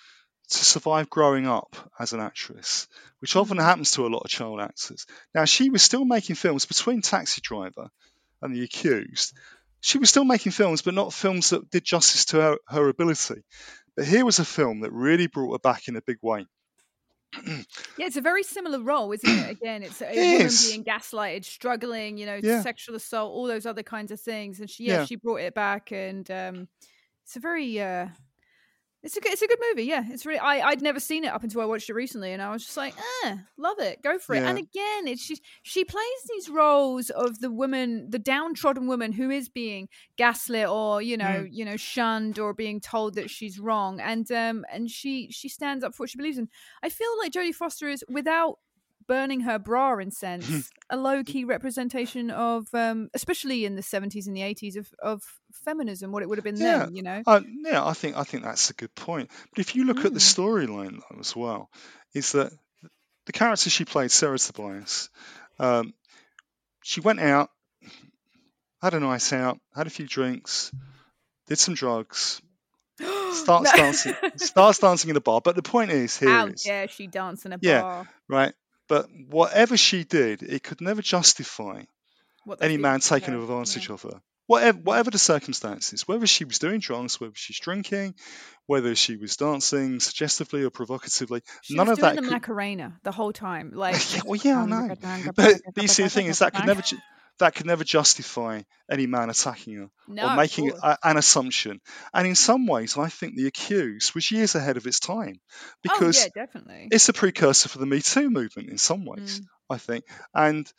to 0.48 0.64
survive 0.64 1.10
growing 1.10 1.46
up 1.46 1.74
as 1.98 2.12
an 2.12 2.20
actress, 2.20 2.86
which 3.18 3.36
often 3.36 3.58
happens 3.58 3.92
to 3.92 4.06
a 4.06 4.08
lot 4.08 4.22
of 4.24 4.30
child 4.30 4.60
actors. 4.60 5.06
Now 5.34 5.44
she 5.44 5.70
was 5.70 5.82
still 5.82 6.04
making 6.04 6.36
films 6.36 6.66
between 6.66 7.02
Taxi 7.02 7.40
Driver 7.42 7.90
and 8.42 8.54
The 8.54 8.62
Accused. 8.62 9.32
she 9.80 9.98
was 9.98 10.08
still 10.08 10.24
making 10.24 10.52
films, 10.52 10.82
but 10.82 10.94
not 10.94 11.12
films 11.12 11.50
that 11.50 11.70
did 11.70 11.84
justice 11.84 12.26
to 12.26 12.40
her, 12.40 12.56
her 12.68 12.88
ability. 12.88 13.42
But 13.96 14.06
here 14.06 14.24
was 14.24 14.38
a 14.38 14.44
film 14.44 14.80
that 14.80 14.92
really 14.92 15.26
brought 15.26 15.52
her 15.52 15.58
back 15.58 15.88
in 15.88 15.96
a 15.96 16.02
big 16.02 16.18
way. 16.22 16.46
yeah, 17.46 18.06
it's 18.06 18.16
a 18.16 18.20
very 18.20 18.42
similar 18.42 18.80
role, 18.80 19.12
isn't 19.12 19.28
it? 19.28 19.50
Again, 19.50 19.82
it's 19.82 20.00
a, 20.00 20.06
a 20.06 20.32
woman 20.32 20.52
being 20.70 20.84
gaslighted, 20.84 21.44
struggling, 21.44 22.18
you 22.18 22.26
know, 22.26 22.38
yeah. 22.42 22.62
sexual 22.62 22.94
assault, 22.94 23.32
all 23.32 23.46
those 23.46 23.66
other 23.66 23.82
kinds 23.82 24.12
of 24.12 24.20
things. 24.20 24.60
And 24.60 24.70
she, 24.70 24.84
yeah, 24.84 25.00
yeah. 25.00 25.04
she 25.06 25.16
brought 25.16 25.40
it 25.40 25.54
back, 25.54 25.92
and 25.92 26.30
um, 26.30 26.68
it's 27.24 27.36
a 27.36 27.40
very 27.40 27.80
uh, 27.80 28.08
it's 29.06 29.16
a 29.16 29.20
good, 29.20 29.32
it's 29.32 29.42
a 29.42 29.46
good 29.46 29.60
movie. 29.70 29.84
Yeah, 29.84 30.02
it's 30.08 30.26
really. 30.26 30.40
I 30.40 30.68
I'd 30.68 30.82
never 30.82 30.98
seen 30.98 31.22
it 31.22 31.32
up 31.32 31.44
until 31.44 31.60
I 31.60 31.64
watched 31.64 31.88
it 31.88 31.94
recently, 31.94 32.32
and 32.32 32.42
I 32.42 32.50
was 32.50 32.64
just 32.64 32.76
like, 32.76 32.92
eh, 33.24 33.36
love 33.56 33.78
it, 33.78 34.02
go 34.02 34.18
for 34.18 34.34
it. 34.34 34.42
Yeah. 34.42 34.48
And 34.48 34.58
again, 34.58 35.06
it's 35.06 35.22
she 35.22 35.38
she 35.62 35.84
plays 35.84 36.02
these 36.28 36.48
roles 36.48 37.10
of 37.10 37.38
the 37.38 37.50
woman, 37.50 38.10
the 38.10 38.18
downtrodden 38.18 38.88
woman 38.88 39.12
who 39.12 39.30
is 39.30 39.48
being 39.48 39.88
gaslit 40.16 40.68
or 40.68 41.00
you 41.00 41.16
know 41.16 41.24
mm. 41.24 41.48
you 41.52 41.64
know 41.64 41.76
shunned 41.76 42.40
or 42.40 42.52
being 42.52 42.80
told 42.80 43.14
that 43.14 43.30
she's 43.30 43.60
wrong, 43.60 44.00
and 44.00 44.30
um 44.32 44.64
and 44.72 44.90
she 44.90 45.30
she 45.30 45.48
stands 45.48 45.84
up 45.84 45.94
for 45.94 46.02
what 46.02 46.10
she 46.10 46.18
believes 46.18 46.38
in. 46.38 46.48
I 46.82 46.88
feel 46.88 47.16
like 47.18 47.30
Jodie 47.30 47.54
Foster 47.54 47.88
is 47.88 48.04
without 48.08 48.58
burning 49.06 49.40
her 49.40 49.58
bra 49.58 49.98
in 49.98 50.10
sense 50.10 50.70
a 50.90 50.96
low 50.96 51.22
key 51.22 51.44
representation 51.44 52.30
of 52.30 52.66
um, 52.74 53.08
especially 53.14 53.64
in 53.64 53.76
the 53.76 53.82
70s 53.82 54.26
and 54.26 54.36
the 54.36 54.40
80s 54.40 54.76
of, 54.76 54.88
of 55.02 55.22
feminism 55.52 56.12
what 56.12 56.22
it 56.22 56.28
would 56.28 56.38
have 56.38 56.44
been 56.44 56.56
yeah. 56.56 56.80
then 56.80 56.94
you 56.94 57.02
know 57.02 57.22
uh, 57.26 57.40
yeah 57.64 57.84
i 57.84 57.92
think 57.92 58.16
i 58.16 58.24
think 58.24 58.42
that's 58.42 58.70
a 58.70 58.74
good 58.74 58.94
point 58.94 59.30
but 59.50 59.58
if 59.58 59.74
you 59.74 59.84
look 59.84 59.98
mm. 59.98 60.06
at 60.06 60.14
the 60.14 60.20
mm. 60.20 60.34
storyline 60.34 61.00
as 61.18 61.34
well 61.34 61.70
is 62.14 62.32
that 62.32 62.52
the 63.26 63.32
character 63.32 63.70
she 63.70 63.84
played 63.84 64.10
sarah 64.10 64.38
tobias 64.38 65.10
um, 65.58 65.94
she 66.82 67.00
went 67.00 67.20
out 67.20 67.50
had 68.82 68.94
a 68.94 69.00
nice 69.00 69.32
out 69.32 69.58
had 69.74 69.86
a 69.86 69.90
few 69.90 70.06
drinks 70.06 70.70
did 71.48 71.58
some 71.58 71.74
drugs 71.74 72.40
starts 73.32 73.72
dancing 73.72 74.14
starts 74.36 74.78
dancing 74.78 75.10
in 75.10 75.16
a 75.16 75.20
bar 75.20 75.40
but 75.42 75.56
the 75.56 75.62
point 75.62 75.90
is 75.90 76.16
here 76.16 76.28
How 76.28 76.46
is, 76.46 76.62
dare 76.62 76.88
she 76.88 77.06
dance 77.06 77.44
in 77.44 77.52
a 77.52 77.58
yeah, 77.60 77.80
bar 77.80 78.08
right 78.28 78.54
but 78.88 79.06
whatever 79.28 79.76
she 79.76 80.04
did, 80.04 80.42
it 80.42 80.62
could 80.62 80.80
never 80.80 81.02
justify 81.02 81.82
any 82.60 82.76
man 82.76 83.00
taking 83.00 83.34
her, 83.34 83.40
advantage 83.40 83.88
yeah. 83.88 83.94
of 83.94 84.02
her. 84.02 84.20
Whatever, 84.46 84.78
whatever 84.78 85.10
the 85.10 85.18
circumstances, 85.18 86.06
whether 86.06 86.26
she 86.26 86.44
was 86.44 86.60
doing 86.60 86.78
drugs, 86.78 87.20
whether 87.20 87.32
she's 87.34 87.58
drinking, 87.58 88.14
whether 88.66 88.94
she 88.94 89.16
was 89.16 89.36
dancing 89.36 89.98
suggestively 89.98 90.62
or 90.62 90.70
provocatively, 90.70 91.42
she 91.62 91.74
none 91.74 91.88
of 91.88 91.98
that. 91.98 92.14
the 92.14 92.22
could... 92.22 92.30
Macarena 92.30 92.96
the 93.02 93.10
whole 93.10 93.32
time, 93.32 93.72
like. 93.74 93.96
well, 94.24 94.36
yeah, 94.36 94.60
I 94.60 94.62
um, 94.62 94.70
know. 94.70 94.88
But, 95.34 95.62
but 95.74 95.82
you 95.82 95.88
see, 95.88 96.04
the 96.04 96.10
thing 96.10 96.26
is 96.26 96.38
that 96.38 96.54
could 96.54 96.66
never 96.66 96.82
that 97.38 97.54
could 97.54 97.66
never 97.66 97.84
justify 97.84 98.62
any 98.90 99.06
man 99.06 99.30
attacking 99.30 99.76
her 99.76 99.90
no, 100.08 100.28
or 100.28 100.36
making 100.36 100.72
a, 100.82 100.96
an 101.02 101.16
assumption. 101.16 101.80
And 102.14 102.26
in 102.26 102.34
some 102.34 102.66
ways, 102.66 102.96
I 102.96 103.08
think 103.08 103.36
the 103.36 103.46
accused 103.46 104.14
was 104.14 104.30
years 104.30 104.54
ahead 104.54 104.76
of 104.76 104.86
its 104.86 105.00
time 105.00 105.40
because 105.82 106.18
oh, 106.18 106.22
yeah, 106.22 106.46
definitely. 106.46 106.88
it's 106.90 107.08
a 107.08 107.12
precursor 107.12 107.68
for 107.68 107.78
the 107.78 107.86
Me 107.86 108.00
Too 108.00 108.30
movement 108.30 108.70
in 108.70 108.78
some 108.78 109.04
ways, 109.04 109.40
mm. 109.40 109.44
I 109.68 109.78
think. 109.78 110.04
And 110.34 110.70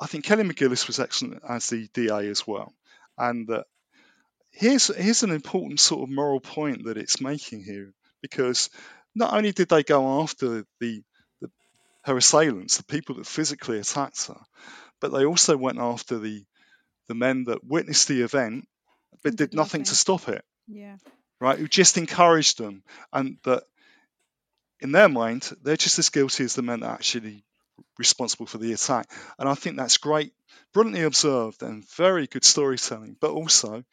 I 0.00 0.06
think 0.06 0.24
Kelly 0.24 0.44
McGillis 0.44 0.86
was 0.86 1.00
excellent 1.00 1.42
as 1.48 1.68
the 1.68 1.88
DA 1.92 2.28
as 2.28 2.46
well. 2.46 2.72
And 3.16 3.50
uh, 3.50 3.64
here's 4.50 4.88
here's 4.88 5.22
an 5.22 5.30
important 5.30 5.80
sort 5.80 6.02
of 6.02 6.14
moral 6.14 6.40
point 6.40 6.84
that 6.84 6.96
it's 6.96 7.20
making 7.20 7.64
here 7.64 7.92
because 8.22 8.70
not 9.14 9.34
only 9.34 9.52
did 9.52 9.68
they 9.68 9.82
go 9.82 10.20
after 10.22 10.48
the, 10.48 10.66
the 10.80 11.02
her 12.04 12.16
assailants, 12.16 12.76
the 12.76 12.84
people 12.84 13.16
that 13.16 13.26
physically 13.26 13.78
attacked 13.78 14.26
her, 14.28 14.40
but 15.00 15.12
they 15.12 15.24
also 15.24 15.56
went 15.56 15.78
after 15.78 16.18
the 16.18 16.44
the 17.08 17.14
men 17.14 17.44
that 17.44 17.64
witnessed 17.64 18.08
the 18.08 18.22
event 18.22 18.68
but 19.22 19.36
did 19.36 19.54
nothing 19.54 19.82
to 19.84 19.94
stop 19.94 20.28
it. 20.28 20.44
Yeah. 20.66 20.96
Right, 21.40 21.58
who 21.58 21.68
just 21.68 21.96
encouraged 21.96 22.58
them, 22.58 22.82
and 23.12 23.38
that 23.44 23.62
in 24.80 24.92
their 24.92 25.08
mind 25.08 25.50
they're 25.62 25.76
just 25.76 25.98
as 25.98 26.10
guilty 26.10 26.44
as 26.44 26.54
the 26.54 26.62
men 26.62 26.80
that 26.80 26.90
actually 26.90 27.44
responsible 27.96 28.46
for 28.46 28.58
the 28.58 28.72
attack. 28.72 29.08
And 29.38 29.48
I 29.48 29.54
think 29.54 29.76
that's 29.76 29.98
great, 29.98 30.32
brilliantly 30.74 31.04
observed, 31.04 31.62
and 31.62 31.88
very 31.90 32.26
good 32.26 32.44
storytelling, 32.44 33.16
but 33.20 33.30
also 33.30 33.84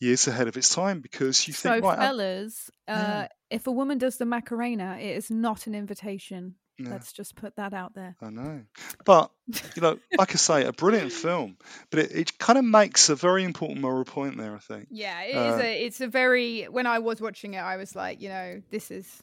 years 0.00 0.28
ahead 0.28 0.46
of 0.46 0.56
its 0.56 0.72
time 0.72 1.00
because 1.00 1.48
you 1.48 1.52
so 1.52 1.72
think, 1.72 1.84
right, 1.84 1.98
fellas, 1.98 2.70
uh, 2.86 2.92
yeah. 2.92 3.28
if 3.50 3.66
a 3.66 3.72
woman 3.72 3.98
does 3.98 4.16
the 4.16 4.26
Macarena, 4.26 4.96
it 5.00 5.16
is 5.16 5.30
not 5.30 5.66
an 5.66 5.74
invitation. 5.74 6.54
Yeah. 6.78 6.90
Let's 6.90 7.12
just 7.12 7.34
put 7.34 7.56
that 7.56 7.74
out 7.74 7.94
there. 7.94 8.14
I 8.22 8.30
know. 8.30 8.62
But, 9.04 9.30
you 9.74 9.82
know, 9.82 9.98
like 10.18 10.32
I 10.32 10.36
say, 10.36 10.64
a 10.64 10.72
brilliant 10.72 11.12
film, 11.12 11.56
but 11.90 12.00
it, 12.00 12.12
it 12.12 12.38
kind 12.38 12.58
of 12.58 12.64
makes 12.64 13.08
a 13.08 13.16
very 13.16 13.42
important 13.42 13.80
moral 13.80 14.04
point 14.04 14.36
there, 14.36 14.54
I 14.54 14.58
think. 14.58 14.86
Yeah, 14.90 15.22
it 15.22 15.34
uh, 15.34 15.54
is 15.54 15.60
a, 15.60 15.84
it's 15.84 16.00
a 16.00 16.06
very, 16.06 16.64
when 16.64 16.86
I 16.86 17.00
was 17.00 17.20
watching 17.20 17.54
it, 17.54 17.58
I 17.58 17.76
was 17.76 17.96
like, 17.96 18.20
you 18.20 18.28
know, 18.28 18.62
this 18.70 18.90
is. 18.90 19.22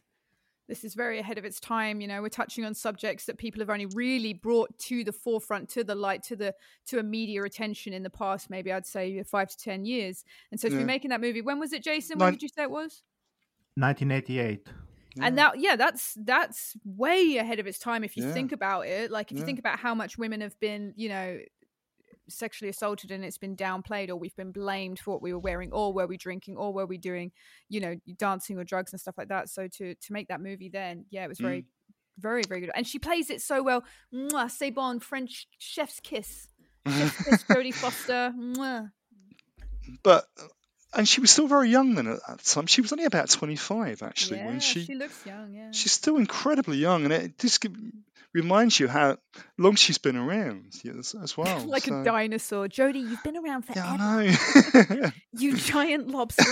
This 0.68 0.84
is 0.84 0.96
very 0.96 1.20
ahead 1.20 1.38
of 1.38 1.46
its 1.46 1.60
time. 1.60 2.02
You 2.02 2.08
know, 2.08 2.24
we're 2.24 2.30
touching 2.30 2.66
on 2.66 2.74
subjects 2.74 3.26
that 3.26 3.38
people 3.38 3.60
have 3.60 3.70
only 3.70 3.86
really 3.86 4.34
brought 4.34 4.76
to 4.80 5.04
the 5.04 5.12
forefront, 5.12 5.70
to 5.70 5.84
the 5.84 5.94
light, 5.94 6.24
to 6.24 6.36
the 6.36 6.56
to 6.88 6.98
a 6.98 7.04
media 7.04 7.44
attention 7.44 7.94
in 7.94 8.02
the 8.02 8.10
past. 8.10 8.50
Maybe 8.50 8.72
I'd 8.74 8.88
say 8.88 9.22
five 9.22 9.48
to 9.52 9.58
ten 9.58 9.86
years. 9.86 10.26
And 10.50 10.60
so 10.60 10.68
to 10.68 10.74
yeah. 10.74 10.80
be 10.80 10.86
making 10.86 11.12
that 11.12 11.22
movie, 11.22 11.44
when 11.44 11.60
was 11.60 11.72
it, 11.72 11.84
Jason? 11.84 12.18
When 12.18 12.30
Nin- 12.30 12.34
did 12.34 12.42
you 12.42 12.50
say 12.50 12.64
it 12.64 12.72
was? 12.72 13.04
1988 15.16 15.28
and 15.28 15.38
that 15.38 15.60
yeah 15.60 15.76
that's 15.76 16.14
that's 16.24 16.76
way 16.84 17.38
ahead 17.38 17.60
of 17.60 17.68
its 17.68 17.80
time 17.80 18.04
if 18.04 18.18
you 18.18 18.26
yeah. 18.26 18.34
think 18.34 18.52
about 18.52 18.88
it 18.88 19.12
like 19.12 19.32
if 19.32 19.36
yeah. 19.36 19.42
you 19.42 19.46
think 19.46 19.60
about 19.60 19.80
how 19.80 19.96
much 19.96 20.18
women 20.18 20.42
have 20.42 20.60
been 20.60 20.94
you 20.96 21.10
know 21.10 21.40
sexually 22.30 22.70
assaulted 22.70 23.12
and 23.12 23.24
it's 23.24 23.38
been 23.38 23.56
downplayed 23.56 24.10
or 24.10 24.16
we've 24.16 24.36
been 24.36 24.52
blamed 24.52 25.00
for 25.00 25.12
what 25.12 25.22
we 25.22 25.32
were 25.32 25.40
wearing 25.40 25.72
or 25.72 25.94
were 25.94 26.08
we 26.08 26.18
drinking 26.18 26.58
or 26.58 26.74
were 26.74 26.86
we 26.86 26.98
doing 26.98 27.32
you 27.70 27.80
know 27.80 27.96
dancing 28.18 28.58
or 28.58 28.64
drugs 28.64 28.94
and 28.94 29.00
stuff 29.00 29.16
like 29.18 29.30
that 29.30 29.50
so 29.50 29.68
to 29.68 29.96
to 29.96 30.14
make 30.14 30.28
that 30.28 30.42
movie 30.42 30.70
then 30.70 31.06
yeah 31.12 31.24
it 31.24 31.28
was 31.28 31.40
very 31.40 31.62
mm. 31.62 31.66
very 32.18 32.42
very 32.48 32.62
good 32.62 32.72
and 32.76 32.88
she 32.88 33.00
plays 33.00 33.30
it 33.30 33.42
so 33.42 33.62
well 33.62 33.84
Mwah, 34.14 34.50
c'est 34.50 34.72
bon 34.72 35.00
french 35.00 35.48
chef's 35.58 36.00
kiss 36.00 36.48
chef's 36.88 37.24
kiss 37.24 37.44
jodie 37.44 37.74
foster 37.74 38.34
Mwah. 38.38 38.92
but 40.04 40.26
and 40.96 41.08
she 41.08 41.22
was 41.22 41.32
still 41.32 41.48
very 41.48 41.70
young 41.70 41.96
then 41.96 42.08
at 42.08 42.20
that 42.28 42.44
time. 42.44 42.68
She 42.68 42.82
was 42.82 42.92
only 42.92 43.06
about 43.06 43.30
25 43.30 44.02
actually 44.04 44.40
yeah, 44.40 44.46
when 44.46 44.60
she. 44.60 44.86
She 44.86 44.96
looks 44.96 45.26
young, 45.26 45.54
yeah. 45.54 45.72
She's 45.72 45.92
still 45.92 46.18
incredibly 46.18 46.78
young, 46.78 47.04
and 47.04 47.14
it 47.14 47.38
just 47.38 47.66
reminds 48.34 48.80
you 48.80 48.88
how 48.88 49.18
long 49.58 49.76
she's 49.76 49.98
been 49.98 50.18
around 50.18 50.74
as, 51.00 51.16
as 51.22 51.38
well. 51.38 51.66
like 51.66 51.84
so. 51.84 52.02
a 52.02 52.04
dinosaur, 52.04 52.68
Jodie. 52.68 53.10
You've 53.10 53.24
been 53.24 53.38
around 53.38 53.64
forever. 53.64 53.96
Yeah, 53.98 54.34
I 54.72 54.96
know. 55.00 55.12
you 55.34 55.56
giant 55.56 56.10
lobster 56.10 56.44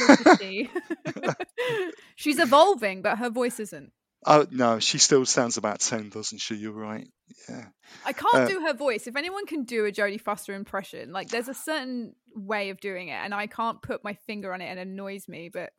she's 2.15 2.39
evolving, 2.39 3.01
but 3.01 3.17
her 3.17 3.29
voice 3.29 3.59
isn't. 3.59 3.91
Oh 4.26 4.45
no, 4.51 4.80
she 4.80 4.97
still 4.97 5.26
sounds 5.26 5.57
about 5.57 5.80
ten, 5.80 6.09
doesn't 6.09 6.39
she? 6.39 6.55
You're 6.55 6.71
right. 6.71 7.07
Yeah. 7.49 7.65
I 8.05 8.13
can't 8.13 8.36
uh, 8.36 8.47
do 8.47 8.61
her 8.61 8.74
voice. 8.74 9.07
If 9.07 9.15
anyone 9.15 9.45
can 9.45 9.63
do 9.63 9.86
a 9.86 9.91
Jodie 9.91 10.21
Foster 10.21 10.53
impression, 10.53 11.11
like 11.11 11.30
there's 11.30 11.49
a 11.49 11.53
certain 11.53 12.15
way 12.36 12.69
of 12.69 12.80
doing 12.80 13.09
it, 13.09 13.19
and 13.24 13.34
I 13.34 13.47
can't 13.47 13.82
put 13.82 14.03
my 14.03 14.13
finger 14.28 14.53
on 14.53 14.61
it, 14.61 14.65
and 14.65 14.80
it 14.80 14.88
annoys 14.88 15.28
me. 15.28 15.49
But 15.51 15.71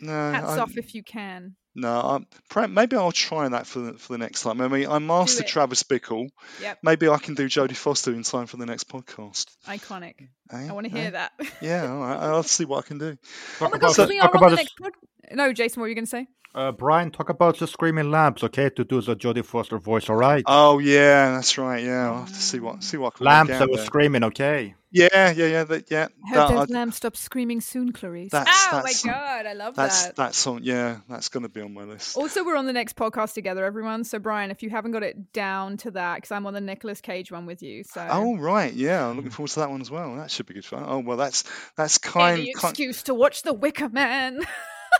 no, 0.00 0.12
hats 0.12 0.52
I, 0.52 0.58
off 0.58 0.76
if 0.76 0.94
you 0.94 1.02
can. 1.02 1.56
No, 1.78 2.24
I'm, 2.54 2.72
maybe 2.72 2.96
I'll 2.96 3.12
try 3.12 3.46
that 3.50 3.66
for 3.66 3.80
the, 3.80 3.92
for 3.98 4.14
the 4.14 4.18
next 4.18 4.42
time. 4.42 4.62
I 4.62 4.68
mean, 4.68 4.88
I 4.88 4.98
mastered 4.98 5.46
Travis 5.46 5.82
Bickle. 5.82 6.30
Yep. 6.62 6.78
Maybe 6.82 7.06
I 7.06 7.18
can 7.18 7.34
do 7.34 7.50
Jodie 7.50 7.76
Foster 7.76 8.14
in 8.14 8.22
time 8.22 8.46
for 8.46 8.56
the 8.56 8.64
next 8.64 8.88
podcast. 8.88 9.44
Iconic. 9.66 10.14
Eh? 10.52 10.68
I 10.68 10.72
want 10.72 10.86
to 10.86 10.92
hear 10.92 11.08
eh? 11.08 11.10
that. 11.10 11.32
yeah, 11.60 11.92
all 11.92 11.98
right. 11.98 12.16
I'll 12.16 12.42
see 12.42 12.64
what 12.64 12.82
I 12.82 12.88
can 12.88 12.96
do. 12.96 13.18
Talk 13.58 13.72
oh 13.74 13.76
about, 13.76 13.94
God, 13.94 14.08
talk 14.08 14.34
about 14.34 14.50
the 14.50 14.56
next 14.56 14.78
pod- 14.78 14.92
No, 15.32 15.52
Jason, 15.52 15.80
what 15.80 15.84
were 15.84 15.88
you 15.88 15.94
going 15.94 16.04
to 16.04 16.10
say? 16.10 16.26
Uh, 16.56 16.72
Brian, 16.72 17.10
talk 17.10 17.28
about 17.28 17.58
the 17.58 17.66
Screaming 17.66 18.10
Lambs, 18.10 18.42
okay? 18.42 18.70
To 18.70 18.82
do 18.82 19.02
the 19.02 19.14
Jodie 19.14 19.44
Foster 19.44 19.78
voice, 19.78 20.08
all 20.08 20.16
right? 20.16 20.42
Oh 20.46 20.78
yeah, 20.78 21.32
that's 21.32 21.58
right. 21.58 21.84
Yeah, 21.84 22.10
I'll 22.10 22.18
have 22.20 22.28
to 22.28 22.34
see 22.34 22.60
what 22.60 22.82
see 22.82 22.96
what. 22.96 23.20
Lambs 23.20 23.50
that 23.50 23.68
was 23.68 23.84
screaming, 23.84 24.24
okay? 24.24 24.74
Yeah, 24.90 25.32
yeah, 25.32 25.46
yeah, 25.46 25.64
that, 25.64 25.90
yeah. 25.90 26.08
Hope 26.32 26.48
those 26.48 26.70
lambs 26.70 26.96
stop 26.96 27.14
screaming 27.14 27.60
soon, 27.60 27.92
Clarice. 27.92 28.30
That's, 28.32 28.50
oh 28.72 28.80
that's, 28.82 29.04
my 29.04 29.12
god, 29.12 29.44
I 29.44 29.52
love 29.52 29.74
that's, 29.74 30.06
that. 30.06 30.16
That's 30.16 30.46
on. 30.46 30.62
Yeah, 30.62 31.00
that's 31.10 31.28
going 31.28 31.42
to 31.42 31.50
be 31.50 31.60
on 31.60 31.74
my 31.74 31.82
list. 31.82 32.16
Also, 32.16 32.42
we're 32.42 32.56
on 32.56 32.64
the 32.64 32.72
next 32.72 32.96
podcast 32.96 33.34
together, 33.34 33.66
everyone. 33.66 34.04
So, 34.04 34.18
Brian, 34.18 34.50
if 34.50 34.62
you 34.62 34.70
haven't 34.70 34.92
got 34.92 35.02
it 35.02 35.34
down 35.34 35.76
to 35.78 35.90
that, 35.90 36.14
because 36.14 36.32
I'm 36.32 36.46
on 36.46 36.54
the 36.54 36.62
Nicolas 36.62 37.02
Cage 37.02 37.30
one 37.30 37.44
with 37.44 37.62
you. 37.62 37.84
So. 37.84 38.06
Oh 38.10 38.38
right, 38.38 38.72
yeah, 38.72 39.06
I'm 39.06 39.16
looking 39.16 39.30
forward 39.30 39.50
to 39.50 39.60
that 39.60 39.70
one 39.70 39.82
as 39.82 39.90
well. 39.90 40.16
That 40.16 40.30
should 40.30 40.46
be 40.46 40.54
good 40.54 40.64
fun. 40.64 40.84
Oh 40.86 41.00
well, 41.00 41.18
that's 41.18 41.44
that's 41.76 41.98
kind. 41.98 42.40
Any 42.40 42.50
excuse 42.50 42.96
kind... 42.96 43.06
to 43.06 43.14
watch 43.14 43.42
The 43.42 43.52
Wicker 43.52 43.90
Man. 43.90 44.40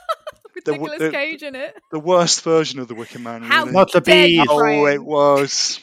with 0.55 0.65
the, 0.65 0.73
Nicolas 0.73 0.99
the, 0.99 1.11
Cage 1.11 1.43
in 1.43 1.55
it. 1.55 1.77
The 1.91 1.99
worst 1.99 2.43
version 2.43 2.81
of 2.81 2.89
the 2.89 2.95
Wicker 2.95 3.19
Man. 3.19 3.43
How 3.43 3.63
really. 3.63 3.73
Not 3.73 3.93
the 3.93 4.01
be. 4.01 4.45
Oh, 4.49 4.87
it 4.87 5.05
was. 5.05 5.81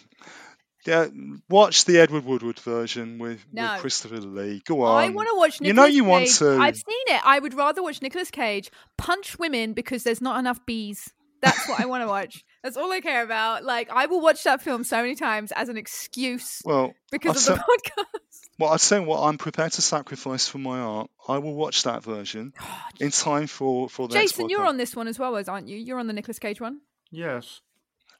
Yeah, 0.85 1.07
watch 1.49 1.85
the 1.85 1.99
Edward 1.99 2.25
Woodward 2.25 2.59
version 2.59 3.17
with, 3.17 3.45
no. 3.53 3.71
with 3.71 3.81
Christopher 3.81 4.17
Lee. 4.17 4.61
Go 4.65 4.81
on. 4.81 5.01
I 5.01 5.09
want 5.09 5.29
to 5.29 5.35
watch. 5.37 5.61
Nicolas 5.61 5.67
you 5.67 5.73
know 5.73 5.85
you 5.85 6.03
Cage. 6.03 6.09
want 6.09 6.27
to. 6.27 6.57
I've 6.61 6.75
seen 6.75 6.83
it. 7.07 7.21
I 7.23 7.39
would 7.39 7.53
rather 7.53 7.81
watch 7.81 8.01
Nicolas 8.01 8.29
Cage 8.29 8.69
punch 8.97 9.39
women 9.39 9.71
because 9.73 10.03
there's 10.03 10.19
not 10.21 10.39
enough 10.39 10.65
bees. 10.65 11.09
That's 11.41 11.67
what 11.69 11.79
I 11.79 11.85
want 11.85 12.03
to 12.03 12.07
watch. 12.07 12.43
That's 12.63 12.77
all 12.77 12.91
I 12.91 13.01
care 13.01 13.23
about. 13.23 13.63
Like 13.63 13.89
I 13.91 14.07
will 14.07 14.21
watch 14.21 14.43
that 14.43 14.61
film 14.61 14.83
so 14.83 14.97
many 15.01 15.15
times 15.15 15.51
as 15.53 15.69
an 15.69 15.77
excuse 15.77 16.61
Well, 16.65 16.93
because 17.11 17.47
I'll 17.47 17.55
of 17.55 17.59
the 17.59 17.63
say- 17.65 17.91
podcast. 18.01 18.32
Well, 18.59 18.71
I'd 18.71 18.81
say 18.81 18.99
what 18.99 19.21
I'm 19.21 19.37
prepared 19.37 19.71
to 19.73 19.81
sacrifice 19.81 20.47
for 20.47 20.59
my 20.59 20.79
art. 20.79 21.09
I 21.27 21.39
will 21.39 21.55
watch 21.55 21.83
that 21.83 22.03
version 22.03 22.53
in 22.99 23.11
time 23.11 23.47
for 23.47 23.89
for 23.89 24.07
the 24.07 24.13
Jason, 24.13 24.49
you're 24.49 24.65
on 24.65 24.77
this 24.77 24.95
one 24.95 25.07
as 25.07 25.17
well, 25.17 25.35
as 25.37 25.47
aren't 25.49 25.67
you? 25.67 25.77
You're 25.77 25.99
on 25.99 26.07
the 26.07 26.13
Nicolas 26.13 26.39
Cage 26.39 26.61
one. 26.61 26.81
Yes. 27.09 27.61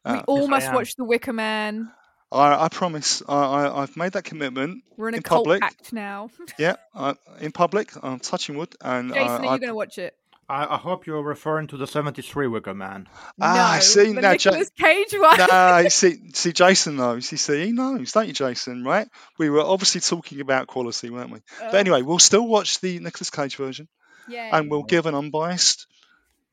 we 0.05 0.11
Uh, 0.11 0.23
all 0.27 0.41
yes, 0.41 0.49
must 0.49 0.73
watch 0.73 0.95
The 0.95 1.03
Wicker 1.03 1.33
Man. 1.33 1.91
I, 2.31 2.65
I 2.65 2.69
promise. 2.69 3.21
I, 3.27 3.33
I 3.35 3.81
I've 3.83 3.95
made 3.95 4.13
that 4.13 4.23
commitment 4.23 4.83
We're 4.97 5.09
in 5.09 5.13
a 5.13 5.17
in 5.17 5.23
cult 5.23 5.45
public. 5.45 5.61
pact 5.61 5.93
now. 5.93 6.29
Yeah, 6.57 6.75
I, 6.95 7.13
in 7.39 7.51
public. 7.51 7.91
I'm 8.01 8.19
touching 8.19 8.57
wood, 8.57 8.75
and 8.81 9.13
Jason, 9.13 9.27
I, 9.27 9.35
are 9.35 9.43
you 9.53 9.59
going 9.59 9.67
to 9.67 9.75
watch 9.75 9.97
it? 9.99 10.15
I, 10.49 10.75
I 10.75 10.77
hope 10.77 11.05
you're 11.07 11.21
referring 11.23 11.67
to 11.67 11.77
the 11.77 11.87
73 11.87 12.47
Wicker 12.47 12.73
Man. 12.73 13.07
Ah, 13.41 13.73
no, 13.75 13.79
see, 13.81 14.13
the 14.13 14.21
now, 14.21 14.31
Ja- 14.33 14.63
Cage 14.77 15.13
one. 15.13 15.37
Nah, 15.37 15.83
see, 15.89 16.29
see, 16.33 16.51
Jason 16.51 16.97
knows. 16.97 17.31
You 17.31 17.37
see, 17.37 17.65
he 17.65 17.71
knows, 17.71 18.11
don't 18.11 18.27
you, 18.27 18.33
Jason? 18.33 18.83
Right? 18.83 19.07
We 19.39 19.49
were 19.49 19.61
obviously 19.61 20.01
talking 20.01 20.41
about 20.41 20.67
quality, 20.67 21.09
weren't 21.09 21.31
we? 21.31 21.39
But 21.59 21.73
Uh, 21.75 21.77
anyway, 21.77 22.01
we'll 22.01 22.19
still 22.19 22.45
watch 22.47 22.81
the 22.81 22.99
Nicolas 22.99 23.29
Cage 23.29 23.55
version, 23.55 23.87
yeah, 24.27 24.55
and 24.57 24.69
we'll 24.69 24.83
give 24.83 25.05
an 25.05 25.15
unbiased, 25.15 25.87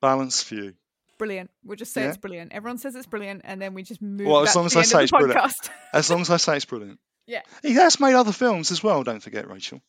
balanced 0.00 0.46
view. 0.48 0.74
brilliant. 1.18 1.50
We'll 1.64 1.76
just 1.76 1.92
say 1.92 2.02
Yeah. 2.02 2.08
it's 2.08 2.16
brilliant. 2.16 2.52
Everyone 2.52 2.78
says 2.78 2.94
it's 2.94 3.06
brilliant, 3.06 3.42
and 3.44 3.60
then 3.60 3.74
we 3.74 3.82
just 3.82 4.00
move. 4.00 4.26
Well, 4.26 4.42
as 4.42 4.54
long 4.56 4.66
as 4.66 4.76
I 4.76 4.82
say 4.82 4.94
of 4.94 4.98
the 4.98 5.02
it's 5.02 5.10
brilliant. 5.12 5.70
As 5.92 6.10
long 6.10 6.20
as 6.22 6.30
I 6.30 6.36
say 6.38 6.56
it's 6.56 6.64
brilliant. 6.64 6.98
yeah, 7.26 7.42
He 7.62 7.74
has 7.74 7.98
made 8.00 8.14
other 8.14 8.32
films 8.32 8.70
as 8.70 8.82
well. 8.82 9.02
Don't 9.02 9.20
forget, 9.22 9.48
Rachel. 9.50 9.82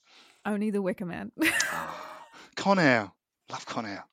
only 0.45 0.72
The 0.72 0.82
Wicker 0.82 1.06
Man. 1.06 1.32
Con 2.56 2.80
Air, 2.80 3.12
love 3.52 3.66
Con 3.66 3.86
Air. 3.86 4.06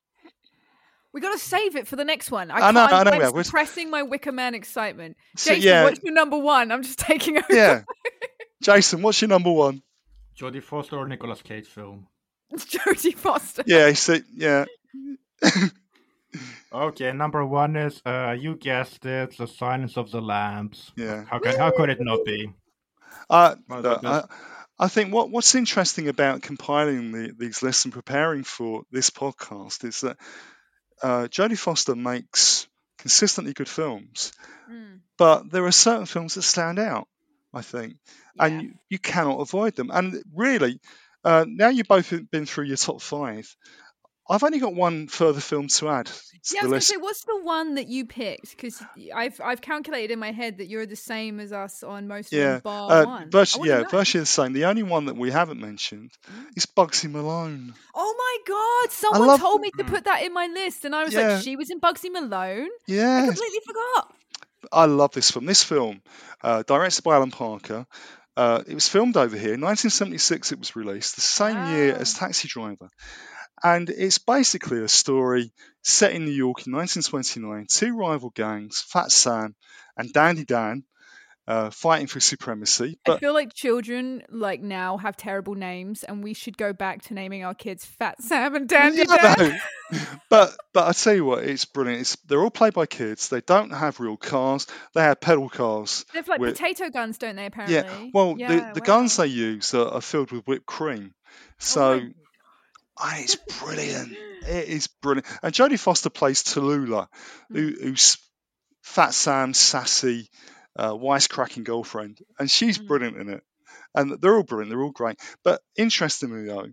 we 1.12 1.20
got 1.20 1.32
to 1.32 1.38
save 1.38 1.76
it 1.76 1.86
for 1.88 1.96
the 1.96 2.04
next 2.04 2.30
one. 2.30 2.50
I, 2.50 2.56
I 2.68 2.70
know, 2.72 2.86
can't- 2.86 2.92
I 2.92 3.02
know, 3.04 3.10
I'm 3.16 3.20
yeah, 3.20 3.30
we're- 3.30 3.44
suppressing 3.44 3.90
my 3.90 4.02
Wicker 4.02 4.32
Man 4.32 4.54
excitement. 4.54 5.16
So, 5.36 5.54
Jason, 5.54 5.68
yeah. 5.68 5.84
what's 5.84 6.02
your 6.02 6.12
number 6.14 6.38
one? 6.38 6.70
I'm 6.72 6.82
just 6.82 6.98
taking 7.10 7.38
over. 7.38 7.46
Yeah, 7.50 7.82
Jason, 8.62 9.02
what's 9.02 9.20
your 9.20 9.28
number 9.28 9.50
one? 9.52 9.82
Jodie 10.38 10.62
Foster 10.62 10.96
or 10.96 11.08
Nicolas 11.08 11.42
Cage 11.42 11.66
film? 11.66 12.06
It's 12.50 12.64
Jodie 12.64 13.14
Foster. 13.14 13.62
Yeah, 13.66 13.92
see, 13.92 14.22
yeah. 14.34 14.64
Okay, 16.70 17.12
number 17.12 17.44
one 17.46 17.76
is, 17.76 18.02
uh, 18.04 18.36
you 18.38 18.54
guessed 18.54 19.06
it, 19.06 19.34
The 19.38 19.46
Silence 19.46 19.96
of 19.96 20.10
the 20.10 20.20
Lambs. 20.20 20.92
Yeah. 20.96 21.24
How, 21.24 21.38
can, 21.38 21.56
how 21.56 21.70
could 21.70 21.88
it 21.88 21.96
not 22.00 22.22
be? 22.26 22.52
Uh, 23.30 23.54
My 23.68 23.78
look, 23.78 24.02
I, 24.78 24.88
think 24.88 25.12
what, 25.12 25.30
what's 25.30 25.54
interesting 25.54 26.08
about 26.08 26.42
compiling 26.42 27.12
the, 27.12 27.34
these 27.36 27.62
lists 27.62 27.84
and 27.84 27.92
preparing 27.92 28.44
for 28.44 28.82
this 28.90 29.10
podcast 29.10 29.84
is 29.84 30.00
that 30.02 30.16
uh, 31.02 31.28
Jodie 31.28 31.58
Foster 31.58 31.94
makes 31.94 32.66
consistently 32.98 33.52
good 33.54 33.68
films, 33.68 34.32
Mm, 34.70 35.00
but 35.16 35.50
there 35.50 35.64
are 35.64 35.72
certain 35.72 36.06
films 36.06 36.34
that 36.34 36.42
stand 36.42 36.78
out, 36.78 37.08
I 37.54 37.62
think, 37.62 37.96
yeah. 38.34 38.44
and 38.44 38.62
you, 38.62 38.74
you 38.90 38.98
cannot 38.98 39.40
avoid 39.40 39.74
them. 39.74 39.90
And 39.90 40.22
really, 40.34 40.80
uh, 41.24 41.44
now 41.48 41.68
you've 41.68 41.88
both 41.88 42.12
been 42.30 42.46
through 42.46 42.64
your 42.64 42.76
top 42.76 43.00
five, 43.00 43.54
I've 44.30 44.42
only 44.44 44.58
got 44.58 44.74
one 44.74 45.08
further 45.08 45.40
film 45.40 45.68
to 45.68 45.88
add 45.88 46.06
to 46.06 46.12
Yeah, 46.54 46.60
I 46.60 46.64
was 46.64 46.70
gonna 46.70 46.80
say, 46.82 46.96
what's 46.98 47.24
the 47.24 47.40
one 47.42 47.76
that 47.76 47.88
you 47.88 48.04
picked? 48.06 48.50
Because 48.50 48.82
I've 49.14 49.40
I've 49.42 49.60
calculated 49.60 50.12
in 50.12 50.18
my 50.18 50.32
head 50.32 50.58
that 50.58 50.66
you're 50.68 50.86
the 50.86 50.96
same 50.96 51.40
as 51.40 51.52
us 51.52 51.82
on 51.82 52.08
most 52.08 52.32
of 52.32 52.38
Yeah, 52.38 52.52
them, 52.52 52.60
bar 52.64 52.90
uh, 52.92 53.04
one. 53.06 53.30
virtu- 53.30 53.66
yeah, 53.66 53.84
virtually 53.90 54.20
the 54.20 54.26
same. 54.26 54.52
The 54.52 54.66
only 54.66 54.82
one 54.82 55.06
that 55.06 55.16
we 55.16 55.30
haven't 55.30 55.60
mentioned 55.60 56.10
is 56.56 56.66
Bugsy 56.66 57.10
Malone. 57.10 57.74
Oh 57.94 58.14
my 58.18 58.36
god! 58.84 58.92
Someone 58.92 59.28
love- 59.28 59.40
told 59.40 59.60
me 59.62 59.70
to 59.78 59.84
put 59.84 60.04
that 60.04 60.22
in 60.22 60.32
my 60.34 60.46
list, 60.46 60.84
and 60.84 60.94
I 60.94 61.04
was 61.04 61.14
Yeah. 61.14 61.34
like, 61.34 61.42
she 61.42 61.56
was 61.56 61.70
in 61.70 61.80
Bugsy 61.80 62.10
Malone. 62.12 62.68
Yeah, 62.86 63.22
I 63.22 63.26
completely 63.26 63.60
forgot. 63.66 64.14
I 64.72 64.84
love 64.86 65.12
this 65.12 65.30
film. 65.30 65.46
This 65.46 65.62
film, 65.62 66.02
uh, 66.42 66.62
directed 66.64 67.02
by 67.02 67.14
Alan 67.14 67.30
Parker, 67.30 67.86
uh, 68.36 68.62
it 68.66 68.74
was 68.74 68.88
filmed 68.88 69.16
over 69.16 69.36
here. 69.36 69.56
1976, 69.56 70.52
it 70.52 70.58
was 70.58 70.76
released, 70.76 71.14
the 71.14 71.20
same 71.22 71.56
year 71.74 71.94
as 71.94 72.14
Taxi 72.14 72.48
Driver. 72.48 72.88
And 73.62 73.90
it's 73.90 74.18
basically 74.18 74.82
a 74.82 74.88
story 74.88 75.52
set 75.82 76.12
in 76.12 76.24
New 76.24 76.30
York 76.32 76.66
in 76.66 76.72
1929. 76.72 77.66
Two 77.68 77.96
rival 77.96 78.30
gangs, 78.30 78.80
Fat 78.86 79.10
Sam 79.10 79.54
and 79.96 80.12
Dandy 80.12 80.44
Dan, 80.44 80.84
uh, 81.46 81.70
fighting 81.70 82.06
for 82.06 82.20
supremacy. 82.20 82.98
I 83.08 83.16
feel 83.18 83.32
like 83.32 83.54
children 83.54 84.22
like 84.28 84.60
now 84.60 84.98
have 84.98 85.16
terrible 85.16 85.54
names, 85.54 86.04
and 86.04 86.22
we 86.22 86.34
should 86.34 86.58
go 86.58 86.74
back 86.74 87.02
to 87.04 87.14
naming 87.14 87.42
our 87.42 87.54
kids 87.54 87.86
Fat 87.86 88.22
Sam 88.22 88.54
and 88.54 88.68
Dandy 88.68 89.04
Yeah, 89.08 89.34
Dan. 89.34 89.60
no. 89.90 89.98
but 90.28 90.54
but 90.74 90.86
I 90.88 90.92
tell 90.92 91.14
you 91.14 91.24
what, 91.24 91.44
it's 91.44 91.64
brilliant. 91.64 92.02
It's, 92.02 92.16
they're 92.26 92.42
all 92.42 92.50
played 92.50 92.74
by 92.74 92.84
kids. 92.84 93.30
They 93.30 93.40
don't 93.40 93.70
have 93.70 93.98
real 93.98 94.18
cars. 94.18 94.66
They 94.94 95.00
have 95.02 95.20
pedal 95.22 95.48
cars. 95.48 96.04
They 96.12 96.18
have 96.18 96.28
like 96.28 96.38
with- 96.40 96.58
potato 96.58 96.90
guns, 96.90 97.16
don't 97.16 97.36
they? 97.36 97.46
Apparently. 97.46 97.76
Yeah. 97.76 98.10
Well, 98.12 98.34
the, 98.34 98.46
the 98.46 98.80
wow. 98.80 98.84
guns 98.84 99.16
they 99.16 99.26
use 99.28 99.72
are, 99.74 99.88
are 99.88 100.00
filled 100.02 100.30
with 100.32 100.46
whipped 100.46 100.66
cream. 100.66 101.14
So 101.58 101.94
Oh 101.94 102.08
ah, 103.00 103.16
it's 103.18 103.36
brilliant. 103.60 104.16
It 104.48 104.68
is 104.68 104.86
brilliant. 104.86 105.26
And 105.42 105.52
Jodie 105.52 105.78
Foster 105.78 106.08
plays 106.10 106.42
Tallulah, 106.42 107.08
who, 107.50 107.72
Mm. 107.72 107.82
who's 107.82 108.16
Fat 108.82 109.12
Sam's 109.12 109.58
sassy, 109.58 110.28
uh, 110.78 110.92
wisecracking 110.92 111.64
girlfriend, 111.64 112.18
and 112.38 112.50
she's 112.50 112.78
Mm. 112.78 112.86
brilliant 112.86 113.16
in 113.18 113.28
it. 113.30 113.42
And 113.94 114.18
they're 114.20 114.34
all 114.36 114.44
brilliant. 114.44 114.70
They're 114.70 114.80
all 114.82 114.92
great. 114.92 115.20
But 115.44 115.60
interestingly, 115.76 116.46
though, 116.46 116.68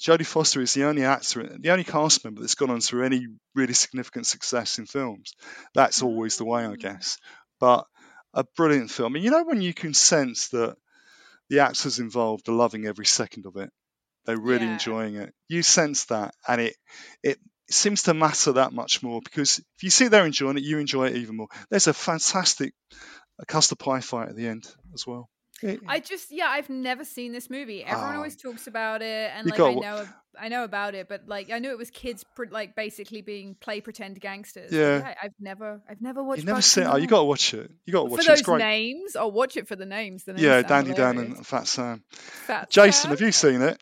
Jodie 0.00 0.26
Foster 0.26 0.60
is 0.60 0.74
the 0.74 0.84
only 0.84 1.04
actor, 1.04 1.56
the 1.58 1.70
only 1.70 1.84
cast 1.84 2.24
member 2.24 2.40
that's 2.42 2.54
gone 2.54 2.70
on 2.70 2.80
to 2.80 3.02
any 3.02 3.26
really 3.54 3.74
significant 3.74 4.26
success 4.26 4.78
in 4.78 4.86
films. 4.86 5.32
That's 5.74 6.02
always 6.02 6.36
the 6.36 6.44
way, 6.44 6.64
I 6.64 6.72
Oh. 6.72 6.76
guess. 6.76 7.18
But 7.60 7.86
a 8.34 8.44
brilliant 8.56 8.90
film. 8.90 9.14
And 9.14 9.24
you 9.24 9.30
know 9.30 9.44
when 9.44 9.62
you 9.62 9.72
can 9.74 9.94
sense 9.94 10.48
that 10.48 10.76
the 11.48 11.60
actors 11.60 11.98
involved 11.98 12.48
are 12.48 12.52
loving 12.54 12.86
every 12.86 13.06
second 13.06 13.46
of 13.46 13.56
it. 13.56 13.70
They're 14.30 14.38
really 14.40 14.66
Yeah. 14.66 14.72
enjoying 14.74 15.16
it. 15.16 15.32
You 15.48 15.62
sense 15.62 16.04
that, 16.06 16.34
and 16.46 16.60
it 16.60 16.76
it 17.22 17.38
seems 17.70 18.02
to 18.04 18.14
matter 18.14 18.52
that 18.52 18.72
much 18.72 19.02
more 19.02 19.20
because 19.22 19.58
if 19.58 19.82
you 19.82 19.90
see 19.90 20.08
they're 20.08 20.26
enjoying 20.26 20.56
it, 20.56 20.64
you 20.64 20.78
enjoy 20.78 21.06
it 21.08 21.16
even 21.16 21.36
more. 21.36 21.48
There's 21.70 21.86
a 21.88 21.92
fantastic 21.94 22.72
uh, 23.40 23.44
custard 23.46 23.78
pie 23.78 24.00
fight 24.00 24.28
at 24.28 24.36
the 24.36 24.46
end 24.48 24.66
as 24.94 25.06
well. 25.06 25.28
I 25.86 26.00
just 26.00 26.30
yeah, 26.30 26.46
I've 26.48 26.70
never 26.70 27.04
seen 27.04 27.32
this 27.32 27.50
movie. 27.50 27.84
Everyone 27.84 28.14
Oh. 28.14 28.16
always 28.16 28.34
talks 28.34 28.66
about 28.66 29.02
it, 29.02 29.30
and 29.36 29.44
You 29.46 29.50
like 29.50 29.58
gotta 29.58 29.76
I 29.76 29.80
know 29.80 30.08
I 30.40 30.48
know 30.48 30.64
about 30.64 30.94
it, 30.94 31.06
but 31.06 31.24
like 31.28 31.50
I 31.50 31.58
knew 31.58 31.70
it 31.70 31.76
was 31.76 31.90
kids 31.90 32.24
pr- 32.34 32.46
like 32.50 32.74
basically 32.74 33.20
being 33.20 33.56
play 33.60 33.82
pretend 33.82 34.18
gangsters. 34.22 34.70
but 34.70 34.76
Yeah. 34.78 35.14
I've 35.22 35.34
never 35.38 35.82
I've 35.86 36.00
never 36.00 36.22
watched. 36.24 36.38
You've 36.38 36.46
never 36.46 36.62
seen. 36.62 36.84
Oh, 36.84 36.96
you 36.96 37.06
got 37.06 37.18
to 37.18 37.24
watch 37.24 37.52
it. 37.52 37.70
You 37.84 37.92
got 37.92 38.04
to 38.04 38.08
for 38.08 38.12
watch 38.12 38.24
it. 38.24 38.28
those 38.28 38.42
great. 38.42 38.58
names. 38.60 39.16
I'll 39.16 39.30
watch 39.32 39.58
it 39.58 39.68
for 39.68 39.76
the 39.76 39.84
names. 39.84 40.24
The 40.24 40.32
names 40.32 40.42
Yeah, 40.42 40.62
sound 40.66 40.68
Dandy 40.68 40.94
Dan 40.94 41.18
and 41.18 41.46
Fat 41.46 41.66
Sam. 41.68 42.04
Fat 42.10 42.70
Jason, 42.70 42.92
Sam. 42.92 43.10
have 43.10 43.20
you 43.20 43.30
seen 43.32 43.60
it? 43.60 43.78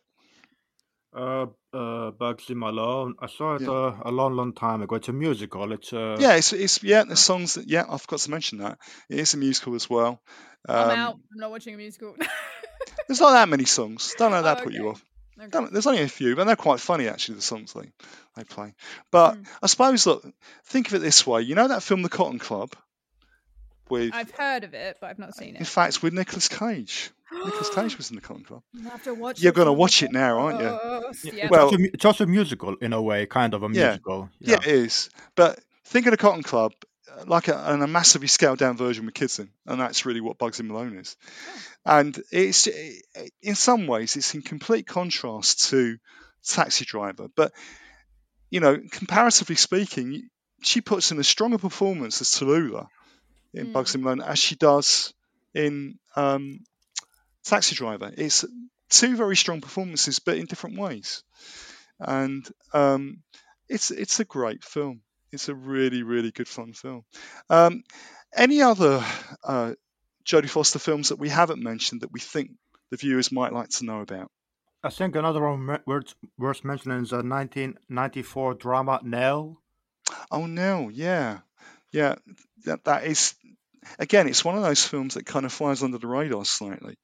Uh, 1.14 1.46
uh, 1.72 2.11
Bugsy 2.12 2.54
Malone. 2.54 3.14
I 3.20 3.26
saw 3.28 3.54
it 3.56 3.62
Yeah. 3.62 3.70
uh, 3.70 3.96
a 4.04 4.11
long, 4.11 4.34
long 4.36 4.52
time 4.52 4.82
ago. 4.82 4.96
It's 4.96 5.09
a 5.09 5.12
musical. 5.12 5.72
It's 5.72 5.92
uh, 5.92 6.16
Yeah, 6.20 6.34
it's, 6.36 6.52
it's 6.52 6.82
yeah. 6.82 7.04
The 7.04 7.16
songs 7.16 7.54
that 7.54 7.66
yeah, 7.68 7.84
I 7.88 7.96
forgot 7.98 8.20
to 8.20 8.30
mention 8.30 8.59
that 8.59 8.78
it 9.09 9.18
is 9.18 9.34
a 9.34 9.36
musical 9.38 9.74
as 9.74 9.88
well. 9.88 10.20
I'm 10.68 10.90
Um, 10.90 10.98
out. 10.98 11.14
I'm 11.32 11.38
not 11.40 11.50
watching 11.50 11.74
a 11.74 11.78
musical. 11.78 12.14
There's 13.09 13.20
not 13.20 13.32
that 13.32 13.48
many 13.48 13.64
songs. 13.64 14.14
Don't 14.18 14.32
let 14.32 14.42
that 14.42 14.61
Oh, 14.61 14.64
put 14.64 14.72
you 14.74 14.90
off. 14.90 15.02
Okay. 15.40 15.66
There's 15.72 15.86
only 15.86 16.02
a 16.02 16.09
few, 16.09 16.34
but 16.36 16.44
they're 16.44 16.56
quite 16.56 16.80
funny 16.80 17.09
actually. 17.09 17.36
The 17.36 17.42
songs 17.42 17.72
they 17.72 17.90
they 18.36 18.44
play. 18.44 18.74
But 19.11 19.36
Hmm. 19.36 19.42
I 19.62 19.66
suppose 19.68 20.04
look, 20.06 20.26
think 20.66 20.88
of 20.88 20.94
it 20.94 20.98
this 20.98 21.26
way. 21.26 21.42
You 21.42 21.54
know 21.54 21.68
that 21.68 21.82
film, 21.82 22.02
The 22.02 22.09
Cotton 22.09 22.38
Club, 22.38 22.72
with 23.91 24.12
I've 24.14 24.30
heard 24.30 24.64
of 24.64 24.74
it, 24.74 24.99
but 25.01 25.09
I've 25.11 25.18
not 25.18 25.34
seen 25.34 25.55
it. 25.57 25.59
in 25.61 25.64
fact 25.64 26.03
with 26.03 26.12
Nicolas 26.12 26.49
Cage. 26.49 27.11
Nicolas 27.30 27.68
Cage 27.74 27.97
was 27.99 28.09
in 28.11 28.16
The 28.16 28.22
Cotton 28.22 28.45
Club. 28.45 28.62
I 28.78 28.89
have 28.89 29.03
to 29.05 29.14
watch. 29.14 29.41
You're 29.43 29.53
gonna 29.53 29.72
watch 29.72 30.03
it 30.03 30.12
now, 30.12 30.39
aren't 30.39 30.61
you? 30.61 30.66
Yeah, 30.66 31.01
Yeah. 31.24 31.43
it's, 31.45 31.51
Well- 31.51 31.64
also, 31.66 31.78
mu- 31.78 31.91
it's 31.93 32.05
also 32.05 32.24
a 32.24 32.26
musical 32.26 32.74
in 32.76 32.93
a 32.93 33.03
way, 33.03 33.26
kind 33.26 33.53
of 33.55 33.62
a 33.62 33.66
Yeah. 33.66 33.89
musical. 33.89 34.30
Yeah, 34.41 34.57
it 34.57 34.66
is. 34.66 35.11
But 35.34 35.59
think 35.84 36.07
of 36.07 36.12
The 36.12 36.16
Cotton 36.16 36.43
Club 36.43 36.72
uh, 37.11 37.24
like 37.26 37.49
a, 37.49 37.57
and 37.72 37.82
a 37.82 37.86
massively 37.86 38.28
scaled 38.28 38.59
down 38.59 38.76
version 38.76 39.05
with 39.07 39.14
kids 39.14 39.39
in, 39.39 39.51
and 39.66 39.80
that's 39.80 40.05
really 40.07 40.20
what 40.20 40.39
Bugsy 40.39 40.64
Malone 40.66 40.97
is. 40.99 41.16
And 41.84 42.18
it's 42.30 42.66
in 43.43 43.55
some 43.55 43.86
ways 43.86 44.16
it's 44.16 44.34
in 44.34 44.43
complete 44.43 44.86
contrast 44.86 45.68
to 45.70 45.99
Taxi 46.47 46.84
Driver, 46.84 47.28
but 47.34 47.53
you 48.51 48.61
know, 48.61 48.78
comparatively 48.91 49.57
speaking, 49.57 50.28
she 50.62 50.80
puts 50.80 51.12
in 51.12 51.18
a 51.18 51.24
stronger 51.24 51.59
performance 51.59 52.20
as 52.22 52.28
Tallulah 52.28 52.89
in 53.55 53.68
Mm. 53.68 53.72
Bugsy 53.72 54.01
Malone 54.01 54.20
as 54.22 54.38
she 54.38 54.55
does 54.57 55.12
in 55.55 55.99
um, 56.16 56.61
Taxi 57.44 57.74
Driver. 57.74 58.12
It's 58.16 58.44
two 58.90 59.16
very 59.16 59.36
strong 59.36 59.61
performances, 59.61 60.18
but 60.18 60.36
in 60.36 60.46
different 60.46 60.78
ways, 60.78 61.22
and 62.01 62.46
um, 62.72 63.22
it's 63.68 63.90
it's 63.90 64.20
a 64.20 64.24
great 64.24 64.64
film. 64.64 65.01
It's 65.32 65.49
a 65.49 65.55
really 65.55 66.03
really 66.03 66.30
good 66.30 66.49
fun 66.49 66.72
film. 66.72 67.05
Um, 67.51 67.82
any 68.34 68.62
other 68.62 69.05
uh, 69.44 69.72
Jodie 70.24 70.51
Foster 70.51 70.78
films 70.78 71.09
that 71.09 71.18
we 71.18 71.28
haven't 71.30 71.62
mentioned 71.62 72.03
that 72.03 72.12
we 72.12 72.20
think 72.20 72.51
the 72.90 72.96
viewers 72.96 73.32
might 73.32 73.53
like 73.53 73.68
to 73.70 73.84
know 73.84 74.01
about? 74.01 74.30
I 74.82 74.90
think 74.90 75.16
another 75.16 75.40
one 75.40 75.80
worth, 75.86 76.14
worth 76.38 76.64
mentioning 76.64 77.03
is 77.03 77.12
a 77.12 77.16
1994 77.16 78.55
drama, 78.55 79.01
Nell. 79.03 79.61
Oh 80.30 80.46
Nell, 80.46 80.90
yeah, 80.90 81.40
yeah. 81.93 82.16
That 82.64 82.84
that 82.84 83.05
is 83.05 83.34
again, 83.99 84.28
it's 84.28 84.45
one 84.45 84.57
of 84.57 84.62
those 84.62 84.84
films 84.84 85.14
that 85.14 85.26
kind 85.26 85.47
of 85.47 85.53
flies 85.53 85.82
under 85.82 85.99
the 85.99 86.07
radar 86.07 86.45
slightly. 86.45 86.97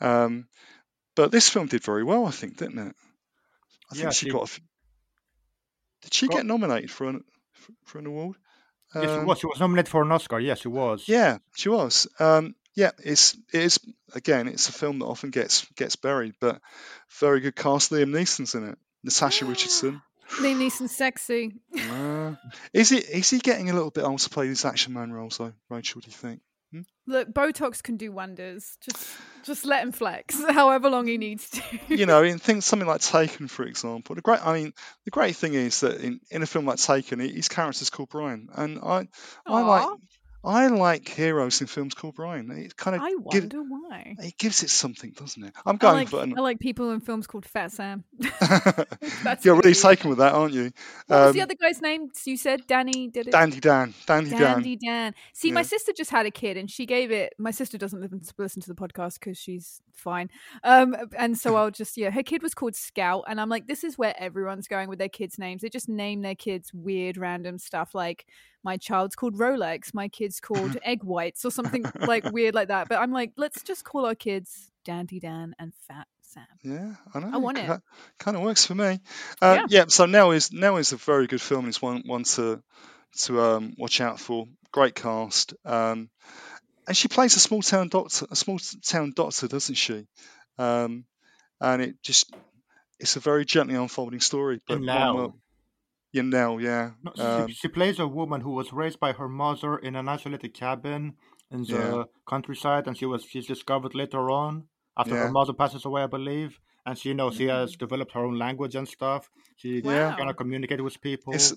Um, 0.00 0.46
but 1.16 1.32
this 1.32 1.48
film 1.48 1.66
did 1.66 1.82
very 1.82 2.04
well, 2.04 2.26
I 2.26 2.30
think, 2.30 2.56
didn't 2.58 2.78
it? 2.78 2.94
I 3.90 3.94
think 3.94 4.04
Yeah, 4.04 4.10
she 4.10 4.26
she- 4.26 4.32
got. 4.32 4.40
A, 4.40 4.44
f- 4.44 4.60
did 6.02 6.14
she 6.14 6.28
Got- 6.28 6.36
get 6.36 6.46
nominated 6.46 6.90
for 6.90 7.08
an 7.08 7.24
for, 7.54 7.72
for 7.86 7.98
an 7.98 8.06
award? 8.06 8.36
yes, 8.94 9.04
she 9.04 9.10
Um, 9.10 9.26
was. 9.26 9.38
She 9.38 9.46
was 9.46 9.58
nominated 9.60 9.88
for 9.90 10.02
an 10.02 10.12
Oscar. 10.12 10.38
Yes, 10.38 10.60
she 10.60 10.68
was. 10.68 11.04
Yeah, 11.08 11.38
she 11.56 11.68
was. 11.68 12.06
Um, 12.20 12.54
yeah, 12.74 12.92
it's 13.02 13.34
it 13.52 13.62
is 13.62 13.80
again. 14.14 14.46
It's 14.46 14.68
a 14.68 14.72
film 14.72 15.00
that 15.00 15.06
often 15.06 15.30
gets 15.30 15.64
gets 15.76 15.96
buried, 15.96 16.34
but 16.40 16.60
very 17.18 17.40
good 17.40 17.56
cast. 17.56 17.90
Liam 17.90 18.10
Neeson's 18.10 18.54
in 18.54 18.68
it. 18.68 18.78
Natasha 19.02 19.44
Richardson. 19.46 20.00
Liam 20.40 20.58
Neeson's 20.58 20.94
sexy. 20.94 21.54
Uh, 22.28 22.50
is 22.72 22.92
it 22.92 23.08
is 23.08 23.30
he 23.30 23.38
getting 23.38 23.70
a 23.70 23.74
little 23.74 23.90
bit 23.90 24.04
old 24.04 24.20
to 24.20 24.30
play 24.30 24.48
these 24.48 24.64
action 24.64 24.92
man 24.92 25.12
roles 25.12 25.38
though? 25.38 25.52
Rachel, 25.70 26.00
do 26.00 26.08
you 26.08 26.16
think? 26.16 26.40
Look, 27.06 27.32
Botox 27.32 27.82
can 27.82 27.96
do 27.96 28.12
wonders. 28.12 28.76
Just 28.82 29.08
just 29.42 29.64
let 29.64 29.82
him 29.82 29.92
flex, 29.92 30.38
however 30.50 30.90
long 30.90 31.06
he 31.06 31.16
needs 31.16 31.48
to. 31.50 31.62
you 31.88 32.04
know, 32.04 32.22
in 32.22 32.38
things 32.38 32.66
something 32.66 32.86
like 32.86 33.00
Taken, 33.00 33.48
for 33.48 33.64
example. 33.64 34.14
The 34.14 34.20
great, 34.20 34.46
I 34.46 34.52
mean, 34.52 34.74
the 35.06 35.10
great 35.10 35.34
thing 35.34 35.54
is 35.54 35.80
that 35.80 36.02
in, 36.02 36.20
in 36.30 36.42
a 36.42 36.46
film 36.46 36.66
like 36.66 36.76
Taken, 36.78 37.20
his 37.20 37.48
character's 37.48 37.88
called 37.88 38.10
Brian, 38.10 38.50
and 38.54 38.78
I, 38.82 39.08
I 39.46 39.62
like. 39.62 39.98
I 40.48 40.68
like 40.68 41.06
heroes 41.06 41.60
in 41.60 41.66
films 41.66 41.92
called 41.92 42.14
Brian. 42.14 42.50
It 42.50 42.74
kind 42.74 42.96
of 42.96 43.02
I 43.02 43.10
give, 43.30 43.42
wonder 43.52 43.62
why. 43.62 44.16
it 44.18 44.38
gives 44.38 44.62
it 44.62 44.70
something, 44.70 45.10
doesn't 45.10 45.44
it? 45.44 45.52
I'm 45.66 45.74
I 45.74 45.78
going 45.78 45.94
like, 45.96 46.08
for 46.08 46.22
an. 46.22 46.38
I 46.38 46.40
like 46.40 46.58
people 46.58 46.90
in 46.92 47.00
films 47.00 47.26
called 47.26 47.44
Fat 47.44 47.70
Sam. 47.70 48.04
You're 49.42 49.56
really 49.56 49.74
taken 49.74 50.08
with 50.08 50.18
that, 50.20 50.32
aren't 50.32 50.54
you? 50.54 50.72
What 51.06 51.26
was 51.26 51.34
the 51.34 51.40
Um, 51.40 51.44
other 51.44 51.54
guy's 51.60 51.82
name? 51.82 52.08
You 52.24 52.38
said 52.38 52.66
Danny. 52.66 53.08
Did 53.08 53.28
it? 53.28 53.32
Dandy 53.32 53.60
Dan, 53.60 53.92
Dandy 54.06 54.30
Dan. 54.30 54.40
Dandy 54.40 54.76
Dan. 54.76 55.14
See, 55.34 55.52
my 55.52 55.62
sister 55.62 55.92
just 55.94 56.10
had 56.10 56.24
a 56.24 56.30
kid, 56.30 56.56
and 56.56 56.70
she 56.70 56.86
gave 56.86 57.10
it. 57.10 57.34
My 57.38 57.50
sister 57.50 57.76
doesn't 57.76 58.00
listen 58.38 58.62
to 58.62 58.68
the 58.68 58.74
podcast 58.74 59.20
because 59.20 59.36
she's 59.36 59.82
fine. 59.92 60.30
Um, 60.64 60.96
and 61.18 61.36
so 61.36 61.56
I'll 61.56 61.70
just 61.70 61.98
yeah, 61.98 62.10
her 62.10 62.22
kid 62.22 62.42
was 62.42 62.54
called 62.54 62.74
Scout, 62.74 63.24
and 63.28 63.38
I'm 63.38 63.50
like, 63.50 63.66
this 63.66 63.84
is 63.84 63.98
where 63.98 64.14
everyone's 64.18 64.66
going 64.66 64.88
with 64.88 64.98
their 64.98 65.10
kids' 65.10 65.38
names. 65.38 65.60
They 65.60 65.68
just 65.68 65.90
name 65.90 66.22
their 66.22 66.34
kids 66.34 66.72
weird, 66.72 67.18
random 67.18 67.58
stuff 67.58 67.94
like 67.94 68.24
my 68.68 68.76
child's 68.76 69.16
called 69.16 69.34
Rolex, 69.34 69.94
my 69.94 70.08
kid's 70.08 70.40
called 70.40 70.76
Egg 70.84 71.02
Whites, 71.02 71.46
or 71.46 71.50
something 71.50 71.86
like 72.00 72.30
weird 72.32 72.54
like 72.54 72.68
that. 72.68 72.86
But 72.86 72.98
I'm 72.98 73.12
like, 73.12 73.32
let's 73.38 73.62
just 73.62 73.82
call 73.82 74.04
our 74.04 74.14
kids 74.14 74.70
Dandy 74.84 75.20
Dan 75.20 75.54
and 75.58 75.72
Fat 75.86 76.06
Sam. 76.20 76.44
Yeah, 76.62 76.94
I 77.14 77.20
know. 77.20 77.30
I 77.32 77.38
want 77.38 77.56
it. 77.56 77.80
Kind 78.18 78.36
of 78.36 78.42
works 78.42 78.66
for 78.66 78.74
me. 78.74 79.00
Uh, 79.40 79.66
yeah. 79.70 79.86
So 79.88 80.04
now 80.04 80.32
is 80.32 80.52
now 80.52 80.76
is 80.76 80.92
a 80.92 80.98
very 80.98 81.26
good 81.26 81.40
film. 81.40 81.66
It's 81.66 81.80
one 81.80 82.02
one 82.04 82.24
to 82.24 82.62
to 83.20 83.40
um, 83.40 83.74
watch 83.78 84.02
out 84.02 84.20
for. 84.20 84.46
Great 84.70 84.94
cast. 84.94 85.54
Um, 85.64 86.10
and 86.86 86.94
she 86.94 87.08
plays 87.08 87.36
a 87.36 87.40
small 87.40 87.62
town 87.62 87.88
doctor, 87.88 88.26
a 88.30 88.36
small 88.36 88.58
town 88.84 89.14
doctor, 89.16 89.48
doesn't 89.48 89.76
she? 89.76 90.06
Um, 90.58 91.06
and 91.58 91.80
it 91.80 92.02
just 92.02 92.34
it's 93.00 93.16
a 93.16 93.20
very 93.20 93.46
gently 93.46 93.76
unfolding 93.76 94.20
story. 94.20 94.60
But 94.68 94.78
In 94.78 94.86
one 94.86 95.32
Lao. 96.14 96.54
where- 96.54 96.60
yeah, 96.64 96.90
now. 96.90 96.94
No, 97.02 97.12
she, 97.16 97.22
Um, 97.22 97.48
she 97.48 97.68
plays 97.68 97.98
a 97.98 98.06
woman 98.08 98.40
who 98.40 98.50
was 98.50 98.72
raised 98.72 98.98
by 99.00 99.12
her 99.12 99.28
mother 99.28 99.76
in 99.78 99.94
an 99.96 100.08
isolated 100.08 100.54
cabin 100.54 101.14
in 101.50 101.62
the 101.64 101.72
Yeah. 101.96 102.04
countryside, 102.26 102.86
and 102.86 102.96
she 102.96 103.06
was 103.06 103.24
she's 103.24 103.46
discovered 103.46 103.94
later 103.94 104.30
on 104.30 104.68
after 104.96 105.14
Yeah. 105.14 105.24
her 105.24 105.30
mother 105.30 105.52
passes 105.52 105.84
away, 105.84 106.02
I 106.02 106.06
believe. 106.06 106.60
And 106.86 106.96
she 106.98 107.10
you 107.10 107.14
know 107.14 107.30
she 107.30 107.46
has 107.48 107.76
developed 107.76 108.12
her 108.12 108.24
own 108.24 108.38
language 108.38 108.74
and 108.74 108.88
stuff. 108.88 109.28
She 109.56 109.80
Yeah. 109.84 110.16
kind 110.16 110.30
of 110.30 110.36
communicate 110.36 110.82
with 110.82 111.00
people. 111.00 111.34
it's 111.34 111.52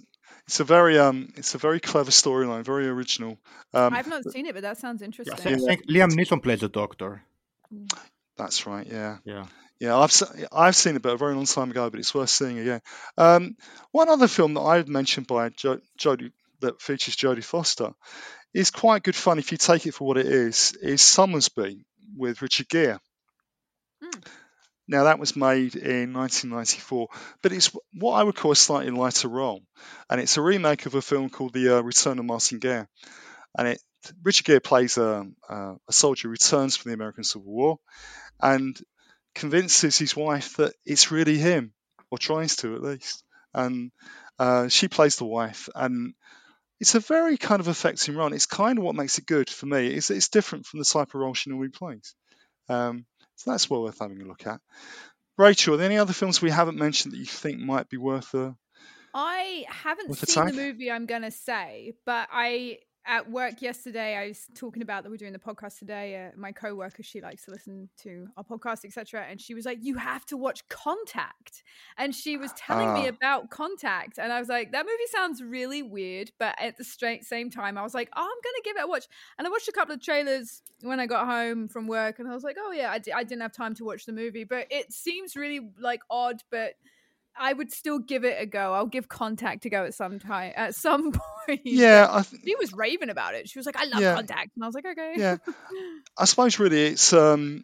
it's 0.48 0.60
a 0.60 0.64
very 0.66 0.98
um 1.00 1.30
it's 1.38 1.56
a 1.56 1.58
very 1.58 1.80
clever 1.80 2.12
storyline, 2.12 2.64
very 2.66 2.88
original. 2.88 3.38
Um, 3.74 3.94
I've 3.94 4.08
not 4.08 4.24
seen 4.34 4.46
it, 4.46 4.54
but 4.54 4.64
that 4.64 4.78
sounds 4.78 5.02
Yeah, 5.02 5.06
I 5.06 5.08
interesting. 5.08 5.38
think, 5.44 5.62
I 5.64 5.66
think 5.68 5.80
Liam 5.88 6.12
Neeson 6.18 6.42
plays 6.44 6.64
a 6.64 6.70
doctor. 6.70 7.24
that's 8.38 8.66
right. 8.68 8.88
Yeah. 8.88 9.18
Yeah. 9.24 9.46
Yeah, 9.82 9.98
I've 9.98 10.14
I've 10.52 10.76
seen 10.76 10.96
it, 10.96 11.02
but 11.02 11.14
a 11.14 11.18
very 11.18 11.34
long 11.34 11.48
time 11.48 11.72
ago. 11.72 11.90
But 11.90 12.00
it's 12.00 12.14
worth 12.14 12.30
seeing 12.30 12.60
again. 12.60 12.82
Um, 13.18 13.56
one 13.92 14.10
other 14.10 14.28
film 14.28 14.54
that 14.54 14.62
I've 14.62 14.88
mentioned 14.88 15.26
by 15.26 15.50
jo- 15.50 15.82
Jodie 15.98 16.32
that 16.60 16.80
features 16.80 17.16
Jodie 17.16 17.44
Foster 17.44 17.90
is 18.54 18.70
quite 18.70 19.02
good 19.02 19.16
fun 19.16 19.40
if 19.40 19.52
you 19.52 19.58
take 19.58 19.88
it 19.88 19.96
for 19.96 20.08
what 20.08 20.20
it 20.20 20.28
is. 20.28 20.78
Is 20.80 21.02
Sommersby 21.02 21.84
with 22.16 22.44
Richard 22.44 22.70
Gere. 22.70 23.00
Mm. 24.04 24.28
Now 24.88 25.06
that 25.06 25.18
was 25.18 25.36
made 25.36 25.76
in 25.76 26.14
1994, 26.14 27.08
but 27.42 27.52
it's 27.52 27.72
what 27.96 28.14
I 28.14 28.24
would 28.24 28.36
call 28.36 28.52
a 28.52 28.56
slightly 28.56 28.92
lighter 28.92 29.30
role, 29.30 29.64
and 30.12 30.22
it's 30.22 30.38
a 30.38 30.44
remake 30.44 30.86
of 30.86 30.94
a 30.94 31.02
film 31.02 31.32
called 31.32 31.54
The 31.54 31.78
uh, 31.78 31.82
Return 31.82 32.20
of 32.20 32.26
Martin 32.26 32.60
Guerre, 32.60 32.88
and 33.58 33.70
it 33.70 33.82
Richard 34.24 34.46
Gere 34.46 34.60
plays 34.60 34.98
a, 34.98 35.26
a, 35.50 35.56
a 35.88 35.94
soldier 35.94 36.28
who 36.28 36.32
returns 36.32 36.76
from 36.76 36.90
the 36.90 36.96
American 36.96 37.24
Civil 37.24 37.52
War, 37.52 37.80
and 38.40 38.80
convinces 39.36 39.98
his 39.98 40.16
wife 40.16 40.58
that 40.58 40.74
it's 40.86 41.12
really 41.12 41.38
him, 41.38 41.74
or 42.10 42.18
tries 42.18 42.56
to 42.58 42.76
at 42.76 42.82
least. 42.82 43.24
And 43.54 43.92
uh, 44.40 44.68
she 44.70 44.88
plays 44.88 45.18
the 45.18 45.26
wife, 45.26 45.70
and 45.76 46.14
it's 46.80 46.96
a 46.96 47.00
very 47.00 47.38
kind 47.38 47.60
of 47.60 47.68
affecting 47.68 48.16
role. 48.16 48.34
It's 48.34 48.46
kind 48.46 48.78
of 48.78 48.84
what 48.84 48.96
makes 48.96 49.18
it 49.18 49.26
good 49.26 49.50
for 49.50 49.66
me. 49.66 49.88
It's, 49.88 50.10
it's 50.10 50.30
different 50.30 50.66
from 50.66 50.80
the 50.80 50.86
type 50.86 51.10
of 51.10 51.16
role 51.16 51.34
she 51.34 51.50
normally 51.50 51.70
plays. 51.70 52.16
Um, 52.70 53.06
so 53.36 53.52
that's 53.52 53.70
well 53.70 53.84
worth 53.84 54.00
having 54.00 54.22
a 54.22 54.26
look 54.26 54.48
at. 54.48 54.60
Rachel, 55.38 55.74
are 55.74 55.78
there 55.78 55.86
any 55.86 55.98
other 55.98 56.14
films 56.14 56.42
we 56.42 56.50
haven't 56.50 56.78
mentioned 56.78 57.14
that 57.14 57.20
you 57.20 57.26
think 57.26 57.60
might 57.60 57.90
be 57.90 57.98
worth 57.98 58.34
a? 58.34 58.56
I 59.14 59.66
haven't 59.68 60.14
seen 60.16 60.46
the 60.46 60.54
movie. 60.54 60.92
I'm 60.92 61.06
gonna 61.06 61.32
say, 61.32 61.94
but 62.06 62.30
I 62.32 62.78
at 63.06 63.30
work 63.30 63.62
yesterday 63.62 64.16
I 64.16 64.28
was 64.28 64.46
talking 64.56 64.82
about 64.84 65.04
that 65.04 65.10
we're 65.10 65.18
doing 65.18 65.34
the 65.34 65.40
podcast 65.40 65.80
today. 65.80 66.26
Uh, 66.28 66.38
my 66.38 66.52
coworker 66.52 67.04
she 67.04 67.20
likes 67.22 67.46
to 67.46 67.52
listen 67.52 67.90
to 68.04 68.28
our 68.38 68.44
podcast, 68.44 68.86
etc. 68.86 69.26
And 69.30 69.42
she 69.42 69.54
was 69.54 69.66
like, 69.66 69.80
"You 69.82 69.96
have 69.98 70.26
to 70.28 70.38
watch 70.38 70.68
Contact," 70.70 71.64
and 71.98 72.14
she 72.14 72.38
was 72.38 72.52
telling 72.54 72.94
me 72.94 73.06
Ah. 73.08 73.10
about 73.10 73.50
Contact, 73.50 74.18
and 74.20 74.32
I 74.32 74.40
was 74.40 74.50
like, 74.50 74.72
"That 74.72 74.86
movie 74.86 75.08
sounds 75.12 75.42
really 75.44 75.82
weird," 75.82 76.32
but 76.40 76.56
at 76.60 76.78
the 76.78 76.84
straight 76.84 77.26
same 77.26 77.50
time, 77.50 77.78
I 77.78 77.82
was 77.84 77.94
like, 77.94 78.10
"Oh, 78.16 78.22
I'm 78.22 78.42
gonna 78.44 78.64
give 78.64 78.78
it 78.78 78.84
a 78.84 78.88
watch." 78.88 79.06
And 79.38 79.48
I 79.48 79.50
watched 79.50 79.68
a 79.68 79.72
couple 79.74 79.96
of 79.96 80.02
trailers 80.02 80.62
when 80.82 81.00
I 81.00 81.08
got 81.08 81.26
home 81.28 81.68
from 81.68 81.88
work, 81.88 82.20
and 82.20 82.28
I 82.30 82.34
was 82.34 82.44
like, 82.44 82.58
"Oh 82.60 82.72
yeah, 82.72 82.92
I, 82.92 83.00
di- 83.00 83.14
I 83.14 83.24
didn't 83.24 83.42
have 83.42 83.52
time 83.54 83.74
to 83.76 83.84
watch 83.86 84.06
the 84.06 84.14
movie, 84.14 84.44
but 84.44 84.68
it 84.70 84.94
seems 84.94 85.36
really 85.36 85.72
like 85.80 86.02
odd, 86.10 86.42
but." 86.52 86.74
I 87.40 87.54
would 87.54 87.72
still 87.72 88.00
give 88.00 88.24
it 88.26 88.38
a 88.42 88.46
go. 88.46 88.74
I'll 88.74 88.86
give 88.86 89.08
Contact 89.08 89.66
a 89.66 89.70
go 89.70 89.86
at 89.86 89.94
some 89.94 90.20
time. 90.20 90.54
At 90.56 90.76
some 90.76 91.12
point. 91.48 91.62
Yeah, 91.64 92.08
I 92.10 92.22
th- 92.24 92.42
she 92.46 92.56
was 92.56 92.74
raving 92.74 93.10
about 93.10 93.36
it. 93.36 93.50
She 93.50 93.58
was 93.60 93.66
like, 93.66 93.78
"I 93.78 93.86
love 93.86 94.02
Yeah. 94.02 94.16
Contact," 94.16 94.52
and 94.56 94.64
I 94.64 94.68
was 94.68 94.76
like, 94.76 94.86
"Okay." 94.86 95.14
yeah. 95.18 95.38
I 96.18 96.26
suppose 96.26 96.60
really 96.60 96.86
it's 96.88 97.14
um, 97.14 97.64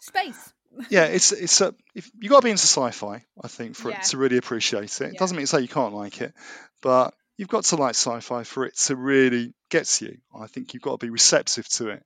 Space. 0.00 0.52
yeah, 0.90 1.04
it's 1.04 1.32
it's 1.32 1.60
a 1.60 1.74
if 1.94 2.10
you 2.20 2.28
got 2.28 2.40
to 2.40 2.44
be 2.44 2.50
into 2.50 2.62
sci-fi, 2.62 3.24
I 3.42 3.48
think, 3.48 3.76
for 3.76 3.90
Yeah. 3.90 3.98
it 3.98 4.04
to 4.04 4.16
really 4.18 4.36
appreciate 4.38 4.84
it. 4.84 5.00
It 5.00 5.12
Yeah. 5.14 5.18
doesn't 5.18 5.36
mean 5.36 5.44
to 5.46 5.50
say 5.50 5.60
you 5.60 5.68
can't 5.68 5.94
like 5.94 6.20
it, 6.20 6.34
but 6.82 7.14
you've 7.36 7.48
got 7.48 7.64
to 7.64 7.76
like 7.76 7.90
sci-fi 7.94 8.42
for 8.44 8.64
it 8.64 8.76
to 8.78 8.96
really 8.96 9.54
get 9.70 9.84
to 9.86 10.06
you. 10.06 10.18
I 10.38 10.46
think 10.46 10.72
you've 10.74 10.82
got 10.82 10.98
to 10.98 11.06
be 11.06 11.10
receptive 11.10 11.68
to 11.70 11.88
it. 11.90 12.02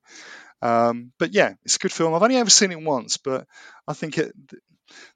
Um, 0.61 1.13
but 1.19 1.33
yeah, 1.33 1.55
it's 1.65 1.77
a 1.77 1.79
good 1.79 1.93
film. 1.93 2.15
I've 2.15 2.23
only 2.23 2.37
ever 2.37 2.51
seen 2.51 2.73
it 2.73 2.81
once, 2.83 3.17
but 3.17 3.47
I 3.87 3.93
think 3.95 4.19
it. 4.19 4.33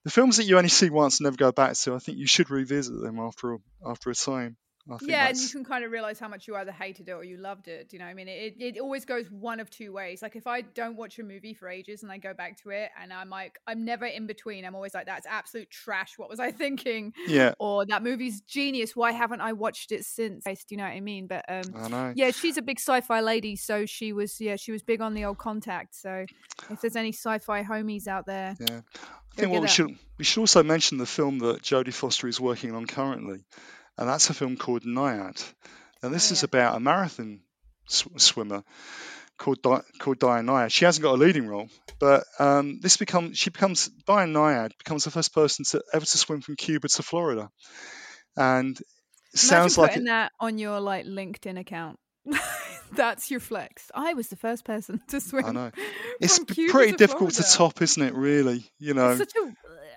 The 0.04 0.10
films 0.10 0.36
that 0.36 0.44
you 0.44 0.56
only 0.56 0.68
see 0.68 0.90
once 0.90 1.18
and 1.20 1.24
never 1.24 1.36
go 1.36 1.52
back 1.52 1.74
to, 1.74 1.94
I 1.94 1.98
think 1.98 2.18
you 2.18 2.26
should 2.26 2.50
revisit 2.50 3.00
them 3.00 3.18
after 3.18 3.54
a, 3.54 3.58
after 3.86 4.10
a 4.10 4.14
time. 4.14 4.56
Yeah, 5.02 5.28
and 5.28 5.38
you 5.38 5.48
can 5.48 5.64
kind 5.64 5.84
of 5.84 5.90
realize 5.90 6.18
how 6.18 6.28
much 6.28 6.48
you 6.48 6.56
either 6.56 6.72
hated 6.72 7.08
it 7.08 7.12
or 7.12 7.22
you 7.22 7.36
loved 7.36 7.68
it. 7.68 7.92
You 7.92 7.98
know 7.98 8.04
I 8.04 8.14
mean? 8.14 8.28
It, 8.28 8.56
it 8.58 8.78
always 8.78 9.04
goes 9.04 9.30
one 9.30 9.60
of 9.60 9.70
two 9.70 9.92
ways. 9.92 10.22
Like 10.22 10.36
if 10.36 10.46
I 10.46 10.62
don't 10.62 10.96
watch 10.96 11.18
a 11.18 11.22
movie 11.22 11.54
for 11.54 11.68
ages 11.68 12.02
and 12.02 12.10
I 12.10 12.18
go 12.18 12.34
back 12.34 12.62
to 12.62 12.70
it 12.70 12.90
and 13.00 13.12
I'm 13.12 13.30
like, 13.30 13.58
I'm 13.66 13.84
never 13.84 14.06
in 14.06 14.26
between. 14.26 14.64
I'm 14.64 14.74
always 14.74 14.94
like, 14.94 15.06
that's 15.06 15.26
absolute 15.26 15.70
trash. 15.70 16.14
What 16.16 16.28
was 16.28 16.40
I 16.40 16.50
thinking? 16.62 17.12
Yeah. 17.26 17.54
Or 17.58 17.86
that 17.86 18.02
movie's 18.02 18.40
genius. 18.42 18.96
Why 18.96 19.12
haven't 19.12 19.40
I 19.40 19.52
watched 19.52 19.92
it 19.92 20.04
since? 20.04 20.44
Do 20.44 20.54
you 20.70 20.76
know 20.76 20.84
what 20.84 20.92
I 20.92 21.00
mean? 21.00 21.26
But 21.26 21.44
um, 21.48 22.12
yeah, 22.16 22.30
she's 22.30 22.56
a 22.56 22.62
big 22.62 22.78
sci-fi 22.78 23.20
lady, 23.20 23.56
so 23.56 23.86
she 23.86 24.12
was 24.12 24.40
yeah, 24.40 24.56
she 24.56 24.72
was 24.72 24.82
big 24.82 25.00
on 25.00 25.14
the 25.14 25.24
old 25.24 25.38
contact. 25.38 25.94
So 25.94 26.26
if 26.70 26.80
there's 26.80 26.96
any 26.96 27.12
sci-fi 27.12 27.62
homies 27.62 28.06
out 28.06 28.26
there, 28.26 28.56
Yeah. 28.58 28.80
I 29.32 29.40
think 29.40 29.52
what 29.52 29.62
we 29.62 29.68
should 29.68 29.96
we 30.18 30.24
should 30.24 30.40
also 30.40 30.62
mention 30.62 30.98
the 30.98 31.06
film 31.06 31.38
that 31.38 31.62
Jodie 31.62 31.94
Foster 31.94 32.28
is 32.28 32.38
working 32.40 32.74
on 32.74 32.86
currently, 32.86 33.44
and 33.98 34.08
that's 34.08 34.30
a 34.30 34.34
film 34.34 34.56
called 34.56 34.82
Nyad. 34.82 35.42
Now 36.02 36.08
this 36.08 36.30
Oh, 36.30 36.34
is 36.34 36.42
about 36.42 36.76
a 36.76 36.80
marathon 36.80 37.40
sw- 37.88 38.08
swimmer 38.16 38.64
called 39.38 39.62
Di- 39.62 39.82
called 39.98 40.18
Diane 40.18 40.46
Nyad. 40.46 40.70
She 40.72 40.84
hasn't 40.84 41.02
got 41.02 41.14
a 41.14 41.18
leading 41.18 41.46
role, 41.46 41.68
but 41.98 42.24
um, 42.38 42.80
this 42.80 42.96
becomes 42.96 43.38
she 43.38 43.50
becomes 43.50 43.88
Diane 44.06 44.32
Nyad 44.32 44.72
becomes 44.78 45.04
the 45.04 45.10
first 45.10 45.34
person 45.34 45.64
to 45.66 45.82
ever 45.92 46.04
to 46.04 46.18
swim 46.18 46.40
from 46.40 46.56
Cuba 46.56 46.88
to 46.88 47.02
Florida, 47.02 47.50
and 48.36 48.78
it 48.78 49.38
sounds 49.38 49.76
Imagine 49.78 49.82
like 49.82 49.90
putting 49.92 50.06
it, 50.06 50.10
that 50.10 50.32
on 50.40 50.58
your 50.58 50.80
like 50.80 51.06
LinkedIn 51.06 51.58
account. 51.58 51.98
That's 52.92 53.30
your 53.30 53.40
flex. 53.40 53.90
I 53.94 54.12
was 54.14 54.28
the 54.28 54.36
first 54.36 54.64
person 54.66 55.00
to 55.08 55.20
swim. 55.20 55.46
I 55.46 55.52
know 55.52 55.70
it's 56.20 56.38
Cuba 56.38 56.70
pretty 56.72 56.92
to 56.92 56.96
difficult 56.98 57.32
Florida. 57.32 57.50
to 57.50 57.56
top, 57.56 57.82
isn't 57.82 58.02
it? 58.02 58.14
Really, 58.14 58.70
you 58.78 58.92
know. 58.94 59.10
It's 59.10 59.18
such 59.18 59.32
a. 59.36 59.54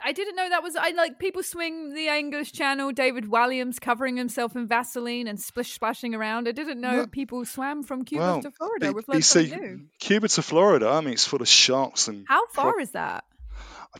I 0.07 0.11
didn't 0.11 0.35
know 0.35 0.47
that 0.47 0.61
was. 0.61 0.75
I 0.75 0.91
like 0.91 1.17
people 1.17 1.41
swing 1.41 1.93
the 1.95 2.07
English 2.07 2.51
Channel. 2.53 2.91
David 2.91 3.25
Walliams 3.25 3.81
covering 3.81 4.15
himself 4.17 4.55
in 4.55 4.67
Vaseline 4.67 5.27
and 5.27 5.39
splish 5.39 5.73
splashing 5.73 6.13
around. 6.13 6.47
I 6.47 6.51
didn't 6.51 6.79
know 6.79 6.97
Well- 6.97 7.07
people 7.07 7.43
swam 7.45 7.81
from 7.83 8.05
Cuba 8.05 8.23
well, 8.23 8.41
to 8.43 8.51
Florida. 8.51 8.87
B- 8.89 8.93
We've 8.93 9.07
learned 9.07 9.25
something 9.25 9.59
new. 9.59 9.79
Cuba 9.99 10.27
to 10.27 10.41
Florida. 10.43 10.87
I 10.89 11.01
mean, 11.01 11.13
it's 11.13 11.25
full 11.25 11.41
of 11.41 11.47
sharks 11.47 12.07
and. 12.07 12.25
How 12.29 12.45
far 12.53 12.73
cro- 12.73 12.81
is 12.83 12.91
that? 12.91 13.23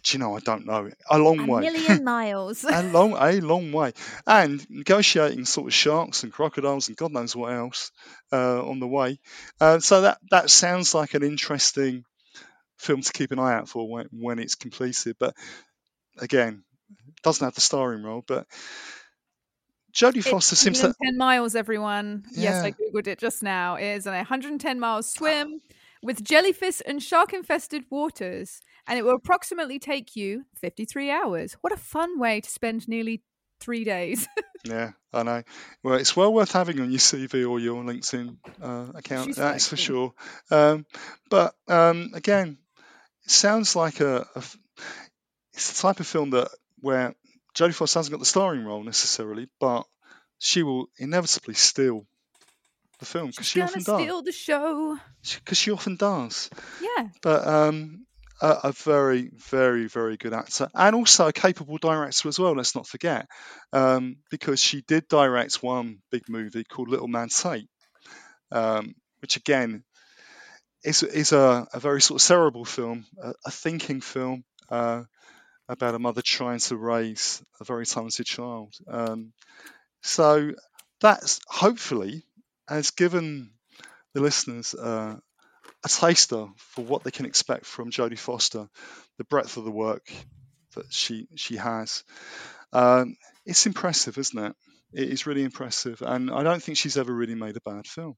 Do 0.03 0.17
you 0.17 0.19
know? 0.19 0.35
I 0.35 0.41
don't 0.41 0.65
know. 0.65 0.91
A 1.09 1.17
long 1.17 1.39
A 1.39 1.45
way. 1.45 1.61
million 1.61 2.03
miles. 2.15 2.65
a 2.65 2.83
long, 2.83 3.13
a 3.17 3.39
long 3.39 3.71
way, 3.71 3.93
and 4.27 4.63
negotiating 4.69 5.45
sort 5.45 5.67
of 5.67 5.73
sharks 5.73 6.23
and 6.23 6.33
crocodiles 6.33 6.89
and 6.89 6.97
God 6.97 7.13
knows 7.13 7.33
what 7.35 7.53
else 7.53 7.91
uh, 8.31 8.61
on 8.61 8.79
the 8.79 8.87
way. 8.87 9.19
Uh, 9.59 9.79
so 9.79 10.01
that 10.01 10.17
that 10.31 10.49
sounds 10.49 10.93
like 10.93 11.13
an 11.13 11.23
interesting 11.23 12.03
film 12.77 13.01
to 13.01 13.13
keep 13.13 13.31
an 13.31 13.39
eye 13.39 13.53
out 13.53 13.69
for 13.69 13.89
when, 13.89 14.07
when 14.11 14.37
it's 14.39 14.55
completed. 14.55 15.15
But 15.17 15.33
again, 16.17 16.63
doesn't 17.23 17.43
have 17.43 17.55
the 17.55 17.61
starring 17.61 18.03
role. 18.03 18.23
But 18.25 18.47
Jodie 19.93 20.23
Foster 20.23 20.55
seems 20.55 20.79
to 20.79 20.87
110 20.87 21.17
miles, 21.17 21.55
everyone. 21.55 22.25
Yes, 22.31 22.63
I 22.63 22.71
googled 22.71 23.07
it 23.07 23.19
just 23.19 23.41
now. 23.41 23.75
It 23.75 23.85
is 23.85 24.05
an 24.05 24.13
110 24.13 24.79
miles 24.79 25.11
swim 25.11 25.61
with 26.03 26.23
jellyfish 26.23 26.81
and 26.85 27.01
shark-infested 27.01 27.85
waters, 27.89 28.61
and 28.87 28.99
it 28.99 29.03
will 29.03 29.15
approximately 29.15 29.79
take 29.79 30.15
you 30.15 30.45
53 30.59 31.09
hours. 31.09 31.57
What 31.61 31.73
a 31.73 31.77
fun 31.77 32.19
way 32.19 32.41
to 32.41 32.49
spend 32.49 32.87
nearly 32.87 33.23
three 33.59 33.83
days. 33.83 34.27
Yeah, 34.67 34.93
I 35.13 35.21
know. 35.21 35.43
Well, 35.83 35.93
it's 35.93 36.15
well 36.17 36.33
worth 36.33 36.51
having 36.51 36.79
on 36.79 36.89
your 36.89 36.97
CV 36.97 37.47
or 37.47 37.59
your 37.59 37.83
LinkedIn 37.83 38.37
uh, 38.59 38.87
account. 38.95 39.27
She's 39.27 39.35
that's 39.35 39.67
for 39.67 39.77
sure. 39.77 40.15
Um, 40.49 40.87
but 41.29 41.53
um, 41.67 42.09
again, 42.15 42.57
it 43.23 43.29
sounds 43.29 43.75
like 43.75 43.99
a, 43.99 44.25
a 44.35 44.43
it's 45.55 45.73
the 45.73 45.81
type 45.87 45.99
of 45.99 46.07
film 46.07 46.29
that 46.31 46.49
where 46.79 47.15
Jodie 47.55 47.73
Foster 47.73 47.99
hasn't 47.99 48.11
got 48.11 48.19
the 48.19 48.25
starring 48.25 48.65
role 48.65 48.83
necessarily, 48.83 49.47
but 49.59 49.85
she 50.37 50.61
will 50.63 50.87
inevitably 50.99 51.53
steal 51.53 52.05
the 52.99 53.05
film 53.05 53.27
because 53.27 53.47
she 53.47 53.59
Gonna 53.59 53.69
often 53.71 53.83
does. 53.83 54.01
steal 54.01 54.21
the 54.21 54.31
show. 54.31 54.97
Because 55.35 55.57
she 55.57 55.71
often 55.71 55.95
does. 55.95 56.49
Yeah. 56.81 57.07
But 57.21 57.47
um, 57.47 58.05
a, 58.41 58.57
a 58.65 58.71
very, 58.73 59.31
very, 59.33 59.87
very 59.87 60.17
good 60.17 60.33
actor, 60.33 60.69
and 60.73 60.95
also 60.95 61.27
a 61.27 61.33
capable 61.33 61.77
director 61.77 62.27
as 62.27 62.37
well. 62.39 62.53
Let's 62.53 62.75
not 62.75 62.87
forget, 62.87 63.27
um, 63.71 64.17
because 64.29 64.61
she 64.61 64.81
did 64.81 65.07
direct 65.07 65.63
one 65.63 65.99
big 66.11 66.23
movie 66.29 66.65
called 66.65 66.89
Little 66.89 67.07
Man 67.07 67.29
Tate, 67.29 67.69
um, 68.51 68.93
which 69.21 69.37
again 69.37 69.83
is 70.83 71.03
is 71.03 71.31
a, 71.31 71.67
a 71.73 71.79
very 71.79 72.01
sort 72.01 72.19
of 72.19 72.21
cerebral 72.21 72.65
film, 72.65 73.05
a, 73.21 73.33
a 73.45 73.51
thinking 73.51 74.01
film 74.01 74.43
uh, 74.69 75.03
about 75.67 75.95
a 75.95 75.99
mother 75.99 76.21
trying 76.23 76.59
to 76.59 76.77
raise 76.77 77.41
a 77.59 77.63
very 77.63 77.85
talented 77.85 78.25
child. 78.25 78.73
Um, 78.87 79.33
so 80.01 80.51
that's 81.01 81.39
hopefully 81.47 82.23
has 82.67 82.91
given 82.91 83.51
the 84.13 84.21
listeners 84.21 84.73
uh, 84.73 85.15
a 85.83 85.89
taster 85.89 86.47
for 86.57 86.85
what 86.85 87.03
they 87.03 87.11
can 87.11 87.25
expect 87.25 87.65
from 87.65 87.91
Jodie 87.91 88.17
Foster, 88.17 88.67
the 89.17 89.23
breadth 89.25 89.57
of 89.57 89.65
the 89.65 89.71
work 89.71 90.11
that 90.75 90.91
she 90.91 91.27
she 91.35 91.57
has. 91.57 92.03
Um, 92.73 93.15
it's 93.45 93.65
impressive, 93.65 94.17
isn't 94.17 94.45
it? 94.45 94.55
It 94.93 95.09
is 95.09 95.27
really 95.27 95.43
impressive, 95.43 96.01
and 96.01 96.31
I 96.31 96.43
don't 96.43 96.61
think 96.61 96.77
she's 96.77 96.97
ever 96.97 97.13
really 97.13 97.35
made 97.35 97.57
a 97.57 97.69
bad 97.69 97.87
film. 97.87 98.15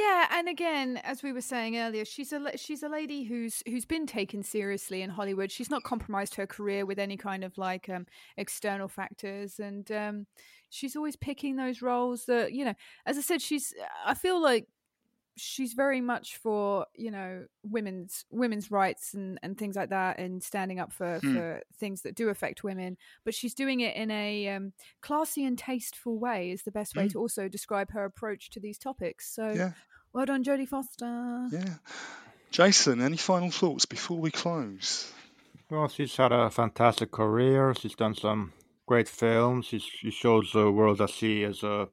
Yeah, 0.00 0.28
and 0.30 0.48
again, 0.48 0.98
as 1.02 1.22
we 1.22 1.32
were 1.32 1.40
saying 1.40 1.76
earlier, 1.76 2.04
she's 2.04 2.32
a 2.32 2.56
she's 2.56 2.82
a 2.82 2.88
lady 2.88 3.24
who's 3.24 3.62
who's 3.66 3.84
been 3.84 4.06
taken 4.06 4.42
seriously 4.42 5.02
in 5.02 5.10
Hollywood. 5.10 5.50
She's 5.50 5.68
not 5.70 5.82
compromised 5.82 6.36
her 6.36 6.46
career 6.46 6.86
with 6.86 6.98
any 6.98 7.16
kind 7.16 7.42
of 7.44 7.58
like 7.58 7.88
um, 7.88 8.06
external 8.36 8.88
factors, 8.88 9.58
and 9.58 9.90
um, 9.90 10.26
she's 10.70 10.96
always 10.96 11.16
picking 11.16 11.56
those 11.56 11.82
roles 11.82 12.24
that 12.26 12.52
you 12.52 12.64
know. 12.64 12.74
As 13.04 13.18
I 13.18 13.20
said, 13.20 13.42
she's. 13.42 13.74
I 14.06 14.14
feel 14.14 14.40
like 14.40 14.68
she's 15.40 15.72
very 15.72 16.00
much 16.00 16.36
for 16.36 16.86
you 16.94 17.10
know 17.10 17.44
women's 17.62 18.24
women's 18.30 18.70
rights 18.70 19.14
and 19.14 19.38
and 19.42 19.56
things 19.56 19.76
like 19.76 19.90
that 19.90 20.18
and 20.18 20.42
standing 20.42 20.78
up 20.78 20.92
for 20.92 21.18
Hmm. 21.20 21.34
for 21.34 21.62
things 21.78 22.02
that 22.02 22.14
do 22.14 22.28
affect 22.28 22.62
women 22.62 22.96
but 23.24 23.34
she's 23.34 23.54
doing 23.54 23.80
it 23.80 23.96
in 23.96 24.10
a 24.10 24.48
um, 24.48 24.72
classy 25.00 25.44
and 25.44 25.58
tasteful 25.58 26.18
way 26.18 26.50
is 26.50 26.62
the 26.62 26.70
best 26.70 26.94
way 26.96 27.04
Hmm. 27.04 27.08
to 27.12 27.18
also 27.18 27.48
describe 27.48 27.90
her 27.92 28.04
approach 28.04 28.50
to 28.50 28.60
these 28.60 28.78
topics 28.78 29.30
so 29.34 29.50
Yeah. 29.50 29.72
well 30.12 30.26
done 30.26 30.44
jodie 30.44 30.68
foster 30.68 31.46
Yeah. 31.50 31.76
Jason, 32.50 33.00
any 33.00 33.16
final 33.16 33.50
thoughts 33.50 33.86
before 33.86 34.18
we 34.18 34.30
close? 34.32 35.12
Well, 35.70 35.86
she's 35.88 36.16
had 36.16 36.32
a 36.32 36.50
fantastic 36.50 37.12
career. 37.12 37.74
She's 37.74 37.94
done 37.94 38.16
some 38.16 38.52
great 38.86 39.08
films. 39.08 39.66
She's, 39.66 39.84
she 39.84 40.10
shows 40.10 40.50
the 40.52 40.72
world 40.72 40.98
that 40.98 41.10
she 41.10 41.44
is 41.44 41.62
a 41.62 41.88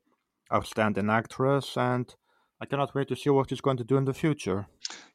outstanding 0.52 1.12
actress, 1.12 1.78
and 1.78 2.12
I 2.60 2.66
cannot 2.66 2.94
wait 2.96 3.08
to 3.10 3.16
see 3.16 3.30
what 3.30 3.50
she's 3.50 3.62
going 3.62 3.78
to 3.78 3.84
do 3.84 3.98
in 3.98 4.06
the 4.06 4.14
future. 4.14 4.68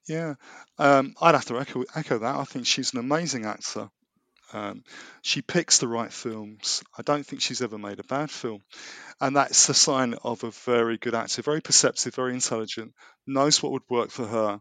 Yeah, 0.08 0.34
um, 0.78 1.14
I'd 1.20 1.34
have 1.34 1.44
to 1.46 1.58
echo, 1.58 1.84
echo 1.94 2.18
that. 2.18 2.36
I 2.36 2.44
think 2.44 2.66
she's 2.66 2.92
an 2.92 3.00
amazing 3.00 3.46
actor. 3.46 3.88
Um, 4.52 4.84
she 5.22 5.40
picks 5.42 5.78
the 5.78 5.88
right 5.88 6.12
films. 6.12 6.82
I 6.98 7.02
don't 7.02 7.24
think 7.24 7.40
she's 7.40 7.62
ever 7.62 7.78
made 7.78 8.00
a 8.00 8.04
bad 8.04 8.30
film. 8.30 8.60
And 9.20 9.36
that's 9.36 9.68
a 9.68 9.74
sign 9.74 10.14
of 10.22 10.44
a 10.44 10.50
very 10.50 10.98
good 10.98 11.14
actor, 11.14 11.42
very 11.42 11.60
perceptive, 11.62 12.14
very 12.14 12.34
intelligent, 12.34 12.92
knows 13.26 13.62
what 13.62 13.72
would 13.72 13.82
work 13.88 14.10
for 14.10 14.26
her. 14.26 14.60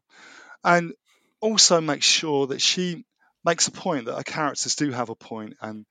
And 0.64 0.94
also 1.42 1.82
makes 1.82 2.06
sure 2.06 2.48
that 2.48 2.62
she 2.62 3.04
makes 3.44 3.68
a 3.68 3.72
point 3.72 4.06
that 4.06 4.16
her 4.16 4.24
characters 4.24 4.76
do 4.76 4.92
have 4.92 5.10
a 5.10 5.16
point 5.16 5.56
and 5.62 5.86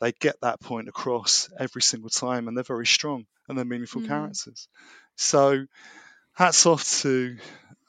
they 0.00 0.12
get 0.12 0.36
that 0.42 0.60
point 0.60 0.88
across 0.88 1.48
every 1.58 1.80
single 1.82 2.10
time 2.10 2.48
and 2.48 2.56
they're 2.56 2.64
very 2.64 2.86
strong 2.86 3.24
and 3.48 3.56
they're 3.56 3.64
meaningful 3.64 4.02
Mm. 4.02 4.08
characters. 4.08 4.68
So 5.14 5.66
hats 6.36 6.66
off 6.66 6.84
to 7.00 7.36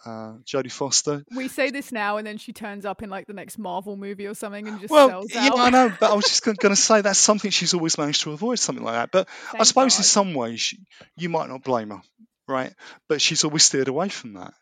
uh, 0.05 0.33
Jodie 0.45 0.71
Foster. 0.71 1.23
we 1.35 1.47
say 1.49 1.69
this 1.69 1.91
now 1.91 2.15
and 2.17 2.25
then 2.25 2.37
she 2.37 2.53
turns 2.53 2.85
up 2.85 3.03
in 3.03 3.09
like 3.09 3.27
the 3.27 3.33
next 3.33 3.57
marvel 3.57 3.97
movie 3.97 4.25
or 4.25 4.33
something 4.33 4.67
and 4.67 4.79
just 4.79 4.91
Well, 4.91 5.09
sells 5.09 5.33
yeah, 5.33 5.49
out 5.51 5.59
I 5.59 5.69
know, 5.69 5.93
but 5.99 6.11
I 6.11 6.13
was 6.13 6.25
just 6.29 6.43
going 6.45 6.55
to 6.57 6.75
say 6.75 7.01
that's 7.01 7.19
something 7.19 7.51
she's 7.51 7.73
always 7.73 7.97
managed 7.97 8.21
to 8.21 8.31
avoid, 8.31 8.57
something 8.59 8.83
like 8.85 8.95
that. 8.95 9.11
But 9.11 9.27
I 9.53 9.57
Thank 9.57 9.65
suppose 9.65 9.97
in 9.97 10.03
some 10.03 10.33
ways 10.33 10.73
you 11.17 11.29
might 11.29 11.49
not 11.49 11.63
blame 11.63 11.89
her, 11.89 12.01
right? 12.47 12.73
But 13.09 13.21
she's 13.21 13.43
always 13.43 13.63
steered 13.63 13.89
away 13.89 14.09
from 14.09 14.33
that. 14.35 14.53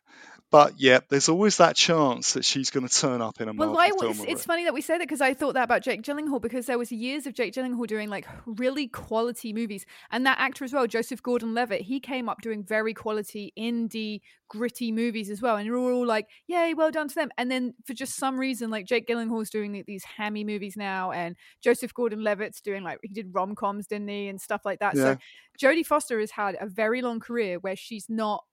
But 0.52 0.80
yeah, 0.80 1.00
there's 1.10 1.28
always 1.28 1.58
that 1.58 1.76
chance 1.76 2.34
that 2.34 2.46
she's 2.46 2.70
going 2.70 2.88
to 2.88 2.94
turn 2.94 3.22
up 3.22 3.42
in 3.42 3.50
a 3.50 3.54
Well, 3.54 3.78
I, 3.78 3.90
film. 3.90 4.12
it's, 4.12 4.24
it's 4.24 4.46
funny 4.46 4.64
that 4.66 4.74
we 4.74 4.82
say 4.82 4.94
that 4.94 5.04
because 5.04 5.20
I 5.20 5.34
thought 5.34 5.56
that 5.56 5.64
about 5.64 5.82
Jake 5.82 6.04
Gyllenhaal 6.04 6.40
because 6.42 6.68
there 6.68 6.78
was 6.78 6.92
years 6.92 7.26
of 7.26 7.34
Jake 7.34 7.54
Gyllenhaal 7.54 7.88
doing 7.88 8.10
like 8.10 8.28
really 8.46 8.88
quality 8.88 9.54
movies, 9.54 9.86
and 10.12 10.26
that 10.26 10.40
actor 10.40 10.64
as 10.64 10.72
well, 10.72 10.88
Joseph 10.88 11.22
Gordon-Levitt, 11.24 11.82
he 11.82 12.00
came 12.00 12.30
up 12.30 12.42
doing 12.42 12.64
very 12.64 12.94
quality 12.94 13.54
indie 13.58 14.22
gritty 14.48 14.92
movies 14.92 15.32
as 15.32 15.42
well, 15.42 15.56
and 15.58 15.66
you're 15.66 15.78
all 15.78 16.06
like, 16.06 16.28
"Yay, 16.48 16.76
well 16.76 16.92
done 16.92 17.08
to 17.08 17.16
them!" 17.16 17.32
And 17.38 17.50
then 17.50 17.74
for 17.84 17.94
just 17.94 18.16
some 18.16 18.40
reason, 18.40 18.70
like 18.70 18.86
Jake 18.86 19.08
Gyllenhaal's 19.08 19.50
doing 19.50 19.74
like, 19.74 19.88
these 19.88 20.04
hammy 20.04 20.44
movies 20.44 20.78
now, 20.78 21.12
and 21.12 21.36
Joseph 21.64 21.94
Gordon-Levitt's 21.94 22.62
doing 22.62 22.84
like 22.84 23.00
he 23.02 23.10
did 23.10 23.34
rom 23.34 23.56
coms, 23.56 23.88
didn't 23.88 24.08
he, 24.08 24.28
and 24.28 24.40
stuff 24.40 24.62
like 24.64 24.80
that. 24.80 24.96
Yeah. 24.96 25.16
So 25.16 25.18
Jodie 25.60 25.86
Foster 25.86 26.20
has 26.20 26.32
had 26.32 26.56
a 26.62 26.68
very 26.68 27.02
long 27.02 27.20
career 27.20 27.58
where 27.60 27.76
she's 27.76 28.06
not 28.08 28.44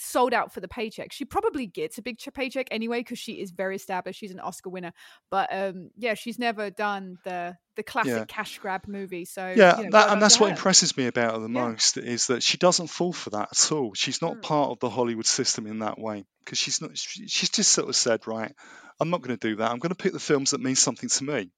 sold 0.00 0.34
out 0.34 0.52
for 0.52 0.60
the 0.60 0.68
paycheck. 0.68 1.12
She 1.12 1.24
probably 1.24 1.66
gets 1.66 1.98
a 1.98 2.02
big 2.02 2.18
paycheck 2.34 2.68
anyway 2.70 3.00
because 3.00 3.18
she 3.18 3.34
is 3.40 3.50
very 3.50 3.76
established. 3.76 4.18
She's 4.18 4.30
an 4.32 4.40
Oscar 4.40 4.70
winner, 4.70 4.92
but 5.30 5.48
um, 5.52 5.90
yeah, 5.96 6.14
she's 6.14 6.38
never 6.38 6.70
done 6.70 7.18
the 7.24 7.56
the 7.76 7.82
classic 7.84 8.12
Yeah. 8.12 8.24
cash 8.24 8.58
grab 8.58 8.88
movie. 8.88 9.24
So 9.24 9.52
yeah, 9.54 9.76
you 9.78 9.84
know, 9.84 9.90
that, 9.90 10.10
and 10.12 10.20
that's 10.20 10.40
what 10.40 10.48
her. 10.50 10.56
impresses 10.56 10.96
me 10.96 11.06
about 11.06 11.34
her 11.34 11.38
the 11.40 11.48
Yeah. 11.48 11.62
most 11.68 11.96
is 11.96 12.26
that 12.26 12.42
she 12.42 12.58
doesn't 12.58 12.88
fall 12.88 13.12
for 13.12 13.30
that 13.30 13.48
at 13.52 13.72
all. 13.72 13.94
She's 13.94 14.20
not 14.20 14.38
Mm. 14.38 14.42
part 14.42 14.70
of 14.70 14.80
the 14.80 14.90
Hollywood 14.90 15.26
system 15.26 15.66
in 15.66 15.78
that 15.80 15.98
way 15.98 16.24
because 16.44 16.58
she's 16.58 16.80
not. 16.80 16.96
She's 16.96 17.50
just 17.50 17.70
sort 17.70 17.88
of 17.88 17.94
said, 17.94 18.26
right, 18.26 18.52
I'm 19.00 19.10
not 19.10 19.22
going 19.22 19.36
to 19.38 19.48
do 19.48 19.56
that. 19.56 19.70
I'm 19.70 19.78
going 19.78 19.90
to 19.90 20.02
pick 20.02 20.12
the 20.12 20.18
films 20.18 20.50
that 20.50 20.60
mean 20.60 20.74
something 20.74 21.08
to 21.08 21.24
me 21.24 21.50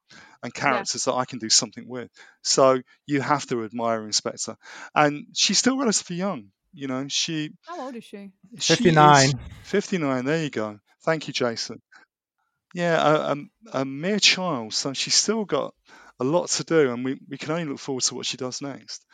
and 0.42 0.52
characters 0.52 1.04
that 1.04 1.14
I 1.14 1.24
can 1.24 1.38
do 1.38 1.48
something 1.48 1.88
with. 1.88 2.10
So 2.42 2.80
you 3.06 3.20
have 3.22 3.46
to 3.46 3.64
admire 3.64 3.98
and 3.98 4.06
respect 4.06 4.46
her, 4.46 4.56
and 4.94 5.26
she's 5.34 5.58
still 5.58 5.78
relatively 5.78 6.16
young. 6.16 6.48
You 6.72 6.86
know, 6.86 7.06
she 7.08 7.50
How 7.66 7.80
old 7.80 7.96
is 7.96 8.04
she? 8.04 8.32
she 8.58 8.74
is 8.74 8.76
59. 8.78 9.32
59. 9.64 10.24
There 10.24 10.42
you 10.42 10.50
go. 10.50 10.78
Thank 11.04 11.28
you, 11.28 11.32
Jason. 11.32 11.80
Yeah, 12.74 13.02
a, 13.02 13.32
a, 13.32 13.80
a 13.80 13.84
mere 13.84 14.20
child, 14.20 14.74
so 14.74 14.92
she's 14.92 15.14
still 15.14 15.44
got 15.44 15.74
a 16.20 16.24
lot 16.24 16.48
to 16.50 16.64
do, 16.64 16.92
and 16.92 17.04
we, 17.04 17.18
we 17.28 17.38
can 17.38 17.50
only 17.50 17.64
look 17.64 17.78
forward 17.78 18.04
to 18.04 18.14
what 18.14 18.26
she 18.26 18.36
does 18.36 18.62
next. 18.62 19.04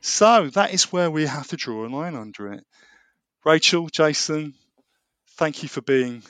So 0.00 0.48
that 0.50 0.72
is 0.74 0.92
where 0.92 1.10
we 1.10 1.26
have 1.26 1.48
to 1.48 1.56
draw 1.56 1.86
a 1.86 1.88
line 1.88 2.14
under 2.14 2.52
it. 2.52 2.64
Rachel, 3.44 3.88
Jason, 3.88 4.54
thank 5.36 5.62
you 5.62 5.68
for 5.68 5.80
being 5.80 6.22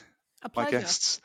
A 0.43 0.49
my 0.55 0.71
guests. 0.71 1.21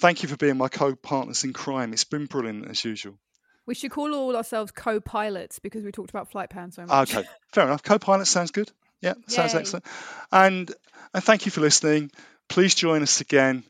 Thank 0.00 0.22
you 0.22 0.28
for 0.28 0.36
being 0.36 0.56
my 0.56 0.68
co-partners 0.68 1.44
in 1.44 1.52
crime. 1.52 1.92
It's 1.92 2.04
been 2.04 2.26
brilliant 2.26 2.68
as 2.68 2.84
usual. 2.84 3.18
We 3.68 3.74
should 3.74 3.90
call 3.90 4.14
all 4.14 4.34
ourselves 4.34 4.72
co-pilots 4.72 5.58
because 5.58 5.84
we 5.84 5.92
talked 5.92 6.08
about 6.08 6.32
Flightplan 6.32 6.72
so 6.72 6.86
much. 6.86 7.14
Okay, 7.14 7.28
fair 7.52 7.64
enough. 7.64 7.82
Co-pilot 7.82 8.24
sounds 8.26 8.50
good. 8.50 8.72
Yeah, 9.02 9.12
sounds 9.26 9.52
Yay. 9.52 9.60
excellent. 9.60 9.84
And 10.32 10.72
and 11.12 11.22
thank 11.22 11.44
you 11.44 11.52
for 11.52 11.60
listening. 11.60 12.10
Please 12.48 12.74
join 12.74 13.02
us 13.02 13.20
again 13.20 13.62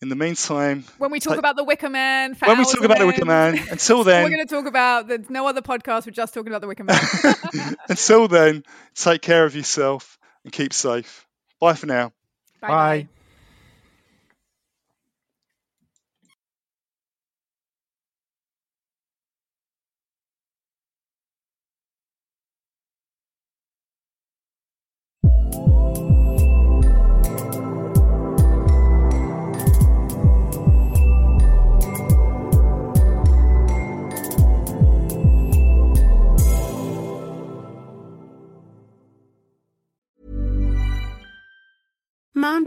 In 0.00 0.08
the 0.08 0.16
meantime, 0.16 0.84
when 0.96 1.10
we 1.10 1.20
talk 1.20 1.32
take, 1.32 1.40
about 1.40 1.56
the 1.56 1.64
Wicker 1.64 1.90
Man, 1.90 2.36
when 2.42 2.56
we 2.56 2.64
talk 2.64 2.84
about 2.84 2.98
the 2.98 3.06
Wicker 3.06 3.24
Man, 3.26 3.58
until 3.70 4.02
then, 4.10 4.22
we're 4.24 4.30
going 4.30 4.46
to 4.46 4.54
talk 4.54 4.66
about. 4.66 5.08
There's 5.08 5.28
no 5.28 5.46
other 5.46 5.60
podcast. 5.60 6.06
We're 6.06 6.12
just 6.12 6.32
talking 6.32 6.52
about 6.52 6.60
the 6.60 6.68
Wicker 6.68 6.84
Man. 6.84 7.76
until 7.88 8.28
then, 8.28 8.62
take 8.94 9.22
care 9.22 9.44
of 9.44 9.54
yourself 9.54 10.16
and 10.44 10.52
keep 10.52 10.72
safe. 10.72 11.26
Bye 11.60 11.74
for 11.74 11.86
now. 11.86 12.12
Bye. 12.60 12.68
Bye. 12.68 13.08